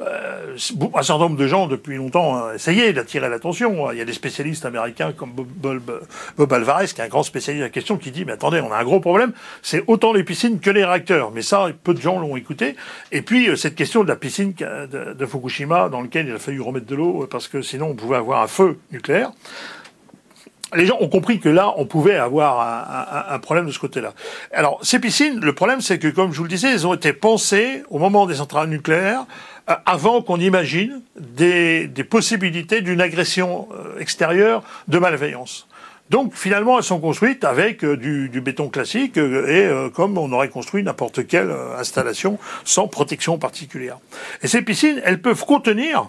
Euh, 0.00 0.56
un 0.94 1.02
certain 1.02 1.24
nombre 1.24 1.36
de 1.36 1.46
gens, 1.46 1.66
depuis 1.66 1.96
longtemps, 1.96 2.32
ont 2.32 2.52
essayé 2.52 2.92
d'attirer 2.92 3.28
l'attention. 3.28 3.90
Il 3.92 3.98
y 3.98 4.00
a 4.00 4.04
des 4.04 4.12
spécialistes 4.12 4.64
américains 4.64 5.12
comme 5.12 5.32
Bob, 5.32 6.52
Alvarez, 6.52 6.86
qui 6.86 7.00
est 7.00 7.04
un 7.04 7.08
grand 7.08 7.22
spécialiste 7.22 7.60
de 7.60 7.66
la 7.66 7.70
question, 7.70 7.96
qui 7.96 8.10
dit, 8.10 8.24
mais 8.24 8.32
attendez, 8.32 8.60
on 8.60 8.72
a 8.72 8.76
un 8.76 8.84
gros 8.84 9.00
problème, 9.00 9.32
c'est 9.62 9.84
autant 9.86 10.12
les 10.12 10.24
piscines 10.24 10.60
que 10.60 10.70
les 10.70 10.84
réacteurs. 10.84 11.30
Mais 11.32 11.42
ça, 11.42 11.68
peu 11.84 11.94
de 11.94 12.00
gens 12.00 12.18
l'ont 12.18 12.36
écouté. 12.36 12.76
Et 13.12 13.22
puis, 13.22 13.48
euh, 13.48 13.56
cette 13.56 13.74
question 13.74 14.02
de 14.02 14.08
la 14.08 14.16
piscine 14.16 14.52
de, 14.54 15.26
Fukushima, 15.26 15.88
dans 15.88 16.02
laquelle 16.02 16.28
il 16.28 16.34
a 16.34 16.38
fallu 16.38 16.60
remettre 16.60 16.86
de 16.86 16.94
l'eau, 16.94 17.26
parce 17.30 17.48
que 17.48 17.62
sinon 17.62 17.88
on 17.90 17.94
pouvait 17.94 18.16
avoir 18.16 18.42
un 18.42 18.46
feu 18.46 18.78
nucléaire 18.92 19.32
les 20.74 20.86
gens 20.86 20.96
ont 21.00 21.08
compris 21.08 21.40
que 21.40 21.48
là, 21.48 21.72
on 21.76 21.86
pouvait 21.86 22.16
avoir 22.16 23.32
un, 23.32 23.38
problème 23.38 23.66
de 23.66 23.72
ce 23.72 23.78
côté-là. 23.78 24.12
Alors, 24.52 24.78
ces 24.82 24.98
piscines, 24.98 25.40
le 25.40 25.52
problème, 25.52 25.80
c'est 25.80 25.98
que, 25.98 26.08
comme 26.08 26.32
je 26.32 26.38
vous 26.38 26.44
le 26.44 26.48
disais, 26.48 26.72
elles 26.72 26.86
ont 26.86 26.94
été 26.94 27.12
pensées 27.12 27.82
au 27.90 27.98
moment 27.98 28.26
des 28.26 28.36
centrales 28.36 28.68
nucléaires, 28.68 29.20
euh, 29.20 29.53
avant 29.66 30.22
qu'on 30.22 30.38
imagine 30.38 31.00
des, 31.18 31.86
des 31.86 32.04
possibilités 32.04 32.80
d'une 32.80 33.00
agression 33.00 33.68
euh, 33.72 33.98
extérieure 33.98 34.62
de 34.88 34.98
malveillance. 34.98 35.66
Donc 36.10 36.34
finalement, 36.34 36.78
elles 36.78 36.84
sont 36.84 37.00
construites 37.00 37.44
avec 37.44 37.82
euh, 37.82 37.96
du, 37.96 38.28
du, 38.28 38.40
béton 38.40 38.68
classique 38.68 39.16
et 39.16 39.70
comme 39.94 40.18
on 40.18 40.30
aurait 40.32 40.50
construit 40.50 40.82
n'importe 40.82 41.26
quelle 41.26 41.50
installation 41.78 42.38
sans 42.64 42.88
protection 42.88 43.38
particulière. 43.38 43.98
Et 44.42 44.48
ces 44.48 44.62
piscines, 44.62 45.00
elles 45.04 45.20
peuvent 45.20 45.44
contenir 45.44 46.08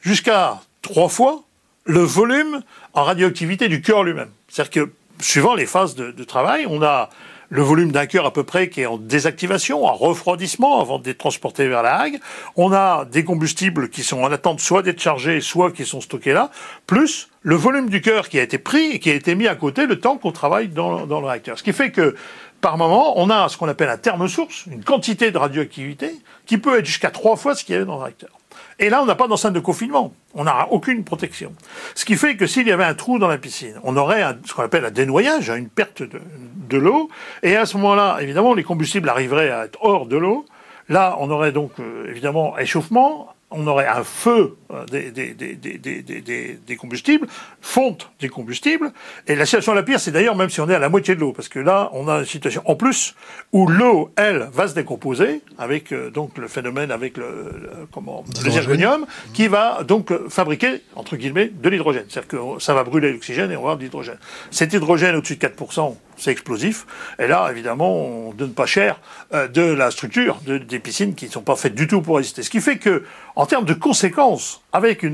jusqu'à 0.00 0.60
trois 0.82 1.08
fois 1.08 1.42
le 1.84 2.00
volume 2.00 2.62
en 2.92 3.04
radioactivité 3.04 3.68
du 3.68 3.82
cœur 3.82 4.02
lui-même. 4.02 4.30
C'est-à-dire 4.48 4.86
que 4.86 4.92
suivant 5.20 5.54
les 5.54 5.66
phases 5.66 5.94
de, 5.94 6.10
de 6.10 6.24
travail, 6.24 6.66
on 6.68 6.82
a 6.82 7.10
le 7.48 7.62
volume 7.62 7.92
d'un 7.92 8.06
cœur 8.06 8.26
à 8.26 8.32
peu 8.32 8.44
près 8.44 8.68
qui 8.68 8.82
est 8.82 8.86
en 8.86 8.98
désactivation, 8.98 9.84
en 9.84 9.94
refroidissement 9.94 10.80
avant 10.80 10.98
d'être 10.98 11.18
transporté 11.18 11.68
vers 11.68 11.82
la 11.82 11.98
Hague. 11.98 12.20
On 12.56 12.72
a 12.72 13.04
des 13.04 13.24
combustibles 13.24 13.88
qui 13.88 14.02
sont 14.02 14.22
en 14.22 14.32
attente 14.32 14.60
soit 14.60 14.82
d'être 14.82 15.00
chargés, 15.00 15.40
soit 15.40 15.72
qui 15.72 15.84
sont 15.84 16.00
stockés 16.00 16.32
là, 16.32 16.50
plus 16.86 17.28
le 17.42 17.54
volume 17.54 17.88
du 17.88 18.00
cœur 18.00 18.28
qui 18.28 18.38
a 18.38 18.42
été 18.42 18.58
pris 18.58 18.92
et 18.92 18.98
qui 18.98 19.10
a 19.10 19.14
été 19.14 19.34
mis 19.34 19.46
à 19.46 19.54
côté 19.54 19.86
le 19.86 20.00
temps 20.00 20.16
qu'on 20.16 20.32
travaille 20.32 20.68
dans, 20.68 21.06
le 21.06 21.26
réacteur. 21.26 21.58
Ce 21.58 21.62
qui 21.62 21.72
fait 21.72 21.90
que 21.90 22.16
par 22.60 22.78
moment, 22.78 23.20
on 23.20 23.30
a 23.30 23.48
ce 23.48 23.56
qu'on 23.56 23.68
appelle 23.68 23.90
un 23.90 23.98
terme 23.98 24.26
source, 24.28 24.66
une 24.66 24.82
quantité 24.82 25.30
de 25.30 25.38
radioactivité 25.38 26.10
qui 26.46 26.58
peut 26.58 26.78
être 26.78 26.86
jusqu'à 26.86 27.10
trois 27.10 27.36
fois 27.36 27.54
ce 27.54 27.64
qu'il 27.64 27.74
y 27.74 27.76
avait 27.76 27.84
dans 27.84 27.96
le 27.96 28.02
réacteur. 28.02 28.35
Et 28.78 28.90
là, 28.90 29.02
on 29.02 29.06
n'a 29.06 29.14
pas 29.14 29.26
d'enceinte 29.26 29.54
de 29.54 29.60
confinement. 29.60 30.12
On 30.34 30.44
n'a 30.44 30.68
aucune 30.70 31.02
protection. 31.02 31.52
Ce 31.94 32.04
qui 32.04 32.16
fait 32.16 32.36
que 32.36 32.46
s'il 32.46 32.66
y 32.66 32.72
avait 32.72 32.84
un 32.84 32.94
trou 32.94 33.18
dans 33.18 33.28
la 33.28 33.38
piscine, 33.38 33.80
on 33.84 33.96
aurait 33.96 34.22
ce 34.44 34.52
qu'on 34.52 34.62
appelle 34.62 34.84
un 34.84 34.90
dénoyage, 34.90 35.48
une 35.48 35.68
perte 35.68 36.02
de, 36.02 36.20
de 36.68 36.78
l'eau. 36.78 37.08
Et 37.42 37.56
à 37.56 37.64
ce 37.64 37.76
moment-là, 37.78 38.18
évidemment, 38.20 38.52
les 38.52 38.64
combustibles 38.64 39.08
arriveraient 39.08 39.50
à 39.50 39.64
être 39.64 39.78
hors 39.82 40.06
de 40.06 40.16
l'eau. 40.16 40.44
Là, 40.88 41.16
on 41.20 41.30
aurait 41.30 41.52
donc 41.52 41.72
euh, 41.80 42.06
évidemment 42.08 42.56
échauffement, 42.58 43.34
on 43.50 43.66
aurait 43.66 43.88
un 43.88 44.04
feu 44.04 44.56
des, 44.90 45.10
des, 45.10 45.34
des, 45.34 46.58
des, 46.66 46.76
combustibles, 46.76 47.26
fonte 47.60 48.10
des 48.20 48.28
combustibles, 48.28 48.92
et 49.26 49.34
la 49.34 49.44
situation 49.44 49.74
la 49.74 49.82
pire, 49.82 50.00
c'est 50.00 50.10
d'ailleurs 50.10 50.36
même 50.36 50.50
si 50.50 50.60
on 50.60 50.68
est 50.68 50.74
à 50.74 50.78
la 50.78 50.88
moitié 50.88 51.14
de 51.14 51.20
l'eau, 51.20 51.32
parce 51.32 51.48
que 51.48 51.58
là, 51.58 51.90
on 51.92 52.08
a 52.08 52.18
une 52.18 52.24
situation 52.24 52.62
en 52.64 52.74
plus 52.74 53.14
où 53.52 53.66
l'eau, 53.66 54.10
elle, 54.16 54.48
va 54.52 54.68
se 54.68 54.74
décomposer 54.74 55.42
avec 55.58 55.92
euh, 55.92 56.10
donc 56.10 56.38
le 56.38 56.48
phénomène 56.48 56.90
avec 56.90 57.16
le, 57.16 57.52
comment 57.92 58.24
le 58.44 58.50
zirconium, 58.50 59.06
qui 59.34 59.48
va 59.48 59.82
donc 59.84 60.12
fabriquer 60.28 60.82
entre 60.94 61.16
guillemets 61.16 61.50
de 61.52 61.68
l'hydrogène, 61.68 62.04
c'est-à-dire 62.08 62.28
que 62.28 62.60
ça 62.60 62.74
va 62.74 62.84
brûler 62.84 63.12
l'oxygène 63.12 63.50
et 63.50 63.56
on 63.56 63.60
va 63.60 63.72
avoir 63.72 63.76
de 63.76 63.82
l'hydrogène. 63.82 64.18
Cet 64.50 64.72
hydrogène 64.72 65.16
au-dessus 65.16 65.36
de 65.36 65.46
4%, 65.46 65.96
c'est 66.16 66.30
explosif. 66.30 66.86
Et 67.18 67.26
là, 67.26 67.48
évidemment, 67.50 67.94
on 67.94 68.32
donne 68.32 68.52
pas 68.52 68.66
cher 68.66 69.00
euh, 69.34 69.48
de 69.48 69.62
la 69.62 69.90
structure 69.90 70.40
de, 70.46 70.58
des 70.58 70.78
piscines 70.78 71.14
qui 71.14 71.26
ne 71.26 71.30
sont 71.30 71.42
pas 71.42 71.56
faites 71.56 71.74
du 71.74 71.86
tout 71.86 72.02
pour 72.02 72.16
résister. 72.16 72.42
Ce 72.42 72.50
qui 72.50 72.60
fait 72.60 72.78
que, 72.78 73.04
en 73.34 73.46
termes 73.46 73.64
de 73.64 73.74
conséquences, 73.74 74.55
avec 74.76 75.06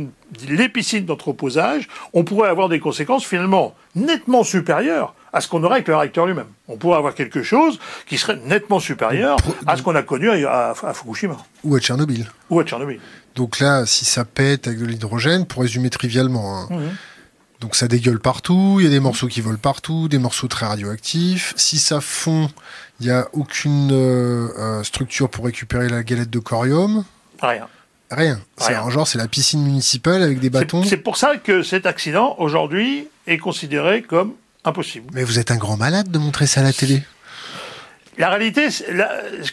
piscines 0.73 1.05
d'entreposage, 1.05 1.89
on 2.13 2.25
pourrait 2.25 2.49
avoir 2.49 2.69
des 2.69 2.81
conséquences 2.81 3.25
finalement 3.25 3.75
nettement 3.95 4.43
supérieures 4.43 5.15
à 5.33 5.41
ce 5.41 5.49
qu'on 5.49 5.63
aurait 5.63 5.77
avec 5.77 5.89
le 5.89 5.97
réacteur 5.97 6.27
lui-même. 6.27 6.49
On 6.69 6.77
pourrait 6.77 6.99
avoir 6.99 7.15
quelque 7.15 7.43
chose 7.43 7.79
qui 8.07 8.19
serait 8.19 8.39
nettement 8.45 8.81
supérieur 8.81 9.37
à 9.67 9.77
ce 9.77 9.83
qu'on 9.83 9.95
a 9.95 10.03
connu 10.03 10.29
à, 10.47 10.75
Fukushima. 10.95 11.37
Ou 11.65 11.77
à 11.77 11.81
Tchernobyl. 11.81 12.27
Ou 12.51 12.61
à 12.61 12.65
Tchernobyl. 12.65 13.01
Donc 13.37 13.61
là, 13.61 13.87
si 13.87 14.05
ça 14.05 14.25
pète 14.25 14.67
avec 14.67 14.81
de 14.81 14.85
l'hydrogène, 14.85 15.47
pour 15.47 15.63
résumer 15.63 15.91
trivialement, 15.91 16.59
hein, 16.59 16.67
mhm. 16.71 16.91
Donc 17.61 17.77
ça 17.77 17.87
dégueule 17.87 18.19
partout, 18.19 18.79
il 18.81 18.85
y 18.87 18.87
a 18.89 18.91
des 18.91 18.99
morceaux 18.99 19.29
qui 19.29 19.41
volent 19.41 19.57
partout, 19.57 20.09
des 20.09 20.19
morceaux 20.19 20.49
très 20.49 20.67
radioactifs. 20.67 21.55
Si 21.57 21.79
ça 21.79 22.01
fond, 22.01 22.51
il 22.99 23.07
n'y 23.07 23.13
a 23.13 23.29
aucune 23.35 23.93
euh, 23.93 24.49
euh, 24.59 24.83
structure 24.83 25.31
pour 25.31 25.45
récupérer 25.45 25.89
la 25.89 26.03
galette 26.03 26.29
de 26.29 26.41
corium. 26.41 27.05
Rien. 27.41 27.69
Rien. 28.13 28.41
C'est 28.59 28.75
un 28.75 28.91
genre, 28.91 29.09
c'est 29.09 29.19
la 29.19 29.29
piscine 29.29 29.63
municipale 29.63 30.23
avec 30.23 30.39
des 30.39 30.51
bâtons. 30.51 30.83
C'est 30.85 30.99
pour 30.99 31.17
ça 31.17 31.37
que 31.37 31.63
cet 31.63 31.87
accident, 31.87 32.37
aujourd'hui, 32.39 33.09
est 33.27 33.39
considéré 33.39 34.03
comme 34.03 34.35
impossible. 34.65 35.07
Mais 35.15 35.25
vous 35.25 35.39
êtes 35.39 35.51
un 35.51 35.57
grand 35.57 35.77
malade 35.77 36.11
de 36.11 36.19
montrer 36.19 36.47
ça 36.47 36.61
à 36.61 36.65
la 36.65 36.73
télé. 36.73 37.03
La 38.19 38.29
réalité, 38.29 38.69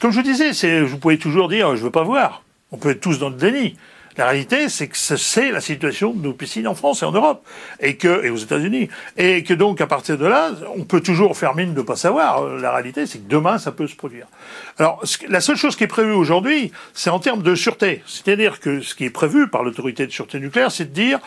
comme 0.02 0.12
je 0.12 0.18
vous 0.18 0.24
disais, 0.24 0.54
c'est, 0.54 0.82
vous 0.82 0.98
pouvez 0.98 1.18
toujours 1.18 1.48
dire, 1.48 1.76
je 1.78 1.84
veux 1.84 1.92
pas 1.92 2.04
voir. 2.04 2.44
On 2.72 2.78
peut 2.78 2.92
être 2.92 3.02
tous 3.02 3.18
dans 3.18 3.30
le 3.30 3.36
déni. 3.36 3.78
La 4.18 4.26
réalité, 4.26 4.70
c'est 4.70 4.88
que 4.88 4.98
c'est 4.98 5.52
la 5.52 5.62
situation 5.62 6.14
de 6.14 6.22
nos 6.22 6.34
piscines 6.34 6.68
en 6.68 6.76
France 6.76 7.02
et 7.04 7.06
en 7.06 7.12
Europe, 7.12 7.46
et 7.82 7.98
aux 8.30 8.38
États-Unis, 8.38 8.90
et 9.18 9.44
que 9.44 9.54
donc 9.54 9.82
à 9.82 9.88
partir 9.88 10.18
de 10.18 10.26
là, 10.26 10.52
on 10.76 10.84
peut 10.84 11.02
toujours 11.02 11.38
faire 11.38 11.56
mine 11.56 11.74
de 11.74 11.80
ne 11.80 11.86
pas 11.86 11.96
savoir. 11.96 12.44
La 12.46 12.72
réalité, 12.72 13.06
c'est 13.06 13.20
que 13.20 13.30
demain, 13.30 13.58
ça 13.58 13.72
peut 13.72 13.88
se 13.88 13.96
produire. 13.96 14.28
Alors, 14.78 15.04
la 15.28 15.42
seule 15.42 15.58
chose 15.58 15.76
qui 15.76 15.84
est 15.84 15.88
prévue 15.88 16.12
aujourd'hui, 16.12 16.72
c'est 16.94 17.10
en 17.10 17.20
termes 17.20 17.44
de 17.44 17.56
sûreté. 17.56 18.04
C'est-à-dire 18.06 18.60
que 18.60 18.82
ce 18.82 18.96
qui 18.96 19.06
est 19.06 19.10
prévu 19.10 19.48
par 19.48 19.64
l'autorité 19.64 20.06
de 20.06 20.12
sûreté 20.12 20.40
nucléaire, 20.40 20.72
c'est 20.72 20.86
de 20.86 20.94
dire 20.94 21.20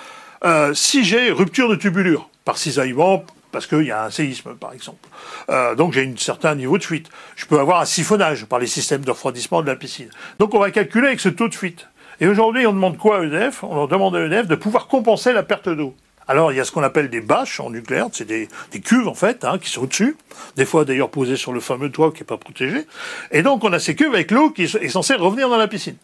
euh, 0.44 0.74
si 0.74 1.04
j'ai 1.04 1.30
rupture 1.30 1.68
de 1.68 1.76
tubulure 1.76 2.28
par 2.44 2.58
cisaillement, 2.58 3.24
parce 3.52 3.66
qu'il 3.66 3.84
y 3.84 3.90
a 3.92 4.04
un 4.04 4.10
séisme, 4.10 4.54
par 4.54 4.72
exemple. 4.72 5.06
Euh, 5.50 5.74
donc 5.74 5.92
j'ai 5.92 6.04
un 6.04 6.16
certain 6.16 6.54
niveau 6.54 6.78
de 6.78 6.82
fuite. 6.82 7.10
Je 7.36 7.46
peux 7.46 7.60
avoir 7.60 7.80
un 7.80 7.84
siphonnage 7.84 8.46
par 8.46 8.58
les 8.58 8.66
systèmes 8.66 9.02
de 9.02 9.10
refroidissement 9.10 9.62
de 9.62 9.66
la 9.66 9.76
piscine. 9.76 10.08
Donc 10.38 10.54
on 10.54 10.58
va 10.58 10.70
calculer 10.70 11.08
avec 11.08 11.20
ce 11.20 11.28
taux 11.28 11.48
de 11.48 11.54
fuite. 11.54 11.86
Et 12.22 12.28
aujourd'hui, 12.28 12.68
on 12.68 12.72
demande 12.72 12.98
quoi 12.98 13.18
à 13.18 13.24
EDF 13.24 13.64
On 13.64 13.74
leur 13.74 13.88
demande 13.88 14.14
à 14.14 14.24
EDF 14.24 14.46
de 14.46 14.54
pouvoir 14.54 14.86
compenser 14.86 15.32
la 15.32 15.42
perte 15.42 15.68
d'eau. 15.68 15.92
Alors, 16.28 16.52
il 16.52 16.56
y 16.56 16.60
a 16.60 16.64
ce 16.64 16.70
qu'on 16.70 16.84
appelle 16.84 17.10
des 17.10 17.20
bâches 17.20 17.58
en 17.58 17.68
nucléaire, 17.68 18.06
c'est 18.12 18.24
des, 18.24 18.48
cuves 18.80 19.08
en 19.08 19.14
fait, 19.14 19.44
hein, 19.44 19.58
qui 19.58 19.68
sont 19.68 19.82
au-dessus, 19.82 20.16
des 20.54 20.64
fois 20.64 20.84
d'ailleurs 20.84 21.10
posées 21.10 21.34
sur 21.34 21.52
le 21.52 21.58
fameux 21.58 21.90
toit 21.90 22.12
qui 22.12 22.20
n'est 22.20 22.26
pas 22.26 22.36
protégé. 22.36 22.86
Et 23.32 23.42
donc, 23.42 23.64
on 23.64 23.72
a 23.72 23.80
ces 23.80 23.96
cuves 23.96 24.14
avec 24.14 24.30
l'eau 24.30 24.50
qui 24.50 24.62
est 24.62 24.88
censée 24.88 25.14
revenir 25.14 25.48
dans 25.48 25.56
la 25.56 25.66
piscine. 25.66 25.96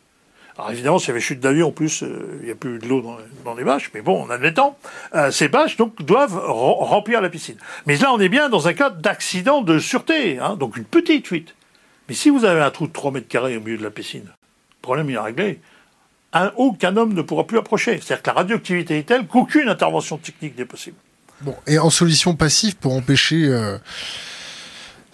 Alors 0.59 0.73
évidemment, 0.73 0.99
s'il 0.99 1.11
y 1.11 1.13
avait 1.13 1.21
chute 1.21 1.39
d'avion, 1.39 1.69
en 1.69 1.71
plus, 1.71 2.03
euh, 2.03 2.41
il 2.41 2.47
n'y 2.47 2.51
a 2.51 2.57
plus 2.57 2.81
de 2.81 2.89
l'eau 2.89 3.01
dans, 3.45 3.55
les 3.55 3.63
bâches, 3.63 3.93
mais 3.95 4.01
bon, 4.01 4.21
en 4.21 4.29
admettant, 4.29 4.77
euh, 5.15 5.31
ces 5.31 5.47
bâches 5.47 5.77
donc 5.77 6.03
doivent 6.03 6.37
remplir 6.37 7.21
la 7.21 7.31
piscine. 7.31 7.59
Mais 7.87 7.97
là, 7.97 8.13
on 8.13 8.19
est 8.19 8.29
bien 8.29 8.49
dans 8.49 8.67
un 8.67 8.73
cas 8.73 8.91
d'accident 8.91 9.63
de 9.63 9.79
sûreté, 9.79 10.41
hein, 10.41 10.57
donc 10.57 10.77
une 10.77 10.85
petite 10.85 11.29
fuite. 11.29 11.55
Mais 12.09 12.17
si 12.17 12.29
vous 12.29 12.45
avez 12.45 12.61
un 12.61 12.73
trou 12.73 12.89
de 12.89 12.93
3 12.93 13.13
mètres 13.13 13.29
carrés 13.29 13.57
au 13.57 13.61
milieu 13.61 13.79
de 13.79 13.85
la 13.85 13.93
piscine, 13.93 14.25
le 14.25 14.83
problème 14.83 15.09
il 15.11 15.15
est 15.15 15.21
réglé 15.21 15.61
un, 16.33 16.53
aucun 16.57 16.97
homme 16.97 17.15
ne 17.15 17.23
pourra 17.23 17.47
plus 17.47 17.59
approcher. 17.59 18.01
C'est-à-dire 18.01 18.23
que 18.23 18.31
la 18.31 18.35
radioactivité 18.35 18.99
est 18.99 19.05
telle 19.05 19.27
qu'aucune 19.27 19.69
intervention 19.69 20.19
technique 20.19 20.59
n'est 20.59 20.65
possible. 20.65 20.97
Bon, 21.41 21.55
et 21.67 21.79
en 21.79 21.91
solution 21.91 22.35
passive 22.35 22.77
pour 22.77 22.95
empêcher 22.95 23.47
euh, 23.47 23.79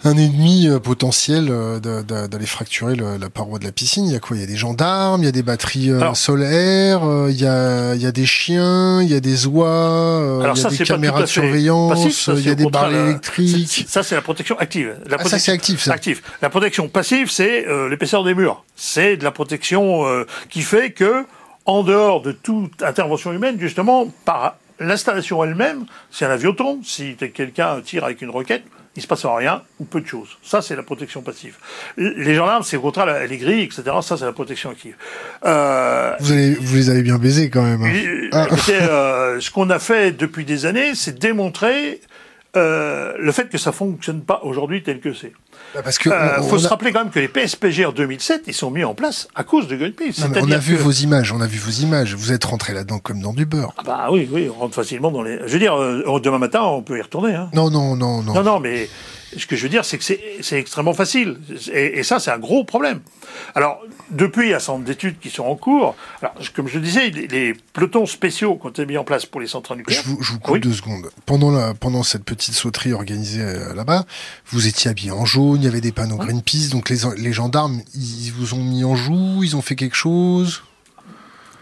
un 0.07 0.17
ennemi 0.17 0.67
euh, 0.67 0.79
potentiel 0.79 1.47
euh, 1.49 1.79
d'aller 1.79 2.45
fracturer 2.45 2.95
le- 2.95 3.17
la 3.17 3.29
paroi 3.29 3.59
de 3.59 3.63
la 3.65 3.71
piscine, 3.71 4.05
il 4.05 4.13
y 4.13 4.15
a 4.15 4.19
quoi? 4.19 4.37
Il 4.37 4.41
y 4.41 4.43
a 4.43 4.47
des 4.47 4.55
gendarmes, 4.55 5.21
il 5.21 5.25
y 5.25 5.29
a 5.29 5.31
des 5.31 5.43
batteries 5.43 5.91
euh, 5.91 5.99
Alors- 6.01 6.17
solaires, 6.17 7.01
il 7.29 7.35
y, 7.41 7.45
a, 7.45 7.95
il 7.95 8.01
y 8.01 8.05
a 8.05 8.11
des 8.11 8.25
chiens, 8.25 9.01
il 9.01 9.09
y 9.09 9.15
a 9.15 9.19
des 9.19 9.45
oies, 9.47 10.41
il 10.45 10.57
y 10.57 10.61
ça, 10.61 10.67
a 10.67 10.71
des 10.71 10.77
caméras 10.83 11.21
de 11.21 11.25
surveillance, 11.25 11.91
passif, 12.03 12.15
ça, 12.19 12.33
il 12.33 12.45
y 12.45 12.49
a 12.49 12.55
des 12.55 12.65
barres 12.69 12.91
électriques. 12.93 13.85
Ça, 13.87 14.03
c'est 14.03 14.15
la 14.15 14.21
protection 14.21 14.57
active. 14.59 14.89
La 14.89 14.95
Ah, 14.95 15.09
ça, 15.09 15.17
protection- 15.17 15.37
c'est 15.39 15.51
actif, 15.51 15.83
ça. 15.83 15.93
Actif. 15.93 16.23
La 16.41 16.49
protection 16.49 16.87
passive, 16.87 17.29
c'est 17.31 17.67
euh, 17.67 17.89
l'épaisseur 17.89 18.23
des 18.23 18.33
murs. 18.35 18.63
C'est 18.75 19.17
de 19.17 19.23
la 19.23 19.31
protection 19.31 20.05
euh, 20.07 20.25
qui 20.49 20.61
fait 20.61 20.91
que, 20.91 21.25
en 21.65 21.83
dehors 21.83 22.21
de 22.21 22.31
toute 22.31 22.83
intervention 22.83 23.31
humaine, 23.33 23.57
justement, 23.59 24.07
par 24.25 24.55
l'installation 24.79 25.43
elle-même, 25.43 25.85
si 26.11 26.25
un 26.25 26.29
avion 26.29 26.53
tombe, 26.53 26.81
si 26.83 27.15
quelqu'un 27.33 27.81
tire 27.83 28.03
avec 28.03 28.21
une 28.21 28.29
roquette, 28.29 28.63
il 28.95 29.01
se 29.01 29.07
passe 29.07 29.25
rien 29.25 29.61
ou 29.79 29.85
peu 29.85 29.99
de 30.01 30.07
choses. 30.07 30.37
Ça, 30.43 30.61
c'est 30.61 30.75
la 30.75 30.83
protection 30.83 31.21
passive. 31.21 31.55
Les 31.97 32.33
gendarmes, 32.35 32.63
c'est 32.63 32.77
au 32.77 32.81
contraire 32.81 33.27
les 33.27 33.37
grilles, 33.37 33.63
etc. 33.63 33.83
Ça, 34.01 34.15
c'est 34.17 34.25
la 34.25 34.31
protection 34.31 34.69
active. 34.69 34.95
Euh, 35.45 36.13
Vous, 36.19 36.31
allez, 36.31 36.53
vous 36.53 36.75
les 36.75 36.89
avez 36.89 37.01
bien 37.03 37.17
baisés 37.17 37.49
quand 37.49 37.63
même. 37.63 37.83
hein. 37.83 38.29
Ah. 38.31 38.47
euh, 38.69 39.39
ce 39.41 39.51
qu'on 39.51 39.69
a 39.69 39.79
fait 39.79 40.11
depuis 40.11 40.45
des 40.45 40.65
années, 40.65 40.95
c'est 40.95 41.19
démontrer 41.19 41.99
euh, 42.55 43.13
le 43.19 43.31
fait 43.31 43.49
que 43.49 43.57
ça 43.57 43.71
fonctionne 43.71 44.21
pas 44.21 44.41
aujourd'hui 44.43 44.83
tel 44.83 44.99
que 44.99 45.13
c'est. 45.13 45.31
Bah, 45.73 45.81
Parce 45.83 45.97
que 45.97 46.09
Euh, 46.09 46.39
on- 46.39 46.43
faut 46.43 46.55
on 46.55 46.59
se 46.59 46.65
a- 46.67 46.69
rappeler 46.69 46.91
quand 46.91 46.99
même 47.03 47.11
que 47.11 47.19
les 47.19 47.27
PSPG 47.27 47.85
en 47.85 47.91
2007, 47.91 48.43
ils 48.47 48.53
sont 48.53 48.71
mis 48.71 48.83
en 48.83 48.93
place 48.93 49.27
à 49.35 49.43
cause 49.43 49.67
de 49.67 49.75
Greenpeace. 49.75 50.19
Non, 50.27 50.31
on 50.41 50.51
a 50.51 50.57
vu 50.57 50.75
que- 50.75 50.81
vos 50.81 50.91
images, 50.91 51.31
on 51.31 51.41
a 51.41 51.47
vu 51.47 51.57
vos 51.59 51.71
images. 51.71 52.15
Vous 52.15 52.31
êtes 52.31 52.43
rentré 52.45 52.73
là-dedans 52.73 52.99
comme 52.99 53.21
dans 53.21 53.33
du 53.33 53.45
beurre. 53.45 53.73
Ah 53.77 53.83
bah 53.85 54.07
oui, 54.11 54.27
oui, 54.31 54.49
on 54.49 54.59
rentre 54.59 54.75
facilement 54.75 55.11
dans 55.11 55.21
les. 55.23 55.37
Je 55.45 55.53
veux 55.53 55.59
dire, 55.59 55.75
euh, 55.75 56.19
demain 56.19 56.39
matin, 56.39 56.61
on 56.63 56.81
peut 56.81 56.97
y 56.97 57.01
retourner. 57.01 57.33
Hein. 57.35 57.49
Non, 57.53 57.69
non, 57.69 57.95
non, 57.95 58.21
non. 58.23 58.33
Non, 58.33 58.43
non, 58.43 58.59
mais 58.59 58.89
ce 59.39 59.45
que 59.47 59.55
je 59.55 59.63
veux 59.63 59.69
dire, 59.69 59.83
c'est 59.85 59.97
que 59.97 60.03
c'est 60.03 60.59
extrêmement 60.59 60.93
facile. 60.93 61.37
Et, 61.71 61.99
et 61.99 62.03
ça, 62.03 62.19
c'est 62.19 62.31
un 62.31 62.39
gros 62.39 62.63
problème. 62.63 63.01
Alors, 63.53 63.81
depuis, 64.09 64.47
il 64.47 64.49
y 64.49 64.53
a 64.53 64.57
un 64.57 64.59
certain 64.59 64.73
nombre 64.73 64.85
d'études 64.85 65.19
qui 65.19 65.29
sont 65.29 65.43
en 65.43 65.55
cours. 65.55 65.95
Alors, 66.21 66.33
comme 66.55 66.67
je 66.67 66.75
le 66.75 66.81
disais, 66.81 67.09
les, 67.09 67.27
les 67.27 67.53
pelotons 67.73 68.05
spéciaux 68.05 68.55
qui 68.57 68.65
ont 68.65 68.69
été 68.69 68.85
mis 68.85 68.97
en 68.97 69.03
place 69.03 69.25
pour 69.25 69.41
les 69.41 69.47
centrales 69.47 69.77
Je 69.77 69.81
nucléaires. 69.81 70.03
vous, 70.05 70.23
je 70.23 70.31
vous 70.33 70.39
coupe 70.39 70.53
Oui. 70.55 70.59
deux 70.59 70.73
secondes. 70.73 71.09
Pendant, 71.25 71.51
la, 71.51 71.73
pendant 71.73 72.03
cette 72.03 72.23
petite 72.23 72.55
sauterie 72.55 72.93
organisée 72.93 73.41
euh, 73.41 73.73
là-bas, 73.75 74.05
vous 74.47 74.67
étiez 74.67 74.89
habillé 74.89 75.11
en 75.11 75.25
jaune, 75.25 75.61
il 75.61 75.65
y 75.65 75.67
avait 75.67 75.81
des 75.81 75.91
panneaux 75.91 76.17
Greenpeace, 76.17 76.69
donc 76.71 76.89
les, 76.89 76.97
les 77.17 77.33
gendarmes, 77.33 77.81
ils 77.93 78.31
vous 78.31 78.53
ont 78.55 78.63
mis 78.63 78.83
en 78.83 78.95
joue, 78.95 79.43
ils 79.43 79.55
ont 79.55 79.61
fait 79.61 79.75
quelque 79.75 79.95
chose? 79.95 80.63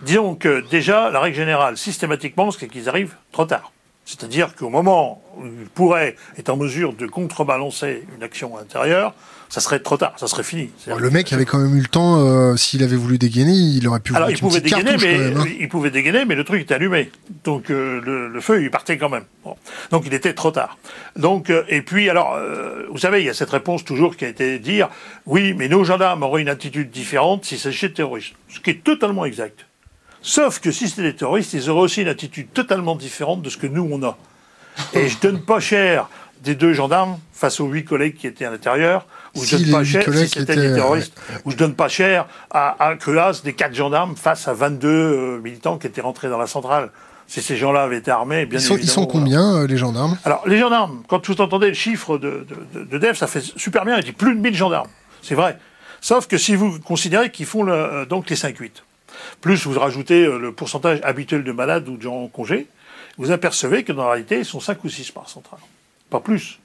Disons 0.04 0.36
que 0.36 0.64
déjà, 0.70 1.10
la 1.10 1.20
règle 1.20 1.36
générale, 1.38 1.78
systématiquement, 1.78 2.52
c'est 2.52 2.68
qu'ils 2.68 2.88
arrivent 2.90 3.16
trop 3.32 3.46
tard. 3.46 3.72
C'est-à-dire 4.06 4.54
qu'au 4.56 4.70
moment 4.70 5.22
où 5.38 5.46
ils 5.46 5.70
pourraient 5.74 6.16
être 6.38 6.50
en 6.50 6.58
mesure 6.58 6.94
de 6.94 7.08
contrebalancer 7.08 8.06
une 8.18 8.24
action 8.24 8.58
intérieure, 8.58 9.14
ça 9.50 9.62
serait 9.62 9.80
trop 9.80 9.98
tard, 9.98 10.14
ça 10.18 10.26
serait 10.28 10.44
fini. 10.44 10.72
Le 10.88 11.10
mec 11.12 11.32
avait 11.32 11.46
quand 11.46 11.60
même 11.60 11.76
eu 11.78 11.80
le 11.82 11.88
temps, 11.88 12.20
euh, 12.20 12.56
s'il 12.58 12.84
avait 12.84 12.96
voulu 12.96 13.20
dégainer, 13.20 13.54
il 13.54 13.88
aurait 13.88 14.00
pu 14.00 14.16
Alors, 14.16 14.32
il 14.32 14.40
pouvait 14.40 14.62
dégainer, 14.62 14.98
mais 15.00 15.18
même. 15.18 15.38
hein. 15.38 15.46
il 15.60 15.70
pouvait 15.70 15.92
dégainer, 15.92 16.26
mais 16.26 16.34
le 16.34 16.44
truc 16.44 16.62
était 16.64 16.74
allumé. 16.74 17.12
Donc 17.44 17.70
euh, 17.70 18.02
le, 18.04 18.28
le 18.30 18.42
feu, 18.42 18.64
il 18.64 18.72
partait 18.72 18.98
quand 18.98 19.10
même. 19.10 19.26
Bon. 19.46 19.56
Donc 19.92 20.04
il 20.08 20.14
était 20.16 20.34
trop 20.34 20.50
tard. 20.52 20.78
Donc 21.16 21.50
euh, 21.52 21.64
et 21.70 21.82
puis 21.84 22.10
alors, 22.10 22.38
vous 22.92 22.98
savez, 22.98 23.22
il 23.22 23.26
y 23.26 23.30
a 23.30 23.34
cette 23.36 23.52
réponse 23.52 23.86
toujours 23.86 24.18
qui 24.18 24.26
a 24.26 24.28
été 24.28 24.58
de 24.58 24.64
dire 24.64 24.90
oui, 25.28 25.54
mais 25.54 25.68
nos 25.68 25.84
gendarmes 25.84 26.24
auraient 26.24 26.42
une 26.42 26.50
attitude 26.50 26.90
différente 26.90 27.46
s'il 27.46 27.60
s'agissait 27.60 27.90
de 27.90 27.94
terroristes, 27.94 28.34
ce 28.50 28.60
qui 28.60 28.72
est 28.72 28.84
totalement 28.84 29.24
exact. 29.24 29.66
Sauf 30.26 30.60
que 30.60 30.72
si 30.72 30.88
c'était 30.90 31.04
des 31.04 31.16
terroristes, 31.16 31.54
ils 31.54 31.70
auraient 31.70 31.82
aussi 31.82 32.02
une 32.02 32.08
attitude 32.08 32.48
totalement 32.54 32.96
différente 32.96 33.42
de 33.42 33.50
ce 33.50 33.58
que 33.58 33.68
nous 33.68 33.88
on 33.92 34.02
a. 34.04 34.18
Et 34.94 35.08
je 35.10 35.20
donne 35.20 35.40
pas 35.42 35.60
cher 35.60 36.08
des 36.42 36.56
deux 36.56 36.74
gendarmes 36.74 37.18
face 37.32 37.60
aux 37.60 37.68
huit 37.68 37.86
collègues 37.86 38.16
qui 38.16 38.26
étaient 38.28 38.46
à 38.46 38.50
l'intérieur, 38.52 39.06
ou 39.36 39.42
je 39.42 39.46
Si 39.48 39.56
donne 39.58 39.66
les 39.66 39.72
pas 39.72 39.84
cher 39.84 40.04
si 40.14 40.28
c'était 40.28 40.56
des 40.56 40.68
euh, 40.72 40.76
terroristes, 40.76 41.14
ou 41.46 41.52
je 41.52 41.58
donne 41.58 41.76
pas 41.76 41.88
cher 41.90 42.26
à, 42.52 42.76
à 42.86 42.96
Creas 42.96 43.42
des 43.44 43.54
quatre 43.54 43.76
gendarmes 43.76 44.16
face 44.16 44.48
à 44.48 44.54
22 44.54 44.88
euh, 44.90 45.40
militants 45.42 45.78
qui 45.78 45.88
étaient 45.88 46.02
rentrés 46.02 46.30
dans 46.30 46.38
la 46.40 46.48
centrale. 46.48 46.90
Si 47.28 47.42
ces 47.42 47.56
gens-là 47.56 47.84
avaient 47.84 47.98
été 47.98 48.12
armés, 48.12 48.46
bien 48.46 48.60
Ils 48.60 48.62
sont, 48.62 48.74
ils 48.76 48.80
évidemment. 48.80 48.94
sont 48.94 49.06
combien, 49.08 49.56
euh, 49.56 49.68
les 49.68 49.78
gendarmes? 49.78 50.18
Alors, 50.26 50.44
les 50.48 50.58
gendarmes, 50.60 51.04
quand 51.08 51.26
vous 51.28 51.40
entendez 51.42 51.68
le 51.68 51.74
chiffre 51.74 52.18
de, 52.18 52.46
de, 52.74 52.80
de, 52.80 52.86
de 52.86 52.98
Dev, 52.98 53.14
ça 53.16 53.28
fait 53.28 53.42
super 53.42 53.86
bien, 53.86 53.98
il 53.98 54.04
dit 54.04 54.12
plus 54.12 54.36
de 54.36 54.40
1000 54.42 54.56
gendarmes. 54.56 54.90
C'est 55.22 55.36
vrai. 55.36 55.58
Sauf 56.02 56.28
que 56.28 56.38
si 56.38 56.56
vous 56.56 56.80
considérez 56.82 57.32
qu'ils 57.32 57.46
font 57.46 57.64
le, 57.64 57.74
euh, 57.74 58.06
donc 58.06 58.30
les 58.30 58.36
5-8, 58.36 58.72
plus 59.42 59.66
vous 59.66 59.80
rajoutez 59.80 60.26
euh, 60.26 60.38
le 60.38 60.52
pourcentage 60.52 61.00
habituel 61.04 61.44
de 61.44 61.52
malades 61.52 61.88
ou 61.90 61.98
de 61.98 62.02
gens 62.02 62.16
en 62.16 62.28
congé, 62.28 62.68
vous 63.18 63.32
apercevez 63.32 63.84
que 63.84 63.92
dans 63.92 64.04
la 64.04 64.12
réalité, 64.12 64.40
ils 64.40 64.46
sont 64.46 64.60
5 64.60 64.84
ou 64.84 64.90
6 64.90 65.12
par 65.12 65.30
centrale. 65.30 65.60
Pas 66.10 66.20
plus. 66.20 66.60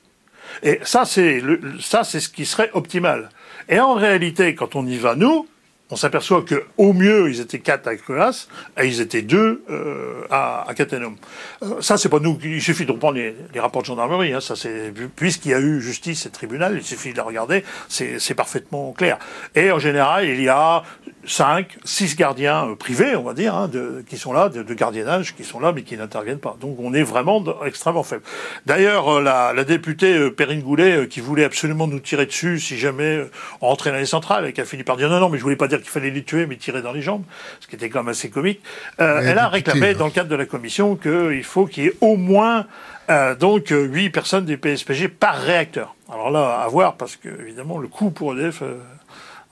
Et 0.62 0.80
ça, 0.82 1.04
c'est 1.04 1.42
ça, 1.80 2.04
c'est 2.04 2.20
ce 2.20 2.28
qui 2.28 2.46
serait 2.46 2.70
optimal. 2.72 3.30
Et 3.68 3.80
en 3.80 3.94
réalité, 3.94 4.54
quand 4.54 4.76
on 4.76 4.86
y 4.86 4.96
va, 4.96 5.14
nous, 5.14 5.46
on 5.90 5.96
s'aperçoit 5.96 6.42
que 6.42 6.64
au 6.76 6.92
mieux, 6.92 7.30
ils 7.30 7.40
étaient 7.40 7.61
quatre 7.61 7.86
à 7.88 7.96
Creas 7.96 8.48
et 8.78 8.86
ils 8.86 9.00
étaient 9.00 9.22
deux 9.22 9.64
euh, 9.70 10.22
à, 10.30 10.66
à. 10.68 10.74
Euh, 10.82 11.80
ça, 11.80 11.96
c'est 11.96 12.11
pas 12.11 12.20
nous. 12.20 12.38
Il 12.44 12.61
suffit 12.61 12.84
de 12.84 12.92
reprendre 12.92 13.14
les, 13.14 13.34
les 13.54 13.61
rapports 13.61 13.82
de 13.82 13.86
gendarmerie. 13.86 14.34
Hein, 14.34 14.40
ça, 14.40 14.54
c'est 14.54 14.92
puisqu'il 15.16 15.52
y 15.52 15.54
a 15.54 15.61
eu 15.61 15.80
justice 15.80 16.26
et 16.26 16.30
tribunal, 16.30 16.74
il 16.76 16.82
suffit 16.82 17.12
de 17.12 17.16
la 17.16 17.22
regarder. 17.22 17.64
C'est 17.88 18.34
parfaitement 18.34 18.92
clair. 18.92 19.18
Et 19.54 19.70
en 19.70 19.78
général, 19.78 20.26
il 20.26 20.42
y 20.42 20.48
a 20.48 20.82
cinq, 21.29 21.79
six 21.85 22.16
gardiens 22.16 22.68
euh, 22.68 22.74
privés, 22.74 23.14
on 23.16 23.22
va 23.22 23.35
dire, 23.35 23.55
hein, 23.55 23.68
de, 23.68 24.05
qui 24.09 24.16
sont 24.16 24.33
là, 24.33 24.49
de, 24.49 24.62
de 24.62 24.74
gardiennage, 24.74 25.35
qui 25.35 25.45
sont 25.45 25.61
là, 25.61 25.72
mais 25.72 25.83
qui 25.83 25.97
n'interviennent 25.97 26.39
pas. 26.39 26.57
Donc, 26.61 26.79
on 26.81 26.95
est 26.95 27.03
vraiment 27.03 27.45
extrêmement 27.64 28.03
faible. 28.03 28.22
D'ailleurs, 28.66 29.18
euh, 29.18 29.22
la, 29.22 29.53
la 29.53 29.64
députée 29.64 30.16
euh, 30.16 30.31
Perrine 30.31 30.62
Goulet, 30.62 31.07
qui 31.09 31.20
voulait 31.20 31.45
absolument 31.45 31.87
nous 31.87 32.01
tirer 32.01 32.26
dessus 32.26 32.59
si 32.59 32.79
jamais 32.79 33.24
on 33.61 33.68
rentrait 33.68 33.91
dans 33.91 33.99
les 33.99 34.07
centrales, 34.07 34.47
et 34.47 34.53
qui 34.53 34.61
a 34.61 34.64
fini 34.64 34.83
par 34.83 34.97
dire 34.97 35.09
non, 35.09 35.20
non, 35.20 35.29
mais 35.29 35.39
je 35.39 35.43
voulais 35.43 35.57
pas 35.57 35.68
dire 35.68 35.79
qu'il 35.79 35.91
fallait 35.91 36.11
les 36.11 36.24
tuer, 36.24 36.47
mais 36.47 36.57
tirer 36.57 36.83
dans 36.83 36.93
les 36.93 37.03
jambes, 37.03 37.24
ce 37.61 37.66
qui 37.66 37.76
était 37.76 37.89
quand 37.89 38.01
même 38.01 38.09
assez 38.09 38.31
comique. 38.31 38.61
Euh, 39.01 39.20
elle 39.22 39.39
a 39.39 39.51
députée, 39.51 39.70
réclamé, 39.70 39.91
hein. 39.91 39.99
dans 39.99 40.07
le 40.07 40.12
cadre 40.12 40.29
de 40.29 40.37
la 40.37 40.47
commission, 40.47 40.97
qu'il 40.97 41.45
faut 41.45 41.66
qu'il 41.66 41.85
y 41.85 41.87
ait 41.89 41.97
au 42.01 42.16
moins 42.16 42.66
euh, 43.11 43.35
donc 43.35 43.68
huit 43.70 44.11
personnes 44.11 44.45
des 44.45 44.57
PSPG 44.57 45.09
par 45.09 45.37
réacteur. 45.37 45.95
Alors 46.12 46.31
là, 46.31 46.61
à 46.61 46.68
voir, 46.68 46.97
parce 46.97 47.16
que 47.16 47.29
évidemment, 47.41 47.79
le 47.79 47.89
coût 47.89 48.11
pour 48.11 48.35
EDF 48.35 48.62
euh, 48.62 48.79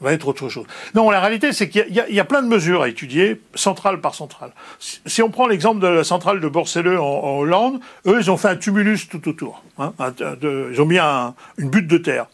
va 0.00 0.12
être 0.12 0.28
autre 0.28 0.48
chose. 0.48 0.66
Non, 0.94 1.10
la 1.10 1.20
réalité, 1.20 1.52
c'est 1.52 1.68
qu'il 1.68 1.86
y, 1.90 2.20
a- 2.20 2.24
plein 2.24 2.42
de 2.42 2.48
mesures 2.48 2.82
à 2.82 2.88
étudier, 2.88 3.40
centrale 3.54 4.00
par 4.00 4.14
centrale. 4.14 4.52
Si, 4.78 5.22
on 5.22 5.30
prend 5.30 5.46
l'exemple 5.46 5.80
de 5.80 5.86
la 5.86 6.04
centrale 6.04 6.40
de 6.40 6.48
Borceleux 6.48 7.00
en, 7.00 7.38
Hollande, 7.38 7.80
eux, 8.06 8.18
ils 8.20 8.30
ont 8.30 8.36
fait 8.36 8.48
un 8.48 8.56
tumulus 8.56 9.08
tout 9.08 9.28
autour. 9.28 9.62
hein, 9.78 9.92
ils 10.42 10.80
ont 10.80 10.86
mis 10.86 10.98
un- 10.98 11.34
une 11.58 11.70
butte 11.70 11.86
de 11.88 11.98
terre. 11.98 12.26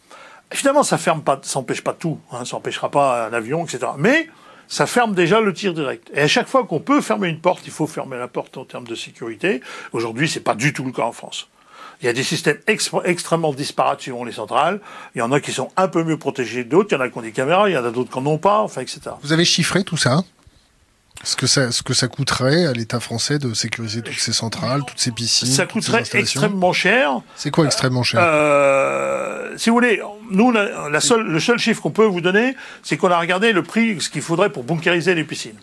Évidemment, 0.51 0.83
ça 0.83 0.97
ferme 0.97 1.21
pas, 1.21 1.39
ça 1.43 1.59
empêche 1.59 1.81
pas 1.81 1.93
tout. 1.93 2.19
Hein, 2.31 2.45
ça 2.45 2.57
empêchera 2.57 2.91
pas 2.91 3.27
un 3.27 3.33
avion, 3.33 3.63
etc. 3.65 3.79
Mais 3.97 4.27
ça 4.67 4.85
ferme 4.85 5.13
déjà 5.15 5.41
le 5.41 5.53
tir 5.53 5.73
direct. 5.73 6.09
Et 6.13 6.21
à 6.21 6.27
chaque 6.27 6.47
fois 6.47 6.65
qu'on 6.65 6.79
peut 6.79 7.01
fermer 7.01 7.27
une 7.29 7.39
porte, 7.39 7.61
il 7.65 7.71
faut 7.71 7.87
fermer 7.87 8.17
la 8.17 8.27
porte 8.27 8.57
en 8.57 8.65
termes 8.65 8.87
de 8.87 8.95
sécurité. 8.95 9.61
Aujourd'hui, 9.93 10.27
c'est 10.29 10.41
pas 10.41 10.53
du 10.55 10.73
tout 10.73 10.83
le 10.83 10.91
cas 10.91 11.03
en 11.03 11.11
France. 11.11 11.49
Il 12.03 12.07
y 12.07 12.09
a 12.09 12.13
des 12.13 12.23
systèmes 12.23 12.57
extrêmement 12.67 13.53
disparates 13.53 14.01
suivant 14.01 14.25
les 14.25 14.33
centrales. 14.33 14.81
Il 15.15 15.19
y 15.19 15.21
en 15.21 15.31
a 15.31 15.39
qui 15.39 15.53
sont 15.53 15.69
un 15.77 15.87
peu 15.87 16.03
mieux 16.03 16.17
protégés 16.17 16.65
que 16.65 16.69
d'autres. 16.69 16.89
Il 16.91 16.95
y 16.95 16.97
en 16.97 17.01
a 17.01 17.07
qui 17.07 17.17
ont 17.17 17.21
des 17.21 17.31
caméras, 17.31 17.69
il 17.69 17.73
y 17.75 17.77
en 17.77 17.85
a 17.85 17.91
d'autres 17.91 18.11
qui 18.11 18.19
n'en 18.19 18.31
ont 18.31 18.37
pas, 18.37 18.59
enfin, 18.59 18.81
etc. 18.81 18.99
Vous 19.21 19.31
avez 19.31 19.45
chiffré 19.45 19.85
tout 19.85 19.95
ça? 19.95 20.21
Ce 21.23 21.37
que, 21.37 21.47
ça 21.47 21.71
ce 21.71 21.81
que 21.81 21.93
ça 21.93 22.09
coûterait 22.09 22.65
à 22.65 22.73
l'État 22.73 22.99
français 22.99 23.39
de 23.39 23.53
sécuriser 23.53 24.01
toutes 24.01 24.19
ces 24.19 24.33
centrales, 24.33 24.81
toutes 24.85 24.99
ces 24.99 25.11
piscines 25.11 25.47
Ça 25.47 25.65
coûterait 25.65 26.03
extrêmement 26.13 26.73
cher. 26.73 27.21
C'est 27.37 27.51
quoi 27.51 27.65
extrêmement 27.65 28.03
cher? 28.03 28.19
Euh, 28.21 29.57
si 29.57 29.69
vous 29.69 29.75
voulez, 29.77 30.01
nous, 30.29 30.51
la, 30.51 30.89
la 30.89 30.99
seule, 30.99 31.21
le 31.21 31.39
seul 31.39 31.57
chiffre 31.57 31.81
qu'on 31.81 31.91
peut 31.91 32.03
vous 32.03 32.19
donner, 32.19 32.57
c'est 32.81 32.97
qu'on 32.97 33.11
a 33.11 33.19
regardé 33.19 33.53
le 33.53 33.63
prix, 33.63 34.01
ce 34.01 34.09
qu'il 34.09 34.21
faudrait 34.21 34.49
pour 34.49 34.65
bunkériser 34.65 35.15
les 35.15 35.23
piscines. 35.23 35.55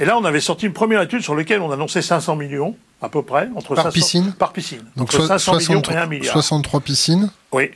Et 0.00 0.06
là, 0.06 0.16
on 0.16 0.24
avait 0.24 0.40
sorti 0.40 0.64
une 0.64 0.72
première 0.72 1.02
étude 1.02 1.20
sur 1.20 1.34
laquelle 1.34 1.60
on 1.60 1.70
annonçait 1.70 2.00
500 2.00 2.36
millions, 2.36 2.76
à 3.02 3.08
peu 3.08 3.22
près. 3.22 3.48
Entre 3.56 3.74
Par 3.74 3.84
500 3.84 3.92
piscine 3.94 4.32
Par 4.38 4.52
piscine. 4.52 4.84
Donc 4.96 5.08
entre 5.08 5.22
so- 5.22 5.26
500 5.26 5.52
millions 5.56 5.72
et 5.72 5.76
1 5.76 5.82
63, 5.82 6.06
milliard. 6.06 6.32
63 6.32 6.80
piscines 6.80 7.30
Oui. 7.52 7.70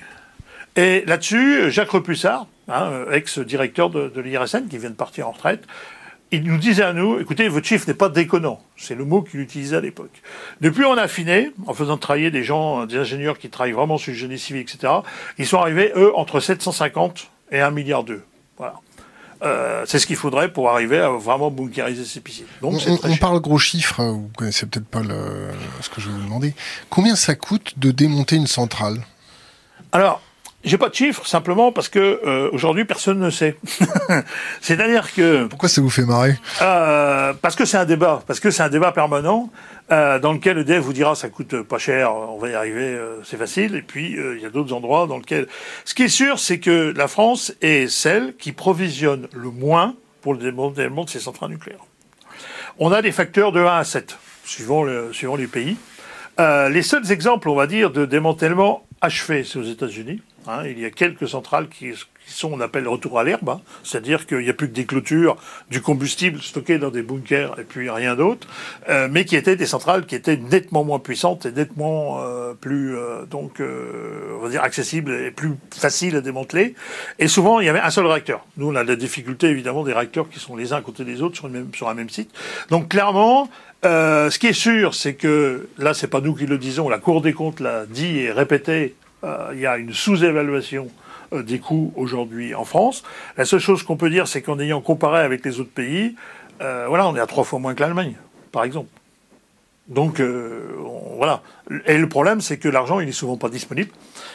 Et 0.77 1.05
là-dessus, 1.07 1.71
Jacques 1.71 1.91
Repussard, 1.91 2.47
hein, 2.69 2.91
ex-directeur 3.13 3.91
de, 3.91 4.09
de 4.09 4.21
l'IRSN, 4.21 4.69
qui 4.69 4.79
vient 4.79 4.91
de 4.91 4.95
partir 4.95 5.27
en 5.29 5.33
retraite, 5.33 5.65
il 6.33 6.43
nous 6.43 6.59
disait 6.59 6.83
à 6.83 6.93
nous, 6.93 7.19
écoutez, 7.21 7.49
votre 7.49 7.67
chiffre 7.67 7.87
n'est 7.87 7.95
pas 7.95 8.09
déconnant. 8.09 8.61
C'est 8.77 8.95
le 8.97 9.05
mot 9.05 9.23
qu'il 9.23 9.41
utilisait 9.41 9.77
à 9.77 9.81
l'époque. 9.81 10.23
Depuis, 10.61 10.85
on 10.85 10.97
a 10.99 11.03
affiné, 11.03 11.53
en 11.67 11.73
faisant 11.73 11.97
travailler 11.99 12.31
des 12.33 12.43
gens, 12.43 12.85
des 12.85 12.99
ingénieurs 12.99 13.39
qui 13.39 13.49
travaillent 13.49 13.73
vraiment 13.73 13.97
sur 13.97 14.13
le 14.13 14.19
génie 14.19 14.39
civil, 14.39 14.61
etc. 14.63 14.93
Ils 15.39 15.47
sont 15.47 15.59
arrivés, 15.59 15.93
eux, 15.97 16.15
entre 16.17 16.41
750 16.41 17.29
et 17.53 17.61
1 17.61 17.71
milliard 17.71 18.03
d'eux. 18.05 18.23
Voilà. 18.59 18.75
Euh, 19.43 19.85
c'est 19.87 19.99
ce 19.99 20.07
qu'il 20.07 20.17
faudrait 20.17 20.53
pour 20.53 20.71
arriver 20.71 20.99
à 20.99 21.11
vraiment 21.11 21.51
bunkériser 21.51 22.05
ces 22.05 22.21
piscines. 22.21 22.47
Donc, 22.63 22.81
On, 22.87 23.17
parle 23.17 23.41
gros 23.41 23.59
chiffres, 23.59 24.01
euh, 24.01 24.13
vous 24.13 24.31
connaissez 24.37 24.67
peut-être 24.67 24.87
pas 24.87 25.03
le, 25.03 25.51
ce 25.81 25.91
que 25.91 26.01
je 26.01 26.09
vais 26.09 26.15
vous 26.15 26.25
demander. 26.25 26.55
Combien 26.89 27.17
ça 27.17 27.35
coûte 27.35 27.75
de 27.77 27.91
démonter 27.91 28.37
une 28.37 28.47
centrale? 28.47 29.03
Alors, 29.93 30.23
j'ai 30.67 30.79
pas 30.79 30.89
de 30.89 30.95
chiffres, 30.95 31.27
simplement 31.27 31.73
parce 31.73 31.89
que 31.89 32.21
euh, 32.27 32.51
aujourd'hui 32.53 32.85
personne 32.85 33.19
ne 33.19 33.31
sait. 33.31 33.57
C'est-à-dire 34.61 35.15
que 35.15 35.45
pourquoi 35.45 35.69
ça 35.69 35.81
vous 35.81 35.91
fait 35.91 36.05
marrer 36.05 36.35
euh, 36.61 37.33
Parce 37.41 37.57
que 37.57 37.65
c'est 37.65 37.79
un 37.79 37.85
débat, 37.85 38.23
parce 38.27 38.41
que 38.41 38.51
c'est 38.51 38.63
un 38.63 38.69
débat 38.69 38.93
permanent 38.93 39.51
euh, 39.93 40.19
dans 40.19 40.33
lequel 40.33 40.59
EDF 40.59 40.83
vous 40.83 40.93
dira 40.93 41.15
ça 41.15 41.29
coûte 41.29 41.63
pas 41.63 41.79
cher, 41.79 42.13
on 42.13 42.39
va 42.39 42.49
y 42.49 42.55
arriver, 42.55 42.83
euh, 42.83 43.23
c'est 43.23 43.37
facile. 43.37 43.77
Et 43.77 43.83
puis 43.83 44.17
euh, 44.17 44.37
il 44.37 44.43
y 44.43 44.47
a 44.47 44.51
d'autres 44.51 44.73
endroits 44.73 45.07
dans 45.07 45.19
lesquels. 45.19 45.47
Ce 45.85 45.95
qui 45.95 46.03
est 46.03 46.09
sûr, 46.09 46.41
c'est 46.41 46.59
que 46.59 46.93
la 46.97 47.07
France 47.07 47.53
est 47.63 47.89
celle 47.89 48.35
qui 48.37 48.51
provisionne 48.51 49.29
le 49.33 49.51
moins 49.51 49.95
pour 50.23 50.35
le 50.35 50.41
démantèlement 50.41 51.05
de 51.05 51.11
ses 51.11 51.21
centrales 51.21 51.51
nucléaires. 51.51 51.85
On 52.79 52.91
a 52.91 53.01
des 53.01 53.13
facteurs 53.13 53.53
de 53.53 53.61
1 53.61 53.79
à 53.79 53.85
7, 53.85 54.19
suivant, 54.45 54.83
le, 54.83 55.13
suivant 55.13 55.37
les 55.37 55.47
pays. 55.47 55.77
Euh, 56.39 56.69
les 56.69 56.83
seuls 56.83 57.11
exemples, 57.11 57.49
on 57.49 57.55
va 57.55 57.67
dire, 57.67 57.91
de 57.91 58.05
démantèlement 58.05 58.87
achevé, 59.01 59.45
c'est 59.45 59.59
aux 59.59 59.63
États-Unis. 59.63 60.21
Hein, 60.47 60.67
il 60.67 60.79
y 60.79 60.85
a 60.85 60.91
quelques 60.91 61.29
centrales 61.29 61.69
qui, 61.69 61.93
qui 62.27 62.33
sont, 62.33 62.53
on 62.53 62.61
appelle, 62.61 62.89
retour 62.89 63.19
à 63.19 63.25
l'herbe, 63.25 63.49
hein, 63.49 63.61
c'est-à-dire 63.83 64.27
qu'il 64.27 64.39
n'y 64.39 64.51
a 64.51 64.53
plus 64.53 64.69
que 64.69 64.75
des 64.75 64.85
clôtures, 64.85 65.37
du 65.71 65.81
combustible 65.81 66.41
stocké 66.41 66.79
dans 66.79 66.91
des 66.91 67.03
bunkers 67.03 67.59
et 67.59 67.63
puis 67.65 67.89
rien 67.89 68.17
d'autre, 68.17 68.49
euh, 68.89 69.09
mais 69.11 69.25
qui 69.25 69.37
étaient 69.37 69.57
des 69.57 69.67
centrales 69.67 70.07
qui 70.07 70.15
étaient 70.15 70.37
nettement 70.37 70.85
moins 70.85 70.99
puissantes 70.99 71.47
et 71.47 71.53
nettement 71.53 72.21
euh, 72.21 72.55
plus, 72.55 72.97
euh, 72.97 73.25
donc, 73.27 73.61
euh, 73.61 74.37
on 74.39 74.43
va 74.43 74.49
dire, 74.49 74.63
accessibles 74.63 75.13
et 75.13 75.31
plus 75.31 75.53
faciles 75.75 76.17
à 76.17 76.21
démanteler. 76.21 76.75
Et 77.19 77.29
souvent, 77.29 77.61
il 77.61 77.67
y 77.67 77.69
avait 77.69 77.81
un 77.81 77.91
seul 77.91 78.07
réacteur. 78.07 78.45
Nous, 78.57 78.69
on 78.69 78.75
a 78.75 78.85
la 78.85 78.97
difficulté, 78.97 79.49
évidemment, 79.49 79.85
des 79.85 79.93
réacteurs 79.93 80.29
qui 80.29 80.41
sont 80.41 80.57
les 80.57 80.73
uns 80.73 80.77
à 80.77 80.83
côté 80.83 81.05
des 81.05 81.23
autres 81.23 81.37
sur, 81.37 81.49
même, 81.49 81.71
sur 81.75 81.89
un 81.89 81.95
même 81.95 82.11
site. 82.11 82.31
Donc, 82.71 82.89
clairement, 82.89 83.49
euh, 83.85 84.31
ce 84.31 84.39
qui 84.39 84.49
est 84.49 84.53
sûr, 84.53 84.95
c'est 84.95 85.15
que 85.15 85.69
là, 85.79 85.95
c'est 85.95 86.09
pas 86.09 86.21
nous 86.21 86.35
qui 86.35 86.47
le 86.47 86.59
disons, 86.59 86.89
la 86.89 86.99
Cour 86.99 87.21
des 87.21 87.33
comptes 87.33 87.61
l'a 87.61 87.87
dit 87.87 88.19
et 88.19 88.33
répété 88.33 88.95
euh, 89.25 89.51
il 89.55 89.61
y 89.61 89.67
a 89.67 89.77
une 89.77 89.93
sous-évaluation 89.93 90.89
des 91.33 91.59
coûts 91.59 91.93
aujourd'hui 91.97 92.55
en 92.55 92.65
France. 92.65 93.03
La 93.37 93.45
seule 93.45 93.61
chose 93.61 93.83
qu'on 93.83 93.97
peut 93.97 94.11
dire, 94.11 94.29
c'est 94.29 94.43
qu'en 94.43 94.59
ayant 94.59 94.81
comparé 94.81 95.21
avec 95.21 95.45
les 95.45 95.61
autres 95.61 95.71
pays, 95.71 96.15
euh, 96.61 96.87
voilà, 96.89 97.09
on 97.09 97.17
est 97.17 97.21
à 97.21 97.27
trois 97.27 97.45
fois 97.45 97.59
moins 97.59 97.75
que 97.75 97.83
l'Allemagne, 97.83 98.15
par 98.53 98.65
exemple. 98.65 98.89
Donc 99.89 100.21
on, 100.21 101.17
voilà. 101.17 101.43
Et 101.87 101.99
le 101.99 102.09
problème, 102.09 102.41
c'est 102.41 102.59
que 102.59 102.69
l'argent, 102.69 103.01
il 103.01 103.09
est 103.09 103.13
souvent 103.13 103.37
pas 103.37 103.49
disponible. 103.49 103.91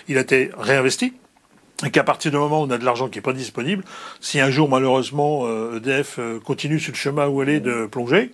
Il 0.07 0.17
a 0.17 0.21
été 0.21 0.51
réinvesti. 0.57 1.13
Et 1.83 1.89
qu'à 1.89 2.03
partir 2.03 2.29
du 2.29 2.37
moment 2.37 2.61
où 2.61 2.65
on 2.65 2.69
a 2.69 2.77
de 2.77 2.85
l'argent 2.85 3.09
qui 3.09 3.17
n'est 3.17 3.23
pas 3.23 3.33
disponible, 3.33 3.83
si 4.19 4.39
un 4.39 4.51
jour 4.51 4.69
malheureusement 4.69 5.47
EDF 5.75 6.19
continue 6.45 6.79
sur 6.79 6.91
le 6.91 6.97
chemin 6.97 7.27
où 7.27 7.41
elle 7.41 7.49
est 7.49 7.59
de 7.59 7.87
plonger, 7.87 8.31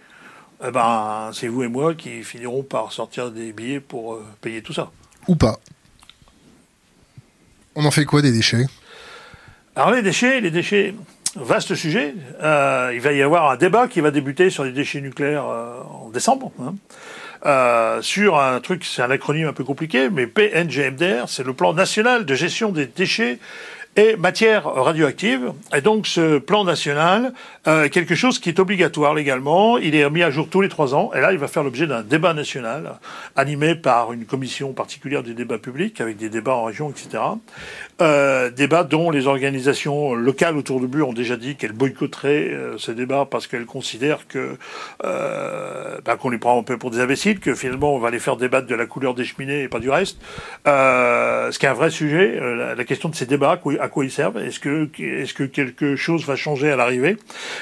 eh 0.67 0.69
ben, 0.69 1.29
c'est 1.31 1.47
vous 1.47 1.63
et 1.63 1.69
moi 1.69 1.93
qui 1.95 2.23
finirons 2.23 2.63
par 2.63 2.91
sortir 2.91 3.31
des 3.31 3.53
billets 3.53 3.79
pour 3.79 4.19
payer 4.41 4.61
tout 4.61 4.73
ça. 4.73 4.91
Ou 5.29 5.37
pas. 5.37 5.59
On 7.79 7.85
en 7.85 7.91
fait 7.91 8.05
quoi 8.05 8.23
des 8.23 8.31
déchets? 8.31 8.65
Alors 9.75 9.91
les 9.91 10.01
déchets, 10.01 10.41
les 10.41 10.49
déchets, 10.49 10.95
vaste 11.35 11.75
sujet. 11.75 12.15
Euh, 12.41 12.89
il 12.91 12.99
va 12.99 13.13
y 13.13 13.21
avoir 13.21 13.51
un 13.51 13.55
débat 13.55 13.87
qui 13.87 14.01
va 14.01 14.09
débuter 14.09 14.49
sur 14.49 14.63
les 14.63 14.71
déchets 14.71 14.99
nucléaires 14.99 15.45
euh, 15.47 15.83
en 15.83 16.09
décembre. 16.09 16.51
Hein. 16.59 16.73
Euh, 17.45 18.01
sur 18.01 18.39
un 18.39 18.59
truc, 18.61 18.83
c'est 18.83 19.03
un 19.03 19.11
acronyme 19.11 19.47
un 19.47 19.53
peu 19.53 19.63
compliqué, 19.63 20.09
mais 20.09 20.25
PNGMDR, 20.25 21.25
c'est 21.27 21.45
le 21.45 21.53
plan 21.53 21.73
national 21.73 22.25
de 22.25 22.33
gestion 22.33 22.71
des 22.71 22.87
déchets 22.87 23.37
et 23.97 24.15
matières 24.15 24.65
radioactives. 24.65 25.51
Et 25.75 25.81
donc 25.81 26.07
ce 26.07 26.37
plan 26.37 26.63
national 26.63 27.33
euh, 27.67 27.89
quelque 27.89 28.15
chose 28.15 28.39
qui 28.39 28.47
est 28.49 28.59
obligatoire 28.59 29.13
légalement. 29.13 29.77
Il 29.77 29.95
est 29.95 30.09
mis 30.09 30.23
à 30.23 30.31
jour 30.31 30.47
tous 30.49 30.61
les 30.61 30.69
trois 30.69 30.95
ans. 30.95 31.11
Et 31.13 31.19
là, 31.19 31.33
il 31.33 31.37
va 31.37 31.47
faire 31.47 31.63
l'objet 31.63 31.85
d'un 31.85 32.01
débat 32.01 32.33
national 32.33 32.99
animé 33.35 33.75
par 33.75 34.13
une 34.13 34.25
commission 34.25 34.71
particulière 34.71 35.23
des 35.23 35.33
débats 35.33 35.57
publics 35.57 35.99
avec 35.99 36.15
des 36.15 36.29
débats 36.29 36.55
en 36.55 36.63
région, 36.63 36.89
etc. 36.89 37.23
Euh, 37.99 38.51
débat 38.51 38.83
dont 38.83 39.09
les 39.09 39.27
organisations 39.27 40.13
locales 40.13 40.55
autour 40.55 40.79
de 40.79 40.87
Bure 40.87 41.09
ont 41.09 41.13
déjà 41.13 41.35
dit 41.35 41.55
qu'elles 41.55 41.71
boycotteraient 41.71 42.49
euh, 42.53 42.77
ce 42.77 42.91
débat 42.91 43.27
parce 43.29 43.47
qu'elles 43.47 43.65
considèrent 43.65 44.27
que 44.27 44.57
euh, 45.03 45.97
bah, 46.05 46.15
qu'on 46.15 46.29
les 46.29 46.37
prend 46.37 46.59
un 46.59 46.63
peu 46.63 46.77
pour 46.77 46.91
des 46.91 46.99
imbéciles, 46.99 47.39
que 47.39 47.55
finalement 47.55 47.95
on 47.95 47.99
va 47.99 48.11
les 48.11 48.19
faire 48.19 48.37
débattre 48.37 48.67
de 48.67 48.75
la 48.75 48.85
couleur 48.85 49.13
des 49.13 49.25
cheminées 49.25 49.63
et 49.63 49.67
pas 49.67 49.79
du 49.79 49.89
reste. 49.89 50.19
Euh, 50.67 51.51
ce 51.51 51.59
qui 51.59 51.65
est 51.65 51.69
un 51.69 51.73
vrai 51.73 51.89
sujet, 51.89 52.39
la, 52.39 52.83
question 52.85 53.09
de 53.09 53.15
ces 53.15 53.25
débats, 53.25 53.59
à 53.87 53.89
quoi 53.89 54.03
ils 54.03 54.11
servent 54.11 54.37
Est-ce 54.37 54.59
que 54.59 54.89
est-ce 54.99 55.33
que 55.33 55.43
quelque 55.43 55.95
chose 55.95 56.25
va 56.25 56.35
changer 56.35 56.69
à 56.69 56.75
l'arrivée? 56.75 57.17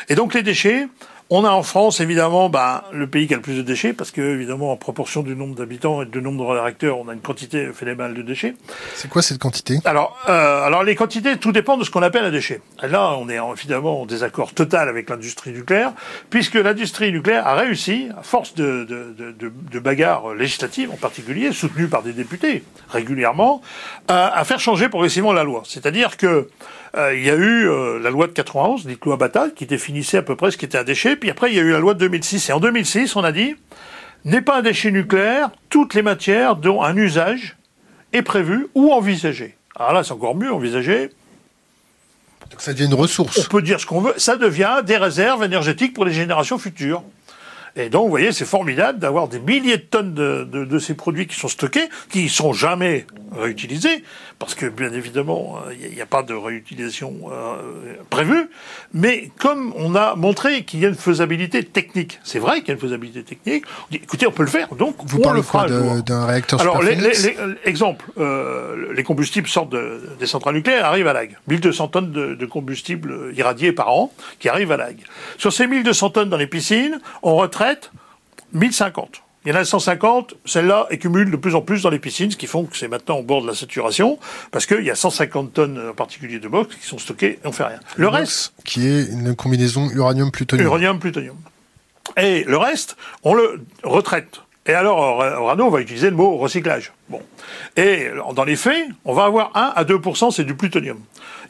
Et 0.10 0.16
donc 0.16 0.34
les 0.34 0.42
déchets. 0.42 0.88
On 1.32 1.44
a 1.44 1.50
en 1.50 1.64
France, 1.64 2.02
évidemment, 2.02 2.50
bah, 2.50 2.84
le 2.94 3.08
pays 3.08 3.26
qui 3.26 3.34
a 3.34 3.38
le 3.38 3.42
plus 3.42 3.58
de 3.58 3.64
déchets, 3.64 3.94
parce 3.94 4.12
que, 4.12 4.22
évidemment, 4.22 4.72
en 4.72 4.78
proportion 4.78 5.24
du 5.24 5.36
nombre 5.36 5.56
d'habitants 5.56 6.04
et 6.04 6.06
du 6.06 6.22
nombre 6.22 6.46
de 6.46 6.52
réacteurs, 6.52 7.00
on 7.00 7.08
a 7.08 7.14
une 7.14 7.20
quantité 7.20 7.72
phénoménale 7.74 8.14
de 8.14 8.22
déchets. 8.22 8.54
C'est 8.94 9.10
quoi 9.10 9.24
cette 9.24 9.40
quantité? 9.40 9.80
Alors, 9.86 10.16
euh, 10.30 10.62
alors 10.62 10.84
les 10.84 10.94
quantités, 10.96 11.38
tout 11.38 11.52
dépend 11.52 11.78
de 11.78 11.84
ce 11.84 11.90
qu'on 11.90 12.04
appelle 12.04 12.26
un 12.26 12.30
déchet. 12.30 12.62
Et 12.84 12.88
là, 12.88 13.16
on 13.18 13.28
est 13.28 13.40
évidemment 13.58 14.02
en 14.04 14.06
désaccord 14.06 14.54
total 14.54 14.88
avec 14.88 15.10
l'industrie 15.10 15.52
nucléaire, 15.52 15.94
puisque 16.30 16.56
l'industrie 16.56 17.12
nucléaire 17.12 17.48
a 17.48 17.56
réussi, 17.56 18.10
à 18.16 18.22
force 18.22 18.54
de, 18.54 18.84
de, 18.84 19.16
de, 19.18 19.52
de 19.72 19.80
bagarres 19.80 20.36
législatives 20.36 20.92
en 20.92 20.98
particulier, 20.98 21.52
soutenues 21.54 21.88
par 21.88 22.04
des 22.04 22.14
députés 22.14 22.64
régulièrement, 22.90 23.64
à, 24.08 24.38
à 24.38 24.44
faire 24.44 24.60
changer 24.60 24.90
progressivement 24.90 25.34
la 25.34 25.44
loi. 25.44 25.64
C'est-à-dire 25.66 26.18
que 26.18 26.28
euh, 26.28 26.50
il 26.98 27.24
y 27.24 27.30
a 27.30 27.36
eu 27.36 27.68
euh, 27.68 28.00
la 28.00 28.10
loi 28.10 28.28
de 28.28 28.32
91, 28.32 28.86
dite 28.86 29.04
loi 29.04 29.18
Bataille, 29.18 29.54
qui 29.54 29.66
définissait 29.66 30.18
à 30.18 30.22
peu 30.22 30.36
près 30.36 30.52
ce 30.52 30.58
qui 30.58 30.66
était 30.66 30.78
un 30.78 30.84
déchet. 30.84 31.16
Puis 31.16 31.30
après, 31.30 31.52
il 31.52 31.56
y 31.56 31.60
a 31.60 31.64
eu 31.64 31.72
la 31.72 31.80
loi 31.80 31.94
de 31.94 32.00
2006. 32.00 32.50
Et 32.50 32.54
en 32.54 32.60
2006, 32.60 33.16
on 33.16 33.24
a 33.24 33.32
dit 33.32 33.56
n'est 34.24 34.42
pas 34.42 34.58
un 34.58 34.62
déchet 34.62 34.92
nucléaire 34.92 35.52
toutes 35.70 35.94
les 35.94 36.02
matières 36.02 36.56
dont 36.56 36.82
un 36.82 36.98
usage 36.98 37.58
est 38.12 38.24
prévu 38.24 38.68
ou 38.74 38.92
envisagé. 38.92 39.56
Alors 39.76 39.94
là, 39.94 40.04
c'est 40.04 40.14
encore 40.14 40.36
mieux, 40.36 40.52
envisagé. 40.52 41.10
Donc 42.50 42.62
ça 42.62 42.74
devient 42.74 42.86
une 42.86 42.94
ressource. 42.94 43.38
On 43.38 43.50
peut 43.50 43.62
dire 43.62 43.80
ce 43.80 43.86
qu'on 43.86 44.02
veut. 44.02 44.14
Ça 44.18 44.36
devient 44.36 44.82
des 44.86 44.98
réserves 44.98 45.44
énergétiques 45.44 45.94
pour 45.94 46.06
les 46.06 46.14
générations 46.14 46.58
futures. 46.58 47.04
Et 47.78 47.90
donc, 47.90 48.06
vous 48.06 48.10
voyez, 48.10 48.32
c'est 48.32 48.46
formidable 48.46 49.00
d'avoir 49.00 49.28
des 49.28 49.40
milliers 49.40 49.78
de 49.78 49.84
tonnes 49.84 50.14
de, 50.14 50.48
de, 50.50 50.64
de, 50.64 50.80
ces 50.80 50.94
produits 50.94 51.28
qui 51.28 51.38
sont 51.38 51.50
stockés, 51.50 51.90
qui 52.10 52.30
sont 52.30 52.54
jamais 52.54 53.06
réutilisés, 53.34 54.02
parce 54.40 54.56
que 54.56 54.66
bien 54.66 54.92
évidemment, 54.92 55.58
il 55.72 55.94
n'y 55.94 56.02
a, 56.02 56.04
a, 56.04 56.08
pas 56.08 56.24
de 56.24 56.34
réutilisation 56.34 57.14
euh, 57.32 57.96
prévue. 58.10 58.50
Mais 58.94 59.32
comme 59.40 59.74
on 59.78 59.96
a 59.96 60.16
montré 60.16 60.64
qu'il 60.64 60.82
y 60.82 60.86
a 60.86 60.90
une 60.90 60.96
faisabilité 60.96 61.64
technique, 61.64 62.20
c'est 62.24 62.40
vrai 62.40 62.60
qu'il 62.60 62.70
y 62.70 62.72
a 62.72 62.74
une 62.74 62.80
faisabilité 62.80 63.24
technique. 63.24 63.66
On 63.68 63.88
dit, 63.92 63.98
écoutez, 64.04 64.28
on 64.28 64.32
peut 64.32 64.44
le 64.44 64.50
faire. 64.50 64.74
Donc, 64.76 64.96
vous 65.06 65.20
on 65.20 65.22
parlez 65.22 65.40
le 65.40 65.44
fera. 65.44 65.68
d'un 65.68 66.26
réacteur 66.26 66.60
Alors, 66.62 66.82
les, 66.82 66.96
les, 66.96 67.10
les, 67.10 67.38
exemple, 67.66 68.06
euh, 68.18 68.94
les 68.94 69.04
combustibles 69.04 69.48
sortent 69.48 69.72
de, 69.72 70.02
des 70.20 70.28
centrales 70.28 70.56
nucléaires, 70.56 70.86
arrivent 70.86 71.08
à 71.08 71.14
l'AG. 71.14 71.38
1200 71.48 71.88
tonnes 71.88 72.12
de, 72.12 72.36
de 72.36 72.46
combustible 72.46 73.34
irradié 73.36 73.72
par 73.72 73.90
an 73.90 74.12
qui 74.40 74.50
arrivent 74.50 74.72
à 74.72 74.78
l'AG. 74.78 74.98
Sur 75.38 75.54
ces 75.54 75.68
1200 75.68 76.10
tonnes 76.12 76.30
dans 76.30 76.38
les 76.38 76.48
piscines, 76.48 77.00
on 77.24 77.36
retraite 77.36 77.92
1050. 78.54 79.22
Il 79.46 79.54
y 79.54 79.56
en 79.56 79.60
a 79.60 79.66
150, 79.66 80.36
celles-là 80.46 80.88
accumulent 80.90 81.30
de 81.30 81.38
plus 81.38 81.54
en 81.54 81.62
plus 81.62 81.84
dans 81.84 81.92
les 81.92 82.00
piscines, 82.00 82.32
ce 82.32 82.38
qui 82.38 82.48
font 82.48 82.64
que 82.64 82.76
c'est 82.76 82.88
maintenant 82.88 83.18
au 83.18 83.24
bord 83.24 83.44
de 83.44 83.48
la 83.48 83.54
saturation, 83.54 84.18
parce 84.52 84.66
qu'il 84.66 84.82
y 84.82 84.90
a 84.90 84.96
150 84.96 85.54
tonnes 85.54 85.90
en 85.92 85.94
particulier 85.94 86.40
de 86.40 86.48
box 86.48 86.76
qui 86.76 86.88
sont 86.88 86.98
stockées 86.98 87.40
et 87.44 87.48
on 87.48 87.52
fait 87.52 87.66
rien. 87.66 87.80
Le, 87.96 88.04
le 88.04 88.08
reste... 88.08 88.54
Qui 88.64 88.88
est 88.88 89.06
une 89.06 89.36
combinaison 89.36 89.90
uranium-plutonium. 89.92 90.68
Uranium-plutonium. 90.68 91.38
Et 92.18 92.44
le 92.44 92.58
reste, 92.58 92.98
on 93.24 93.36
le 93.36 93.64
retraite. 93.84 94.42
Et 94.68 94.74
alors, 94.74 94.98
au 95.20 95.46
Rano, 95.46 95.66
on 95.66 95.70
va 95.70 95.80
utiliser 95.80 96.10
le 96.10 96.16
mot 96.16 96.38
recyclage. 96.38 96.92
Bon. 97.08 97.22
Et 97.78 98.08
dans 98.34 98.44
les 98.44 98.56
faits, 98.56 98.88
on 99.04 99.14
va 99.14 99.26
avoir 99.26 99.52
1 99.56 99.74
à 99.76 99.84
2%, 99.84 100.32
c'est 100.32 100.44
du 100.44 100.56
plutonium. 100.56 100.98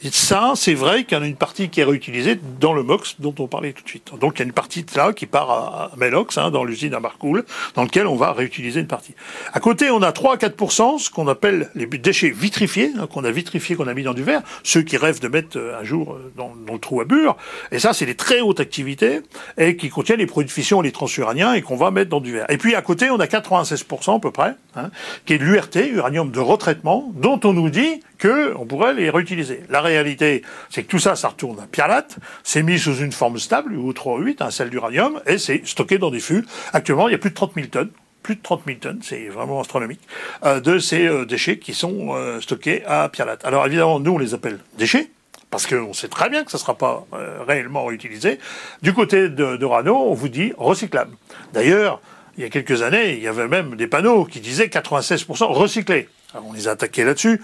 Et 0.02 0.10
ça, 0.12 0.54
c'est 0.56 0.74
vrai 0.74 1.06
qu'il 1.06 1.18
y 1.18 1.22
en 1.22 1.24
a 1.24 1.28
une 1.28 1.38
partie 1.38 1.70
qui 1.70 1.80
est 1.80 1.86
réutilisée 1.86 2.38
dans 2.60 2.74
le 2.74 2.84
MOX 2.84 3.16
dont 3.20 3.34
on 3.40 3.48
parlait 3.48 3.72
tout 3.72 3.84
de 3.84 3.88
suite. 3.88 4.12
Donc 4.20 4.34
il 4.36 4.40
y 4.40 4.42
a 4.42 4.46
une 4.46 4.52
partie 4.52 4.84
de 4.84 4.92
là 4.96 5.14
qui 5.14 5.26
part 5.26 5.50
à 5.50 5.92
Melox, 5.96 6.38
hein, 6.38 6.52
dans 6.52 6.66
l'usine 6.66 6.94
à 6.94 7.00
Marcoule, 7.00 7.46
dans 7.76 7.84
lequel 7.84 8.06
on 8.06 8.16
va 8.18 8.34
réutiliser 8.34 8.82
une 8.82 8.88
partie. 8.88 9.14
À 9.54 9.62
côté, 9.62 9.90
on 9.90 10.02
a 10.02 10.12
3 10.12 10.34
à 10.34 10.38
4%, 10.38 11.00
ce 11.00 11.10
qu'on 11.10 11.28
appelle 11.30 11.70
les 11.76 11.86
déchets 11.86 12.32
vitrifiés, 12.32 12.92
hein, 13.00 13.08
qu'on 13.08 13.24
a 13.24 13.32
vitrifiés, 13.32 13.78
qu'on 13.78 13.88
a 13.88 13.94
mis 13.94 14.04
dans 14.04 14.14
du 14.14 14.24
verre, 14.24 14.42
ceux 14.64 14.82
qui 14.82 14.98
rêvent 14.98 15.22
de 15.22 15.30
mettre 15.30 15.58
un 15.58 15.84
jour 15.86 16.18
dans, 16.36 16.54
dans 16.68 16.74
le 16.74 16.80
trou 16.80 17.00
à 17.00 17.06
bure. 17.06 17.38
Et 17.72 17.80
ça, 17.80 17.94
c'est 17.94 18.06
des 18.06 18.16
très 18.16 18.42
hautes 18.42 18.60
activités 18.60 19.22
et 19.58 19.78
qui 19.78 19.90
contiennent 19.90 20.20
les 20.20 20.26
produits 20.26 20.48
de 20.48 20.52
fission 20.52 20.82
les 20.82 20.92
transuraniens 20.92 21.54
et 21.54 21.62
qu'on 21.62 21.78
va 21.78 21.92
mettre 21.92 22.10
dans 22.10 22.20
du 22.20 22.34
verre. 22.34 22.46
Et 22.50 22.58
puis 22.58 22.76
à 22.76 22.82
côté, 22.82 23.10
on 23.10 23.20
a 23.20 23.26
96% 23.26 24.18
à 24.18 24.20
peu 24.20 24.32
près, 24.32 24.56
hein, 24.76 24.90
qui 25.26 25.34
est 25.34 25.38
de 25.38 25.44
l'URT, 25.44 25.76
uranium 25.76 26.32
de 26.32 26.40
retraitement, 26.40 27.12
dont 27.16 27.40
on 27.44 27.54
nous 27.54 27.70
dit 27.70 28.02
qu'on 28.22 28.66
pourrait 28.66 28.94
les 28.94 29.10
réutiliser. 29.10 29.62
La 29.70 29.82
réalité, 29.82 30.44
c'est 30.70 30.84
que 30.84 30.88
tout 30.88 31.00
ça, 31.00 31.16
ça 31.16 31.30
retourne 31.30 31.60
à 31.60 31.68
Pialate, 31.68 32.18
c'est 32.44 32.64
mis 32.64 32.80
sous 32.80 32.96
une 32.98 33.12
forme 33.12 33.40
stable, 33.40 33.74
ou 33.74 33.92
3,8, 33.92 34.44
un 34.44 34.52
sel 34.52 34.70
d'uranium, 34.70 35.22
et 35.26 35.38
c'est 35.38 35.66
stocké 35.66 35.98
dans 35.98 36.12
des 36.12 36.20
fûts. 36.20 36.46
Actuellement, 36.74 37.08
il 37.08 37.12
y 37.12 37.16
a 37.16 37.20
plus 37.20 37.32
de 37.32 37.36
30 37.36 37.54
000 37.56 37.68
tonnes 37.68 37.92
plus 38.24 38.38
de 38.38 38.42
30 38.42 38.64
000 38.66 38.80
tonnes, 38.80 39.00
c'est 39.04 39.28
vraiment 39.28 39.62
astronomique, 39.62 40.02
euh, 40.46 40.60
de 40.60 40.80
ces 40.80 41.06
euh, 41.06 41.26
déchets 41.26 41.60
qui 41.60 41.76
sont 41.76 42.16
euh, 42.16 42.42
stockés 42.42 42.84
à 42.88 43.08
Pialate. 43.08 43.46
Alors 43.46 43.68
évidemment, 43.68 44.00
nous, 44.00 44.14
on 44.14 44.18
les 44.18 44.34
appelle 44.34 44.58
déchets, 44.80 45.12
parce 45.56 45.68
qu'on 45.68 45.94
sait 45.94 46.08
très 46.08 46.30
bien 46.30 46.44
que 46.44 46.52
ça 46.52 46.58
ne 46.58 46.62
sera 46.62 46.76
pas 46.76 47.06
euh, 47.14 47.40
réellement 47.48 47.86
réutilisé. 47.86 48.40
Du 48.82 48.94
côté 48.94 49.30
de, 49.30 49.56
de 49.56 49.66
Rano, 49.66 49.96
on 49.96 50.14
vous 50.14 50.28
dit 50.28 50.54
recyclable. 50.58 51.12
D'ailleurs, 51.54 52.02
il 52.38 52.44
y 52.44 52.48
a 52.48 52.50
quelques 52.50 52.82
années, 52.82 53.14
il 53.14 53.24
y 53.24 53.28
avait 53.28 53.48
même 53.48 53.76
des 53.76 53.88
panneaux 53.88 54.26
qui 54.26 54.40
disaient 54.40 54.68
96% 54.68 55.46
recyclés. 55.46 56.10
Alors 56.34 56.48
on 56.48 56.54
les 56.54 56.68
a 56.68 56.72
attaqués 56.72 57.04
là-dessus. 57.04 57.42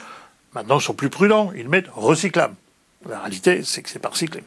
Maintenant, 0.54 0.80
ils 0.80 0.84
sont 0.84 0.94
plus 0.94 1.10
prudents, 1.10 1.52
ils 1.56 1.70
mettent 1.70 1.90
recyclable. 1.94 2.56
La 3.10 3.20
réalité, 3.20 3.62
c'est 3.64 3.82
que 3.82 3.90
c'est 3.90 4.00
pas 4.00 4.10
recyclé. 4.10 4.44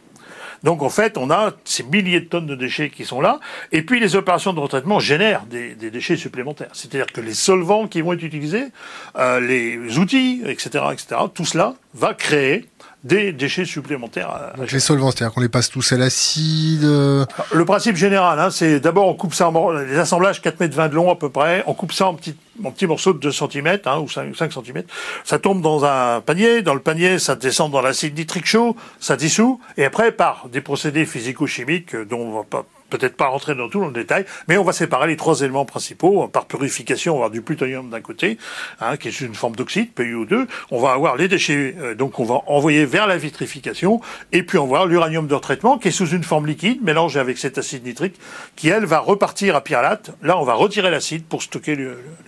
Donc 0.63 0.83
en 0.83 0.89
fait, 0.89 1.19
on 1.19 1.31
a 1.31 1.53
ces 1.65 1.83
milliers 1.83 2.21
de 2.21 2.27
tonnes 2.27 2.47
de 2.47 2.55
déchets 2.55 2.89
qui 2.89 3.05
sont 3.05 3.21
là, 3.21 3.39
et 3.71 3.83
puis 3.83 4.01
les 4.01 4.17
opérations 4.17 4.53
de 4.53 4.61
retraitement 4.61 4.99
génèrent 4.99 5.45
des, 5.45 5.75
déchets 5.75 6.17
supplémentaires. 6.17 6.71
C'est-à-dire 6.73 7.07
que 7.07 7.21
les 7.21 7.35
solvants 7.35 7.87
qui 7.87 8.01
vont 8.01 8.15
être 8.15 8.23
utilisés, 8.23 8.69
euh, 9.17 9.41
les 9.41 9.99
outils, 9.99 10.43
etc., 10.47 10.85
etc., 10.93 11.21
tout 11.35 11.45
cela 11.45 11.75
va 11.93 12.15
créer 12.15 12.67
des 13.05 13.33
déchets 13.33 13.67
supplémentaires. 13.67 14.53
Donc 14.57 14.73
les 14.73 14.81
solvants, 14.81 15.11
c'est-à-dire 15.11 15.35
qu'on 15.35 15.43
les 15.43 15.51
passe 15.51 15.71
tous 15.71 15.93
à 15.93 15.97
l'acide 15.99 16.85
euh 16.85 17.27
Le 17.53 17.65
principe 17.67 17.97
général, 17.97 18.41
hein, 18.41 18.51
c'est 18.51 18.81
d'abord 18.81 19.07
on 19.09 19.15
coupe 19.15 19.35
ça 19.35 19.49
en 19.49 19.73
les 19.73 19.99
assemblages 19.99 20.41
4 20.41 20.59
mètres 20.59 20.75
20 20.75 20.89
de 20.89 20.95
long 20.95 21.11
à 21.11 21.17
peu 21.17 21.29
près, 21.29 21.63
on 21.67 21.75
coupe 21.75 21.93
ça 21.93 22.07
en 22.07 22.15
petits, 22.15 22.35
en 22.65 22.71
petits 22.71 22.87
morceaux 22.87 23.13
de 23.13 23.19
2 23.19 23.31
cm 23.31 23.79
hein, 23.85 23.99
ou 23.99 24.09
5, 24.09 24.35
5 24.35 24.53
cm. 24.53 24.83
Ça 25.23 25.39
tombe 25.39 25.61
dans 25.61 25.85
un 25.85 26.23
panier, 26.23 26.63
dans 26.63 26.75
le 26.75 26.81
panier 26.81 27.19
ça 27.19 27.37
descend 27.37 27.71
dans 27.71 27.83
l'acide 27.83 28.17
nitrique 28.17 28.47
chaud, 28.47 28.75
ça 29.01 29.17
dissout, 29.17 29.61
et 29.77 29.85
après 29.85 30.11
par 30.11 30.49
des 30.51 30.63
procédés 30.63 31.05
physico-chimiques 31.05 31.95
dont 31.95 32.21
on 32.21 32.37
va 32.39 32.45
pas 32.45 32.65
peut-être 32.91 33.17
pas 33.17 33.27
rentrer 33.27 33.55
dans 33.55 33.69
tout 33.69 33.81
le 33.81 33.91
détail, 33.93 34.25
mais 34.49 34.57
on 34.57 34.65
va 34.65 34.73
séparer 34.73 35.07
les 35.07 35.17
trois 35.17 35.41
éléments 35.41 35.65
principaux. 35.65 36.29
Par 36.29 36.47
purification, 36.47 37.13
on 37.13 37.17
va 37.17 37.25
avoir 37.25 37.31
du 37.31 37.43
plutonium 37.43 37.91
d'un 37.91 38.01
côté, 38.01 38.39
hein, 38.81 38.97
qui 38.97 39.09
est 39.09 39.21
une 39.21 39.35
forme 39.35 39.57
d'oxyde, 39.57 39.89
PuO2. 39.97 40.47
On 40.71 40.81
va 40.81 40.93
avoir 40.93 41.17
les 41.17 41.29
déchets, 41.29 41.75
euh, 41.79 41.95
donc 41.95 42.21
on 42.21 42.25
va 42.25 42.43
envoyer 42.47 42.85
vers 42.85 43.07
la 43.07 43.17
vitrification, 43.17 44.01
et 44.33 44.43
puis 44.43 44.59
on 44.59 44.67
va 44.67 44.79
avoir 44.79 44.87
l'uranium 44.87 45.27
de 45.27 45.35
retraitement, 45.35 45.79
qui 45.79 45.89
est 45.89 45.93
sous 45.93 46.09
une 46.09 46.25
forme 46.25 46.47
liquide, 46.47 46.83
mélangée 46.83 47.21
avec 47.21 47.39
cet 47.39 47.59
acide 47.59 47.85
nitrique, 47.85 48.15
qui, 48.57 48.69
elle, 48.69 48.85
va 48.85 48.99
repartir 48.99 49.57
à 49.57 49.63
Pirlate. 49.63 50.11
Là, 50.23 50.39
on 50.39 50.45
va 50.45 50.55
retirer 50.55 50.91
l'acide 50.91 51.25
pour 51.25 51.43
stocker 51.43 51.77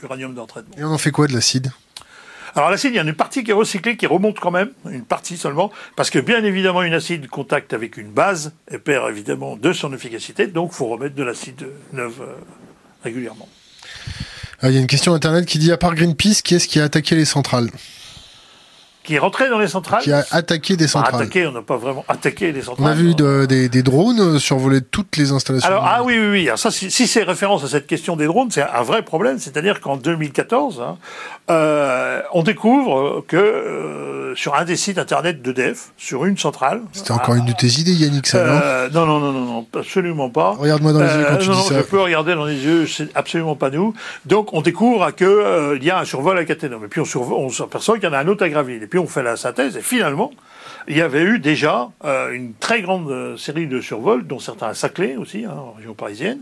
l'uranium 0.01 0.35
de 0.35 0.41
retraitement. 0.41 0.77
Et 0.79 0.85
on 0.85 0.93
en 0.93 0.99
fait 0.99 1.11
quoi 1.11 1.27
de 1.27 1.33
l'acide? 1.33 1.71
Alors 2.57 2.71
l'acide, 2.71 2.93
il 2.93 2.97
y 2.97 2.99
a 2.99 3.03
une 3.03 3.13
partie 3.13 3.45
qui 3.45 3.51
est 3.51 3.55
recyclée, 3.55 3.97
qui 3.99 4.07
remonte 4.07 4.41
quand 4.41 4.51
même, 4.51 4.71
une 4.91 5.05
partie 5.05 5.37
seulement, 5.37 5.71
parce 5.95 6.09
que 6.09 6.19
bien 6.19 6.43
évidemment, 6.43 6.83
une 6.83 6.95
acide 6.95 7.29
contact 7.29 7.75
avec 7.75 7.99
une 7.99 8.11
base 8.11 8.55
et 8.71 8.79
perd 8.79 9.11
évidemment 9.11 9.57
de 9.57 9.73
son 9.75 9.93
efficacité, 9.93 10.47
donc 10.47 10.71
il 10.73 10.77
faut 10.77 10.87
remettre 10.87 11.15
de 11.15 11.23
l'acide 11.23 11.67
neuf 11.93 12.15
euh, 12.21 12.33
régulièrement. 13.05 13.49
Ah, 14.63 14.71
il 14.71 14.75
y 14.75 14.79
a 14.79 14.81
une 14.81 14.87
question 14.87 15.13
internet 15.13 15.45
qui 15.45 15.59
dit 15.59 15.71
à 15.71 15.77
part 15.77 15.95
Greenpeace, 15.95 16.41
qui 16.43 16.55
est-ce 16.55 16.67
qui 16.67 16.81
a 16.81 16.85
attaqué 16.85 17.15
les 17.15 17.27
centrales? 17.27 17.69
Qui 19.07 19.15
est 19.15 19.19
rentré 19.19 19.49
dans 19.49 19.59
les 19.59 19.69
centrales. 19.69 20.03
Qui 20.03 20.13
a 20.13 20.25
attaqué 20.33 20.77
des 20.77 20.89
centrales. 20.89 21.15
attaqué, 21.15 21.47
on 21.47 21.53
n'a 21.53 21.63
pas 21.63 21.77
vraiment 21.77 22.05
attaqué 22.09 22.53
les 22.53 22.63
centrales. 22.63 22.87
On 22.87 22.91
a 22.91 22.95
vu 22.95 23.15
des, 23.15 23.69
des, 23.69 23.83
drones 23.83 24.39
survoler 24.39 24.81
toutes 24.83 25.17
les 25.17 25.31
installations. 25.31 25.69
Alors, 25.69 25.85
ah 25.87 26.03
oui, 26.03 26.19
oui, 26.19 26.29
oui. 26.31 26.47
Alors 26.47 26.59
ça, 26.59 26.71
si, 26.71 26.91
c'est 26.91 27.23
référence 27.23 27.65
à 27.65 27.69
cette 27.69 27.87
question 27.87 28.17
des 28.17 28.27
drones, 28.27 28.51
c'est 28.51 28.63
un 28.63 28.83
vrai 28.83 29.03
problème. 29.03 29.39
C'est-à-dire 29.39 29.81
qu'en 29.81 29.97
2014, 29.97 30.81
hein, 30.81 30.97
euh, 31.51 32.21
on 32.33 32.43
découvre 32.43 33.25
que 33.27 33.37
euh, 33.37 34.35
sur 34.35 34.57
un 34.57 34.65
des 34.65 34.77
sites 34.77 34.99
internet 34.99 35.41
d'EDF, 35.41 35.93
sur 35.97 36.25
une 36.25 36.37
centrale. 36.37 36.83
C'était 36.93 37.13
encore 37.13 37.37
une 37.37 37.47
de 37.47 37.53
tes 37.53 37.69
idées, 37.79 37.93
Yannick, 37.93 38.27
ça, 38.27 38.39
euh, 38.39 38.91
non, 38.93 39.07
non, 39.07 39.21
non, 39.21 39.33
non, 39.33 39.45
non, 39.45 39.67
absolument 39.73 40.31
pas. 40.31 40.57
Regarde-moi 40.59 40.93
dans 40.93 41.01
les 41.01 41.15
yeux 41.15 41.27
quand 41.29 41.37
tu 41.39 41.51
dis 41.51 41.63
ça. 41.63 41.79
Je 41.79 41.83
peux 41.83 42.01
regarder 42.01 42.35
dans 42.35 42.45
les 42.45 42.57
yeux, 42.57 42.87
c'est 42.89 43.09
absolument 43.15 43.55
pas 43.55 43.71
nous. 43.71 43.95
Donc, 44.25 44.53
on 44.53 44.63
découvre 44.63 45.13
que 45.13 45.77
il 45.77 45.85
y 45.85 45.91
a 45.91 46.01
un 46.01 46.05
survol 46.05 46.37
à 46.37 46.45
Caténum. 46.45 46.85
Et 46.85 46.89
puis, 46.89 47.01
on, 47.01 47.33
on 47.33 47.51
s'aperçoit 47.51 47.95
qu'il 47.99 48.09
y 48.09 48.09
en 48.09 48.13
a 48.13 48.19
un 48.19 48.27
autre 48.27 48.45
à 48.45 48.49
Graville. 48.49 48.83
Et 48.83 48.87
puis, 48.89 48.96
on 48.99 49.07
fait 49.07 49.23
la 49.23 49.37
synthèse. 49.37 49.77
Et 49.77 49.83
finalement, 49.83 50.33
il 50.89 50.97
y 50.97 51.03
avait 51.03 51.23
eu 51.23 51.39
déjà 51.39 51.91
euh, 52.05 52.31
une 52.33 52.55
très 52.55 52.81
grande 52.81 53.11
euh, 53.11 53.37
série 53.37 53.67
de 53.67 53.81
survols, 53.81 54.27
dont 54.27 54.39
certains 54.39 54.69
à 54.69 54.75
Saclay 54.75 55.17
aussi, 55.17 55.45
hein, 55.45 55.55
en 55.57 55.73
région 55.73 55.95
parisienne. 55.95 56.41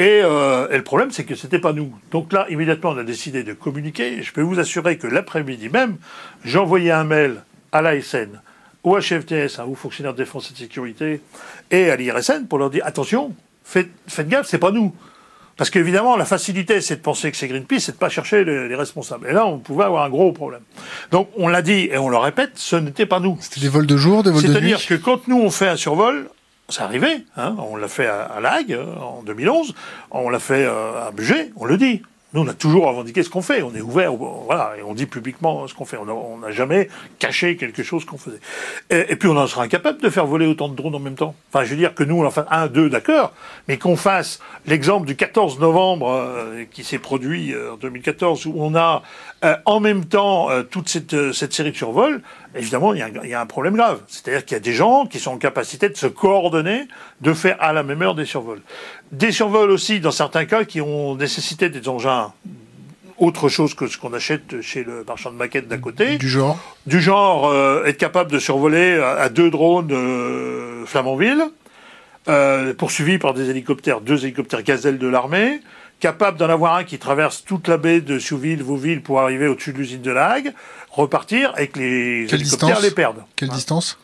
Euh, 0.00 0.68
et, 0.70 0.76
le 0.76 0.82
problème, 0.82 1.10
c'est 1.10 1.24
que 1.24 1.34
c'était 1.34 1.58
pas 1.58 1.72
nous. 1.72 1.92
Donc 2.10 2.32
là, 2.32 2.46
immédiatement, 2.50 2.90
on 2.90 2.98
a 2.98 3.04
décidé 3.04 3.44
de 3.44 3.52
communiquer. 3.52 4.22
je 4.22 4.32
peux 4.32 4.42
vous 4.42 4.58
assurer 4.58 4.98
que 4.98 5.06
l'après-midi 5.06 5.68
même, 5.68 5.96
j'envoyais 6.44 6.90
un 6.90 7.04
mail 7.04 7.42
à 7.72 7.82
l'ASN, 7.82 8.40
au 8.82 8.98
HFTS, 8.98 9.58
hein, 9.58 9.64
aux 9.68 9.74
fonctionnaires 9.74 10.12
de 10.12 10.18
défense 10.18 10.50
et 10.50 10.54
de 10.54 10.58
sécurité, 10.58 11.20
et 11.70 11.90
à 11.90 11.96
l'IRSN 11.96 12.46
pour 12.48 12.58
leur 12.58 12.70
dire 12.70 12.84
attention, 12.84 13.34
faites, 13.62 13.90
faites 14.08 14.28
gaffe, 14.28 14.46
c'est 14.46 14.58
pas 14.58 14.72
nous. 14.72 14.94
Parce 15.56 15.70
qu'évidemment, 15.70 16.16
la 16.16 16.24
facilité, 16.24 16.80
c'est 16.80 16.96
de 16.96 17.00
penser 17.00 17.30
que 17.30 17.36
c'est 17.36 17.46
Greenpeace, 17.46 17.80
c'est 17.80 17.92
de 17.92 17.96
pas 17.96 18.08
chercher 18.08 18.44
les, 18.44 18.74
responsables. 18.74 19.28
Et 19.28 19.32
là, 19.32 19.46
on 19.46 19.58
pouvait 19.58 19.84
avoir 19.84 20.04
un 20.04 20.10
gros 20.10 20.32
problème. 20.32 20.62
Donc, 21.12 21.28
on 21.36 21.48
l'a 21.48 21.62
dit 21.62 21.88
et 21.90 21.98
on 21.98 22.08
le 22.08 22.16
répète, 22.16 22.52
ce 22.56 22.76
n'était 22.76 23.06
pas 23.06 23.20
nous. 23.20 23.38
C'était 23.40 23.60
des 23.60 23.68
vols 23.68 23.86
de 23.86 23.96
jour, 23.96 24.22
des 24.22 24.30
vols 24.30 24.42
de 24.42 24.48
nuit 24.48 24.52
C'est-à-dire 24.52 24.86
que 24.86 24.94
quand 24.94 25.28
nous, 25.28 25.40
on 25.40 25.50
fait 25.50 25.68
un 25.68 25.76
survol, 25.76 26.28
ça 26.68 26.84
arrivait. 26.84 27.24
Hein, 27.36 27.54
on 27.58 27.76
l'a 27.76 27.88
fait 27.88 28.06
à, 28.06 28.22
à 28.22 28.40
Lag 28.40 28.72
euh, 28.72 28.84
en 28.96 29.22
2011, 29.22 29.74
on 30.10 30.28
l'a 30.28 30.38
fait 30.38 30.64
euh, 30.64 31.06
à 31.06 31.12
Bugey, 31.12 31.52
on 31.56 31.66
le 31.66 31.76
dit. 31.76 32.02
Nous, 32.34 32.40
on 32.40 32.48
a 32.48 32.52
toujours 32.52 32.88
revendiqué 32.88 33.22
ce 33.22 33.30
qu'on 33.30 33.42
fait. 33.42 33.62
On 33.62 33.72
est 33.76 33.80
ouvert, 33.80 34.12
voilà, 34.12 34.72
et 34.76 34.82
on 34.82 34.92
dit 34.92 35.06
publiquement 35.06 35.68
ce 35.68 35.74
qu'on 35.74 35.84
fait. 35.84 35.96
On 35.96 36.38
n'a 36.38 36.50
jamais 36.50 36.88
caché 37.20 37.56
quelque 37.56 37.84
chose 37.84 38.04
qu'on 38.04 38.18
faisait. 38.18 38.40
Et, 38.90 39.14
puis, 39.14 39.28
on 39.28 39.36
en 39.36 39.46
sera 39.46 39.62
incapable 39.62 40.02
de 40.02 40.10
faire 40.10 40.26
voler 40.26 40.46
autant 40.46 40.68
de 40.68 40.74
drones 40.74 40.96
en 40.96 40.98
même 40.98 41.14
temps. 41.14 41.36
Enfin, 41.52 41.64
je 41.64 41.70
veux 41.70 41.76
dire 41.76 41.94
que 41.94 42.02
nous, 42.02 42.16
on 42.16 42.26
en 42.26 42.32
fait 42.32 42.44
un, 42.50 42.66
deux, 42.66 42.90
d'accord, 42.90 43.32
mais 43.68 43.78
qu'on 43.78 43.94
fasse 43.94 44.40
l'exemple 44.66 45.06
du 45.06 45.14
14 45.14 45.60
novembre 45.60 46.10
euh, 46.10 46.64
qui 46.72 46.82
s'est 46.82 46.98
produit 46.98 47.54
euh, 47.54 47.74
en 47.74 47.76
2014, 47.76 48.46
où 48.46 48.54
on 48.56 48.74
a 48.74 49.02
euh, 49.44 49.54
en 49.64 49.78
même 49.78 50.04
temps 50.06 50.48
toute 50.72 50.88
cette, 50.88 51.32
série 51.52 51.70
de 51.70 51.76
survols, 51.76 52.20
évidemment, 52.56 52.94
il 52.94 53.00
y, 53.00 53.04
il 53.22 53.30
y 53.30 53.34
a 53.34 53.40
un 53.40 53.46
problème 53.46 53.76
grave. 53.76 54.00
C'est-à-dire 54.08 54.44
qu'il 54.44 54.56
y 54.56 54.58
a 54.58 54.60
des 54.60 54.72
gens 54.72 55.06
qui 55.06 55.20
sont 55.20 55.30
en 55.30 55.38
capacité 55.38 55.88
de 55.88 55.96
se 55.96 56.08
coordonner, 56.08 56.88
de 57.20 57.32
faire 57.32 57.56
à 57.60 57.72
la 57.72 57.84
même 57.84 58.02
heure 58.02 58.16
des 58.16 58.24
survols. 58.24 58.60
Des 59.14 59.30
survols 59.30 59.70
aussi, 59.70 60.00
dans 60.00 60.10
certains 60.10 60.44
cas, 60.44 60.64
qui 60.64 60.80
ont 60.80 61.14
nécessité 61.14 61.68
des 61.68 61.88
engins 61.88 62.32
autre 63.16 63.48
chose 63.48 63.74
que 63.74 63.86
ce 63.86 63.96
qu'on 63.96 64.12
achète 64.12 64.60
chez 64.60 64.82
le 64.82 65.04
marchand 65.06 65.30
de 65.30 65.36
maquettes 65.36 65.68
d'à 65.68 65.78
côté. 65.78 66.18
Du 66.18 66.28
genre 66.28 66.58
Du 66.86 67.00
genre 67.00 67.46
euh, 67.46 67.84
être 67.84 67.96
capable 67.96 68.32
de 68.32 68.40
survoler 68.40 69.00
à, 69.00 69.28
deux 69.28 69.50
drones 69.50 69.92
euh, 69.92 70.84
Flamanville, 70.84 71.44
euh, 72.28 72.74
poursuivi 72.74 73.18
par 73.18 73.32
des 73.34 73.50
hélicoptères, 73.50 74.00
deux 74.00 74.24
hélicoptères 74.24 74.64
gazelle 74.64 74.98
de 74.98 75.06
l'armée, 75.06 75.60
capable 76.00 76.36
d'en 76.36 76.48
avoir 76.48 76.74
un 76.74 76.82
qui 76.82 76.98
traverse 76.98 77.44
toute 77.44 77.68
la 77.68 77.76
baie 77.76 78.00
de 78.00 78.18
Souville, 78.18 78.64
Vauville 78.64 79.00
pour 79.00 79.20
arriver 79.20 79.46
au-dessus 79.46 79.72
de 79.72 79.78
l'usine 79.78 80.02
de 80.02 80.10
Lag, 80.10 80.52
repartir 80.90 81.54
et 81.56 81.68
que 81.68 81.78
les 81.78 82.34
hélicoptères 82.34 82.80
les 82.80 82.90
perdent. 82.90 83.22
Quelle 83.36 83.50
hein 83.50 83.54
distance 83.54 83.96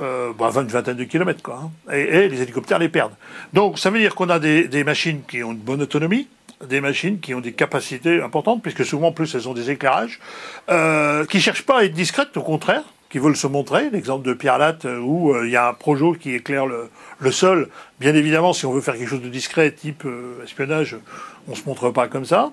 euh, 0.00 0.32
bah, 0.38 0.50
une 0.54 0.66
de 0.66 1.04
kilomètres, 1.04 1.42
quoi. 1.42 1.62
Hein. 1.64 1.92
Et, 1.92 2.28
les 2.28 2.42
hélicoptères 2.42 2.78
les 2.78 2.88
perdent. 2.88 3.14
Donc, 3.52 3.78
ça 3.78 3.90
veut 3.90 3.98
dire 3.98 4.14
qu'on 4.14 4.30
a 4.30 4.38
des, 4.38 4.84
machines 4.84 5.22
qui 5.28 5.42
ont 5.42 5.52
une 5.52 5.58
bonne 5.58 5.82
autonomie, 5.82 6.28
des 6.66 6.80
machines 6.80 7.20
qui 7.20 7.34
ont 7.34 7.40
des 7.40 7.52
capacités 7.52 8.22
importantes, 8.22 8.62
puisque 8.62 8.84
souvent, 8.84 9.12
plus, 9.12 9.34
elles 9.34 9.48
ont 9.48 9.54
des 9.54 9.70
éclairages, 9.70 10.20
euh, 10.70 11.26
qui 11.26 11.40
cherchent 11.40 11.66
pas 11.66 11.80
à 11.80 11.84
être 11.84 11.92
discrètes, 11.92 12.36
au 12.36 12.42
contraire, 12.42 12.84
qui 13.12 13.18
veulent 13.18 13.36
se 13.36 13.46
montrer. 13.46 13.90
L'exemple 13.90 14.26
de 14.26 14.32
Pierre 14.32 14.58
Latte, 14.58 14.86
euh, 14.86 14.98
où 14.98 15.34
euh, 15.34 15.46
il 15.46 15.52
y 15.52 15.56
a 15.56 15.68
un 15.68 15.74
projet 15.74 16.18
qui 16.18 16.34
éclaire 16.34 16.64
le, 16.66 17.30
sol. 17.30 17.68
Bien 18.00 18.14
évidemment, 18.14 18.52
si 18.52 18.66
on 18.66 18.72
veut 18.72 18.80
faire 18.80 18.94
quelque 18.96 19.08
chose 19.08 19.22
de 19.22 19.28
discret, 19.28 19.70
type 19.70 20.04
euh, 20.06 20.42
espionnage, 20.42 20.96
on 21.46 21.54
se 21.54 21.62
montre 21.66 21.90
pas 21.90 22.08
comme 22.08 22.24
ça. 22.24 22.52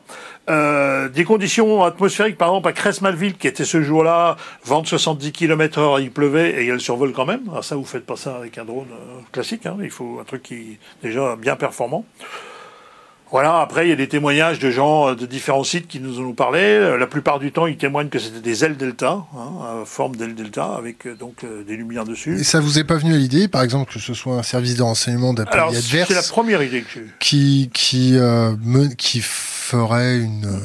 Euh, 0.50 1.08
des 1.08 1.24
conditions 1.24 1.84
atmosphériques, 1.84 2.38
par 2.38 2.50
exemple 2.50 2.68
à 2.68 2.74
Cresse-Malville, 2.74 3.38
qui 3.38 3.48
était 3.48 3.66
ce 3.66 3.82
jour-là, 3.82 4.36
vent 4.66 4.82
de 4.82 4.88
70 4.88 5.32
km 5.32 5.80
heure, 5.80 6.00
il 6.02 6.12
pleuvait 6.12 6.62
et 6.62 6.68
elle 6.68 6.82
survole 6.82 7.14
quand 7.14 7.26
même. 7.26 7.42
Alors 7.50 7.64
ça, 7.64 7.78
vous 7.78 7.86
faites 7.86 8.06
pas 8.06 8.18
ça 8.18 8.36
avec 8.36 8.58
un 8.58 8.66
drone 8.66 8.88
classique. 9.32 9.66
Hein. 9.66 9.78
Il 9.82 9.92
faut 9.92 10.20
un 10.22 10.26
truc 10.26 10.44
qui 10.44 10.56
est 11.04 11.08
déjà 11.08 11.36
bien 11.38 11.56
performant. 11.56 12.04
Voilà, 13.32 13.60
après, 13.60 13.86
il 13.86 13.90
y 13.90 13.94
a 13.94 13.96
des 13.96 14.08
témoignages 14.08 14.58
de 14.58 14.72
gens 14.72 15.10
euh, 15.10 15.16
de 15.16 15.26
différents 15.26 15.64
sites 15.64 15.88
qui 15.88 16.00
nous 16.00 16.20
ont 16.20 16.34
parlé. 16.34 16.62
Euh, 16.62 16.98
la 16.98 17.06
plupart 17.06 17.40
du 17.40 17.52
temps, 17.52 17.68
ils 17.68 17.78
témoignent 17.78 18.10
que 18.10 18.18
c'était 18.18 18.40
des 18.40 18.66
ailes 18.66 18.76
delta, 18.76 19.24
hein, 19.36 19.84
forme 19.86 20.16
d'aile 20.16 20.34
delta, 20.34 20.74
avec 20.76 21.06
euh, 21.06 21.16
donc 21.16 21.46
des 21.68 21.76
lumières 21.76 22.06
dessus. 22.06 22.40
Et 22.40 22.44
ça 22.44 22.60
vous 22.60 22.80
est 22.80 22.84
pas 22.84 22.96
venu 22.96 23.14
à 23.14 23.18
l'idée, 23.18 23.48
par 23.48 23.62
exemple, 23.62 23.94
que 23.94 24.00
ce 24.00 24.14
soit 24.14 24.36
un 24.36 24.44
service 24.44 24.76
de 24.76 24.84
renseignement 24.84 25.34
d'appel 25.34 25.60
adverse 25.60 26.08
C'est 26.08 26.16
la 26.16 26.24
première 26.24 26.64
idée 26.64 26.82
que 26.82 26.88
j'ai 26.94 27.06
Qui, 27.20 27.70
qui, 27.74 28.18
qui 28.98 29.22
ferait 29.22 30.18
une 30.18 30.60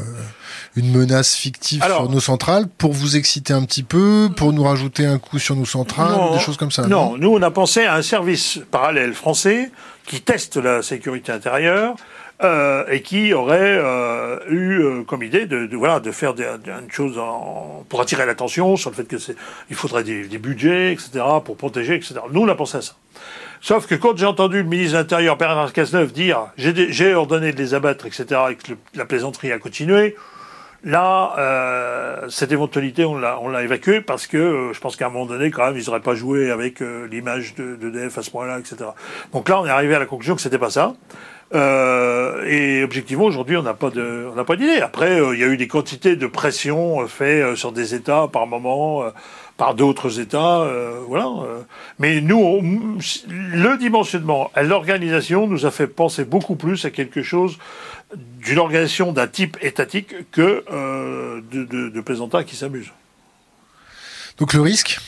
une 0.77 0.91
menace 0.91 1.35
fictive 1.35 1.85
sur 1.85 2.11
nos 2.11 2.21
centrales 2.21 2.67
pour 2.67 2.93
vous 2.93 3.17
exciter 3.17 3.53
un 3.53 3.65
petit 3.65 3.83
peu, 3.83 4.29
pour 4.37 4.53
nous 4.53 4.65
rajouter 4.65 5.07
un 5.07 5.19
coup 5.19 5.39
sur 5.39 5.55
nos 5.55 5.65
centrales, 5.65 6.33
des 6.33 6.41
choses 6.41 6.57
comme 6.57 6.73
ça. 6.73 6.83
Non, 6.83 7.13
non, 7.13 7.19
nous 7.19 7.29
on 7.31 7.43
a 7.43 7.51
pensé 7.51 7.85
à 7.85 7.95
un 7.95 8.03
service 8.03 8.59
parallèle 8.71 9.15
français 9.15 9.71
qui 10.07 10.21
teste 10.21 10.57
la 10.57 10.83
sécurité 10.83 11.33
intérieure, 11.33 11.95
euh, 12.43 12.85
et 12.91 13.01
qui 13.03 13.33
aurait 13.33 13.79
euh, 13.79 14.41
eu 14.49 14.81
euh, 14.81 15.03
comme 15.05 15.23
idée 15.23 15.47
de, 15.47 15.67
de, 15.67 15.77
voilà 15.77 16.01
de 16.01 16.11
faire 16.11 16.35
des, 16.35 16.45
une 16.67 16.91
chose 16.91 17.17
en, 17.17 17.85
pour 17.89 18.01
attirer 18.01 18.27
l'attention 18.27 18.77
sur 18.77 18.91
le 18.91 18.97
fait 18.97 19.05
que 19.05 19.19
c'est 19.19 19.37
il 19.71 19.77
faudrait 19.77 20.03
des, 20.03 20.27
des, 20.27 20.39
budgets 20.39 20.93
etc 20.93 21.25
pour 21.45 21.57
protéger 21.57 21.95
etc. 21.95 22.17
Nous 22.33 22.41
on 22.41 22.49
a 22.49 22.57
pensé 22.57 22.79
à 22.79 22.83
ça. 22.83 22.95
Sauf 23.61 23.87
que 23.87 23.95
quand 23.95 24.17
j'ai 24.17 24.27
entendu 24.27 24.57
le 24.57 24.69
ministre 24.69 24.95
de 24.95 24.99
l'Intérieur 24.99 25.37
Bernard 25.37 25.73
Cazeneuve 25.73 26.13
dire 26.13 26.49
j'ai 26.57 27.15
ordonné 27.15 27.53
de 27.53 27.57
les 27.57 27.73
abattre 27.73 28.05
etc 28.07 28.27
et 28.51 28.57
que 28.57 28.73
la 28.95 29.05
plaisanterie 29.05 29.53
a 29.53 29.61
continué, 29.61 30.17
Là, 30.87 31.33
euh, 31.39 32.29
cette 32.29 32.53
éventualité, 32.53 33.07
on 33.07 33.19
l'a, 33.19 33.63
évacuée 33.63 34.03
parce 34.03 34.27
que 34.27 34.37
euh, 34.37 34.73
je 34.75 34.81
pense 34.81 34.97
qu'à 34.97 35.07
un 35.07 35.09
moment 35.09 35.25
donné, 35.25 35.51
quand 35.51 35.65
même, 35.65 35.79
ils 35.79 35.87
n'auraient 35.87 36.01
pas 36.01 36.15
joué 36.15 36.51
avec 36.51 36.81
l'image 36.81 37.55
de, 37.55 37.77
de 37.77 37.89
DF 37.89 38.19
à 38.19 38.23
ce 38.23 38.31
moment-là, 38.35 38.59
etc. 38.59 38.77
Donc 39.33 39.49
là, 39.49 39.63
on 39.63 39.65
est 39.65 39.71
arrivé 39.71 39.95
à 39.95 39.99
la 39.99 40.05
conclusion 40.05 40.35
que 40.35 40.43
c'était 40.43 40.59
pas 40.59 40.69
ça. 40.69 40.93
Euh, 41.55 42.45
et 42.47 42.83
objectivement, 42.83 43.25
aujourd'hui, 43.25 43.57
on 43.57 43.63
n'a 43.63 43.75
pas 43.75 43.91
de, 43.91 44.29
on 44.31 44.35
n'a 44.35 44.45
pas 44.45 44.57
d'idée. 44.57 44.81
Après, 44.81 45.21
euh, 45.21 45.35
il 45.35 45.41
y 45.41 45.45
a 45.45 45.47
eu 45.47 45.57
des 45.57 45.69
quantités 45.69 46.17
de 46.17 46.27
pression 46.27 47.03
euh, 47.03 47.07
faites 47.07 47.55
sur 47.55 47.71
des 47.71 47.95
États 47.95 48.27
par 48.27 48.47
moment, 48.47 49.05
par 49.57 49.75
d'autres 49.75 50.19
États, 50.19 50.67
voilà. 51.07 51.29
Mais 52.01 52.21
nous, 52.21 52.61
le 53.29 53.79
dimensionnement, 53.79 54.51
l'organisation 54.61 55.47
nous 55.47 55.65
a 55.65 55.71
fait 55.71 55.87
penser 55.87 56.25
beaucoup 56.25 56.57
plus 56.57 56.85
à 56.85 56.91
quelque 56.91 57.23
chose 57.23 57.59
d'une 58.17 58.59
organisation 58.59 59.13
d'un 59.13 59.29
type 59.29 59.57
étatique 59.63 60.31
que 60.33 60.65
de, 61.53 61.65
de, 61.65 61.89
de 61.89 62.01
plaisantins 62.01 62.43
qui 62.43 62.57
s'amusent. 62.57 62.93
Donc 64.39 64.55
le 64.55 64.61
risque? 64.61 64.99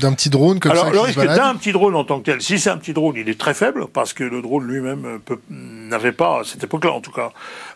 D'un 0.00 0.12
petit 0.12 0.30
drone 0.30 0.60
comme 0.60 0.72
Alors, 0.72 0.86
ça 0.86 0.90
le 0.90 1.00
risque 1.00 1.24
d'un 1.24 1.54
petit 1.56 1.72
drone 1.72 1.94
en 1.94 2.04
tant 2.04 2.20
que 2.20 2.24
tel, 2.24 2.42
si 2.42 2.58
c'est 2.58 2.70
un 2.70 2.76
petit 2.78 2.92
drone, 2.92 3.14
il 3.16 3.28
est 3.28 3.38
très 3.38 3.54
faible, 3.54 3.86
parce 3.92 4.12
que 4.12 4.24
le 4.24 4.42
drone 4.42 4.66
lui-même 4.66 5.20
n'avait 5.50 6.12
pas, 6.12 6.40
à 6.40 6.44
cette 6.44 6.64
époque-là 6.64 6.92
en 6.92 7.00
tout 7.00 7.12
cas, 7.12 7.32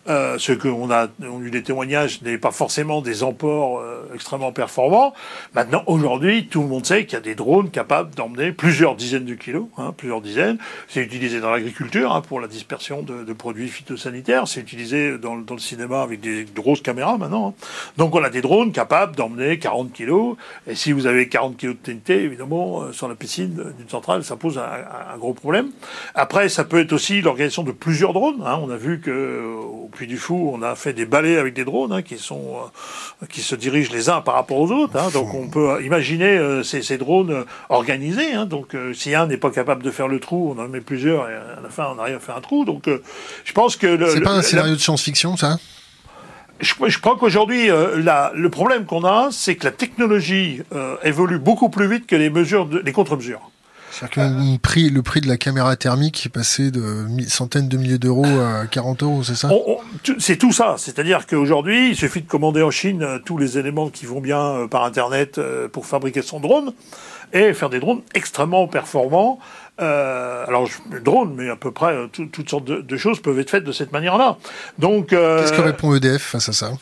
euh, 0.08 0.38
ce 0.38 0.52
qu'on 0.52 0.90
a 0.90 1.08
on 1.22 1.42
eu 1.42 1.50
des 1.50 1.62
témoignages 1.62 2.22
n'est 2.22 2.38
pas 2.38 2.50
forcément 2.50 3.02
des 3.02 3.22
emports 3.22 3.80
euh, 3.80 4.10
extrêmement 4.14 4.52
performants. 4.52 5.12
Maintenant, 5.54 5.82
aujourd'hui, 5.86 6.46
tout 6.46 6.62
le 6.62 6.68
monde 6.68 6.86
sait 6.86 7.04
qu'il 7.04 7.14
y 7.14 7.16
a 7.16 7.20
des 7.20 7.34
drones 7.34 7.70
capables 7.70 8.14
d'emmener 8.14 8.52
plusieurs 8.52 8.94
dizaines 8.94 9.24
de 9.24 9.34
kilos, 9.34 9.66
hein, 9.76 9.92
plusieurs 9.96 10.20
dizaines. 10.20 10.58
C'est 10.88 11.02
utilisé 11.02 11.40
dans 11.40 11.50
l'agriculture 11.50 12.14
hein, 12.14 12.22
pour 12.22 12.40
la 12.40 12.48
dispersion 12.48 13.02
de, 13.02 13.24
de 13.24 13.32
produits 13.32 13.68
phytosanitaires. 13.68 14.48
C'est 14.48 14.60
utilisé 14.60 15.18
dans, 15.18 15.36
dans, 15.36 15.54
le 15.54 15.60
cinéma 15.60 16.02
avec 16.02 16.20
des 16.20 16.46
grosses 16.54 16.80
caméras 16.80 17.18
maintenant. 17.18 17.48
Hein. 17.48 17.54
Donc, 17.96 18.14
on 18.14 18.22
a 18.22 18.30
des 18.30 18.40
drones 18.40 18.72
capables 18.72 19.16
d'emmener 19.16 19.58
40 19.58 19.92
kilos. 19.92 20.36
Et 20.66 20.74
si 20.74 20.92
vous 20.92 21.06
avez 21.06 21.28
40 21.28 21.56
kilos 21.56 21.76
de 21.76 21.92
TNT, 21.92 22.24
évidemment, 22.24 22.82
euh, 22.82 22.92
sur 22.92 23.08
la 23.08 23.14
piscine 23.14 23.54
d'une 23.76 23.88
centrale, 23.88 24.24
ça 24.24 24.36
pose 24.36 24.58
un, 24.58 24.62
un, 25.14 25.18
gros 25.18 25.34
problème. 25.34 25.70
Après, 26.14 26.48
ça 26.48 26.64
peut 26.64 26.80
être 26.80 26.92
aussi 26.92 27.20
l'organisation 27.20 27.62
de 27.62 27.72
plusieurs 27.72 28.12
drones. 28.12 28.42
Hein. 28.44 28.58
On 28.62 28.70
a 28.70 28.76
vu 28.76 29.00
que 29.00 29.54
au 29.58 29.88
Puy 29.98 30.06
du 30.06 30.16
Fou, 30.16 30.52
on 30.54 30.62
a 30.62 30.76
fait 30.76 30.92
des 30.92 31.06
balais 31.06 31.38
avec 31.38 31.54
des 31.54 31.64
drones 31.64 31.92
hein, 31.92 32.02
qui 32.02 32.18
sont 32.18 32.54
euh, 33.20 33.26
qui 33.26 33.40
se 33.40 33.56
dirigent 33.56 33.90
les 33.92 34.08
uns 34.08 34.20
par 34.20 34.34
rapport 34.34 34.58
aux 34.58 34.70
autres. 34.70 34.96
Hein. 34.96 35.10
donc 35.12 35.34
on 35.34 35.48
peut 35.48 35.84
imaginer 35.84 36.38
euh, 36.38 36.62
ces, 36.62 36.82
ces, 36.82 36.98
drones 36.98 37.32
euh, 37.32 37.44
organisés. 37.68 38.32
Hein. 38.32 38.46
donc 38.46 38.76
si 38.94 39.16
un 39.16 39.26
n'est 39.26 39.38
pas 39.38 39.50
capable 39.50 39.82
de 39.82 39.90
faire 39.90 40.06
le 40.06 40.20
trou, 40.20 40.54
on 40.56 40.62
en 40.62 40.68
met 40.68 40.80
plusieurs 40.80 41.28
et 41.28 41.34
à 41.34 41.60
la 41.60 41.68
fin 41.68 41.88
on 41.92 41.98
arrive 41.98 42.14
à 42.14 42.20
faire 42.20 42.36
un 42.36 42.40
trou. 42.40 42.64
Donc 42.64 42.88
je 43.44 43.52
pense 43.52 43.74
que 43.74 44.08
c'est 44.14 44.20
pas 44.20 44.34
un 44.34 44.42
scénario 44.42 44.76
de 44.76 44.80
science-fiction, 44.80 45.36
ça? 45.36 45.58
Je, 46.60 46.74
je, 46.86 46.98
crois 47.00 47.16
qu'aujourd'hui, 47.16 47.66
le 47.66 48.48
problème 48.48 48.84
qu'on 48.84 49.04
a, 49.04 49.30
c'est 49.32 49.56
que 49.56 49.64
la 49.64 49.72
technologie 49.72 50.62
évolue 51.02 51.40
beaucoup 51.40 51.70
plus 51.70 51.88
vite 51.88 52.06
que 52.06 52.16
les 52.16 52.30
mesures, 52.30 52.66
de, 52.66 52.78
les 52.78 52.92
contre-mesures. 52.92 53.50
C'est-à-dire 53.98 54.30
que 54.30 54.56
prix, 54.58 54.90
le 54.90 55.02
prix 55.02 55.20
de 55.20 55.28
la 55.28 55.36
caméra 55.36 55.74
thermique 55.76 56.26
est 56.26 56.30
passé 56.30 56.70
de 56.70 57.06
centaines 57.26 57.68
de 57.68 57.76
milliers 57.76 57.98
d'euros 57.98 58.26
à 58.26 58.66
40 58.66 59.02
euros, 59.02 59.22
c'est 59.22 59.34
ça? 59.34 59.50
C'est 60.18 60.36
tout 60.36 60.52
ça. 60.52 60.76
C'est-à-dire 60.78 61.26
qu'aujourd'hui, 61.26 61.90
il 61.90 61.96
suffit 61.96 62.22
de 62.22 62.28
commander 62.28 62.62
en 62.62 62.70
Chine 62.70 63.02
euh, 63.02 63.18
tous 63.18 63.38
les 63.38 63.58
éléments 63.58 63.88
qui 63.88 64.06
vont 64.06 64.20
bien 64.20 64.40
euh, 64.40 64.68
par 64.68 64.84
Internet 64.84 65.38
euh, 65.38 65.68
pour 65.68 65.86
fabriquer 65.86 66.22
son 66.22 66.40
drone 66.40 66.72
et 67.32 67.52
faire 67.54 67.70
des 67.70 67.80
drones 67.80 68.02
extrêmement 68.14 68.68
performants. 68.68 69.38
Euh, 69.80 70.44
alors, 70.46 70.68
drone, 71.02 71.34
mais 71.36 71.50
à 71.50 71.56
peu 71.56 71.72
près 71.72 71.94
toutes 72.12 72.48
sortes 72.48 72.64
de, 72.64 72.96
choses 72.96 73.20
peuvent 73.20 73.38
être 73.38 73.50
faites 73.50 73.64
de 73.64 73.72
cette 73.72 73.92
manière-là. 73.92 74.38
Donc, 74.78 75.08
qu'est-ce 75.08 75.52
que 75.52 75.60
répond 75.60 75.94
EDF 75.94 76.22
face 76.22 76.48
à 76.48 76.52
ça? 76.52 76.72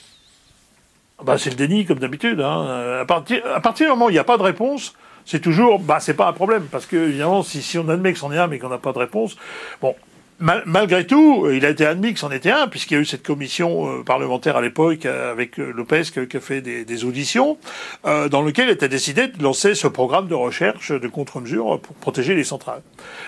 bah, 1.25 1.37
c'est 1.39 1.51
le 1.51 1.57
déni 1.57 1.87
comme 1.87 1.99
d'habitude. 1.99 2.41
Hein. 2.41 3.01
À 3.01 3.05
partir 3.05 3.43
à 3.55 3.61
partir 3.61 3.87
du 3.87 3.91
moment 3.91 4.07
où 4.07 4.11
il 4.11 4.15
n'y 4.15 4.19
a 4.19 4.25
pas 4.25 4.37
de 4.37 4.43
réponse, 4.43 4.95
c'est 5.27 5.41
toujours, 5.41 5.81
bah, 5.81 5.99
c'est 6.01 6.15
pas 6.15 6.29
un 6.29 6.33
problème, 6.33 6.67
parce 6.71 6.87
que, 6.87 6.97
évidemment, 6.97 7.43
si, 7.43 7.79
on 7.79 7.89
admet 7.89 8.13
que 8.13 8.19
c'en 8.19 8.33
est 8.33 8.39
un, 8.39 8.47
mais 8.47 8.59
qu'on 8.61 8.69
n'a 8.69 8.79
pas 8.79 8.93
de 8.93 8.99
réponse, 8.99 9.37
bon, 9.83 9.95
malgré 10.39 11.07
tout, 11.07 11.49
il 11.51 11.65
a 11.65 11.71
été 11.71 11.87
admis 11.87 12.13
que 12.13 12.21
c'en 12.21 12.31
était 12.31 12.51
un, 12.51 12.69
puisqu'il 12.69 12.95
y 12.95 12.97
a 12.99 13.01
eu 13.01 13.07
cette 13.07 13.23
commission 13.23 13.89
euh, 13.89 14.03
parlementaire 14.03 14.57
à 14.57 14.61
l'époque 14.61 15.07
euh, 15.07 15.33
avec 15.33 15.59
euh, 15.59 15.73
Lopez 15.73 16.03
qui, 16.03 16.37
a 16.37 16.41
fait 16.41 16.61
des, 16.61 17.05
auditions, 17.05 17.59
dans 18.05 18.43
lequel 18.43 18.71
était 18.71 18.89
décidé 18.89 19.29
de 19.29 19.43
lancer 19.43 19.75
ce 19.75 19.87
programme 19.87 20.29
de 20.29 20.35
recherche 20.35 20.93
de 20.93 21.09
contre-mesures 21.09 21.79
pour 21.81 21.95
protéger 21.97 22.35
les 22.35 22.45
centrales. 22.45 22.83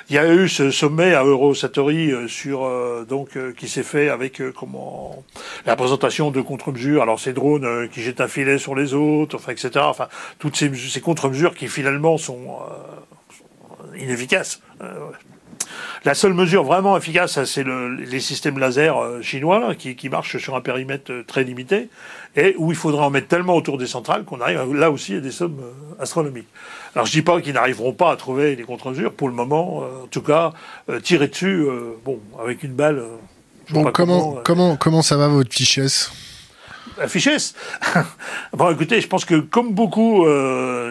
Il 0.08 0.16
y 0.16 0.18
a 0.18 0.32
eu 0.32 0.48
ce 0.48 0.70
sommet 0.70 1.14
à 1.14 1.22
Eurosatori 1.22 2.12
sur 2.28 2.68
donc 3.06 3.30
qui 3.56 3.68
s'est 3.68 3.82
fait 3.82 4.08
avec 4.08 4.40
comment 4.54 5.22
la 5.66 5.76
présentation 5.76 6.30
de 6.30 6.40
contre-mesures. 6.40 7.02
Alors 7.02 7.20
ces 7.20 7.32
drones 7.32 7.88
qui 7.90 8.02
jettent 8.02 8.22
un 8.22 8.28
filet 8.28 8.58
sur 8.58 8.74
les 8.74 8.94
autres, 8.94 9.36
enfin 9.36 9.52
etc. 9.52 9.70
Enfin 9.82 10.08
toutes 10.38 10.56
ces, 10.56 10.74
ces 10.74 11.00
contre-mesures 11.00 11.54
qui 11.54 11.68
finalement 11.68 12.16
sont 12.16 12.58
inefficaces. 13.98 14.62
La 16.04 16.14
seule 16.14 16.34
mesure 16.34 16.64
vraiment 16.64 16.96
efficace, 16.96 17.42
c'est 17.44 17.62
le, 17.62 17.94
les 17.94 18.20
systèmes 18.20 18.58
laser 18.58 18.96
euh, 18.96 19.22
chinois 19.22 19.58
là, 19.58 19.74
qui, 19.74 19.96
qui, 19.96 20.08
marchent 20.08 20.38
sur 20.38 20.54
un 20.54 20.60
périmètre 20.60 21.12
euh, 21.12 21.24
très 21.26 21.44
limité 21.44 21.88
et 22.36 22.54
où 22.58 22.70
il 22.70 22.76
faudrait 22.76 23.04
en 23.04 23.10
mettre 23.10 23.28
tellement 23.28 23.56
autour 23.56 23.78
des 23.78 23.86
centrales 23.86 24.24
qu'on 24.24 24.40
arrive 24.40 24.74
là 24.74 24.90
aussi 24.90 25.14
à 25.14 25.20
des 25.20 25.30
sommes 25.30 25.58
euh, 25.60 26.02
astronomiques. 26.02 26.48
Alors 26.94 27.06
je 27.06 27.12
dis 27.12 27.22
pas 27.22 27.40
qu'ils 27.40 27.54
n'arriveront 27.54 27.92
pas 27.92 28.12
à 28.12 28.16
trouver 28.16 28.56
les 28.56 28.62
contre-mesures 28.62 29.12
pour 29.12 29.28
le 29.28 29.34
moment. 29.34 29.78
en 29.78 30.06
tout 30.10 30.22
cas, 30.22 30.52
tirer 31.02 31.28
dessus, 31.28 31.66
bon, 32.04 32.18
avec 32.40 32.62
une 32.62 32.72
balle. 32.72 33.02
bon, 33.70 33.84
comment, 33.84 33.92
comment, 33.92 34.40
comment, 34.44 34.76
comment 34.76 35.02
ça 35.02 35.16
va 35.16 35.28
votre 35.28 35.52
fichesse? 35.52 36.10
Fichier 37.06 37.34
S. 37.34 37.54
bon, 38.52 38.70
écoutez, 38.72 39.00
je 39.00 39.06
pense 39.06 39.24
que 39.24 39.36
comme 39.36 39.72
beaucoup 39.74 40.26
euh, 40.26 40.90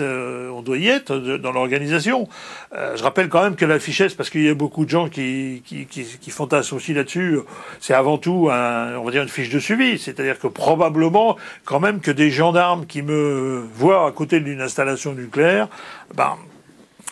euh, 0.00 0.48
on 0.50 0.62
doit 0.62 0.78
y 0.78 0.88
être 0.88 1.16
dans 1.16 1.52
l'organisation. 1.52 2.28
Euh, 2.74 2.96
je 2.96 3.02
rappelle 3.02 3.28
quand 3.28 3.42
même 3.42 3.56
que 3.56 3.64
la 3.64 3.78
fichier 3.78 4.06
S, 4.06 4.14
parce 4.14 4.30
qu'il 4.30 4.44
y 4.44 4.48
a 4.48 4.54
beaucoup 4.54 4.84
de 4.84 4.90
gens 4.90 5.08
qui, 5.08 5.62
qui, 5.66 5.86
qui, 5.86 6.04
qui 6.04 6.30
fantasment 6.30 6.76
aussi 6.76 6.94
là-dessus, 6.94 7.38
c'est 7.80 7.94
avant 7.94 8.18
tout, 8.18 8.48
on 8.50 9.04
va 9.04 9.10
dire, 9.10 9.22
une 9.22 9.28
fiche 9.28 9.50
de 9.50 9.58
suivi. 9.58 9.98
C'est-à-dire 9.98 10.38
que 10.38 10.46
probablement, 10.46 11.36
quand 11.64 11.80
même, 11.80 12.00
que 12.00 12.10
des 12.10 12.30
gendarmes 12.30 12.86
qui 12.86 13.02
me 13.02 13.64
voient 13.74 14.06
à 14.06 14.12
côté 14.12 14.40
d'une 14.40 14.60
installation 14.60 15.12
nucléaire, 15.12 15.68
ben, 16.14 16.36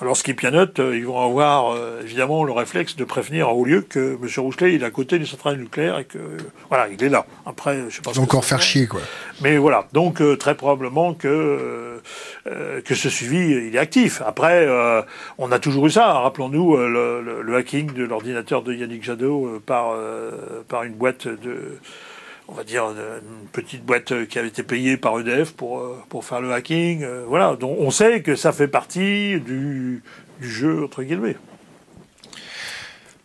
lorsqu'ils 0.02 0.36
pianotent, 0.36 0.80
euh, 0.80 0.96
ils 0.96 1.06
vont 1.06 1.20
avoir 1.20 1.72
euh, 1.72 2.00
évidemment 2.02 2.44
le 2.44 2.52
réflexe 2.52 2.96
de 2.96 3.04
prévenir 3.04 3.48
en 3.48 3.52
haut 3.52 3.64
lieu 3.64 3.82
que 3.82 4.18
M. 4.20 4.28
Rochelet 4.38 4.74
il 4.74 4.82
est 4.82 4.86
à 4.86 4.90
côté 4.90 5.18
d'une 5.18 5.26
centrale 5.26 5.56
nucléaire 5.56 5.98
et 5.98 6.04
que 6.04 6.18
voilà, 6.68 6.88
il 6.88 7.02
est 7.02 7.08
là. 7.08 7.26
Après, 7.46 7.78
je 7.88 7.96
sais 7.96 8.02
pas. 8.02 8.18
encore 8.18 8.44
faire 8.44 8.62
chier 8.62 8.86
quoi. 8.86 9.00
Mais 9.40 9.56
voilà, 9.56 9.86
donc 9.92 10.20
euh, 10.20 10.36
très 10.36 10.54
probablement 10.54 11.14
que 11.14 12.00
que 12.84 12.94
ce 12.96 13.08
suivi 13.08 13.68
il 13.68 13.76
est 13.76 13.78
actif. 13.78 14.20
Après, 14.26 14.66
on 15.38 15.52
a 15.52 15.60
toujours 15.60 15.86
eu 15.86 15.90
ça. 15.90 16.12
Rappelons-nous 16.14 16.76
le, 16.76 17.42
le, 17.42 17.56
hacking 17.56 17.92
de 17.92 18.02
l'ordinateur 18.02 18.62
de 18.62 18.74
Yannick 18.74 19.04
Jadot 19.04 19.60
par 19.64 19.94
par 20.66 20.82
une 20.82 20.94
boîte 20.94 21.28
de 21.28 21.78
on 22.48 22.54
va 22.54 22.64
dire, 22.64 22.84
une 22.90 23.46
petite 23.52 23.84
boîte 23.84 24.26
qui 24.26 24.38
avait 24.38 24.48
été 24.48 24.62
payée 24.62 24.96
par 24.96 25.18
EDF 25.18 25.52
pour, 25.52 25.80
euh, 25.80 25.98
pour 26.08 26.24
faire 26.24 26.40
le 26.40 26.52
hacking. 26.52 27.02
Euh, 27.02 27.24
voilà, 27.26 27.56
donc 27.56 27.76
on 27.78 27.90
sait 27.90 28.22
que 28.22 28.36
ça 28.36 28.52
fait 28.52 28.68
partie 28.68 29.40
du, 29.40 30.02
du 30.40 30.50
jeu, 30.50 30.84
entre 30.84 31.02
guillemets. 31.02 31.36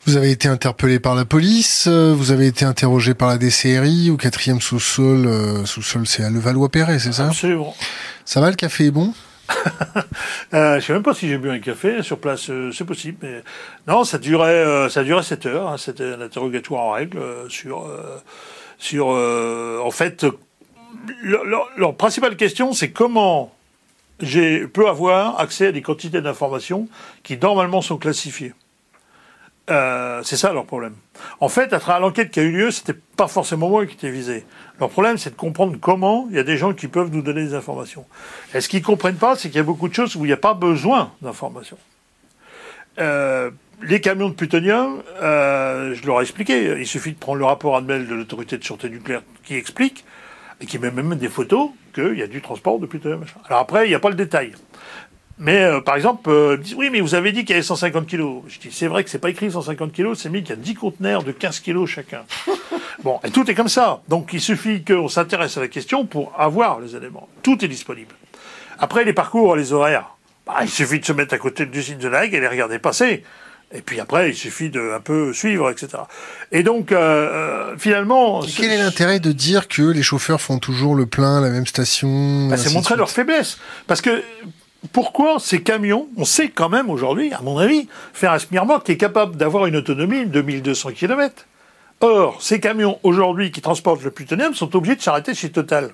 Vous 0.05 0.15
avez 0.15 0.31
été 0.31 0.47
interpellé 0.47 1.01
par 1.01 1.15
la 1.15 1.25
police, 1.25 1.87
euh, 1.87 2.13
vous 2.15 2.31
avez 2.31 2.47
été 2.47 2.63
interrogé 2.63 3.13
par 3.13 3.27
la 3.27 3.37
DCRI, 3.37 4.09
au 4.09 4.15
quatrième 4.15 4.61
sous-sol, 4.61 5.27
sous-sol 5.65 6.07
c'est 6.07 6.23
à 6.23 6.29
Levallois-Perret, 6.29 6.99
c'est 6.99 7.11
ça? 7.11 7.27
Absolument. 7.27 7.75
Ça 8.23 8.39
va, 8.39 8.49
le 8.49 8.55
café 8.55 8.85
est 8.85 8.91
bon? 8.91 9.13
Euh, 10.53 10.79
je 10.79 10.85
sais 10.85 10.93
même 10.93 11.03
pas 11.03 11.13
si 11.13 11.27
j'ai 11.27 11.37
bu 11.37 11.49
un 11.49 11.59
café 11.59 12.01
sur 12.03 12.19
place, 12.19 12.49
c'est 12.71 12.85
possible. 12.85 13.17
Mais 13.21 13.43
non, 13.85 14.05
ça 14.05 14.17
durait, 14.17 14.89
ça 14.89 15.03
durait 15.03 15.23
7 15.23 15.45
heures. 15.45 15.67
Hein, 15.67 15.75
C'était 15.77 16.13
un 16.13 16.21
interrogatoire 16.21 16.83
en 16.83 16.91
règle 16.91 17.19
sur 17.49 17.85
sur, 18.87 19.11
euh, 19.11 19.79
en 19.83 19.91
fait, 19.91 20.25
leur, 21.21 21.95
principale 21.95 22.37
question, 22.37 22.71
c'est 22.73 22.91
comment 22.91 23.53
j'ai 24.21 24.65
peux 24.67 24.87
avoir 24.87 25.39
accès 25.39 25.67
à 25.67 25.71
des 25.71 25.81
quantités 25.81 26.21
d'informations 26.21 26.87
qui 27.23 27.37
normalement 27.37 27.81
sont 27.81 27.97
classifiées. 27.97 28.53
Euh, 29.69 30.21
c'est 30.23 30.37
ça 30.37 30.53
leur 30.53 30.65
problème. 30.65 30.95
En 31.41 31.49
fait, 31.49 31.73
à 31.73 31.79
travers 31.79 31.99
l'enquête 31.99 32.31
qui 32.31 32.39
a 32.39 32.43
eu 32.43 32.51
lieu, 32.51 32.71
c'était 32.71 32.97
pas 33.17 33.27
forcément 33.27 33.67
moi 33.67 33.85
qui 33.85 33.95
étais 33.95 34.09
visé. 34.09 34.45
Leur 34.79 34.89
problème, 34.89 35.17
c'est 35.17 35.31
de 35.31 35.35
comprendre 35.35 35.75
comment 35.79 36.25
il 36.29 36.37
y 36.37 36.39
a 36.39 36.43
des 36.43 36.55
gens 36.55 36.73
qui 36.73 36.87
peuvent 36.87 37.11
nous 37.11 37.21
donner 37.21 37.43
des 37.43 37.53
informations. 37.53 38.05
Et 38.53 38.61
ce 38.61 38.69
qu'ils 38.69 38.81
comprennent 38.81 39.17
pas, 39.17 39.35
c'est 39.35 39.49
qu'il 39.49 39.57
y 39.57 39.59
a 39.59 39.63
beaucoup 39.63 39.89
de 39.89 39.93
choses 39.93 40.15
où 40.15 40.23
il 40.23 40.29
n'y 40.29 40.33
a 40.33 40.37
pas 40.37 40.53
besoin 40.53 41.11
d'informations. 41.21 41.77
Euh, 42.99 43.51
les 43.81 44.01
camions 44.01 44.29
de 44.29 44.33
plutonium, 44.33 45.01
euh, 45.21 45.93
je 45.93 46.05
leur 46.05 46.19
ai 46.19 46.23
expliqué, 46.23 46.75
il 46.79 46.87
suffit 46.87 47.13
de 47.13 47.17
prendre 47.17 47.39
le 47.39 47.45
rapport 47.45 47.77
annuel 47.77 48.07
de 48.07 48.15
l'autorité 48.15 48.57
de 48.57 48.63
sûreté 48.63 48.89
nucléaire 48.89 49.21
qui 49.43 49.55
explique, 49.55 50.03
et 50.59 50.65
qui 50.65 50.79
met 50.79 50.91
même 50.91 51.15
des 51.15 51.29
photos, 51.29 51.69
qu'il 51.93 52.17
y 52.17 52.23
a 52.23 52.27
du 52.27 52.41
transport 52.41 52.79
de 52.79 52.85
plutonium. 52.85 53.23
Alors 53.47 53.59
après, 53.59 53.85
il 53.85 53.89
n'y 53.89 53.95
a 53.95 53.99
pas 53.99 54.09
le 54.09 54.15
détail. 54.15 54.53
Mais 55.39 55.61
euh, 55.61 55.81
par 55.81 55.95
exemple, 55.95 56.31
euh, 56.31 56.57
oui, 56.75 56.89
mais 56.91 56.99
vous 56.99 57.13
avez 57.13 57.31
dit 57.31 57.41
qu'il 57.41 57.51
y 57.51 57.53
avait 57.53 57.61
150 57.61 58.07
kilos. 58.07 58.41
Je 58.47 58.59
dis, 58.59 58.69
c'est 58.71 58.87
vrai 58.87 59.03
que 59.03 59.09
c'est 59.09 59.19
pas 59.19 59.29
écrit 59.29 59.51
150 59.51 59.91
kilos, 59.91 60.17
c'est 60.19 60.29
mis 60.29 60.41
qu'il 60.41 60.49
y 60.49 60.53
a 60.53 60.55
10 60.55 60.73
conteneurs 60.73 61.23
de 61.23 61.31
15 61.31 61.59
kilos 61.59 61.87
chacun. 61.87 62.23
bon, 63.03 63.19
et 63.23 63.29
tout 63.29 63.49
est 63.49 63.53
comme 63.53 63.67
ça. 63.67 64.01
Donc 64.07 64.33
il 64.33 64.41
suffit 64.41 64.83
qu'on 64.83 65.07
s'intéresse 65.07 65.55
à 65.57 65.61
la 65.61 65.67
question 65.67 66.05
pour 66.05 66.33
avoir 66.39 66.79
les 66.79 66.95
éléments. 66.95 67.29
Tout 67.43 67.63
est 67.63 67.67
disponible. 67.67 68.15
Après, 68.79 69.03
les 69.03 69.13
parcours, 69.13 69.55
les 69.55 69.73
horaires, 69.73 70.15
bah, 70.47 70.55
il 70.61 70.69
suffit 70.69 70.99
de 70.99 71.05
se 71.05 71.13
mettre 71.13 71.35
à 71.35 71.37
côté 71.37 71.67
de 71.67 71.71
l'usine 71.71 71.99
de 71.99 72.07
Lag 72.07 72.33
et 72.33 72.39
les 72.39 72.47
regarder 72.47 72.79
passer. 72.79 73.23
Et 73.73 73.81
puis 73.81 73.99
après, 73.99 74.29
il 74.29 74.35
suffit 74.35 74.69
de 74.69 74.93
un 74.95 75.01
peu 75.01 75.33
suivre, 75.33 75.69
etc. 75.69 76.03
Et 76.53 76.63
donc, 76.63 76.91
euh, 76.91 76.97
euh, 76.97 77.77
finalement... 77.77 78.41
Et 78.43 78.47
quel 78.47 78.71
est 78.71 78.77
l'intérêt 78.77 79.19
de 79.19 79.33
dire 79.33 79.67
que 79.67 79.81
les 79.81 80.03
chauffeurs 80.03 80.39
font 80.39 80.57
toujours 80.57 80.95
le 80.95 81.05
plein 81.05 81.39
à 81.39 81.41
la 81.41 81.49
même 81.49 81.67
station 81.67 82.47
bah, 82.47 82.55
C'est 82.55 82.73
montrer 82.73 82.95
leur 82.95 83.09
faiblesse. 83.09 83.57
Parce 83.85 83.99
que 83.99 84.23
pourquoi 84.93 85.39
ces 85.39 85.61
camions, 85.61 86.07
on 86.15 86.23
sait 86.23 86.49
quand 86.49 86.69
même 86.69 86.89
aujourd'hui, 86.89 87.33
à 87.33 87.41
mon 87.41 87.57
avis, 87.57 87.89
faire 88.13 88.31
un 88.31 88.39
Smirnoff 88.39 88.83
qui 88.85 88.93
est 88.93 88.97
capable 88.97 89.35
d'avoir 89.35 89.65
une 89.65 89.75
autonomie 89.75 90.25
de 90.25 90.41
2200 90.41 90.91
km. 90.91 91.45
Or, 91.99 92.41
ces 92.41 92.61
camions 92.61 92.99
aujourd'hui 93.03 93.51
qui 93.51 93.59
transportent 93.59 94.03
le 94.03 94.11
plutonium 94.11 94.53
sont 94.53 94.73
obligés 94.75 94.95
de 94.95 95.01
s'arrêter 95.01 95.33
chez 95.33 95.49
Total. 95.49 95.93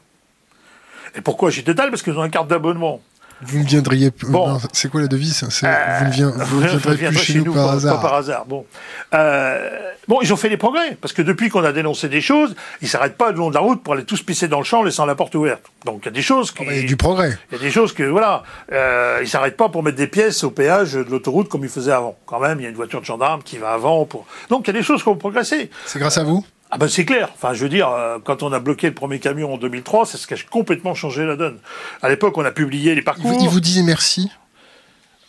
Et 1.16 1.22
pourquoi 1.22 1.50
chez 1.50 1.64
Total? 1.64 1.90
Parce 1.90 2.04
qu'ils 2.04 2.18
ont 2.18 2.26
une 2.26 2.32
carte 2.32 2.50
d'abonnement. 2.50 3.02
Vous 3.42 3.60
ne 3.60 3.64
viendriez 3.64 4.12
bon. 4.28 4.60
C'est 4.72 4.90
quoi 4.90 5.02
la 5.02 5.08
devise? 5.08 5.44
Euh, 5.64 6.00
Vous 6.46 6.62
ne 6.62 6.68
viendrez 6.68 6.96
plus 6.98 7.18
chez, 7.18 7.42
nous, 7.42 7.54
par, 7.54 7.72
hasard. 7.72 8.02
par 8.02 8.14
hasard. 8.14 8.46
Bon. 8.46 8.66
Euh, 9.14 9.70
bon, 10.08 10.20
ils 10.22 10.32
ont 10.32 10.38
fait 10.38 10.50
des 10.50 10.58
progrès 10.58 10.98
parce 11.02 11.14
que 11.14 11.22
depuis 11.22 11.50
qu'on 11.50 11.64
a 11.64 11.72
dénoncé 11.72 12.10
des 12.10 12.22
choses, 12.22 12.56
ils 12.82 12.88
s'arrêtent 12.88 13.18
pas 13.18 13.32
le 13.32 13.38
long 13.38 13.50
de 13.50 13.56
la 13.56 13.60
route 13.62 13.84
pour 13.84 13.94
aller 13.94 14.06
tous 14.06 14.22
pisser 14.22 14.48
dans 14.48 14.60
le 14.60 14.64
champ, 14.64 14.84
laissant 14.84 15.06
la 15.06 15.16
porte 15.16 15.36
ouverte. 15.36 15.64
Donc 15.86 16.02
il 16.04 16.06
y 16.06 16.10
a 16.10 16.12
des 16.12 16.22
choses 16.22 16.52
qui. 16.52 16.64
Il 16.64 16.76
y 16.76 16.80
a 16.80 16.84
du 16.84 16.98
progrès. 16.98 17.38
Il 17.52 17.58
y 17.58 17.62
a 17.62 17.64
des 17.64 17.72
choses 17.72 17.94
que 17.94 18.04
voilà, 18.04 18.44
euh, 18.72 19.20
ils 19.22 19.28
s'arrêtent 19.28 19.58
pas 19.58 19.70
pour 19.70 19.84
mettre 19.84 19.98
des 19.98 20.08
pièces 20.08 20.44
au 20.44 20.52
péage 20.52 20.94
de 20.94 21.10
l'autoroute 21.10 21.50
comme 21.50 21.64
ils 21.64 21.70
faisaient 21.70 21.92
avant. 21.92 22.18
Quand 22.26 22.40
même, 22.40 22.60
il 22.60 22.64
y 22.64 22.66
a 22.66 22.70
une 22.70 22.76
voiture 22.76 23.02
de 23.02 23.06
gendarme 23.06 23.44
qui 23.44 23.58
va 23.58 23.74
avant 23.74 24.06
pour. 24.06 24.26
Donc 24.50 24.68
il 24.68 24.68
y 24.68 24.76
a 24.76 24.80
des 24.80 24.84
choses 24.84 25.04
qui 25.04 25.10
ont 25.10 25.16
progressé. 25.16 25.70
C'est 25.86 26.00
grâce 26.00 26.18
à 26.18 26.24
vous? 26.24 26.46
Ah 26.76 26.78
ben 26.80 26.88
c'est 26.88 27.06
clair. 27.06 27.30
Enfin, 27.36 27.54
je 27.54 27.62
veux 27.62 27.70
dire, 27.70 27.88
euh, 27.90 28.18
quand 28.24 28.42
on 28.42 28.52
a 28.52 28.60
bloqué 28.60 28.88
le 28.88 28.96
premier 28.96 29.20
camion 29.20 29.54
en 29.54 29.58
2003, 29.58 30.08
c'est 30.08 30.18
ce 30.18 30.26
qui 30.26 30.34
a 30.34 30.38
complètement 30.50 30.96
changé 30.96 31.24
la 31.24 31.36
donne. 31.36 31.60
À 32.02 32.10
l'époque, 32.10 32.36
on 32.36 32.44
a 32.44 32.50
publié 32.50 32.96
les 32.96 33.04
parcours. 33.04 33.32
Ils 33.40 33.48
vous 33.48 33.60
disaient 33.60 33.84
merci 33.84 34.32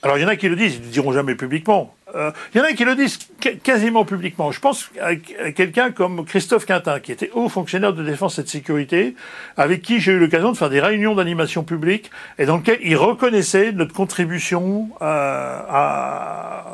alors 0.05 0.19
il 0.19 0.21
y 0.21 0.25
en 0.27 0.29
a 0.29 0.37
qui 0.37 0.51
le 0.51 0.55
disent, 0.55 0.75
ils 0.75 0.81
ne 0.81 0.85
le 0.85 0.91
diront 0.91 1.13
jamais 1.13 1.35
publiquement. 1.35 1.95
Euh, 2.15 2.31
il 2.55 2.59
y 2.59 2.61
en 2.61 2.65
a 2.65 2.75
qui 2.75 2.85
le 2.85 2.95
disent 2.95 3.19
quasiment 3.63 4.05
publiquement. 4.05 4.53
Je 4.53 4.61
pense 4.61 4.91
à, 5.01 5.17
quelqu'un 5.17 5.93
comme 5.93 6.27
Christophe 6.27 6.67
Quintin, 6.67 7.01
qui 7.01 7.11
était 7.11 7.31
haut 7.33 7.49
fonctionnaire 7.49 7.95
de 7.95 8.05
défense 8.05 8.39
et 8.39 8.43
de 8.43 8.49
sécurité, 8.49 9.17
avec 9.57 9.81
qui 9.81 10.01
j'ai 10.01 10.13
eu 10.13 10.19
l'occasion 10.19 10.53
de 10.53 10.59
faire 10.59 10.69
des 10.69 10.81
réunions 10.81 11.15
d'animation 11.15 11.65
publique, 11.65 12.11
et 12.39 12.45
dans 12.45 12.59
lequel 12.59 12.81
il 12.83 12.97
reconnaissait 12.99 13.73
notre 13.73 13.95
contribution 13.95 14.91
euh, 15.01 15.05
à, 15.07 16.67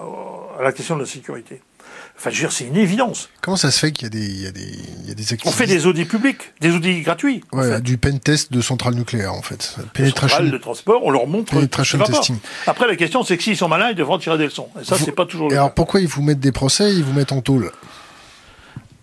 à 0.59 0.63
la 0.65 0.73
question 0.73 0.97
de 0.97 1.03
la 1.03 1.07
sécurité. 1.07 1.63
Enfin, 2.21 2.29
je 2.29 2.37
veux 2.37 2.49
dire, 2.49 2.53
c'est 2.53 2.67
une 2.67 2.77
évidence. 2.77 3.31
Comment 3.41 3.57
ça 3.57 3.71
se 3.71 3.79
fait 3.79 3.93
qu'il 3.93 4.05
y 4.05 4.07
a 4.07 4.11
des, 4.11 4.27
il 4.27 4.43
y 4.43 4.47
a 4.47 4.51
des, 4.51 4.61
il 5.05 5.09
y 5.09 5.11
a 5.11 5.15
des 5.15 5.23
activités 5.23 5.49
On 5.49 5.53
fait 5.53 5.67
des 5.67 5.87
audits 5.87 6.05
publics, 6.05 6.53
des 6.61 6.71
audits 6.71 7.01
gratuits. 7.01 7.43
Ouais, 7.51 7.81
du 7.81 7.97
pen 7.97 8.21
test 8.21 8.53
de 8.53 8.61
centrales 8.61 8.93
nucléaires, 8.93 9.33
en 9.33 9.41
fait. 9.41 9.77
Penetration. 9.95 10.45
de 10.45 10.59
transport, 10.59 11.01
on 11.03 11.11
leur 11.11 11.27
montre. 11.27 11.51
Penetration 11.55 11.99
testing. 12.01 12.37
Après, 12.67 12.87
la 12.87 12.97
question, 12.97 13.23
c'est 13.23 13.39
que 13.39 13.43
s'ils 13.43 13.57
sont 13.57 13.69
malins, 13.69 13.89
ils 13.89 13.97
devront 13.97 14.19
tirer 14.19 14.37
des 14.37 14.45
leçons. 14.45 14.69
Et 14.79 14.85
ça, 14.85 14.99
c'est 14.99 15.13
pas 15.13 15.25
toujours 15.25 15.49
le 15.49 15.55
Et 15.55 15.57
alors, 15.57 15.73
pourquoi 15.73 16.03
ils 16.03 16.09
vous 16.09 16.21
mettent 16.21 16.41
des 16.41 16.53
procès, 16.53 16.93
ils 16.93 17.03
vous 17.03 17.15
mettent 17.15 17.33
en 17.33 17.41
tôle? 17.41 17.73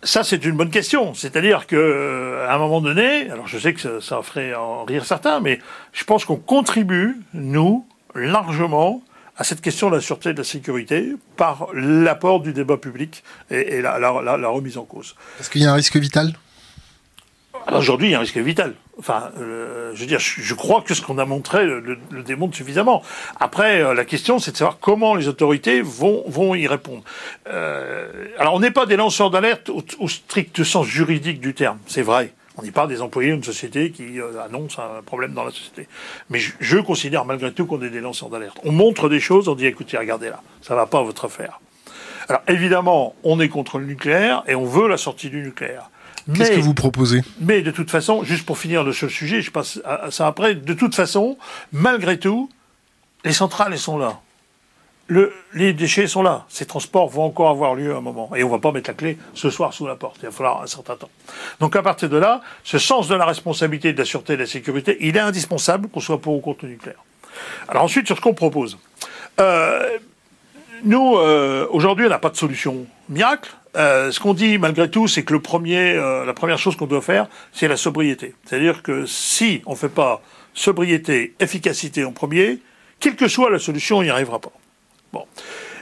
Ça, 0.04 0.24
c'est 0.24 0.46
une 0.46 0.56
bonne 0.56 0.70
question. 0.70 1.16
C'est-à-dire 1.16 1.66
que, 1.66 1.76
euh, 1.76 2.48
à 2.48 2.54
un 2.54 2.60
moment 2.60 2.82
donné, 2.82 3.32
alors 3.32 3.48
je 3.48 3.58
sais 3.58 3.74
que 3.74 3.82
ça, 3.82 3.90
ça 4.00 4.22
ferait 4.22 4.54
en 4.54 4.84
rire 4.84 5.06
certains, 5.06 5.40
mais 5.40 5.58
je 5.92 6.04
pense 6.04 6.24
qu'on 6.24 6.38
contribue, 6.38 7.18
nous, 7.34 7.84
largement, 8.14 9.02
à 9.38 9.44
cette 9.44 9.62
question 9.62 9.90
de 9.90 9.96
la 9.96 10.02
sûreté 10.02 10.30
et 10.30 10.34
de 10.34 10.40
la 10.40 10.44
sécurité 10.44 11.14
par 11.36 11.68
l'apport 11.74 12.40
du 12.42 12.54
débat 12.54 12.78
public 12.78 13.24
et, 13.52 13.82
la, 13.82 14.10
remise 14.50 14.78
en 14.78 14.84
cause. 14.84 15.16
Est-ce 15.40 15.50
qu'il 15.50 15.62
y 15.62 15.66
a 15.66 15.72
un 15.72 15.76
risque 15.76 15.96
vital? 15.98 16.34
Aujourd'hui, 17.72 18.08
il 18.08 18.12
y 18.12 18.16
a 18.16 18.18
un 18.18 18.22
risque 18.22 18.38
vital. 18.38 18.74
Enfin, 18.98 19.30
euh, 19.40 19.92
je 19.94 20.00
veux 20.00 20.08
dire, 20.08 20.20
je, 20.20 20.54
crois 20.54 20.82
que 20.82 20.94
ce 20.94 21.02
qu'on 21.02 21.18
a 21.18 21.26
montré 21.26 21.66
le, 21.66 21.98
démontre 22.24 22.56
suffisamment. 22.56 23.04
Après, 23.40 23.82
euh, 23.82 23.94
la 23.94 24.06
question, 24.06 24.40
c'est 24.40 24.54
de 24.54 24.58
savoir 24.58 24.80
comment 24.80 25.16
les 25.16 25.28
autorités 25.28 25.82
vont, 25.82 26.24
vont 26.28 26.56
y 26.56 26.66
répondre. 26.66 27.04
Euh, 27.50 28.28
alors, 28.40 28.54
on 28.56 28.60
n'est 28.60 28.72
pas 28.72 28.86
des 28.86 28.96
lanceurs 28.96 29.30
d'alerte 29.30 29.70
au, 29.70 30.08
strict 30.08 30.64
sens 30.64 30.88
juridique 30.88 31.40
du 31.42 31.54
terme, 31.54 31.78
c'est 31.88 32.02
vrai. 32.02 32.34
On 32.58 32.64
n'est 32.64 32.72
pas 32.72 32.88
des 32.88 33.02
employés 33.02 33.32
d'une 33.32 33.44
société 33.44 33.92
qui 33.92 34.20
euh, 34.20 34.44
annonce 34.44 34.80
un 34.80 35.02
problème 35.04 35.34
dans 35.34 35.44
la 35.44 35.52
société. 35.52 35.88
Mais 36.30 36.40
je, 36.40 36.78
considère 36.78 37.26
malgré 37.26 37.52
tout 37.52 37.66
qu'on 37.66 37.82
est 37.82 37.90
des 37.90 38.02
lanceurs 38.02 38.30
d'alerte. 38.30 38.60
On 38.64 38.72
montre 38.72 39.10
des 39.10 39.20
choses, 39.20 39.48
on 39.48 39.56
dit 39.56 39.68
écoutez, 39.68 39.98
regardez 39.98 40.30
là, 40.30 40.42
ça 40.62 40.76
va 40.76 40.86
pas 40.86 41.00
à 41.00 41.04
votre 41.04 41.26
affaire. 41.26 41.60
Alors 42.28 42.42
évidemment, 42.48 43.16
on 43.24 43.40
est 43.40 43.50
contre 43.50 43.78
le 43.78 43.86
nucléaire 43.86 44.44
et 44.48 44.56
on 44.56 44.66
veut 44.66 44.88
la 44.88 44.98
sortie 44.98 45.30
du 45.30 45.42
nucléaire. 45.42 45.90
Qu'est-ce 46.34 46.52
que 46.52 46.60
vous 46.60 46.74
proposez? 46.74 47.22
Mais 47.40 47.62
de 47.62 47.72
toute 47.72 47.90
façon, 47.90 48.24
juste 48.24 48.46
pour 48.46 48.58
finir 48.58 48.84
le 48.84 48.92
seul 48.92 49.10
sujet, 49.10 49.42
je 49.42 49.50
passe 49.50 49.80
à 49.86 50.12
ça 50.12 50.28
après, 50.28 50.56
de 50.56 50.74
toute 50.74 50.94
façon, 50.94 51.38
malgré 51.72 52.20
tout, 52.20 52.50
les 53.24 53.32
centrales, 53.32 53.72
elles 53.72 53.80
sont 53.80 53.98
là 53.98 54.20
les 55.10 55.74
déchets 55.74 56.08
sont 56.08 56.22
là. 56.22 56.46
Ces 56.50 56.66
transports 56.66 57.08
vont 57.10 57.24
encore 57.24 57.50
avoir 57.50 57.76
lieu 57.76 57.94
à 57.94 57.98
un 57.98 58.02
moment. 58.02 58.30
Et 58.36 58.44
on 58.44 58.50
va 58.50 58.60
pas 58.60 58.72
mettre 58.72 58.90
la 58.90 58.94
clé 58.94 59.18
ce 59.34 59.50
soir 59.50 59.74
sous 59.74 59.88
la 59.88 59.96
porte. 59.96 60.18
Il 60.22 60.26
va 60.26 60.32
falloir 60.32 60.62
un 60.62 60.68
certain 60.68 60.96
temps. 60.96 61.10
Donc 61.60 61.76
à 61.76 61.82
partir 61.82 62.10
de 62.10 62.18
là, 62.18 62.42
ce 62.64 62.78
sens 62.78 63.08
de 63.08 63.16
la 63.16 63.26
responsabilité, 63.26 63.94
de 63.94 63.98
la 63.98 64.06
sûreté 64.06 64.34
et 64.34 64.36
de 64.36 64.42
la 64.42 64.48
sécurité, 64.48 64.98
il 65.00 65.16
est 65.16 65.22
indispensable 65.22 65.88
qu'on 65.90 66.00
soit 66.00 66.20
pour 66.20 66.36
ou 66.36 66.40
contre 66.40 66.66
le 66.66 66.72
nucléaire. 66.72 67.04
Alors 67.68 67.84
ensuite, 67.84 68.08
sur 68.08 68.18
ce 68.18 68.22
qu'on 68.22 68.34
propose. 68.34 68.78
Euh, 69.40 69.98
nous, 70.84 71.18
euh, 71.18 71.68
aujourd'hui, 71.72 72.06
on 72.06 72.10
n'a 72.10 72.20
pas 72.20 72.30
de 72.30 72.38
solution 72.38 72.86
miracle. 73.10 73.52
Euh, 73.76 74.12
ce 74.12 74.20
qu'on 74.20 74.34
dit 74.34 74.58
malgré 74.58 74.90
tout, 74.90 75.08
c'est 75.08 75.24
que 75.24 75.34
le 75.34 75.40
premier, 75.40 75.94
la 75.94 76.34
première 76.34 76.58
chose 76.58 76.76
qu'on 76.76 76.88
doit 76.88 77.02
faire, 77.02 77.28
c'est 77.54 77.68
la 77.68 77.78
sobriété. 77.78 78.34
C'est-à-dire 78.46 78.84
que 78.84 79.06
si 79.06 79.62
on 79.66 79.72
ne 79.72 79.76
fait 79.78 79.90
pas 79.90 80.22
sobriété, 80.54 81.36
efficacité 81.40 82.04
en 82.04 82.12
premier, 82.12 82.60
quelle 83.00 83.16
que 83.16 83.28
soit 83.28 83.52
la 83.52 83.60
solution, 83.60 84.00
on 84.00 84.04
n'y 84.04 84.10
arrivera 84.10 84.40
pas. 84.40 84.52
Bon. 85.14 85.26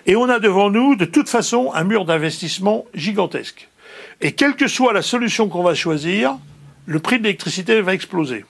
Et 0.06 0.16
on 0.16 0.30
a 0.30 0.40
devant 0.40 0.70
nous, 0.70 0.96
de 0.96 1.06
toute 1.06 1.30
façon, 1.30 1.72
un 1.74 1.84
mur 1.84 2.06
d'investissement 2.06 2.86
gigantesque. 2.94 3.70
Et 4.22 4.34
quelle 4.34 4.56
que 4.56 4.68
soit 4.68 4.94
la 4.94 5.02
solution 5.02 5.50
qu'on 5.50 5.64
va 5.64 5.74
choisir, 5.74 6.38
le 6.86 7.00
prix 7.00 7.18
de 7.18 7.24
l'électricité 7.24 7.82
va 7.82 7.94
exploser. 7.94 8.46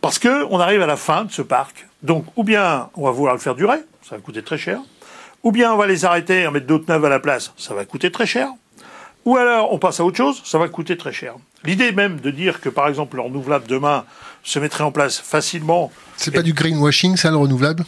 Parce 0.00 0.18
qu'on 0.18 0.60
arrive 0.60 0.82
à 0.82 0.86
la 0.86 0.96
fin 0.96 1.24
de 1.24 1.32
ce 1.32 1.42
parc. 1.42 1.86
Donc, 2.02 2.26
ou 2.36 2.44
bien 2.44 2.90
on 2.94 3.04
va 3.04 3.10
vouloir 3.10 3.34
le 3.34 3.40
faire 3.40 3.54
durer, 3.54 3.78
ça 4.02 4.16
va 4.16 4.20
coûter 4.20 4.42
très 4.42 4.58
cher. 4.58 4.78
Ou 5.42 5.52
bien 5.52 5.72
on 5.72 5.76
va 5.76 5.86
les 5.86 6.04
arrêter 6.04 6.42
et 6.42 6.46
en 6.46 6.52
mettre 6.52 6.66
d'autres 6.66 6.84
neuves 6.88 7.04
à 7.04 7.08
la 7.08 7.20
place, 7.20 7.52
ça 7.56 7.74
va 7.74 7.84
coûter 7.84 8.10
très 8.10 8.26
cher. 8.26 8.48
Ou 9.24 9.36
alors 9.36 9.72
on 9.72 9.78
passe 9.78 10.00
à 10.00 10.04
autre 10.04 10.16
chose, 10.16 10.42
ça 10.44 10.58
va 10.58 10.68
coûter 10.68 10.96
très 10.96 11.12
cher. 11.12 11.34
L'idée 11.64 11.92
même 11.92 12.20
de 12.20 12.30
dire 12.30 12.60
que 12.60 12.68
par 12.68 12.88
exemple 12.88 13.16
le 13.16 13.22
renouvelable 13.22 13.66
demain 13.66 14.04
se 14.42 14.58
mettrait 14.58 14.84
en 14.84 14.92
place 14.92 15.18
facilement. 15.18 15.90
C'est 16.16 16.30
pas 16.30 16.42
du 16.42 16.52
greenwashing 16.52 17.16
ça 17.16 17.30
le 17.30 17.36
renouvelable? 17.36 17.84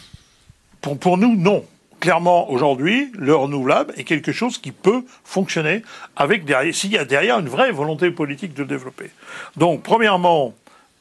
Pour, 0.94 1.18
nous, 1.18 1.34
non. 1.36 1.64
Clairement, 1.98 2.50
aujourd'hui, 2.50 3.10
le 3.14 3.34
renouvelable 3.34 3.94
est 3.96 4.04
quelque 4.04 4.30
chose 4.30 4.58
qui 4.58 4.70
peut 4.70 5.02
fonctionner 5.24 5.82
avec 6.14 6.44
derrière, 6.44 6.74
s'il 6.74 6.92
y 6.92 6.98
a 6.98 7.04
derrière 7.04 7.38
une 7.40 7.48
vraie 7.48 7.72
volonté 7.72 8.10
politique 8.10 8.52
de 8.54 8.62
le 8.62 8.68
développer. 8.68 9.10
Donc, 9.56 9.82
premièrement, 9.82 10.54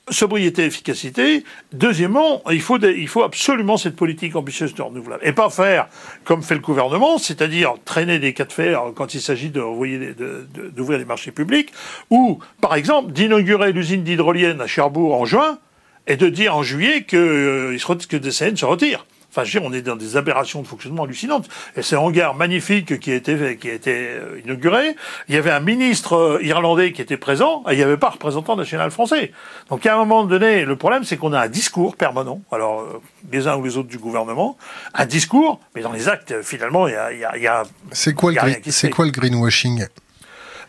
sobriété, 0.10 0.66
efficacité. 0.66 1.44
Deuxièmement, 1.74 2.42
il 2.52 2.62
faut, 2.62 2.80
il 2.80 3.08
faut 3.08 3.24
absolument 3.24 3.78
cette 3.78 3.96
politique 3.96 4.36
ambitieuse 4.36 4.74
de 4.74 4.82
renouvelable. 4.82 5.22
Et 5.26 5.34
pas 5.34 5.50
faire 5.50 5.88
comme 6.24 6.44
fait 6.44 6.56
le 6.56 6.62
gouvernement, 6.62 7.18
c'est-à-dire 7.18 7.74
traîner 7.86 8.20
des 8.20 8.34
cas 8.34 8.46
de 8.46 8.54
fer 8.54 8.82
quand 8.96 9.14
il 9.14 9.22
s'agit 9.22 9.50
d'ouvrir 9.50 10.16
de, 10.16 10.48
de, 10.54 10.94
les 10.96 11.06
marchés 11.06 11.32
publics, 11.32 11.72
ou, 12.10 12.40
par 12.62 12.76
exemple, 12.76 13.12
d'inaugurer 13.12 13.72
l'usine 13.72 14.04
d'hydrolienne 14.04 14.62
à 14.62 14.68
Cherbourg 14.68 15.20
en 15.20 15.26
juin, 15.26 15.60
et 16.08 16.18
de 16.18 16.30
dire 16.30 16.56
en 16.56 16.62
juillet 16.62 17.02
que, 17.04 17.18
euh, 17.18 17.96
que 18.08 18.18
DCN 18.18 18.56
se 18.56 18.66
retire. 18.66 19.06
Enfin, 19.36 19.44
je 19.44 19.60
on 19.60 19.74
est 19.74 19.82
dans 19.82 19.98
des 19.98 20.16
aberrations 20.16 20.62
de 20.62 20.68
fonctionnement 20.68 21.04
hallucinantes. 21.04 21.50
Et 21.76 21.82
c'est 21.82 21.96
un 21.98 22.00
hangar 22.00 22.36
magnifique 22.36 23.00
qui 23.00 23.12
a 23.12 23.16
été, 23.16 23.58
qui 23.58 23.70
a 23.70 23.74
été 23.74 23.92
euh, 23.94 24.40
inauguré. 24.46 24.96
Il 25.28 25.36
y 25.36 25.38
avait 25.38 25.52
un 25.52 25.60
ministre 25.60 26.14
euh, 26.16 26.44
irlandais 26.44 26.94
qui 26.94 27.02
était 27.02 27.18
présent, 27.18 27.64
et 27.68 27.74
il 27.74 27.78
n'y 27.78 27.84
avait 27.84 27.98
pas 27.98 28.12
représentant 28.12 28.56
national 28.56 28.92
français. 28.92 29.34
Donc, 29.70 29.86
à 29.86 29.94
un 29.94 29.98
moment 29.98 30.24
donné, 30.24 30.64
le 30.64 30.78
problème, 30.78 31.04
c'est 31.04 31.18
qu'on 31.18 31.34
a 31.34 31.42
un 31.42 31.48
discours 31.50 31.98
permanent, 31.98 32.42
alors, 32.50 32.82
euh, 32.82 33.02
les 33.30 33.48
uns 33.48 33.58
ou 33.58 33.66
les 33.66 33.76
autres 33.76 33.90
du 33.90 33.98
gouvernement, 33.98 34.58
un 34.94 35.06
discours, 35.06 35.60
mais 35.76 35.82
dans 35.82 35.92
les 35.92 36.08
actes, 36.08 36.42
finalement, 36.42 36.88
il 36.88 36.94
y 36.94 36.96
a, 36.96 37.12
il 37.12 37.20
y 37.20 37.26
a, 37.26 37.38
y 37.38 37.48
a 37.48 37.64
C'est 37.92 38.14
quoi, 38.14 38.32
le, 38.32 38.38
c'est 38.70 38.90
quoi 38.90 39.04
le 39.04 39.12
greenwashing? 39.12 39.86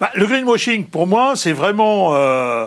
Bah, 0.00 0.10
Le 0.14 0.26
greenwashing, 0.26 0.86
pour 0.86 1.06
moi, 1.06 1.36
c'est 1.36 1.52
vraiment, 1.52 2.14
euh, 2.14 2.66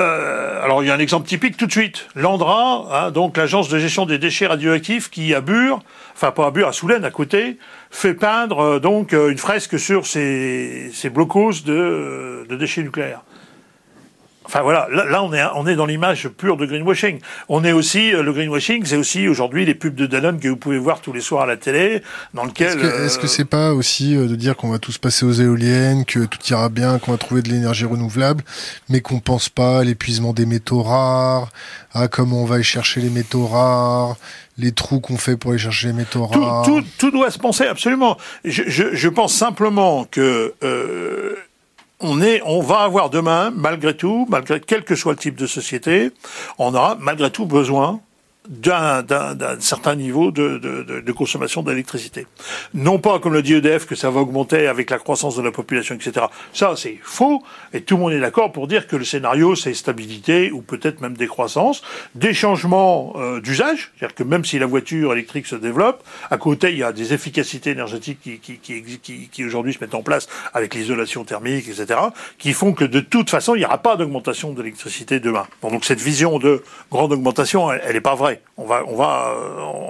euh, 0.00 0.64
alors 0.64 0.82
il 0.82 0.88
y 0.88 0.90
a 0.90 0.94
un 0.94 0.98
exemple 0.98 1.28
typique 1.28 1.56
tout 1.56 1.66
de 1.66 1.72
suite. 1.72 2.08
L'Andra, 2.16 2.88
hein, 2.90 3.10
donc 3.12 3.36
l'agence 3.36 3.68
de 3.68 3.78
gestion 3.78 4.06
des 4.06 4.18
déchets 4.18 4.48
radioactifs, 4.48 5.08
qui 5.08 5.34
à 5.34 5.40
Bure, 5.40 5.80
enfin 6.14 6.32
pas 6.32 6.46
à 6.46 6.50
Bure, 6.50 6.68
à 6.68 6.72
Soulaine 6.72 7.04
à 7.04 7.10
côté, 7.10 7.58
fait 7.90 8.14
peindre 8.14 8.60
euh, 8.60 8.80
donc 8.80 9.12
euh, 9.12 9.30
une 9.30 9.38
fresque 9.38 9.78
sur 9.78 10.06
ces, 10.06 10.90
ces 10.92 11.10
blocos 11.10 11.62
de, 11.64 12.44
de 12.48 12.56
déchets 12.56 12.82
nucléaires. 12.82 13.22
Enfin 14.46 14.62
voilà, 14.62 14.88
là, 14.90 15.22
on 15.22 15.32
est 15.32 15.42
on 15.54 15.66
est 15.66 15.74
dans 15.76 15.86
l'image 15.86 16.28
pure 16.28 16.56
de 16.56 16.66
greenwashing. 16.66 17.20
On 17.48 17.64
est 17.64 17.72
aussi 17.72 18.10
le 18.10 18.32
greenwashing, 18.32 18.84
c'est 18.84 18.96
aussi 18.96 19.26
aujourd'hui 19.28 19.64
les 19.64 19.74
pubs 19.74 19.94
de 19.94 20.06
Danone 20.06 20.38
que 20.38 20.48
vous 20.48 20.56
pouvez 20.56 20.78
voir 20.78 21.00
tous 21.00 21.12
les 21.12 21.20
soirs 21.20 21.42
à 21.42 21.46
la 21.46 21.56
télé, 21.56 22.02
dans 22.34 22.44
lequel. 22.44 22.78
Est-ce 22.78 23.18
que 23.18 23.26
c'est 23.26 23.44
pas 23.44 23.72
aussi 23.72 24.14
de 24.14 24.36
dire 24.36 24.56
qu'on 24.56 24.70
va 24.70 24.78
tous 24.78 24.98
passer 24.98 25.24
aux 25.24 25.32
éoliennes, 25.32 26.04
que 26.04 26.26
tout 26.26 26.38
ira 26.48 26.68
bien, 26.68 26.98
qu'on 26.98 27.12
va 27.12 27.18
trouver 27.18 27.42
de 27.42 27.48
l'énergie 27.48 27.84
renouvelable, 27.84 28.44
mais 28.88 29.00
qu'on 29.00 29.20
pense 29.20 29.48
pas 29.48 29.80
à 29.80 29.84
l'épuisement 29.84 30.32
des 30.32 30.46
métaux 30.46 30.82
rares, 30.82 31.50
à 31.92 32.08
comment 32.08 32.42
on 32.42 32.44
va 32.44 32.56
aller 32.56 32.64
chercher 32.64 33.00
les 33.00 33.10
métaux 33.10 33.46
rares, 33.46 34.16
les 34.58 34.72
trous 34.72 35.00
qu'on 35.00 35.16
fait 35.16 35.36
pour 35.36 35.52
aller 35.52 35.60
chercher 35.60 35.88
les 35.88 35.94
métaux 35.94 36.26
rares? 36.26 36.64
Tout, 36.64 36.82
tout, 36.98 37.10
doit 37.10 37.30
se 37.30 37.38
penser 37.38 37.66
absolument. 37.66 38.16
Je, 38.44 38.62
je, 38.66 38.94
je 38.94 39.08
pense 39.08 39.34
simplement 39.34 40.04
que 40.04 40.54
euh, 40.62 41.36
on 42.04 42.20
est, 42.20 42.42
on 42.44 42.60
va 42.60 42.80
avoir 42.80 43.08
demain, 43.08 43.50
malgré 43.50 43.96
tout, 43.96 44.26
malgré 44.28 44.60
quel 44.60 44.84
que 44.84 44.94
soit 44.94 45.12
le 45.12 45.18
type 45.18 45.36
de 45.36 45.46
société, 45.46 46.10
on 46.58 46.74
aura 46.74 46.96
malgré 47.00 47.30
tout 47.30 47.46
besoin 47.46 48.00
d'un 48.48 49.02
certain 49.60 49.94
niveau 49.94 50.30
de, 50.30 50.58
de, 50.58 51.00
de, 51.00 51.12
consommation 51.12 51.62
d'électricité. 51.62 52.26
Non 52.74 52.98
pas, 52.98 53.18
comme 53.18 53.32
le 53.32 53.42
dit 53.42 53.54
EDF, 53.54 53.86
que 53.86 53.94
ça 53.94 54.10
va 54.10 54.20
augmenter 54.20 54.66
avec 54.66 54.90
la 54.90 54.98
croissance 54.98 55.36
de 55.36 55.42
la 55.42 55.50
population, 55.50 55.94
etc. 55.94 56.26
Ça, 56.52 56.74
c'est 56.76 56.98
faux, 57.02 57.42
et 57.72 57.80
tout 57.80 57.96
le 57.96 58.02
monde 58.02 58.12
est 58.12 58.20
d'accord 58.20 58.52
pour 58.52 58.66
dire 58.66 58.86
que 58.86 58.96
le 58.96 59.04
scénario, 59.04 59.54
c'est 59.54 59.72
stabilité, 59.72 60.50
ou 60.50 60.60
peut-être 60.60 61.00
même 61.00 61.14
décroissance, 61.14 61.82
des 62.14 62.34
changements 62.34 63.14
euh, 63.16 63.40
d'usage, 63.40 63.92
c'est-à-dire 63.96 64.14
que 64.14 64.24
même 64.24 64.44
si 64.44 64.58
la 64.58 64.66
voiture 64.66 65.14
électrique 65.14 65.46
se 65.46 65.56
développe, 65.56 66.04
à 66.30 66.36
côté, 66.36 66.70
il 66.72 66.78
y 66.78 66.82
a 66.82 66.92
des 66.92 67.14
efficacités 67.14 67.70
énergétiques 67.70 68.20
qui, 68.20 68.38
qui, 68.40 68.58
qui, 68.58 68.98
qui, 68.98 69.28
qui 69.28 69.44
aujourd'hui 69.44 69.72
se 69.72 69.78
mettent 69.80 69.94
en 69.94 70.02
place 70.02 70.28
avec 70.52 70.74
l'isolation 70.74 71.24
thermique, 71.24 71.68
etc., 71.68 71.98
qui 72.38 72.52
font 72.52 72.74
que 72.74 72.84
de 72.84 73.00
toute 73.00 73.30
façon, 73.30 73.54
il 73.54 73.60
n'y 73.60 73.64
aura 73.64 73.78
pas 73.78 73.96
d'augmentation 73.96 74.52
d'électricité 74.52 75.18
demain. 75.18 75.46
donc 75.62 75.84
cette 75.86 76.00
vision 76.00 76.38
de 76.38 76.62
grande 76.90 77.12
augmentation, 77.12 77.72
elle 77.72 77.94
n'est 77.94 78.00
pas 78.00 78.14
vraie. 78.14 78.33
On 78.56 78.64
va, 78.64 78.84
on 78.86 78.96
va, 78.96 79.34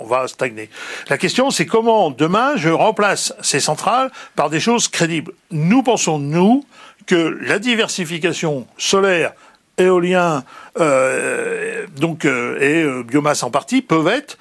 on 0.00 0.04
va 0.04 0.28
stagner. 0.28 0.70
La 1.08 1.18
question, 1.18 1.50
c'est 1.50 1.66
comment 1.66 2.10
demain 2.10 2.56
je 2.56 2.70
remplace 2.70 3.34
ces 3.42 3.60
centrales 3.60 4.10
par 4.36 4.50
des 4.50 4.60
choses 4.60 4.88
crédibles? 4.88 5.32
Nous 5.50 5.82
pensons 5.82 6.18
nous 6.18 6.64
que 7.06 7.38
la 7.42 7.58
diversification 7.58 8.66
solaire, 8.78 9.34
éolien, 9.78 10.44
euh, 10.78 11.86
donc 11.96 12.24
euh, 12.24 12.58
et 12.60 12.82
euh, 12.82 13.02
biomasse 13.02 13.42
en 13.42 13.50
partie 13.50 13.82
peuvent 13.82 14.08
être 14.08 14.38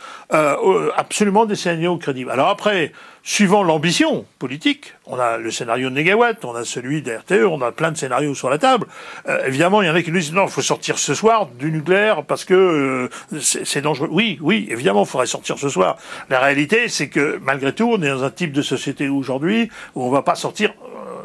absolument 0.97 1.45
des 1.45 1.55
scénarios 1.55 1.97
crédibles. 1.97 2.31
Alors 2.31 2.49
après, 2.49 2.91
suivant 3.21 3.63
l'ambition 3.63 4.25
politique, 4.39 4.93
on 5.05 5.19
a 5.19 5.37
le 5.37 5.51
scénario 5.51 5.89
de 5.89 5.95
Négawatt, 5.95 6.43
on 6.43 6.55
a 6.55 6.65
celui 6.65 7.01
d'RTE, 7.01 7.45
on 7.47 7.61
a 7.61 7.71
plein 7.71 7.91
de 7.91 7.97
scénarios 7.97 8.33
sur 8.33 8.49
la 8.49 8.57
table. 8.57 8.87
Euh, 9.27 9.45
évidemment, 9.45 9.81
il 9.81 9.87
y 9.87 9.91
en 9.91 9.95
a 9.95 10.01
qui 10.01 10.11
nous 10.11 10.19
disent 10.19 10.33
non, 10.33 10.45
il 10.45 10.51
faut 10.51 10.61
sortir 10.61 10.97
ce 10.97 11.13
soir 11.13 11.45
du 11.45 11.71
nucléaire 11.71 12.23
parce 12.23 12.45
que 12.45 12.53
euh, 12.53 13.39
c'est 13.39 13.81
dangereux. 13.81 14.09
Oui, 14.11 14.39
oui, 14.41 14.67
évidemment, 14.69 15.03
il 15.03 15.07
faudrait 15.07 15.27
sortir 15.27 15.57
ce 15.57 15.69
soir. 15.69 15.97
La 16.29 16.39
réalité, 16.39 16.89
c'est 16.89 17.09
que 17.09 17.39
malgré 17.43 17.73
tout, 17.73 17.89
on 17.91 18.01
est 18.01 18.09
dans 18.09 18.23
un 18.23 18.31
type 18.31 18.51
de 18.51 18.61
société 18.61 19.07
aujourd'hui 19.07 19.69
où 19.95 20.03
on 20.03 20.09
va 20.09 20.21
pas 20.21 20.35
sortir. 20.35 20.73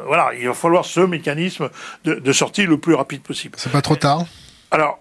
Voilà, 0.09 0.33
il 0.33 0.47
va 0.47 0.55
falloir 0.55 0.85
ce 0.85 1.01
mécanisme 1.01 1.69
de, 2.03 2.15
de 2.15 2.33
sortie 2.33 2.65
le 2.65 2.79
plus 2.79 2.95
rapide 2.95 3.21
possible. 3.21 3.53
C'est 3.59 3.71
pas 3.71 3.83
trop 3.83 3.95
tard? 3.95 4.25
Alors, 4.71 4.97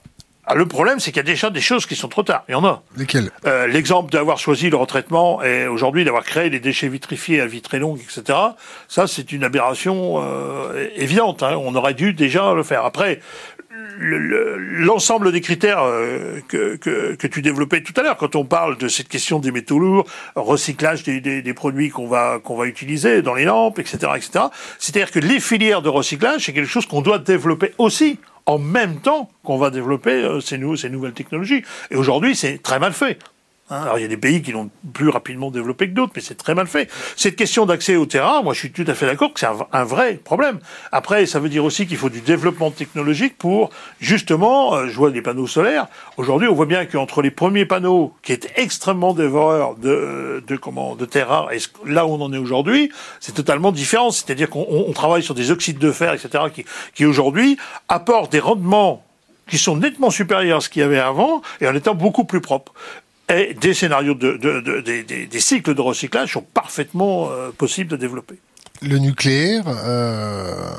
le 0.55 0.67
problème, 0.67 1.01
c'est 1.01 1.11
qu'il 1.11 1.19
y 1.19 1.21
a 1.21 1.31
déjà 1.31 1.51
des 1.51 1.61
choses 1.61 1.87
qui 1.87 1.97
sont 1.97 2.09
trop 2.09 2.23
tard. 2.23 2.45
Il 2.49 2.53
y 2.53 2.55
en 2.55 2.65
a. 2.65 2.83
Lesquelles? 2.97 3.31
Euh, 3.47 3.67
L'exemple 3.67 4.13
d'avoir 4.13 4.39
choisi 4.39 4.71
le 4.71 4.77
retraitement 4.77 5.43
et 5.43 5.67
aujourd'hui 5.67 6.05
d'avoir 6.05 6.25
créé 6.25 6.51
les 6.51 6.61
déchets 6.61 6.89
vitrifiés 6.89 7.41
à 7.41 7.47
vie 7.47 7.63
très 7.63 7.79
longue, 7.79 7.99
etc. 8.01 8.39
Ça, 8.89 9.07
c'est 9.07 9.33
une 9.33 9.45
aberration 9.45 10.23
euh, 10.23 10.89
évidente. 10.97 11.43
Hein. 11.43 11.57
On 11.61 11.75
aurait 11.75 11.95
dû 11.95 12.13
déjà 12.13 12.55
le 12.55 12.63
faire. 12.63 12.85
Après, 12.85 13.21
l'ensemble 14.01 15.33
des 15.33 15.41
critères 15.41 15.83
euh, 15.83 16.41
que, 16.49 16.77
que, 16.77 17.15
que, 17.15 17.27
tu 17.27 17.43
développais 17.43 17.83
tout 17.83 17.93
à 17.97 18.03
l'heure, 18.03 18.17
quand 18.17 18.37
on 18.37 18.45
parle 18.45 18.79
de 18.79 18.89
cette 18.89 19.09
question 19.09 19.39
des 19.39 19.51
métaux 19.51 19.79
lourds, 19.79 20.07
recyclage 20.37 21.03
des, 21.03 21.21
des, 21.21 21.43
des 21.43 21.55
produits 21.55 21.91
qu'on 21.91 22.07
va 22.07 22.39
qu'on 22.43 22.57
va 22.57 22.67
utiliser 22.67 23.23
dans 23.23 23.35
les 23.35 23.45
lampes, 23.45 23.79
etc., 23.79 23.99
etc. 24.17 24.47
C'est-à-dire 24.79 25.11
que 25.11 25.19
les 25.19 25.41
filières 25.41 25.83
de 25.83 25.89
recyclage, 25.89 26.47
c'est 26.47 26.53
quelque 26.53 26.69
chose 26.69 26.87
qu'on 26.87 27.03
doit 27.03 27.19
développer 27.19 27.73
aussi 27.79 28.19
en 28.49 28.59
même 28.59 28.97
temps 28.97 29.29
qu'on 29.45 29.59
va 29.59 29.71
développer 29.71 30.11
euh, 30.11 30.41
ces, 30.41 30.59
ces 30.77 30.91
nouvelles 30.91 31.13
technologies. 31.13 31.63
Et 31.91 31.97
aujourd'hui, 31.97 32.35
c'est 32.35 32.63
très 32.63 32.79
mal 32.79 32.95
fait. 32.95 33.19
Hein, 33.71 33.83
alors 33.83 33.99
il 33.99 34.03
y 34.03 34.05
a 34.05 34.09
des 34.09 34.17
pays 34.17 34.41
qui 34.41 34.53
l'ont 34.53 34.71
plus 34.95 35.11
rapidement 35.11 35.51
développé 35.51 35.89
que 35.89 35.95
d'autres, 35.95 36.13
mais 36.17 36.23
c'est 36.23 36.37
très 36.37 36.55
mal 36.55 36.67
fait. 36.67 36.91
Cette 37.17 37.37
question 37.37 37.67
d'accès 37.67 37.97
au 37.97 38.07
terrain, 38.07 38.43
moi 38.43 38.55
je 38.55 38.61
suis 38.61 38.73
tout 38.73 38.85
à 38.87 38.95
fait 38.95 39.07
d'accord 39.07 39.33
que 39.35 39.41
c'est 39.41 39.49
un, 39.73 39.85
vrai 39.85 40.15
problème. 40.15 40.59
Après, 40.91 41.27
ça 41.27 41.39
veut 41.39 41.51
dire 41.51 41.65
aussi 41.65 41.87
qu'il 41.87 41.99
faut 41.99 42.09
du 42.09 42.21
développement 42.21 42.71
technologique 42.71 43.37
pour 43.37 43.71
justement, 44.01 44.75
euh, 44.75 44.87
je 44.89 44.97
vois 44.97 45.11
des 45.11 45.21
panneaux 45.21 45.47
solaires. 45.47 45.87
Aujourd'hui, 46.17 46.49
on 46.49 46.55
voit 46.55 46.67
bien 46.67 46.87
qu'entre 46.87 47.21
les 47.21 47.31
premiers 47.31 47.67
panneaux 47.67 48.15
qui 48.23 48.33
étaient 48.33 48.53
extrêmement 48.57 49.13
dévoreurs 49.13 49.75
de, 49.75 50.43
de 50.47 50.57
comment 50.57 50.97
de 50.97 51.05
terres 51.05 51.49
et 51.53 51.59
là 51.85 52.07
où 52.07 52.11
on 52.11 52.21
en 52.21 52.33
est 52.33 52.39
aujourd'hui, 52.39 52.91
c'est 53.21 53.35
totalement 53.35 53.73
différent. 53.73 54.11
C'est-à-dire 54.11 54.49
qu'on 54.49 54.93
travaille 54.95 55.23
sur 55.23 55.35
des 55.35 55.51
oxydes 55.51 55.79
de 55.79 55.93
fer, 55.93 56.15
etc., 56.15 56.45
qui, 56.55 56.65
qui 56.95 57.05
aujourd'hui 57.05 57.59
apportent 57.89 58.33
des 58.33 58.41
rendements 58.41 59.05
qui 59.49 59.59
sont 59.59 59.77
nettement 59.77 60.11
supérieurs 60.11 60.59
à 60.59 60.61
ce 60.61 60.69
qu'il 60.69 60.81
y 60.81 60.85
avait 60.85 60.99
avant 60.99 61.43
et 61.61 61.69
en 61.69 61.75
étant 61.75 61.95
beaucoup 61.95 62.25
plus 62.25 62.41
propres. 62.41 62.73
Et 63.31 63.55
des 63.55 63.75
scénarios 63.75 64.15
de, 64.15 64.37
de, 64.37 64.61
de 64.61 64.81
des, 64.81 65.03
des, 65.03 65.41
cycles 65.41 65.75
de 65.75 65.81
recyclage 65.81 66.33
sont 66.33 66.43
parfaitement 66.43 67.31
euh, 67.31 67.51
possibles 67.51 67.91
de 67.91 67.97
développer. 67.97 68.37
Le 68.81 68.97
nucléaire, 68.99 69.65
euh, 69.67 70.71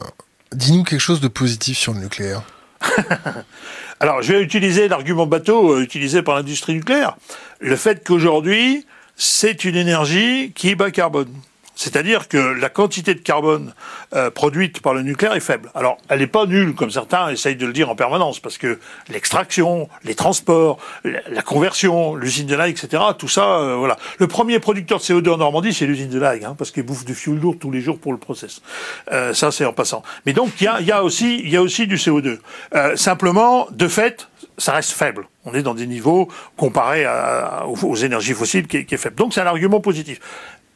dis-nous 0.53 0.83
quelque 0.83 0.99
chose 0.99 1.21
de 1.21 1.27
positif 1.27 1.77
sur 1.77 1.93
le 1.93 1.99
nucléaire. 1.99 2.41
Alors, 3.99 4.21
je 4.21 4.33
vais 4.33 4.41
utiliser 4.41 4.87
l'argument 4.87 5.27
bateau 5.27 5.73
euh, 5.73 5.83
utilisé 5.83 6.23
par 6.23 6.35
l'industrie 6.35 6.73
nucléaire. 6.73 7.17
Le 7.59 7.75
fait 7.75 8.03
qu'aujourd'hui, 8.07 8.85
c'est 9.15 9.65
une 9.65 9.75
énergie 9.75 10.51
qui 10.55 10.69
est 10.69 10.75
bas 10.75 10.89
carbone. 10.89 11.31
C'est-à-dire 11.79 12.27
que 12.27 12.37
la 12.37 12.67
quantité 12.67 13.15
de 13.15 13.21
carbone 13.21 13.73
euh, 14.13 14.29
produite 14.29 14.81
par 14.81 14.93
le 14.93 15.01
nucléaire 15.01 15.33
est 15.33 15.39
faible. 15.39 15.71
Alors, 15.75 15.97
elle 16.09 16.19
n'est 16.19 16.27
pas 16.27 16.45
nulle, 16.45 16.75
comme 16.75 16.91
certains 16.91 17.29
essayent 17.29 17.55
de 17.55 17.65
le 17.65 17.71
dire 17.71 17.89
en 17.89 17.95
permanence, 17.95 18.41
parce 18.41 18.57
que 18.57 18.79
l'extraction, 19.07 19.87
les 20.03 20.13
transports, 20.13 20.77
la 21.05 21.41
conversion, 21.41 22.15
l'usine 22.15 22.47
de 22.47 22.55
Laïc, 22.55 22.83
etc., 22.83 23.01
tout 23.17 23.29
ça, 23.29 23.59
euh, 23.59 23.75
voilà. 23.77 23.95
Le 24.17 24.27
premier 24.27 24.59
producteur 24.59 24.97
de 24.97 25.03
CO2 25.03 25.29
en 25.29 25.37
Normandie, 25.37 25.73
c'est 25.73 25.85
l'usine 25.85 26.09
de 26.09 26.19
Laïc, 26.19 26.43
hein, 26.43 26.53
parce 26.57 26.71
qu'il 26.71 26.83
bouffe 26.83 27.05
du 27.05 27.15
fioul 27.15 27.39
lourd 27.39 27.55
tous 27.57 27.71
les 27.71 27.79
jours 27.79 27.97
pour 27.97 28.11
le 28.11 28.19
process. 28.19 28.61
Euh, 29.13 29.33
ça, 29.33 29.49
c'est 29.49 29.63
en 29.63 29.71
passant. 29.71 30.03
Mais 30.25 30.33
donc, 30.33 30.49
il 30.59 30.65
y 30.65 30.91
a, 30.91 31.01
aussi, 31.01 31.37
du 31.39 31.95
CO2. 31.95 32.39
Euh, 32.75 32.97
simplement, 32.97 33.69
de 33.71 33.87
fait, 33.87 34.27
ça 34.57 34.73
reste 34.73 34.91
faible. 34.91 35.29
On 35.45 35.53
est 35.53 35.63
dans 35.63 35.75
des 35.75 35.87
niveaux 35.87 36.27
comparés 36.57 37.05
aux, 37.65 37.95
énergies 37.95 38.33
fossiles 38.33 38.67
qui, 38.67 38.85
qui 38.85 38.95
est 38.95 38.97
faible. 38.97 39.15
Donc 39.15 39.33
c'est 39.33 39.39
un 39.39 39.45
argument 39.45 39.79
positif. 39.79 40.19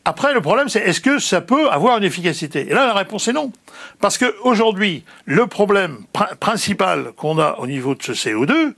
Après, 0.05 0.33
le 0.33 0.41
problème, 0.41 0.67
c'est 0.67 0.81
est-ce 0.81 0.99
que 0.99 1.17
ça 1.17 1.39
peut 1.39 1.69
avoir 1.69 1.97
une 1.97 2.03
efficacité? 2.03 2.67
Et 2.69 2.73
là, 2.73 2.85
la 2.87 2.93
réponse 2.93 3.27
est 3.29 3.33
non. 3.33 3.51
Parce 4.01 4.17
que 4.17 4.35
aujourd'hui, 4.43 5.05
le 5.25 5.47
problème 5.47 5.99
principal 6.41 7.13
qu'on 7.15 7.39
a 7.39 7.55
au 7.59 7.67
niveau 7.67 7.95
de 7.95 8.03
ce 8.03 8.11
CO2, 8.11 8.73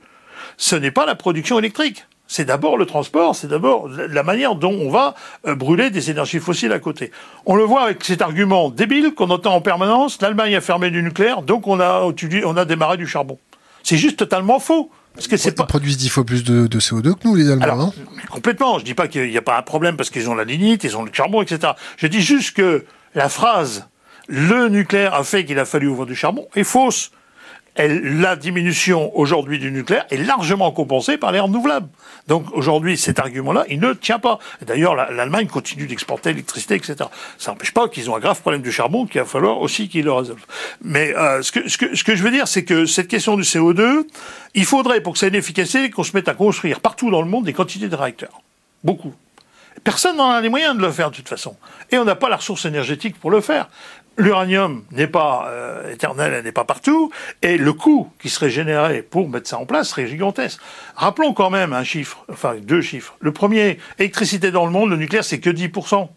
ce 0.57 0.76
n'est 0.76 0.91
pas 0.91 1.07
la 1.07 1.15
production 1.15 1.57
électrique. 1.57 2.05
C'est 2.28 2.45
d'abord 2.45 2.78
le 2.78 2.86
transport, 2.86 3.36
c'est 3.36 3.47
d'abord 3.47 3.88
la 3.88 4.23
manière 4.23 4.55
dont 4.55 4.73
on 4.73 4.89
va 4.89 5.13
euh, 5.47 5.53
brûler 5.53 5.91
des 5.91 6.09
énergies 6.09 6.39
fossiles 6.39 6.71
à 6.71 6.80
côté. 6.80 7.11
On 7.45 7.55
le 7.55 7.63
voit 7.63 7.84
avec 7.84 8.03
cet 8.03 8.21
argument 8.21 8.69
débile 8.69 9.13
qu'on 9.13 9.30
entend 9.30 9.53
en 9.53 9.61
permanence, 9.61 10.19
l'Allemagne 10.21 10.55
a 10.55 10.61
fermé 10.61 10.89
du 10.89 11.03
nucléaire, 11.03 11.43
donc 11.43 11.67
on 11.67 11.80
a, 11.80 12.01
on 12.01 12.57
a 12.57 12.65
démarré 12.65 12.97
du 12.97 13.05
charbon. 13.05 13.38
C'est 13.84 13.97
juste 13.97 14.17
totalement 14.17 14.59
faux. 14.59 14.89
Parce 15.16 15.28
que 15.28 15.38
c'est 15.38 15.53
pas... 15.53 15.63
Ils 15.63 15.68
produisent 15.68 15.97
dix 15.97 16.09
fois 16.09 16.26
plus 16.26 16.43
de, 16.43 16.68
de, 16.68 16.80
CO2 16.80 17.13
que 17.16 17.28
nous, 17.28 17.36
les 17.36 17.49
Allemands, 17.49 17.78
non? 17.78 17.93
Complètement. 18.30 18.80
Je 18.80 18.86
dis 18.86 18.93
pas 18.93 19.07
qu'il 19.07 19.30
n'y 19.30 19.38
a 19.38 19.41
pas 19.41 19.57
un 19.57 19.61
problème 19.61 19.97
parce 19.97 20.09
qu'ils 20.09 20.30
ont 20.30 20.36
la 20.36 20.43
lignite, 20.43 20.84
ils 20.84 20.95
ont 20.97 21.03
le 21.03 21.11
charbon, 21.11 21.41
etc. 21.41 21.74
Je 21.97 22.07
dis 22.07 22.22
juste 22.22 22.55
que 22.55 22.86
la 23.16 23.30
phrase 23.30 23.88
«le 24.28 24.68
nucléaire 24.70 25.13
a 25.13 25.24
fait 25.24 25.45
qu'il 25.45 25.57
a 25.59 25.66
fallu 25.66 25.88
ouvrir 25.88 26.05
du 26.05 26.16
charbon» 26.16 26.47
est 26.55 26.63
fausse 26.63 27.11
la 27.78 28.36
diminution 28.36 29.11
aujourd'hui 29.17 29.59
du 29.59 29.71
nucléaire 29.71 30.05
est 30.09 30.17
largement 30.17 30.71
compensée 30.71 31.17
par 31.17 31.32
les 31.32 31.39
renouvelables. 31.39 31.89
Donc 32.28 32.45
aujourd'hui, 32.53 32.97
cet 32.97 33.19
argument-là, 33.19 33.65
il 33.69 33.80
ne 33.80 33.93
tient 33.93 34.19
pas. 34.19 34.39
D'ailleurs, 34.61 34.95
l'Allemagne 34.95 35.47
continue 35.47 35.86
d'exporter 35.86 36.30
l'électricité, 36.30 36.76
etc. 36.76 36.95
Ça 37.38 37.51
n'empêche 37.51 37.73
pas 37.73 37.89
qu'ils 37.89 38.09
ont 38.09 38.15
un 38.15 38.19
grave 38.19 38.39
problème 38.39 38.61
du 38.61 38.71
charbon 38.71 39.05
qu'il 39.05 39.19
va 39.19 39.28
falloir 39.28 39.59
aussi 39.59 39.89
qu'ils 39.89 40.05
le 40.05 40.13
résolvent. 40.13 40.45
Mais 40.82 41.15
euh, 41.15 41.41
ce, 41.41 41.51
que, 41.51 41.67
ce, 41.67 41.78
que, 41.78 41.95
ce 41.95 42.03
que 42.03 42.15
je 42.15 42.23
veux 42.23 42.32
dire, 42.32 42.47
c'est 42.47 42.63
que 42.63 42.86
cette 42.86 43.09
question 43.09 43.36
du 43.36 43.43
CO2, 43.43 44.05
il 44.53 44.65
faudrait, 44.65 45.01
pour 45.01 45.13
que 45.13 45.19
ça 45.19 45.26
ait 45.26 45.30
une 45.30 45.36
efficacité, 45.36 45.89
qu'on 45.89 46.03
se 46.03 46.15
mette 46.15 46.30
à 46.30 46.34
construire 46.34 46.80
partout 46.80 47.11
dans 47.11 47.21
le 47.21 47.28
monde 47.28 47.45
des 47.45 47.53
quantités 47.53 47.89
de 47.89 47.95
réacteurs. 47.95 48.41
Beaucoup. 48.84 49.13
Personne 49.84 50.17
n'en 50.17 50.30
a 50.30 50.41
les 50.41 50.49
moyens 50.49 50.76
de 50.76 50.82
le 50.82 50.91
faire 50.91 51.11
de 51.11 51.15
toute 51.15 51.30
façon. 51.30 51.55
Et 51.91 51.97
on 51.97 52.05
n'a 52.05 52.15
pas 52.15 52.30
la 52.30 52.38
ressource 52.38 52.65
énergétique 52.65 53.19
pour 53.19 53.30
le 53.30 53.41
faire. 53.41 53.69
L'uranium 54.18 54.86
n'est 54.91 55.07
pas 55.07 55.47
euh, 55.49 55.91
éternel, 55.91 56.34
elle 56.34 56.43
n'est 56.45 56.53
pas 56.53 56.63
partout, 56.63 57.11
et 57.41 57.57
le 57.57 57.74
coût 57.74 58.09
qui 58.22 58.30
serait 58.30 58.49
généré 58.49 59.01
pour 59.01 59.28
mettre 59.28 59.49
ça 59.49 59.57
en 59.57 59.66
place 59.66 59.89
serait 59.89 60.07
gigantesque. 60.07 60.59
Rappelons 60.95 61.34
quand 61.34 61.49
même 61.49 61.74
un 61.74 61.84
chiffre, 61.84 62.26
enfin 62.32 62.55
deux 62.55 62.82
chiffres. 62.82 63.18
Le 63.20 63.34
premier, 63.34 63.78
électricité 63.99 64.51
dans 64.51 64.66
le 64.66 64.72
monde, 64.72 64.89
le 64.89 64.97
nucléaire, 64.97 65.26
c'est 65.26 65.39
que 65.39 65.49
10%. 65.49 66.07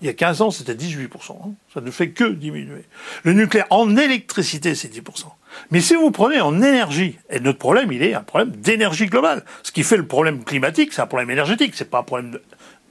Il 0.00 0.06
y 0.06 0.10
a 0.10 0.14
15 0.14 0.42
ans, 0.42 0.50
c'était 0.50 0.74
18%. 0.74 1.08
Hein. 1.32 1.50
Ça 1.74 1.80
ne 1.80 1.90
fait 1.90 2.10
que 2.10 2.24
diminuer. 2.24 2.84
Le 3.24 3.32
nucléaire 3.32 3.66
en 3.70 3.96
électricité, 3.96 4.74
c'est 4.76 4.92
10%. 4.92 5.24
Mais 5.70 5.80
si 5.80 5.94
vous 5.94 6.10
prenez 6.10 6.40
en 6.40 6.62
énergie, 6.62 7.18
et 7.30 7.40
notre 7.40 7.58
problème, 7.58 7.90
il 7.90 8.02
est 8.02 8.14
un 8.14 8.22
problème 8.22 8.50
d'énergie 8.50 9.06
globale. 9.06 9.44
Ce 9.62 9.72
qui 9.72 9.82
fait 9.82 9.96
le 9.96 10.06
problème 10.06 10.44
climatique, 10.44 10.92
c'est 10.92 11.02
un 11.02 11.06
problème 11.06 11.30
énergétique, 11.30 11.74
c'est 11.74 11.90
pas 11.90 12.00
un 12.00 12.04
problème 12.04 12.38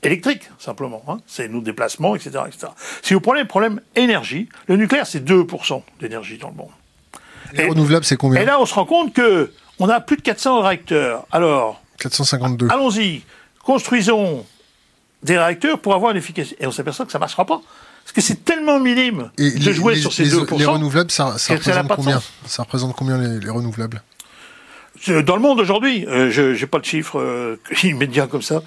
électrique, 0.04 0.50
simplement. 0.60 1.04
Hein. 1.08 1.18
C'est 1.28 1.48
nos 1.48 1.62
déplacements, 1.62 2.16
etc., 2.16 2.32
etc. 2.48 2.68
Si 3.02 3.14
vous 3.14 3.22
prenez 3.22 3.42
le 3.42 3.48
problème 3.48 3.82
énergie, 3.96 4.48
le 4.68 4.76
nucléaire, 4.78 5.08
c'est 5.08 5.24
2% 5.28 5.82
d'énergie 6.00 6.38
dans 6.38 6.50
le 6.50 6.56
monde. 6.56 6.70
Les 7.54 7.68
renouvelables, 7.68 8.06
c'est 8.06 8.18
combien 8.18 8.42
Et 8.42 8.46
là, 8.46 8.60
on 8.60 8.66
se 8.66 8.74
rend 8.74 8.86
compte 8.86 9.14
que 9.14 9.52
on 9.80 9.88
a 9.90 10.00
plus 10.00 10.18
de 10.18 10.22
400 10.22 10.62
réacteurs. 10.62 11.26
Alors, 11.32 11.82
452. 12.00 12.68
allons-y, 12.70 13.22
construisons 13.64 14.46
des 15.24 15.38
réacteurs 15.38 15.80
pour 15.80 15.94
avoir 15.96 16.12
une 16.12 16.18
efficacité. 16.18 16.58
Et 16.64 16.68
on 16.68 16.72
s'aperçoit 16.72 17.06
que 17.06 17.12
ça 17.12 17.18
ne 17.18 17.22
marchera 17.22 17.46
pas. 17.46 17.62
Parce 18.04 18.14
que 18.14 18.22
c'est 18.22 18.46
tellement 18.46 18.80
minime 18.80 19.32
Et 19.38 19.52
de 19.52 19.66
les, 19.66 19.74
jouer 19.74 19.96
les- 19.96 20.02
sur 20.02 20.14
ces 20.14 20.24
les- 20.26 20.32
2%. 20.32 20.58
les 20.58 20.66
renouvelables, 20.66 21.12
ça, 21.12 21.26
représente 21.50 21.88
combien. 21.90 22.22
Ça 22.46 22.64
représente 22.64 22.96
combien 22.96 23.18
les, 23.18 23.40
les 23.40 23.50
renouvelables? 23.50 24.02
Dans 25.26 25.36
le 25.36 25.42
monde 25.42 25.60
aujourd'hui, 25.60 26.06
euh, 26.08 26.30
je 26.32 26.60
n'ai 26.60 26.66
pas 26.68 26.80
de 26.80 26.86
chiffres 26.86 27.20
euh, 27.20 27.58
immédiats 27.84 28.28
comme 28.28 28.42
ça. 28.42 28.62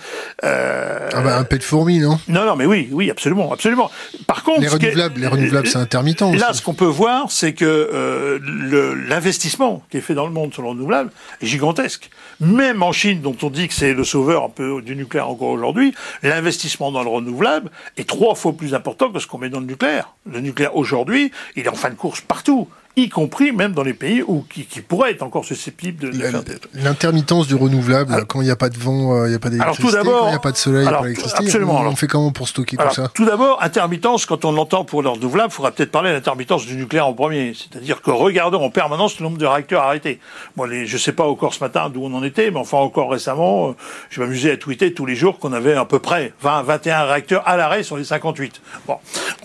Euh, 0.45 1.09
Ah 1.13 1.21
bah 1.23 1.37
un 1.37 1.45
pet 1.45 1.59
de 1.59 1.63
fourmi, 1.63 1.99
non? 1.99 2.19
Non, 2.29 2.45
non, 2.47 2.57
mais 2.57 2.67
oui, 2.67 2.89
oui, 2.93 3.11
absolument, 3.11 3.53
absolument. 3.53 3.91
Par 4.27 4.43
contre, 4.43 4.61
Les 4.61 4.69
ce 4.69 4.75
renouvelables, 4.75 5.21
les 5.21 5.27
renouvelables, 5.27 5.67
c'est 5.67 5.79
intermittent 5.79 6.23
aussi. 6.23 6.39
Là, 6.39 6.53
ce 6.53 6.63
qu'on 6.63 6.75
peut 6.75 6.85
voir, 6.85 7.31
c'est 7.31 7.53
que 7.53 7.65
euh, 7.65 8.39
le- 8.43 8.95
l'investissement 8.95 9.83
qui 9.91 9.97
est 9.99 10.01
fait 10.01 10.15
dans 10.15 10.27
le 10.27 10.33
monde 10.33 10.53
sur 10.53 10.63
le 10.63 10.69
renouvelable 10.69 11.11
est 11.43 11.47
gigantesque. 11.47 12.11
Même 12.41 12.83
en 12.83 12.93
Chine, 12.93 13.21
dont 13.21 13.37
on 13.43 13.51
dit 13.51 13.69
que 13.69 13.75
c'est 13.75 13.93
le 13.93 14.05
sauveur 14.05 14.45
un 14.45 14.49
peu 14.51 14.81
du 14.83 14.97
nucléaire 14.97 15.29
encore 15.29 15.49
aujourd'hui, 15.51 15.95
l'investissement 16.23 16.93
dans 16.93 17.03
le 17.03 17.09
renouvelable 17.11 17.71
est 17.97 18.09
trois 18.09 18.35
fois 18.35 18.53
plus 18.53 18.75
important 18.75 19.11
que 19.11 19.19
ce 19.19 19.27
qu'on 19.27 19.39
met 19.39 19.49
dans 19.51 19.61
le 19.61 19.67
nucléaire. 19.67 20.13
Le 20.31 20.41
nucléaire 20.41 20.77
aujourd'hui, 20.77 21.33
il 21.57 21.65
est 21.65 21.69
en 21.69 21.75
fin 21.75 21.91
de 21.91 21.95
course 21.95 22.21
partout, 22.21 22.69
y 22.97 23.09
compris 23.09 23.53
même 23.53 23.73
dans 23.73 23.83
les 23.83 23.95
pays 23.95 24.23
où 24.27 24.45
qui, 24.53 24.65
qui 24.65 24.81
pourraient 24.81 25.13
être 25.13 25.23
encore 25.23 25.45
susceptibles 25.45 26.03
de, 26.03 26.17
de 26.17 26.23
faire 26.23 26.43
L'intermittence 26.75 27.47
du 27.47 27.55
renouvelable, 27.55 28.13
Alors- 28.13 28.27
quand 28.27 28.41
il 28.41 28.45
n'y 28.45 28.51
a 28.51 28.57
pas 28.57 28.69
de 28.69 28.79
vent, 28.79 29.15
euh, 29.15 29.27
il 29.27 29.31
n'y 29.31 29.37
a 29.37 29.39
pas 29.39 29.49
d'électricité, 29.51 29.99
quand 30.05 30.27
il 30.27 30.31
n'y 30.31 30.35
a 30.35 30.39
pas 30.39 30.53
de 30.53 30.57
soleil, 30.57 30.81
il 30.81 30.83
n'y 30.83 30.87
a 30.87 30.89
alors, 30.91 31.01
pas 31.03 31.07
d'électricité, 31.07 31.45
absolument, 31.45 31.77
on, 31.77 31.81
alors- 31.81 31.99
fait 31.99 32.07
comment 32.07 32.31
pour 32.33 32.49
stocker 32.49 32.77
Alors, 32.79 32.95
tout 32.95 33.01
ça 33.03 33.11
tout 33.15 33.25
d'abord, 33.25 33.63
intermittence, 33.63 34.27
quand 34.27 34.45
on 34.45 34.53
l'entend 34.53 34.85
pour 34.85 35.03
le 35.03 35.09
renouvelable, 35.09 35.51
il 35.53 35.55
faudra 35.55 35.71
peut-être 35.71 35.91
parler 35.91 36.11
de 36.11 36.15
l'intermittence 36.15 36.67
du 36.67 36.77
nucléaire 36.77 37.07
en 37.07 37.15
premier. 37.15 37.55
C'est-à-dire 37.55 38.03
que 38.03 38.11
regardons 38.11 38.63
en 38.63 38.71
permanence 38.71 39.19
le 39.19 39.25
nombre 39.25 39.39
de 39.39 39.47
réacteurs 39.47 39.83
arrêtés. 39.83 40.19
Moi, 40.57 40.69
je 40.85 40.97
sais 40.97 41.13
pas 41.13 41.25
encore 41.25 41.55
ce 41.55 41.61
matin 41.61 41.91
d'où 41.91 42.03
on 42.05 42.13
en 42.15 42.23
était, 42.23 42.51
mais 42.51 42.59
enfin 42.59 42.79
encore 42.79 43.11
récemment, 43.11 43.71
euh, 43.71 43.73
je 44.11 44.21
m'amusais 44.21 44.53
à 44.53 44.57
tweeter 44.57 44.93
tous 44.95 45.07
les 45.07 45.15
jours 45.15 45.39
qu'on 45.39 45.53
avait 45.53 45.75
à 45.75 45.85
peu 45.85 45.99
près 46.01 46.33
20, 46.43 46.63
21 46.63 47.05
réacteurs 47.05 47.43
à 47.47 47.57
l'arrêt 47.57 47.83
sur 47.83 47.97
les 47.97 48.05
58. 48.05 48.61
Bon, 48.87 48.97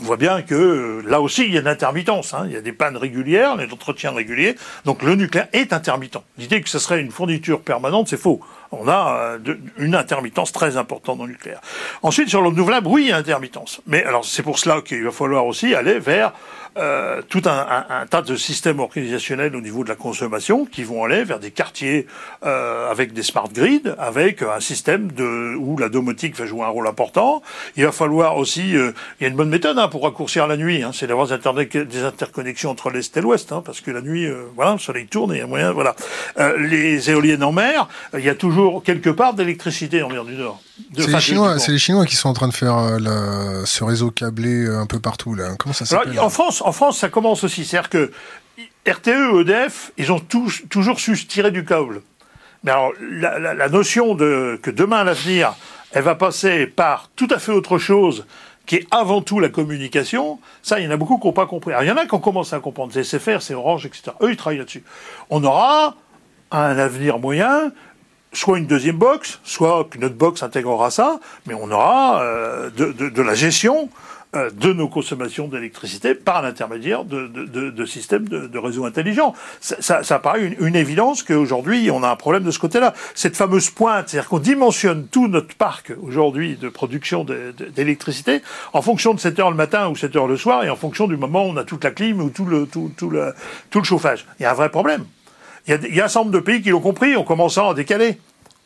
on 0.02 0.04
voit 0.04 0.18
bien 0.18 0.42
que 0.42 0.56
euh, 0.56 1.02
là 1.08 1.22
aussi, 1.22 1.46
il 1.46 1.54
y 1.54 1.58
a 1.58 1.62
une 1.62 1.68
intermittence. 1.68 2.34
Hein. 2.34 2.44
Il 2.48 2.54
y 2.54 2.58
a 2.58 2.62
des 2.62 2.72
pannes 2.74 2.98
régulières, 2.98 3.35
des 3.36 3.72
entretiens 3.72 4.12
réguliers. 4.12 4.56
Donc 4.86 5.04
le 5.04 5.16
nucléaire 5.16 5.48
est 5.54 5.74
intermittent. 5.74 6.18
L'idée 6.38 6.62
que 6.62 6.70
ce 6.70 6.80
serait 6.80 7.02
une 7.02 7.12
fourniture 7.12 7.62
permanente, 7.62 8.08
c'est 8.08 8.18
faux. 8.18 8.42
On 8.72 8.88
a 8.88 9.38
euh, 9.46 9.56
une 9.78 9.96
intermittence 9.96 10.52
très 10.52 10.78
importante 10.78 11.18
dans 11.18 11.26
le 11.26 11.32
nucléaire. 11.32 11.62
Ensuite, 12.02 12.30
sur 12.30 12.42
le 12.42 12.50
renouvelable, 12.50 12.88
oui, 12.88 13.12
intermittence. 13.12 13.82
Mais 13.88 14.04
alors, 14.04 14.26
c'est 14.26 14.44
pour 14.44 14.60
cela 14.60 14.82
qu'il 14.82 15.04
va 15.04 15.12
falloir 15.12 15.46
aussi 15.46 15.76
aller 15.76 16.00
vers 16.00 16.34
euh, 16.78 17.22
tout 17.30 17.42
un, 17.46 18.06
tas 18.10 18.22
de 18.22 18.36
systèmes 18.36 18.82
organisationnels 18.82 19.56
au 19.56 19.62
niveau 19.62 19.86
de 19.86 19.90
la 19.90 19.96
consommation 19.96 20.66
qui 20.66 20.84
vont 20.84 21.06
aller 21.06 21.24
vers 21.24 21.40
des 21.40 21.52
quartiers 21.52 22.06
euh, 22.46 22.92
avec 22.92 23.14
des 23.14 23.24
smart 23.24 23.48
grids, 23.48 23.84
avec 23.98 24.42
un 24.42 24.60
système 24.60 25.12
de, 25.12 25.56
où 25.56 25.78
la 25.78 25.88
domotique 25.88 26.36
va 26.36 26.46
jouer 26.46 26.64
un 26.64 26.70
rôle 26.70 26.88
important. 26.88 27.42
Il 27.78 27.86
va 27.86 27.94
falloir 27.94 28.36
aussi, 28.36 28.72
il 28.72 28.94
y 29.22 29.26
a 29.26 29.28
une 29.28 29.36
bonne 29.36 29.50
méthode 29.50 29.80
hein, 29.80 29.88
pour 29.88 30.04
raccourcir 30.04 30.48
la 30.48 30.58
nuit, 30.58 30.84
hein, 30.84 30.92
c'est 30.94 31.08
d'avoir 31.08 31.28
des, 31.28 32.04
interconnexions 32.04 32.72
entre 32.72 32.90
l'est 32.90 33.16
et 33.16 33.22
l'ouest, 33.22 33.52
hein, 33.54 33.62
parce 33.66 33.80
que 33.80 33.92
la 33.92 34.02
nuit, 34.02 34.28
voilà, 34.56 34.74
le 34.74 34.80
soleil 34.80 35.08
tourne 35.08 35.32
et 35.32 35.38
il 35.38 35.40
y 35.40 35.44
a 35.44 35.48
moyen, 35.48 35.72
voilà. 35.72 35.96
Les 36.58 37.10
éoliennes 37.10 37.44
en 37.44 37.52
mer, 37.52 37.88
il 38.14 38.24
y 38.24 38.30
a 38.30 38.36
toujours 38.36 38.55
quelque 38.84 39.10
part 39.10 39.34
d'électricité 39.34 40.02
en 40.04 40.10
mer 40.10 40.26
du 40.26 40.34
Nord. 40.36 40.62
C'est 40.98 41.08
les, 41.08 41.20
Chinois, 41.20 41.60
c'est 41.60 41.72
les 41.72 41.78
Chinois 41.80 42.06
qui 42.06 42.16
sont 42.16 42.30
en 42.30 42.34
train 42.34 42.48
de 42.48 42.54
faire 42.54 42.78
euh, 42.78 43.00
la- 43.00 43.66
ce 43.66 43.84
réseau 43.84 44.12
câblé 44.12 44.66
euh, 44.66 44.80
un 44.80 44.86
peu 44.86 45.00
partout. 45.00 45.36
Là. 45.36 45.56
Comment 45.58 45.74
ça 45.74 45.86
s'appelle 45.86 46.20
en 46.20 46.30
France, 46.30 46.62
en 46.66 46.72
France, 46.72 47.00
ça 47.00 47.10
commence 47.10 47.44
aussi. 47.44 47.66
C'est-à-dire 47.66 47.90
que 47.90 48.12
RTE, 48.88 49.42
EDF, 49.42 49.92
ils 49.98 50.12
ont 50.12 50.20
tous- 50.20 50.64
toujours 50.70 51.00
su 51.00 51.16
se 51.16 51.26
tirer 51.26 51.52
du 51.52 51.66
câble. 51.66 52.02
Mais 52.64 52.72
alors, 52.72 52.92
la, 53.02 53.40
la- 53.40 53.54
la 53.54 53.70
notion 53.70 54.16
de 54.16 54.60
que 54.62 54.72
demain, 54.72 54.98
à 55.00 55.04
l'avenir, 55.04 55.56
elle 55.92 56.04
va 56.04 56.16
passer 56.16 56.68
par 56.68 57.10
tout 57.16 57.28
à 57.32 57.40
fait 57.40 57.52
autre 57.52 57.78
chose 57.78 58.26
qui 58.66 58.78
est 58.78 58.88
avant 58.90 59.22
tout 59.22 59.40
la 59.40 59.50
communication, 59.50 60.40
ça, 60.64 60.80
il 60.80 60.86
y 60.86 60.88
en 60.88 60.92
a 60.92 60.98
beaucoup 60.98 61.20
qui 61.20 61.28
n'ont 61.28 61.34
pas 61.34 61.46
compris. 61.46 61.72
Alors, 61.72 61.84
il 61.84 61.88
y 61.88 61.92
en 61.92 61.98
a 61.98 62.06
qui 62.08 62.14
ont 62.16 62.20
commencé 62.20 62.56
à 62.56 62.60
comprendre. 62.60 62.92
C'est 62.94 63.04
SFR, 63.04 63.40
c'est 63.42 63.54
Orange, 63.54 63.86
etc. 63.86 64.12
Eux, 64.24 64.32
ils 64.32 64.38
travaillent 64.38 64.58
là-dessus. 64.58 64.84
On 65.30 65.44
aura 65.44 65.96
un 66.52 66.78
avenir 66.80 67.20
moyen, 67.20 67.72
soit 68.36 68.58
une 68.58 68.68
deuxième 68.68 68.98
box, 68.98 69.40
soit 69.44 69.88
qu'une 69.90 70.06
autre 70.06 70.16
box 70.16 70.44
intégrera 70.44 70.92
ça, 70.92 71.20
mais 71.48 71.54
on 71.54 71.72
aura 71.72 72.22
euh, 72.22 72.70
de, 72.70 72.92
de- 72.92 73.10
de 73.10 73.22
la 73.22 73.34
gestion 73.34 73.90
euh, 74.36 74.50
de 74.50 74.74
nos 74.74 74.90
consommations 74.90 75.48
d'électricité 75.48 76.14
par 76.14 76.42
l'intermédiaire 76.42 77.06
de, 77.06 77.28
de- 77.28 77.86
systèmes 77.86 78.28
de, 78.28 78.58
réseaux 78.58 78.84
intelligents. 78.86 79.34
Ça, 79.62 79.76
ça, 79.80 80.04
ça 80.04 80.20
paraît 80.20 80.42
une, 80.44 80.56
une 80.60 80.76
évidence 80.76 81.24
qu'aujourd'hui, 81.24 81.90
on 81.92 82.04
a 82.04 82.10
un 82.10 82.16
problème 82.18 82.44
de 82.44 82.52
ce 82.52 82.60
côté-là. 82.60 82.94
Cette 83.14 83.38
fameuse 83.38 83.70
pointe, 83.70 84.10
c'est-à-dire 84.10 84.28
qu'on 84.30 84.40
dimensionne 84.40 85.08
tout 85.08 85.28
notre 85.30 85.56
parc 85.56 85.94
aujourd'hui 86.02 86.58
de 86.58 86.68
production 86.68 87.24
d'électricité 87.24 88.42
en 88.74 88.82
fonction 88.82 89.14
de 89.14 89.20
7 89.20 89.40
heures 89.40 89.52
le 89.52 89.56
matin 89.56 89.88
ou 89.88 89.96
7 89.96 90.16
heures 90.18 90.28
le 90.28 90.36
soir 90.38 90.64
et 90.66 90.70
en 90.70 90.76
fonction 90.76 91.08
du 91.08 91.16
moment 91.16 91.46
où 91.46 91.50
on 91.52 91.58
a 91.58 91.64
toute 91.64 91.84
la 91.84 91.92
clim 91.92 92.20
ou 92.22 92.30
tout 92.30 92.46
le, 92.46 92.66
tout 92.66 92.92
le, 93.10 93.34
tout 93.70 93.80
le 93.80 93.86
chauffage. 93.86 94.26
Il 94.40 94.44
y 94.44 94.46
a 94.46 94.52
un 94.52 94.56
vrai 94.56 94.70
problème. 94.70 95.06
Il 95.68 95.96
y, 95.96 96.00
a, 96.00 96.06
un 96.06 96.08
certain 96.08 96.26
nombre 96.26 96.32
de 96.32 96.40
pays 96.40 96.62
qui 96.62 96.70
l'ont 96.70 96.80
compris, 96.80 97.16
on 97.16 97.24
commence 97.24 97.58
à 97.58 97.74
décaler. 97.74 98.20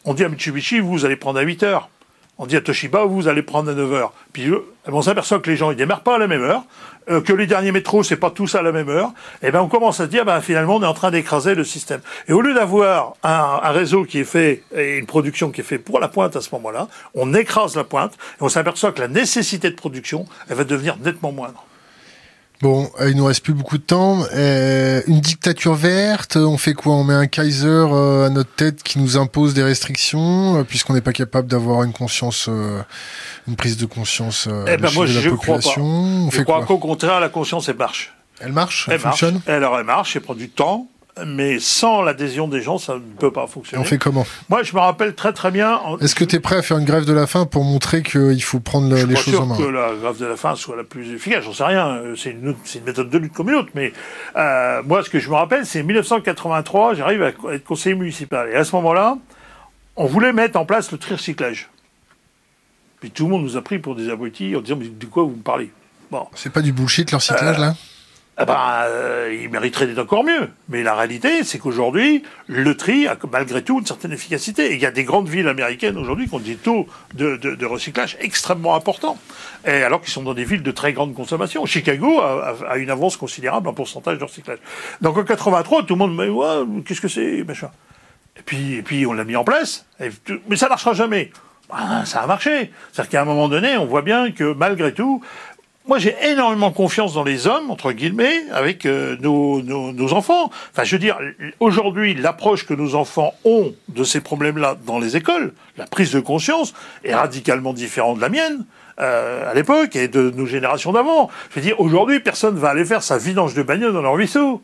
On 0.04 0.14
dit 0.14 0.24
à 0.24 0.30
Mitsubishi, 0.30 0.80
vous 0.80 1.06
allez 1.06 1.16
prendre 1.16 1.40
à 1.40 1.44
8 1.44 1.64
heures. 1.64 1.90
On 2.38 2.46
dit 2.46 2.56
à 2.56 2.62
Toshiba, 2.62 3.06
vous 3.06 3.28
allez 3.28 3.42
prendre 3.42 3.72
à 3.72 3.74
9 3.74 3.94
heures. 3.94 4.14
Puis 4.34 4.50
euh, 4.50 4.60
on 4.86 5.02
s'aperçoit 5.02 5.40
que 5.40 5.50
les 5.50 5.56
gens, 5.56 5.72
ils 5.72 5.78
démarrent 5.78 6.04
pas 6.04 6.16
à 6.16 6.18
la 6.18 6.28
même 6.28 6.42
heure, 6.42 6.64
euh, 7.10 7.22
que 7.22 7.32
les 7.32 7.48
derniers 7.48 7.72
métros, 7.72 8.04
c'est 8.04 8.18
pas 8.18 8.32
tous 8.32 8.56
à 8.56 8.62
la 8.62 8.74
même 8.74 8.90
heure. 8.90 9.12
Et 9.42 9.52
ben 9.52 9.62
on 9.62 9.68
commence 9.68 10.00
à 10.02 10.06
se 10.06 10.10
dire, 10.10 10.26
ben, 10.26 10.42
finalement, 10.42 10.78
on 10.78 10.84
est 10.84 10.88
en 10.88 10.94
train 10.94 11.12
d'écraser 11.12 11.56
le 11.56 11.64
système. 11.64 12.02
Et 12.28 12.34
au 12.34 12.42
lieu 12.42 12.54
d'avoir 12.54 13.14
un, 13.24 13.60
un 13.64 13.72
réseau 13.72 14.04
qui 14.04 14.20
est 14.20 14.26
fait, 14.26 14.64
et 14.76 14.98
une 14.98 15.06
production 15.06 15.52
qui 15.52 15.62
est 15.62 15.66
faite 15.66 15.86
pour 15.86 16.00
la 16.00 16.10
pointe 16.10 16.36
à 16.36 16.42
ce 16.42 16.50
moment-là, 16.54 16.88
on 17.14 17.34
écrase 17.34 17.76
la 17.76 17.86
pointe, 17.86 18.14
et 18.14 18.44
on 18.44 18.50
s'aperçoit 18.50 18.92
que 18.92 19.02
la 19.02 19.08
nécessité 19.08 19.70
de 19.70 19.76
production, 19.76 20.26
elle 20.50 20.56
va 20.56 20.64
devenir 20.66 20.98
nettement 20.98 21.32
moindre. 21.32 21.66
Bon, 22.62 22.92
euh, 23.00 23.10
il 23.10 23.16
nous 23.16 23.24
reste 23.24 23.42
plus 23.42 23.54
beaucoup 23.54 23.78
de 23.78 23.84
temps. 23.84 24.24
Euh, 24.34 25.02
une 25.08 25.22
dictature 25.22 25.76
verte, 25.76 26.36
on 26.36 26.58
fait 26.58 26.74
quoi? 26.74 26.94
On 26.96 27.06
met 27.06 27.14
un 27.14 27.28
Kaiser 27.28 27.68
euh, 27.68 28.26
à 28.26 28.30
notre 28.30 28.52
tête 28.54 28.84
qui 28.84 29.00
nous 29.00 29.16
impose 29.16 29.54
des 29.54 29.64
restrictions, 29.64 30.58
euh, 30.60 30.64
puisqu'on 30.64 30.94
n'est 30.94 31.00
pas 31.02 31.14
capable 31.14 31.48
d'avoir 31.48 31.84
une 31.84 31.94
conscience, 31.94 32.48
euh, 32.50 32.82
une 33.48 33.56
prise 33.56 33.78
de 33.78 33.86
conscience 33.86 34.48
euh, 34.52 34.66
Eh 34.68 34.76
ben, 34.76 34.92
moi, 34.94 35.06
de 35.08 35.14
la 35.14 35.22
je 35.22 35.30
crois 35.30 35.38
pas. 35.40 35.62
population? 35.62 35.84
On 35.86 36.30
Je 36.32 36.36
fait 36.36 36.44
crois 36.44 36.58
quoi? 36.58 36.66
qu'au 36.68 36.78
contraire, 36.80 37.22
la 37.22 37.30
conscience, 37.30 37.70
elle 37.70 37.78
marche. 37.78 38.14
Elle 38.42 38.52
marche? 38.52 38.86
Elle, 38.90 38.96
Elle 38.96 39.00
fonctionne? 39.00 39.42
Alors, 39.48 39.80
elle 39.80 39.86
marche, 39.86 40.18
elle 40.18 40.22
prend 40.22 40.36
du 40.36 40.50
temps, 40.50 40.88
mais 41.26 41.60
sans 41.60 42.02
l'adhésion 42.02 42.48
des 42.48 42.62
gens, 42.62 42.78
ça 42.78 42.96
ne 42.96 43.00
peut 43.00 43.32
pas 43.32 43.44
Et 43.46 43.48
fonctionner. 43.48 43.82
on 43.82 43.86
fait 43.86 43.98
comment? 43.98 44.26
Moi, 44.48 44.64
je 44.64 44.74
me 44.74 44.80
rappelle 44.80 45.16
très 45.16 45.34
très 45.34 45.52
bien. 45.52 45.76
en- 45.76 45.98
Est-ce 46.00 46.16
que 46.16 46.24
tu 46.24 46.38
es 46.38 46.40
prêt 46.40 46.56
à 46.58 46.62
faire 46.62 46.78
une 46.78 46.86
grève 46.86 47.06
de 47.06 47.12
la 47.14 47.28
faim 47.28 47.46
pour 47.46 47.64
montrer 47.66 48.04
qu'il 48.04 48.42
faut 48.44 48.60
prendre 48.62 48.90
le- 48.90 48.98
je 48.98 49.06
les 49.06 49.16
choses 49.16 49.34
sûr 49.34 49.42
en 49.42 49.46
main? 49.48 49.58
que 49.58 49.64
la 49.64 49.94
grève 50.02 50.18
de 50.18 50.26
la 50.26 50.38
faim 50.38 50.56
soit 50.56 50.78
la 50.78 50.84
plus 50.86 51.14
efficace, 51.14 51.44
j'en 51.44 51.54
sais 51.54 51.64
rien. 51.66 51.88
Euh, 51.98 52.16
C'est 52.16 52.32
une, 52.32 52.56
méthode 52.86 53.10
de 53.10 53.18
lutte 53.18 53.34
comme 53.34 53.50
une 53.50 53.56
autre. 53.56 53.70
Mais 53.76 53.92
euh, 54.38 54.82
moi, 54.86 55.04
ce 55.04 55.10
que 55.10 55.20
je 55.20 55.30
me 55.30 55.36
rappelle, 55.36 55.66
c'est 55.66 55.84
1983, 55.84 56.94
j'arrive 56.94 57.24
à 57.24 57.30
être 57.54 57.64
conseiller 57.66 57.96
municipal. 57.96 58.50
Et 58.50 58.56
à 58.56 58.64
ce 58.64 58.74
moment-là, 58.78 59.18
on 59.98 60.06
voulait 60.06 60.32
mettre 60.32 60.58
en 60.58 60.66
place 60.66 60.92
le 60.92 60.98
tri-recyclage. 60.98 61.70
Puis 63.02 63.12
tout 63.12 63.26
le 63.26 63.32
monde 63.32 63.44
nous 63.44 63.58
a 63.58 63.62
pris 63.62 63.80
pour 63.80 63.96
des 63.96 64.10
abrutis 64.10 64.56
en 64.56 64.62
disant 64.62 64.78
Mais 64.78 64.88
de 64.88 65.06
quoi 65.06 65.24
vous 65.24 65.32
me 65.32 65.42
parlez? 65.42 65.72
Bon. 66.12 66.28
C'est 66.36 66.52
pas 66.52 66.62
du 66.62 66.72
bullshit 66.72 67.12
leur 67.12 67.22
cyclage 67.22 67.58
là? 67.60 67.76
Eh 68.42 68.46
ben, 68.46 68.84
euh, 68.86 69.38
il 69.42 69.50
mériterait 69.50 69.86
d'être 69.86 70.00
encore 70.00 70.24
mieux. 70.24 70.50
Mais 70.70 70.82
la 70.82 70.96
réalité, 70.96 71.44
c'est 71.44 71.60
qu'aujourd'hui, 71.60 72.24
le 72.48 72.76
tri 72.78 73.06
a 73.06 73.18
malgré 73.30 73.62
tout 73.62 73.80
une 73.80 73.86
certaine 73.86 74.14
efficacité. 74.14 74.72
Et 74.72 74.76
il 74.76 74.80
y 74.80 74.86
a 74.86 74.92
des 74.92 75.04
grandes 75.04 75.28
villes 75.28 75.50
américaines 75.50 75.98
aujourd'hui 75.98 76.30
qui 76.30 76.36
ont 76.36 76.40
des 76.40 76.56
taux 76.56 76.88
de, 77.16 77.66
recyclage 77.66 78.16
extrêmement 78.22 78.76
importants. 78.76 79.18
Et 79.68 79.84
alors 79.84 80.00
qu'ils 80.00 80.14
sont 80.14 80.24
dans 80.24 80.34
des 80.34 80.46
villes 80.46 80.64
de 80.64 80.72
très 80.72 80.94
grande 80.94 81.14
consommation. 81.14 81.66
Chicago 81.66 82.22
a, 82.22 82.78
une 82.78 82.90
avance 82.90 83.18
considérable 83.18 83.68
en 83.68 83.74
pourcentage 83.74 84.18
de 84.18 84.24
recyclage. 84.24 84.60
Donc 85.02 85.18
en 85.18 85.24
83, 85.24 85.84
tout 85.84 85.96
le 85.96 86.00
monde 86.00 86.16
me 86.16 86.26
dit, 86.26 86.84
qu'est-ce 86.84 87.02
que 87.02 87.10
c'est, 87.10 87.44
machin. 87.44 87.72
Et 88.38 88.42
puis, 88.42 88.76
et 88.76 88.82
puis 88.82 89.06
on 89.06 89.12
l'a 89.12 89.26
mis 89.26 89.36
en 89.36 89.44
place. 89.44 89.86
Mais 90.48 90.56
ça 90.56 90.70
marchera 90.70 90.94
jamais. 90.94 91.30
Ben, 91.70 92.04
ça 92.06 92.22
a 92.22 92.28
marché. 92.28 92.72
C'est-à-dire 92.92 93.10
qu'à 93.12 93.22
un 93.22 93.26
moment 93.26 93.48
donné, 93.48 93.78
on 93.78 93.86
voit 93.86 94.02
bien 94.02 94.32
que 94.32 94.54
malgré 94.54 94.92
tout, 94.92 95.22
moi, 95.90 95.98
j'ai 95.98 96.16
énormément 96.24 96.72
confiance 96.72 97.14
dans 97.16 97.24
les 97.24 97.48
hommes, 97.48 97.72
entre 97.72 97.92
guillemets, 97.92 98.44
avec 98.52 98.86
euh, 98.86 99.18
nos, 99.22 99.62
nos, 99.64 99.92
nos 99.92 100.14
enfants. 100.14 100.52
Enfin, 100.72 100.84
je 100.84 100.96
veux 100.96 101.00
dire, 101.00 101.18
aujourd'hui, 101.60 102.14
l'approche 102.14 102.66
que 102.68 102.76
nos 102.76 102.94
enfants 102.94 103.34
ont 103.44 103.74
de 103.88 104.04
ces 104.04 104.22
problèmes-là 104.22 104.78
dans 104.86 105.00
les 105.00 105.18
écoles, 105.18 105.52
la 105.78 105.88
prise 105.88 106.12
de 106.12 106.20
conscience, 106.20 106.74
est 107.04 107.16
radicalement 107.16 107.74
différente 107.74 108.18
de 108.18 108.22
la 108.22 108.30
mienne. 108.30 108.66
euh, 109.00 109.50
à 109.50 109.54
l'époque 109.54 109.96
et 109.96 110.08
de 110.08 110.30
nos 110.32 110.46
générations 110.46 110.92
d'avant. 110.92 111.30
Je 111.50 111.56
veux 111.56 111.62
dire, 111.62 111.80
aujourd'hui, 111.80 112.20
personne 112.20 112.58
va 112.58 112.70
aller 112.70 112.86
faire 112.86 113.04
sa 113.04 113.18
vidange 113.18 113.54
de 113.54 113.64
bagnole 113.64 113.94
dans 113.94 114.02
leur 114.02 114.14
ruisseau. 114.14 114.62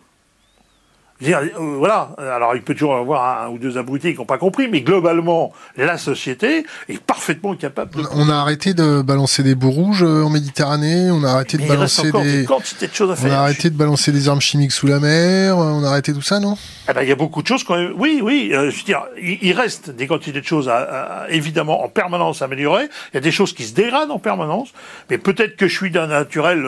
Dire, 1.22 1.40
euh, 1.40 1.78
voilà, 1.78 2.10
alors 2.18 2.58
il 2.58 2.62
peut 2.62 2.74
toujours 2.74 2.98
y 2.98 3.00
avoir 3.00 3.44
un, 3.44 3.48
ou 3.48 3.58
deux 3.58 3.78
abrutis 3.78 4.12
qui 4.12 4.20
n'ont 4.20 4.26
pas 4.26 4.38
compris, 4.38 4.68
mais 4.68 4.82
globalement, 4.82 5.54
la 5.78 5.98
société 5.98 6.66
est 6.90 7.00
parfaitement 7.00 7.56
capable 7.56 7.96
de... 7.96 8.04
On 8.12 8.28
a 8.28 8.36
arrêté 8.36 8.74
de 8.74 9.02
balancer 9.02 9.42
des 9.42 9.56
bouts 9.56 9.72
rouges 9.72 10.04
euh, 10.04 10.24
en 10.24 10.30
Méditerranée, 10.30 11.10
on 11.12 11.24
a 11.24 11.30
arrêté 11.30 11.58
de 11.58 11.66
balancer 11.66 12.12
des... 12.12 12.44
de 12.44 12.94
choses 12.94 13.12
à 13.12 13.16
faire. 13.16 13.32
On 13.32 13.34
a 13.34 13.38
arrêté 13.38 13.70
de 13.70 13.78
balancer 13.78 14.12
des 14.12 14.28
armes 14.28 14.42
chimiques 14.42 14.74
sous 14.74 14.88
la 14.88 15.00
mer, 15.00 15.58
on 15.58 15.86
a 15.86 15.88
arrêté 15.88 16.12
tout 16.12 16.22
ça, 16.22 16.42
non? 16.42 16.58
Eh 16.90 16.94
ben, 16.94 17.02
Il 17.04 17.08
y 17.08 17.14
a 17.14 17.16
beaucoup 17.16 17.42
de 17.42 17.48
choses 17.48 17.64
quand 17.64 17.78
même... 17.78 17.94
Oui, 17.96 18.20
oui, 18.22 18.50
euh, 18.52 18.70
je 18.70 18.80
veux 18.80 18.84
dire, 18.84 19.04
il, 19.18 19.54
reste 19.54 19.92
des 19.92 20.08
quantités 20.08 20.42
de 20.42 20.46
choses 20.46 20.68
à, 20.68 21.28
évidemment 21.30 21.82
en 21.82 21.88
permanence 21.88 22.42
améliorer, 22.42 22.90
il 23.14 23.16
y 23.16 23.18
a 23.20 23.22
des 23.22 23.32
choses 23.32 23.54
qui 23.54 23.64
se 23.64 23.74
dégradent 23.74 24.12
en 24.12 24.20
permanence, 24.20 24.74
mais 25.10 25.18
peut-être 25.18 25.56
que 25.56 25.70
je 25.70 25.78
suis 25.78 25.92
d'un 25.92 26.08
naturel 26.08 26.62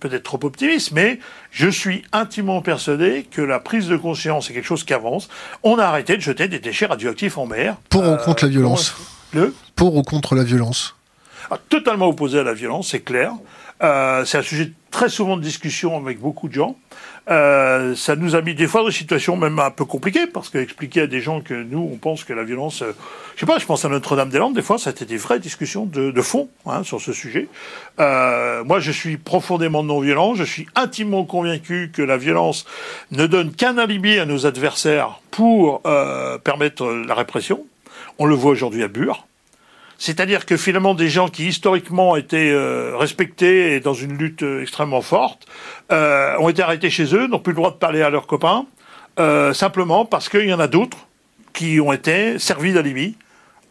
peut-être 0.00 0.22
trop 0.22 0.40
optimiste, 0.42 0.92
mais 0.92 1.18
je 1.50 1.68
suis 1.68 2.02
intimement 2.12 2.62
persuadé 2.62 3.26
que 3.30 3.42
la 3.42 3.58
prise 3.58 3.88
de 3.88 3.96
conscience 3.96 4.50
est 4.50 4.54
quelque 4.54 4.66
chose 4.66 4.84
qui 4.84 4.94
avance. 4.94 5.28
On 5.62 5.78
a 5.78 5.84
arrêté 5.84 6.16
de 6.16 6.22
jeter 6.22 6.48
des 6.48 6.58
déchets 6.58 6.86
radioactifs 6.86 7.38
en 7.38 7.46
mer. 7.46 7.76
Pour 7.88 8.06
ou 8.06 8.16
contre 8.16 8.44
la 8.44 8.48
euh, 8.48 8.52
violence 8.52 8.94
Le 9.32 9.54
Pour 9.74 9.96
ou 9.96 10.02
contre 10.02 10.34
la 10.34 10.44
violence 10.44 10.96
ah, 11.50 11.58
Totalement 11.68 12.06
opposé 12.06 12.38
à 12.38 12.42
la 12.42 12.54
violence, 12.54 12.88
c'est 12.90 13.00
clair. 13.00 13.32
Euh, 13.82 14.24
c'est 14.24 14.38
un 14.38 14.42
sujet 14.42 14.72
très 14.90 15.08
souvent 15.08 15.36
de 15.36 15.42
discussion 15.42 15.96
avec 15.96 16.20
beaucoup 16.20 16.48
de 16.48 16.54
gens. 16.54 16.76
Euh, 17.30 17.94
ça 17.94 18.16
nous 18.16 18.34
a 18.34 18.40
mis 18.40 18.54
des 18.54 18.66
fois 18.66 18.80
dans 18.80 18.88
des 18.88 18.94
situations 18.94 19.36
même 19.36 19.58
un 19.58 19.70
peu 19.70 19.84
compliquées, 19.84 20.26
parce 20.26 20.48
qu'expliquer 20.48 21.02
à 21.02 21.06
des 21.06 21.20
gens 21.20 21.40
que 21.40 21.54
nous, 21.54 21.90
on 21.92 21.96
pense 21.96 22.24
que 22.24 22.32
la 22.32 22.44
violence... 22.44 22.82
Euh, 22.82 22.92
je 23.34 23.40
sais 23.40 23.46
pas, 23.46 23.58
je 23.58 23.66
pense 23.66 23.84
à 23.84 23.88
Notre-Dame-des-Landes, 23.88 24.54
des 24.54 24.62
fois, 24.62 24.78
ça 24.78 24.90
a 24.90 24.92
été 24.92 25.04
des 25.04 25.16
vraies 25.16 25.38
discussions 25.38 25.86
de, 25.86 26.22
fond 26.22 26.48
hein, 26.66 26.82
sur 26.82 27.00
ce 27.00 27.12
sujet. 27.12 27.48
Euh, 28.00 28.64
moi, 28.64 28.80
je 28.80 28.90
suis 28.90 29.16
profondément 29.16 29.84
non-violent, 29.84 30.34
je 30.34 30.42
suis 30.42 30.66
intimement 30.74 31.24
convaincu 31.24 31.92
que 31.94 32.02
la 32.02 32.16
violence 32.16 32.64
ne 33.12 33.26
donne 33.26 33.52
qu'un 33.52 33.78
alibi 33.78 34.18
à 34.18 34.26
nos 34.26 34.46
adversaires 34.46 35.20
pour 35.30 35.82
euh, 35.86 36.38
permettre 36.38 36.86
la 36.86 37.14
répression. 37.14 37.64
On 38.18 38.26
le 38.26 38.34
voit 38.34 38.50
aujourd'hui 38.50 38.82
à 38.82 38.88
Bure. 38.88 39.27
C'est-à-dire 40.00 40.46
que 40.46 40.56
finalement, 40.56 40.94
des 40.94 41.08
gens 41.08 41.28
qui 41.28 41.48
historiquement 41.48 42.14
étaient 42.14 42.52
euh, 42.52 42.96
respectés 42.96 43.74
et 43.74 43.80
dans 43.80 43.94
une 43.94 44.16
lutte 44.16 44.44
euh, 44.44 44.62
extrêmement 44.62 45.02
forte 45.02 45.46
euh, 45.90 46.38
ont 46.38 46.48
été 46.48 46.62
arrêtés 46.62 46.88
chez 46.88 47.14
eux, 47.16 47.26
n'ont 47.26 47.40
plus 47.40 47.50
le 47.50 47.56
droit 47.56 47.72
de 47.72 47.76
parler 47.76 48.00
à 48.02 48.08
leurs 48.08 48.28
copains, 48.28 48.66
simplement 49.52 50.04
parce 50.04 50.28
qu'il 50.28 50.48
y 50.48 50.54
en 50.54 50.60
a 50.60 50.68
d'autres 50.68 51.08
qui 51.52 51.80
ont 51.80 51.92
été 51.92 52.38
servis 52.38 52.72
d'alibi 52.72 53.16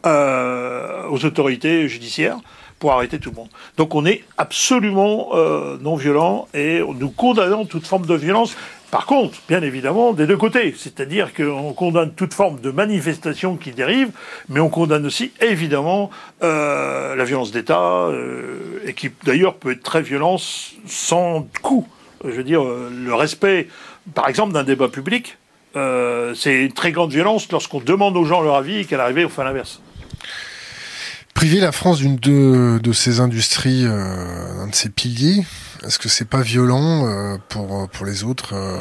aux 0.04 1.24
autorités 1.24 1.88
judiciaires 1.88 2.36
pour 2.78 2.92
arrêter 2.92 3.18
tout 3.18 3.30
le 3.30 3.36
monde. 3.36 3.48
Donc 3.78 3.94
on 3.94 4.04
est 4.04 4.24
absolument 4.36 5.30
non 5.80 5.96
violent 5.96 6.48
et 6.52 6.82
nous 6.98 7.10
condamnons 7.10 7.64
toute 7.64 7.86
forme 7.86 8.04
de 8.04 8.14
violence. 8.14 8.54
Par 8.90 9.04
contre, 9.04 9.38
bien 9.48 9.62
évidemment, 9.62 10.14
des 10.14 10.26
deux 10.26 10.38
côtés, 10.38 10.74
c'est-à-dire 10.76 11.34
qu'on 11.34 11.74
condamne 11.74 12.12
toute 12.14 12.32
forme 12.32 12.58
de 12.60 12.70
manifestation 12.70 13.56
qui 13.56 13.72
dérive, 13.72 14.10
mais 14.48 14.60
on 14.60 14.70
condamne 14.70 15.04
aussi 15.04 15.30
évidemment 15.42 16.10
euh, 16.42 17.14
la 17.14 17.24
violence 17.24 17.50
d'État, 17.50 18.06
euh, 18.06 18.80
et 18.86 18.94
qui 18.94 19.10
d'ailleurs 19.24 19.56
peut 19.56 19.72
être 19.72 19.82
très 19.82 20.00
violente 20.00 20.42
sans 20.86 21.46
coût. 21.60 21.86
Je 22.24 22.30
veux 22.30 22.44
dire, 22.44 22.64
euh, 22.64 22.90
le 22.90 23.14
respect, 23.14 23.68
par 24.14 24.26
exemple, 24.26 24.54
d'un 24.54 24.64
débat 24.64 24.88
public, 24.88 25.36
c'est 26.34 26.64
une 26.64 26.72
très 26.72 26.90
grande 26.90 27.12
violence 27.12 27.46
lorsqu'on 27.52 27.78
demande 27.78 28.16
aux 28.16 28.24
gens 28.24 28.40
leur 28.40 28.56
avis 28.56 28.78
et 28.78 28.84
qu'à 28.84 28.96
l'arrivée, 28.96 29.24
on 29.24 29.28
fait 29.28 29.44
l'inverse. 29.44 29.80
Priver 31.34 31.60
la 31.60 31.70
France 31.70 31.98
d'une 31.98 32.16
de, 32.16 32.92
ses 32.92 33.20
industries, 33.20 33.84
un 33.84 34.66
de 34.66 34.74
ses 34.74 34.88
piliers, 34.88 35.44
est-ce 35.84 35.98
que 35.98 36.08
c'est 36.08 36.28
pas 36.28 36.42
violent 36.42 37.06
euh, 37.06 37.36
pour, 37.48 37.88
pour 37.90 38.06
les 38.06 38.24
autres 38.24 38.54
euh 38.54 38.78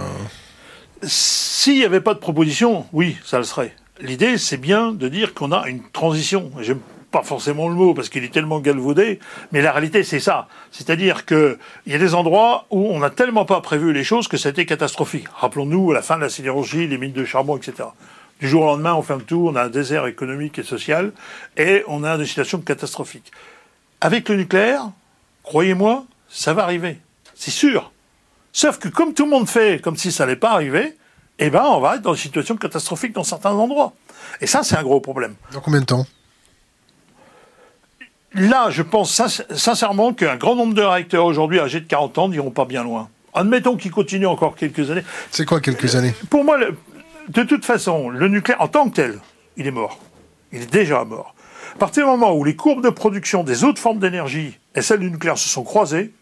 S'il 1.03 1.75
n'y 1.75 1.85
avait 1.85 2.01
pas 2.01 2.13
de 2.13 2.19
proposition, 2.19 2.85
oui, 2.93 3.17
ça 3.23 3.37
le 3.37 3.43
serait. 3.43 3.75
L'idée, 3.99 4.37
c'est 4.37 4.57
bien 4.57 4.91
de 4.91 5.07
dire 5.07 5.33
qu'on 5.33 5.51
a 5.51 5.67
une 5.67 5.81
transition. 5.91 6.51
J'aime 6.61 6.79
pas 7.11 7.23
forcément 7.23 7.69
le 7.69 7.75
mot 7.75 7.93
parce 7.93 8.09
qu'il 8.09 8.23
est 8.23 8.33
tellement 8.33 8.59
galvaudé, 8.59 9.19
mais 9.51 9.61
la 9.61 9.71
réalité, 9.71 10.03
c'est 10.03 10.19
ça. 10.19 10.47
C'est-à-dire 10.71 11.25
qu'il 11.25 11.57
y 11.87 11.95
a 11.95 11.97
des 11.97 12.13
endroits 12.13 12.65
où 12.69 12.87
on 12.87 12.99
n'a 12.99 13.09
tellement 13.09 13.45
pas 13.45 13.61
prévu 13.61 13.93
les 13.93 14.03
choses 14.03 14.27
que 14.27 14.37
ça 14.37 14.49
a 14.49 14.51
été 14.51 14.65
catastrophique. 14.65 15.27
Rappelons-nous 15.33 15.91
la 15.93 16.01
fin 16.01 16.17
de 16.17 16.21
la 16.21 16.29
sidérurgie, 16.29 16.87
les 16.87 16.97
mines 16.97 17.13
de 17.13 17.25
charbon, 17.25 17.57
etc. 17.57 17.89
Du 18.39 18.47
jour 18.47 18.63
au 18.63 18.65
lendemain, 18.65 18.93
on 18.93 19.01
ferme 19.01 19.23
tout, 19.23 19.49
on 19.51 19.55
a 19.55 19.63
un 19.63 19.69
désert 19.69 20.05
économique 20.05 20.59
et 20.59 20.63
social, 20.63 21.11
et 21.55 21.83
on 21.87 22.03
a 22.03 22.15
une 22.15 22.25
situation 22.25 22.59
catastrophique. 22.59 23.31
Avec 24.01 24.29
le 24.29 24.35
nucléaire, 24.35 24.91
croyez-moi, 25.43 26.05
ça 26.29 26.53
va 26.53 26.63
arriver. 26.63 26.99
C'est 27.35 27.51
sûr. 27.51 27.91
Sauf 28.51 28.79
que 28.79 28.87
comme 28.87 29.13
tout 29.13 29.25
le 29.25 29.31
monde 29.31 29.47
fait 29.47 29.81
comme 29.81 29.97
si 29.97 30.11
ça 30.11 30.25
n'allait 30.25 30.35
pas 30.37 30.51
arriver, 30.51 30.97
eh 31.39 31.49
ben, 31.49 31.63
on 31.63 31.79
va 31.79 31.95
être 31.95 32.01
dans 32.01 32.13
une 32.13 32.19
situation 32.19 32.57
catastrophique 32.57 33.13
dans 33.13 33.23
certains 33.23 33.51
endroits. 33.51 33.93
Et 34.41 34.47
ça, 34.47 34.63
c'est 34.63 34.75
un 34.75 34.83
gros 34.83 34.99
problème. 34.99 35.35
Dans 35.53 35.61
combien 35.61 35.81
de 35.81 35.85
temps? 35.85 36.05
Là, 38.33 38.69
je 38.69 38.81
pense 38.81 39.21
sincèrement 39.55 40.13
qu'un 40.13 40.35
grand 40.35 40.55
nombre 40.55 40.73
de 40.73 40.81
réacteurs 40.81 41.25
aujourd'hui 41.25 41.59
âgés 41.59 41.79
de 41.79 41.87
40 41.87 42.17
ans 42.17 42.29
n'iront 42.29 42.51
pas 42.51 42.65
bien 42.65 42.83
loin. 42.83 43.09
Admettons 43.33 43.77
qu'ils 43.77 43.91
continuent 43.91 44.27
encore 44.27 44.55
quelques 44.55 44.89
années. 44.91 45.03
C'est 45.31 45.45
quoi 45.45 45.61
quelques 45.61 45.95
années? 45.95 46.13
Pour 46.29 46.43
moi, 46.43 46.57
de 47.29 47.43
toute 47.43 47.65
façon, 47.65 48.09
le 48.09 48.27
nucléaire 48.27 48.61
en 48.61 48.67
tant 48.67 48.89
que 48.89 48.95
tel, 48.95 49.19
il 49.57 49.67
est 49.67 49.71
mort. 49.71 49.99
Il 50.51 50.61
est 50.61 50.71
déjà 50.71 51.03
mort. 51.03 51.35
À 51.75 51.77
partir 51.77 52.05
du 52.05 52.09
moment 52.09 52.33
où 52.33 52.43
les 52.43 52.55
courbes 52.55 52.83
de 52.83 52.89
production 52.89 53.43
des 53.43 53.63
autres 53.63 53.79
formes 53.79 53.99
d'énergie 53.99 54.57
et 54.77 54.81
celles 54.83 54.99
du 54.99 55.09
nucléaire 55.09 55.39
se 55.39 55.49
sont 55.49 55.63
croisées, 55.63 56.13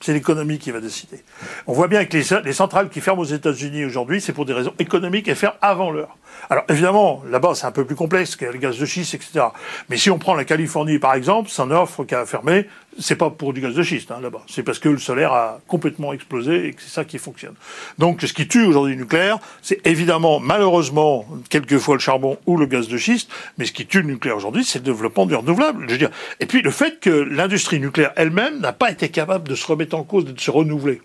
c'est 0.00 0.12
l'économie 0.12 0.58
qui 0.58 0.70
va 0.70 0.80
décider. 0.80 1.22
On 1.66 1.72
voit 1.72 1.88
bien 1.88 2.04
que 2.04 2.16
les, 2.16 2.52
centrales 2.52 2.88
qui 2.88 3.00
ferment 3.00 3.22
aux 3.22 3.24
États-Unis 3.24 3.84
aujourd'hui, 3.84 4.20
c'est 4.20 4.32
pour 4.32 4.44
des 4.44 4.52
raisons 4.52 4.72
économiques 4.78 5.26
et 5.28 5.34
ferment 5.34 5.56
avant 5.60 5.90
l'heure. 5.90 6.16
Alors 6.48 6.64
évidemment, 6.68 7.22
là-bas, 7.28 7.54
c'est 7.54 7.66
un 7.66 7.72
peu 7.72 7.84
plus 7.84 7.96
complexe 7.96 8.36
a 8.40 8.52
le 8.52 8.58
gaz 8.58 8.78
de 8.78 8.86
schiste, 8.86 9.14
etc. 9.14 9.46
Mais 9.88 9.96
si 9.96 10.10
on 10.10 10.18
prend 10.18 10.34
la 10.34 10.44
Californie, 10.44 10.98
par 10.98 11.14
exemple, 11.14 11.50
ça 11.50 11.66
n'offre 11.66 12.04
qu'à 12.04 12.24
fermer. 12.24 12.68
C'est 12.98 13.16
pas 13.16 13.30
pour 13.30 13.52
du 13.52 13.60
gaz 13.60 13.74
de 13.74 13.82
schiste 13.82 14.10
hein, 14.10 14.20
là-bas. 14.20 14.42
C'est 14.48 14.62
parce 14.62 14.78
que 14.78 14.88
le 14.88 14.98
solaire 14.98 15.32
a 15.32 15.60
complètement 15.66 16.12
explosé 16.12 16.66
et 16.66 16.72
que 16.72 16.82
c'est 16.82 16.90
ça 16.90 17.04
qui 17.04 17.18
fonctionne. 17.18 17.54
Donc, 17.98 18.20
ce 18.20 18.32
qui 18.32 18.46
tue 18.46 18.64
aujourd'hui 18.64 18.94
le 18.94 19.02
nucléaire, 19.02 19.38
c'est 19.62 19.86
évidemment, 19.86 20.40
malheureusement, 20.40 21.26
quelquefois 21.48 21.94
le 21.94 22.00
charbon 22.00 22.38
ou 22.46 22.56
le 22.56 22.66
gaz 22.66 22.88
de 22.88 22.98
schiste. 22.98 23.30
Mais 23.58 23.64
ce 23.64 23.72
qui 23.72 23.86
tue 23.86 24.02
le 24.02 24.08
nucléaire 24.08 24.36
aujourd'hui, 24.36 24.64
c'est 24.64 24.78
le 24.78 24.84
développement 24.84 25.26
du 25.26 25.34
renouvelable. 25.34 25.84
Je 25.86 25.92
veux 25.92 25.98
dire. 25.98 26.10
Et 26.40 26.46
puis 26.46 26.62
le 26.62 26.70
fait 26.70 27.00
que 27.00 27.10
l'industrie 27.10 27.80
nucléaire 27.80 28.12
elle-même 28.16 28.60
n'a 28.60 28.72
pas 28.72 28.90
été 28.90 29.08
capable 29.08 29.48
de 29.48 29.54
se 29.54 29.66
remettre 29.66 29.96
en 29.96 30.04
cause, 30.04 30.24
de 30.24 30.38
se 30.38 30.50
renouveler. 30.50 31.00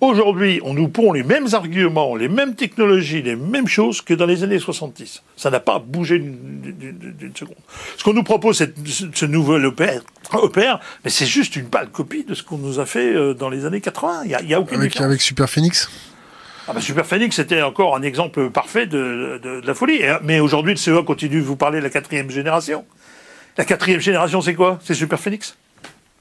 Aujourd'hui, 0.00 0.60
on 0.64 0.74
nous 0.74 0.88
pond 0.88 1.12
les 1.12 1.22
mêmes 1.22 1.46
arguments, 1.52 2.16
les 2.16 2.28
mêmes 2.28 2.54
technologies, 2.54 3.22
les 3.22 3.36
mêmes 3.36 3.68
choses 3.68 4.02
que 4.02 4.12
dans 4.12 4.26
les 4.26 4.42
années 4.42 4.58
70. 4.58 5.22
Ça 5.36 5.50
n'a 5.50 5.60
pas 5.60 5.78
bougé 5.78 6.18
d'une 6.18 7.32
seconde. 7.34 7.56
Ce 7.96 8.04
qu'on 8.04 8.12
nous 8.12 8.24
propose, 8.24 8.66
ce 8.86 9.24
nouvel 9.24 9.64
opère, 9.64 10.80
mais 11.04 11.10
c'est 11.10 11.26
juste 11.26 11.56
une 11.56 11.66
pâle 11.66 11.90
copie 11.90 12.24
de 12.24 12.34
ce 12.34 12.42
qu'on 12.42 12.58
nous 12.58 12.80
a 12.80 12.86
fait 12.86 13.14
euh, 13.14 13.34
dans 13.34 13.48
les 13.48 13.64
années 13.64 13.80
80. 13.80 14.22
Il 14.24 14.46
n'y 14.46 14.54
a, 14.54 14.56
a, 14.56 14.60
aucune 14.60 14.78
avec, 14.78 15.00
avec 15.00 15.22
Super 15.22 15.48
Phoenix? 15.48 15.88
Ah 16.66 16.72
bah 16.72 16.80
Super 16.80 17.04
Phoenix, 17.04 17.36
c'était 17.36 17.60
encore 17.60 17.94
un 17.94 18.02
exemple 18.02 18.48
parfait 18.50 18.86
de, 18.86 19.40
la 19.64 19.74
folie. 19.74 20.00
Mais 20.22 20.40
aujourd'hui, 20.40 20.72
le 20.72 20.78
CEA 20.78 21.02
continue 21.02 21.40
de 21.40 21.44
vous 21.44 21.56
parler 21.56 21.78
de 21.78 21.84
la 21.84 21.90
quatrième 21.90 22.30
génération. 22.30 22.84
La 23.58 23.64
quatrième 23.64 24.00
génération, 24.00 24.40
c'est 24.40 24.54
quoi? 24.54 24.78
C'est 24.82 24.94
Super 24.94 25.20
Phoenix? 25.20 25.56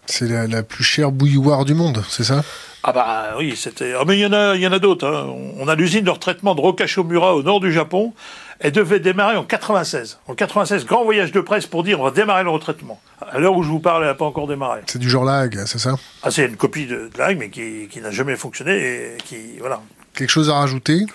C'est 0.06 0.28
la, 0.28 0.64
plus 0.64 0.84
chère 0.84 1.12
bouilloire 1.12 1.64
du 1.64 1.74
monde, 1.74 2.04
c'est 2.10 2.26
ça? 2.26 2.44
Ah 2.86 2.92
bah 2.92 3.36
oui, 3.38 3.56
c'était. 3.56 3.94
Ah 3.98 4.04
mais 4.06 4.18
il 4.18 4.22
y 4.22 4.26
en 4.26 4.34
a, 4.34 4.56
il 4.56 4.62
y 4.62 4.68
en 4.68 4.72
a 4.74 4.80
d'autres. 4.80 5.08
Hein. 5.08 5.34
On 5.58 5.70
a 5.70 5.76
l'usine 5.76 6.04
de 6.04 6.10
retraitement 6.10 6.54
de 6.54 6.60
Rokashomura 6.60 7.34
au 7.34 7.42
nord 7.42 7.62
du 7.62 7.72
Japon. 7.72 8.14
Elle 8.60 8.74
devait 8.74 9.00
démarrer 9.00 9.38
en 9.38 9.46
96. 9.46 10.20
En 10.28 10.36
96, 10.36 10.86
grand 10.86 11.06
voyage 11.06 11.32
de 11.32 11.40
presse 11.40 11.66
pour 11.66 11.84
dire 11.84 12.02
on 12.02 12.04
va 12.04 12.12
démarrer 12.12 12.44
le 12.44 12.50
retraitement. 12.50 13.00
À 13.22 13.40
l'heure 13.40 13.56
où 13.56 13.64
je 13.64 13.70
vous 13.70 13.80
parle, 13.80 14.04
elle 14.04 14.10
n'a 14.10 14.16
pas 14.16 14.26
encore 14.26 14.48
démarré. 14.48 14.82
C'est 14.88 15.00
du 15.00 15.10
genre 15.10 15.24
lag, 15.24 15.64
c'est 15.66 15.80
ça? 15.80 15.96
Ah 16.24 16.32
c'est 16.32 16.46
une 16.46 16.58
copie 16.58 16.86
de, 16.86 17.10
lag, 17.18 17.38
mais 17.38 17.50
qui, 17.50 17.90
n'a 18.02 18.12
jamais 18.12 18.36
fonctionné 18.36 18.76
et 18.76 19.18
qui 19.24 19.58
voilà. 19.60 19.82
Quelque 20.14 20.30
chose 20.30 20.50
à 20.50 20.56
rajouter? 20.56 21.06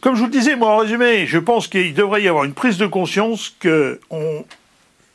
Comme 0.00 0.14
je 0.14 0.20
vous 0.20 0.26
le 0.26 0.32
disais, 0.32 0.56
moi 0.56 0.70
en 0.70 0.78
résumé, 0.78 1.26
je 1.26 1.38
pense 1.38 1.68
qu'il 1.68 1.92
devrait 1.92 2.22
y 2.22 2.28
avoir 2.28 2.44
une 2.44 2.54
prise 2.54 2.78
de 2.78 2.86
conscience 2.86 3.54
que 3.60 4.00
on, 4.08 4.44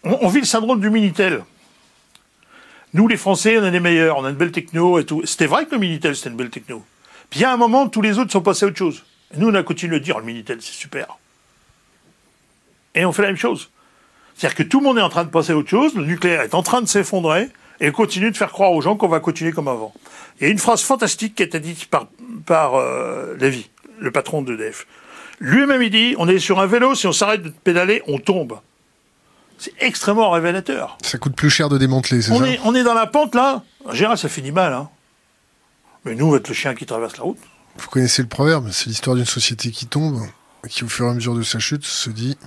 on 0.04 0.28
vit 0.28 0.42
le 0.42 0.46
syndrome 0.46 0.80
du 0.80 0.92
Minitel. 0.92 1.42
Nous, 2.96 3.10
les 3.10 3.18
Français, 3.18 3.58
on 3.58 3.66
est 3.66 3.72
les 3.72 3.82
meilleurs, 3.82 4.18
on 4.20 4.24
a 4.24 4.30
une 4.30 4.38
belle 4.38 4.54
techno 4.54 5.00
et 5.00 5.06
tout. 5.06 5.22
C'était 5.26 5.48
vrai 5.48 5.66
que 5.66 5.72
le 5.72 5.80
Minitel, 5.80 6.16
c'était 6.16 6.30
une 6.30 6.38
belle 6.38 6.50
techno. 6.50 6.82
Puis 7.30 7.42
il 7.42 7.44
y 7.44 7.46
a 7.46 7.52
un 7.52 7.58
moment, 7.58 7.90
tous 7.90 8.02
les 8.02 8.20
autres 8.20 8.32
sont 8.32 8.40
passés 8.40 8.64
à 8.64 8.70
autre 8.70 8.78
chose. 8.78 9.04
Nous, 9.36 9.50
on 9.50 9.54
a 9.54 9.64
continué 9.64 10.00
de 10.00 10.04
dire, 10.06 10.18
le 10.18 10.24
Minitel, 10.24 10.62
c'est 10.62 10.72
super. 10.72 11.18
Et 12.96 13.04
on 13.04 13.12
fait 13.12 13.24
la 13.24 13.28
même 13.28 13.38
chose. 13.38 13.70
C'est-à-dire 14.34 14.56
que 14.56 14.64
tout 14.64 14.80
le 14.80 14.86
monde 14.86 14.98
est 14.98 15.02
en 15.02 15.10
train 15.10 15.26
de 15.26 15.30
passer 15.30 15.52
à 15.52 15.58
autre 15.58 15.70
chose, 15.70 15.94
le 15.94 16.06
nucléaire 16.06 16.40
est 16.40 16.54
en 16.54 16.64
train 16.64 16.82
de 16.82 16.86
s'effondrer, 16.86 17.50
et 17.82 17.90
on 17.90 17.92
continue 17.92 18.32
de 18.32 18.38
faire 18.38 18.54
croire 18.54 18.72
aux 18.72 18.80
gens 18.80 18.96
qu'on 18.96 19.10
va 19.10 19.20
continuer 19.20 19.52
comme 19.52 19.68
avant. 19.68 19.94
Il 20.40 20.46
y 20.46 20.48
a 20.48 20.50
une 20.50 20.58
phrase 20.58 20.82
fantastique 20.82 21.36
qui 21.36 21.44
a 21.44 21.48
été 21.48 21.60
dite 21.60 21.88
par, 21.88 22.08
par 22.46 22.76
euh, 22.76 23.36
le 24.00 24.12
patron 24.12 24.42
d'EDF. 24.42 24.88
Lui-même, 25.42 25.82
il 25.82 25.90
dit, 25.90 26.16
on 26.18 26.30
est 26.30 26.40
sur 26.40 26.62
un 26.62 26.66
vélo, 26.66 26.96
si 26.96 27.08
on 27.08 27.12
s'arrête 27.12 27.42
de 27.42 27.50
pédaler, 27.50 28.04
on 28.08 28.20
tombe. 28.20 28.58
C'est 29.58 29.74
extrêmement 29.80 30.32
révélateur. 30.32 30.98
Ça 31.02 31.18
coûte 31.18 31.36
plus 31.36 31.50
cher 31.50 31.70
de 31.70 31.78
démanteler, 31.78 32.22
c'est 32.22 32.30
ça 32.30 32.36
on 32.64 32.76
est 32.76 32.84
dans 32.84 32.94
la 32.94 33.08
pente, 33.08 33.36
là. 33.36 33.64
En 33.86 33.94
général, 33.94 34.18
ça 34.18 34.30
finit 34.30 34.52
mal. 34.52 34.74
Hein. 34.74 34.90
Mais 36.04 36.16
nous, 36.16 36.28
on 36.28 36.32
va 36.32 36.38
être 36.38 36.48
le 36.48 36.54
chien 36.54 36.76
qui 36.76 36.86
traverse 36.86 37.18
la 37.18 37.24
route. 37.24 37.40
Vous 37.78 37.88
connaissez 37.90 38.22
le 38.22 38.28
proverbe, 38.28 38.70
c'est 38.72 38.88
l'histoire 38.88 39.16
d'une 39.16 39.26
société 39.26 39.72
qui 39.72 39.86
tombe, 39.86 40.22
qui 40.70 40.84
au 40.84 40.88
fur 40.88 41.06
et 41.08 41.10
à 41.10 41.14
mesure 41.14 41.36
de 41.36 41.44
sa 41.44 41.60
chute 41.60 41.84
se 41.84 42.10
dit 42.10 42.38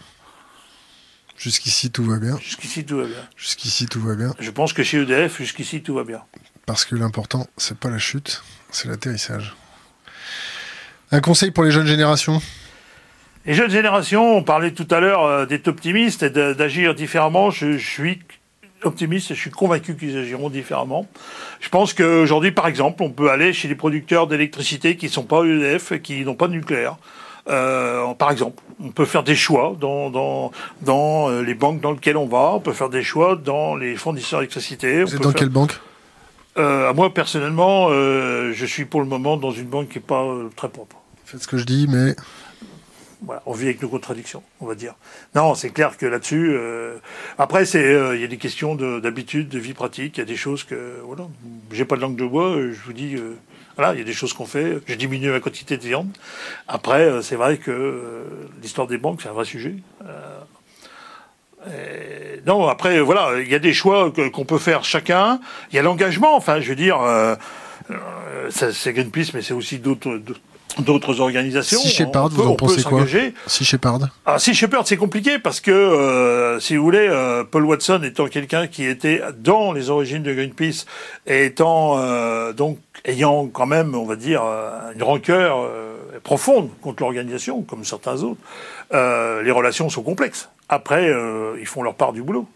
jusqu'ici 1.37 1.91
tout 1.91 2.05
va 2.05 2.17
bien. 2.17 2.37
Jusqu'ici 2.39 2.85
tout 2.85 2.97
va 2.97 3.05
bien. 3.05 3.29
Jusqu'ici 3.37 3.87
tout 3.87 4.01
va 4.01 4.15
bien. 4.15 4.35
Je 4.39 4.51
pense 4.51 4.73
que 4.73 4.83
chez 4.83 4.99
EDF, 4.99 5.39
jusqu'ici 5.39 5.83
tout 5.83 5.95
va 5.95 6.05
bien. 6.05 6.23
Parce 6.67 6.85
que 6.85 6.95
l'important, 6.95 7.47
c'est 7.57 7.77
pas 7.77 7.91
la 7.91 7.99
chute, 7.99 8.43
c'est 8.71 8.89
l'atterrissage. 8.89 9.55
Un 11.11 11.21
conseil 11.21 11.51
pour 11.51 11.65
les 11.65 11.71
jeunes 11.71 11.87
générations? 11.87 12.43
Les 13.49 13.55
jeunes 13.55 13.71
générations, 13.71 14.37
on 14.37 14.43
parlait 14.43 14.73
tout 14.73 14.87
à 14.91 15.01
l'heure 15.01 15.25
euh, 15.25 15.47
d'être 15.47 15.69
optimiste 15.69 16.23
et 16.23 16.29
d'agir 16.29 16.95
différemment. 16.95 17.51
Je, 17.51 17.79
suis 17.79 18.21
optimiste 18.83 19.31
et 19.31 19.35
je 19.35 19.41
suis 19.41 19.51
convaincu 19.51 19.97
qu'ils 19.97 20.19
agiront 20.19 20.51
différemment. 20.51 21.07
Je 21.59 21.71
pense 21.71 21.95
qu'aujourd'hui, 21.95 22.53
par 22.53 22.67
exemple, 22.67 23.03
on 23.03 23.09
peut 23.09 23.31
aller 23.31 23.55
chez 23.55 23.67
les 23.67 23.75
producteurs 23.75 24.27
d'électricité 24.27 24.99
qui 24.99 25.07
ne 25.07 25.11
sont 25.11 25.23
pas 25.23 25.45
EDF 25.45 25.93
et 25.93 26.03
qui 26.03 26.27
n'ont 26.27 26.35
pas 26.35 26.47
de 26.47 26.53
nucléaire. 26.53 26.99
Euh, 27.49 28.13
par 28.13 28.31
exemple, 28.31 28.63
on 28.85 28.91
peut 28.91 29.07
faire 29.07 29.23
des 29.23 29.35
choix 29.35 29.75
dans, 29.81 30.11
dans, 30.11 30.53
dans 30.83 31.31
euh, 31.31 31.41
les 31.41 31.55
banques 31.55 31.81
dans 31.81 31.93
lesquelles 31.93 32.19
on 32.19 32.27
va, 32.27 32.53
on 32.53 32.61
peut 32.61 32.75
faire 32.75 32.91
des 32.91 33.03
choix 33.03 33.35
dans 33.35 33.77
les 33.77 33.97
fournisseurs 33.97 34.41
d'électricité. 34.41 35.05
Vous 35.05 35.15
êtes 35.15 35.23
dans 35.23 35.33
quelle 35.33 35.49
banque? 35.49 35.81
Euh, 36.59 36.93
Moi, 36.93 37.15
personnellement, 37.15 37.89
euh, 37.89 38.53
je 38.53 38.67
suis 38.67 38.85
pour 38.85 39.01
le 39.01 39.07
moment 39.07 39.39
dans 39.39 39.53
une 39.53 39.69
banque 39.69 39.89
qui 39.89 40.01
n'est 40.01 40.05
pas 40.05 40.27
très 40.55 40.69
propre. 40.69 40.97
Faites 41.25 41.43
ce 41.43 41.49
que 41.49 41.57
je 41.57 41.65
dis, 41.65 41.87
mais 41.89 42.15
on 43.47 43.53
vit 43.53 43.67
avec 43.67 43.83
nos 43.83 43.89
contradictions, 43.89 44.43
on 44.61 44.67
va 44.67 44.75
dire. 44.75 44.95
Non, 45.35 45.55
c'est 45.55 45.71
clair 45.71 45.97
que 45.97 46.07
là-dessus. 46.07 46.51
Euh, 46.53 46.99
après, 47.39 47.65
c'est 47.65 47.83
euh, 47.83 48.15
il 48.15 48.21
y 48.21 48.25
a 48.25 48.29
des 48.29 48.37
questions 48.37 48.75
d'habitude, 48.75 49.49
de, 49.49 49.59
vie 49.59 49.75
pratique. 49.75 50.17
Il 50.17 50.21
y 50.21 50.23
a 50.23 50.27
des 50.27 50.37
choses 50.37 50.65
que 50.65 51.01
voilà, 51.05 51.27
j'ai 51.73 51.85
pas 51.85 51.97
de 51.97 52.01
langue 52.01 52.17
de 52.17 52.25
bois. 52.25 52.57
Euh, 52.57 52.73
je 52.73 52.81
vous 52.85 52.93
dis, 52.93 53.17
voilà, 53.77 53.95
il 53.95 53.99
y 53.99 54.03
a 54.03 54.05
des 54.05 54.13
choses 54.13 54.33
qu'on 54.33 54.47
fait. 54.47 54.79
Je 54.87 54.95
diminue 54.95 55.31
la 55.31 55.41
quantité 55.41 55.77
de 55.77 55.83
viande. 55.83 56.11
Après, 56.69 57.23
c'est 57.23 57.37
vrai 57.37 57.59
que 57.59 58.25
l'histoire 58.63 58.87
des 58.87 58.99
banques, 58.99 59.23
c'est 59.23 59.29
un 59.29 59.33
vrai 59.33 59.45
sujet. 59.45 59.75
non, 62.47 62.69
après, 62.69 63.01
voilà, 63.01 63.41
il 63.41 63.49
y 63.49 63.55
a 63.55 63.59
des 63.59 63.73
choix 63.73 64.13
qu'on 64.13 64.45
peut 64.45 64.59
faire 64.59 64.85
chacun. 64.85 65.41
Il 65.71 65.77
y 65.77 65.79
a 65.79 65.83
l'engagement. 65.83 66.37
Enfin, 66.37 66.61
je 66.61 66.69
veux 66.69 66.77
dire, 66.77 66.99
c'est 68.51 68.93
Greenpeace, 68.93 69.33
mais 69.35 69.43
c'est 69.43 69.55
aussi 69.55 69.79
d'autres 69.79 70.21
d'autres 70.79 71.21
organisations. 71.21 71.81
Si 71.81 71.89
Shepard, 71.89 72.29
vous 72.31 72.43
en 72.43 72.55
pensez 72.55 72.83
quoi 72.83 73.05
Si 73.47 73.65
Shepard 73.65 74.01
ah, 74.27 74.39
Si 74.39 74.55
Shepard, 74.55 74.87
c'est 74.87 74.97
compliqué 74.97 75.39
parce 75.39 75.61
que, 75.61 75.71
euh, 75.71 76.61
si 76.61 76.77
vous 76.77 76.85
voulez, 76.85 77.09
euh, 77.09 77.45
Paul 77.45 77.65
Watson 77.65 78.03
étant 78.05 78.27
quelqu'un 78.27 78.67
qui 78.67 78.85
était 78.85 79.23
dans 79.39 79.73
les 79.73 79.91
origines 79.91 80.23
de 80.23 80.33
Greenpeace 80.33 80.87
et 81.27 81.47
étant 81.47 81.99
euh, 81.99 82.53
donc 82.53 82.79
ayant 83.05 83.47
quand 83.47 83.67
même, 83.67 83.95
on 83.95 84.05
va 84.05 84.17
dire, 84.17 84.43
une 84.95 85.03
rancœur 85.03 85.71
profonde 86.25 86.69
contre 86.83 87.03
l'organisation, 87.03 87.63
comme 87.63 87.85
certains 87.85 88.23
autres, 88.23 88.41
les 88.93 89.51
relations 89.51 89.89
sont 89.89 90.03
complexes. 90.03 90.49
Après, 90.69 91.11
ils 91.61 91.67
font 91.67 91.83
leur 91.83 91.95
part 91.95 92.13
du 92.13 92.23
boulot. 92.23 92.47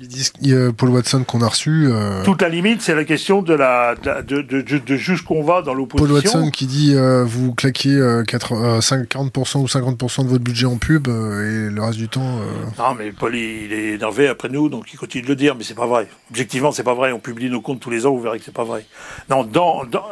Ils 0.00 0.08
disent 0.08 0.32
Paul 0.76 0.90
Watson 0.90 1.24
qu'on 1.24 1.40
a 1.40 1.48
reçu. 1.48 1.86
Euh, 1.86 2.24
Toute 2.24 2.42
la 2.42 2.48
limite, 2.48 2.82
c'est 2.82 2.94
la 2.94 3.04
question 3.04 3.42
de 3.42 3.54
la 3.54 3.94
de, 3.94 4.42
de, 4.42 4.60
de, 4.60 4.96
jusqu'on 4.96 5.42
va 5.42 5.62
dans 5.62 5.74
l'opposition. 5.74 6.06
Paul 6.06 6.14
Watson 6.14 6.50
qui 6.50 6.66
dit 6.66 6.94
euh, 6.94 7.24
vous 7.24 7.54
claquez 7.54 7.96
50% 7.96 7.96
euh, 7.96 9.60
ou 9.60 9.66
50% 9.66 10.24
de 10.24 10.28
votre 10.28 10.42
budget 10.42 10.66
en 10.66 10.78
pub 10.78 11.06
et 11.06 11.70
le 11.70 11.80
reste 11.80 11.98
du 11.98 12.08
temps. 12.08 12.40
Non, 12.78 12.94
mais 12.98 13.12
Paul 13.12 13.36
il 13.36 13.72
est 13.72 13.92
énervé 13.94 14.26
après 14.28 14.48
nous, 14.48 14.68
donc 14.68 14.92
il 14.92 14.96
continue 14.98 15.22
de 15.22 15.28
le 15.28 15.36
dire, 15.36 15.54
mais 15.54 15.62
c'est 15.64 15.74
pas 15.74 15.86
vrai. 15.86 16.08
Objectivement, 16.30 16.72
c'est 16.72 16.82
pas 16.82 16.94
vrai. 16.94 17.12
On 17.12 17.20
publie 17.20 17.48
nos 17.48 17.60
comptes 17.60 17.80
tous 17.80 17.90
les 17.90 18.04
ans, 18.04 18.12
vous 18.12 18.22
verrez 18.22 18.38
que 18.38 18.44
c'est 18.44 18.54
pas 18.54 18.64
vrai. 18.64 18.86
Non, 19.30 19.44
dans, 19.44 19.84
dans 19.84 20.04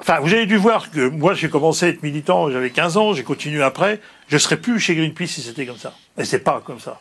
Enfin, 0.00 0.20
vous 0.20 0.32
avez 0.32 0.46
dû 0.46 0.56
voir 0.56 0.90
que 0.90 1.08
moi, 1.08 1.34
j'ai 1.34 1.48
commencé 1.48 1.86
à 1.86 1.88
être 1.88 2.04
militant, 2.04 2.50
j'avais 2.50 2.70
15 2.70 2.96
ans, 2.96 3.12
j'ai 3.14 3.24
continué 3.24 3.62
après. 3.62 4.00
Je 4.28 4.38
serais 4.38 4.56
plus 4.56 4.78
chez 4.78 4.94
Greenpeace 4.94 5.26
si 5.26 5.42
c'était 5.42 5.66
comme 5.66 5.76
ça. 5.76 5.92
Et 6.16 6.24
c'est 6.24 6.38
pas 6.38 6.62
comme 6.64 6.78
ça. 6.78 7.00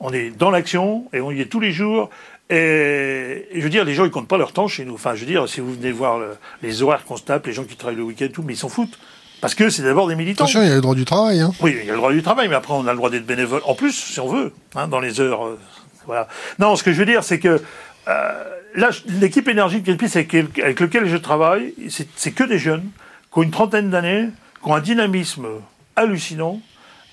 On 0.00 0.12
est 0.12 0.30
dans 0.30 0.50
l'action 0.50 1.04
et 1.12 1.20
on 1.20 1.30
y 1.30 1.40
est 1.40 1.46
tous 1.46 1.60
les 1.60 1.72
jours. 1.72 2.10
Et, 2.50 3.48
je 3.54 3.60
veux 3.60 3.68
dire, 3.68 3.84
les 3.84 3.94
gens, 3.94 4.04
ils 4.04 4.10
comptent 4.10 4.28
pas 4.28 4.38
leur 4.38 4.52
temps 4.52 4.68
chez 4.68 4.84
nous. 4.84 4.94
Enfin, 4.94 5.14
je 5.14 5.20
veux 5.20 5.26
dire, 5.26 5.48
si 5.48 5.60
vous 5.60 5.74
venez 5.74 5.92
voir 5.92 6.20
les 6.62 6.82
horaires 6.82 7.04
qu'on 7.04 7.16
se 7.16 7.24
tape, 7.24 7.46
les 7.46 7.52
gens 7.52 7.64
qui 7.64 7.76
travaillent 7.76 7.96
le 7.96 8.04
week-end, 8.04 8.28
tout, 8.32 8.42
mais 8.42 8.54
ils 8.54 8.58
s'en 8.58 8.68
foutent. 8.68 8.98
Parce 9.40 9.54
que 9.54 9.70
c'est 9.70 9.82
d'abord 9.82 10.08
des 10.08 10.16
militants. 10.16 10.44
Attention, 10.44 10.62
il 10.62 10.68
y 10.68 10.72
a 10.72 10.74
le 10.74 10.80
droit 10.80 10.94
du 10.94 11.04
travail. 11.04 11.40
Hein. 11.40 11.52
Oui, 11.60 11.76
il 11.80 11.86
y 11.86 11.90
a 11.90 11.92
le 11.92 11.98
droit 11.98 12.12
du 12.12 12.22
travail, 12.22 12.48
mais 12.48 12.56
après, 12.56 12.72
on 12.74 12.86
a 12.86 12.90
le 12.90 12.96
droit 12.96 13.10
d'être 13.10 13.26
bénévole. 13.26 13.60
En 13.64 13.74
plus, 13.74 13.92
si 13.92 14.18
on 14.18 14.28
veut, 14.28 14.52
hein, 14.74 14.88
dans 14.88 15.00
les 15.00 15.20
heures. 15.20 15.46
Euh, 15.46 15.58
voilà. 16.06 16.26
Non, 16.58 16.74
ce 16.74 16.82
que 16.82 16.92
je 16.92 16.98
veux 16.98 17.06
dire, 17.06 17.22
c'est 17.22 17.38
que 17.38 17.60
euh, 18.08 18.44
là, 18.74 18.90
l'équipe 19.20 19.46
énergie 19.46 19.80
de 19.80 19.84
Greenpeace 19.84 20.16
avec, 20.16 20.34
avec 20.34 20.80
laquelle 20.80 21.06
je 21.06 21.16
travaille, 21.16 21.74
c'est 21.88 22.32
que 22.32 22.44
des 22.44 22.58
jeunes 22.58 22.88
qui 23.32 23.38
ont 23.38 23.42
une 23.42 23.50
trentaine 23.50 23.90
d'années, 23.90 24.28
qui 24.62 24.70
ont 24.70 24.74
un 24.74 24.80
dynamisme 24.80 25.46
hallucinant, 25.94 26.60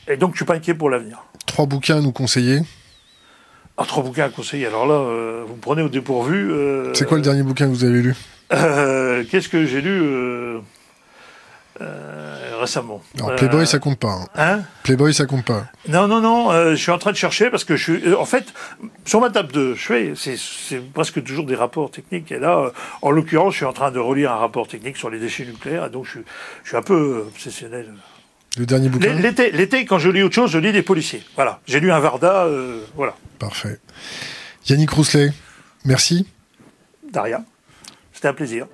et 0.08 0.18
donc 0.18 0.32
je 0.32 0.38
suis 0.38 0.46
pas 0.46 0.56
inquiet 0.56 0.74
pour 0.74 0.90
l'avenir. 0.90 1.24
Trois 1.46 1.66
bouquins 1.66 1.98
à 1.98 2.02
nous 2.02 2.12
conseiller 2.12 2.62
ah, 3.78 3.84
trois 3.86 4.04
bouquins 4.04 4.26
à 4.26 4.30
conseiller. 4.30 4.68
Alors 4.68 4.88
là, 4.88 4.94
euh, 4.94 5.44
vous 5.46 5.56
me 5.56 5.60
prenez 5.60 5.82
au 5.82 5.90
dépourvu. 5.90 6.50
Euh, 6.50 6.94
c'est 6.94 7.06
quoi 7.06 7.18
le 7.18 7.24
dernier 7.24 7.44
bouquin 7.44 7.66
que 7.66 7.72
vous 7.72 7.84
avez 7.84 8.02
lu 8.02 8.16
euh, 8.54 9.26
Qu'est-ce 9.30 9.50
que 9.50 9.66
j'ai 9.66 9.82
lu 9.82 10.62
récemment? 12.58 13.02
Alors, 13.20 13.36
Playboy, 13.36 13.68
ça 13.68 13.80
compte 13.80 14.00
pas. 14.00 14.14
Hein. 14.14 14.28
hein? 14.38 14.60
Playboy, 14.84 15.14
ça 15.14 15.26
compte 15.26 15.44
pas. 15.44 15.66
Non, 15.90 16.08
non, 16.08 16.22
non. 16.22 16.72
je 16.72 16.76
suis 16.76 16.92
en 16.92 16.98
train 16.98 17.12
de 17.12 17.18
chercher 17.18 17.50
parce 17.50 17.66
que 17.66 17.76
je 17.76 17.84
suis. 17.84 18.14
en 18.14 18.24
fait, 18.24 18.54
sur 19.04 19.20
ma 19.20 19.30
table 19.30 19.52
de 19.52 19.76
chevet, 19.76 20.14
c'est 20.16 20.94
presque 20.94 21.22
toujours 21.22 21.46
des 21.46 21.56
rapports 21.56 21.92
techniques. 21.92 22.32
Et 22.32 22.40
là, 22.40 22.72
en 23.02 23.12
l'occurrence, 23.12 23.52
je 23.54 23.58
suis 23.58 23.66
en 23.66 23.74
train 23.74 23.92
de 23.92 24.00
relire 24.00 24.32
un 24.32 24.38
rapport 24.38 24.70
technique 24.70 24.96
sur 24.96 25.10
les 25.10 25.20
déchets 25.20 25.44
nucléaires. 25.44 25.88
Et 25.88 25.90
donc, 25.90 26.06
je, 26.06 26.20
je 26.64 26.70
suis 26.70 26.78
un 26.78 26.82
peu 26.82 27.26
obsessionnel. 27.28 27.94
Le 28.58 28.66
dernier 28.66 28.90
bouquin 28.90 29.14
L'été, 29.16 29.52
l'été, 29.52 29.86
quand 29.86 30.00
je 30.00 30.10
lis 30.10 30.24
autre 30.24 30.36
chose, 30.36 30.52
je 30.52 30.58
lis 30.58 30.72
des 30.72 30.82
policiers. 30.82 31.24
Voilà. 31.36 31.60
J'ai 31.68 31.80
lu 31.80 31.92
un 31.92 32.00
Varda, 32.00 32.46
euh, 32.46 32.82
voilà. 32.96 33.16
Parfait. 33.38 33.80
Yannick 34.68 34.92
Rousselet, 34.92 35.34
merci. 35.84 36.28
Daria, 37.12 37.44
c'était 38.14 38.30
un 38.30 38.34
plaisir. 38.34 38.68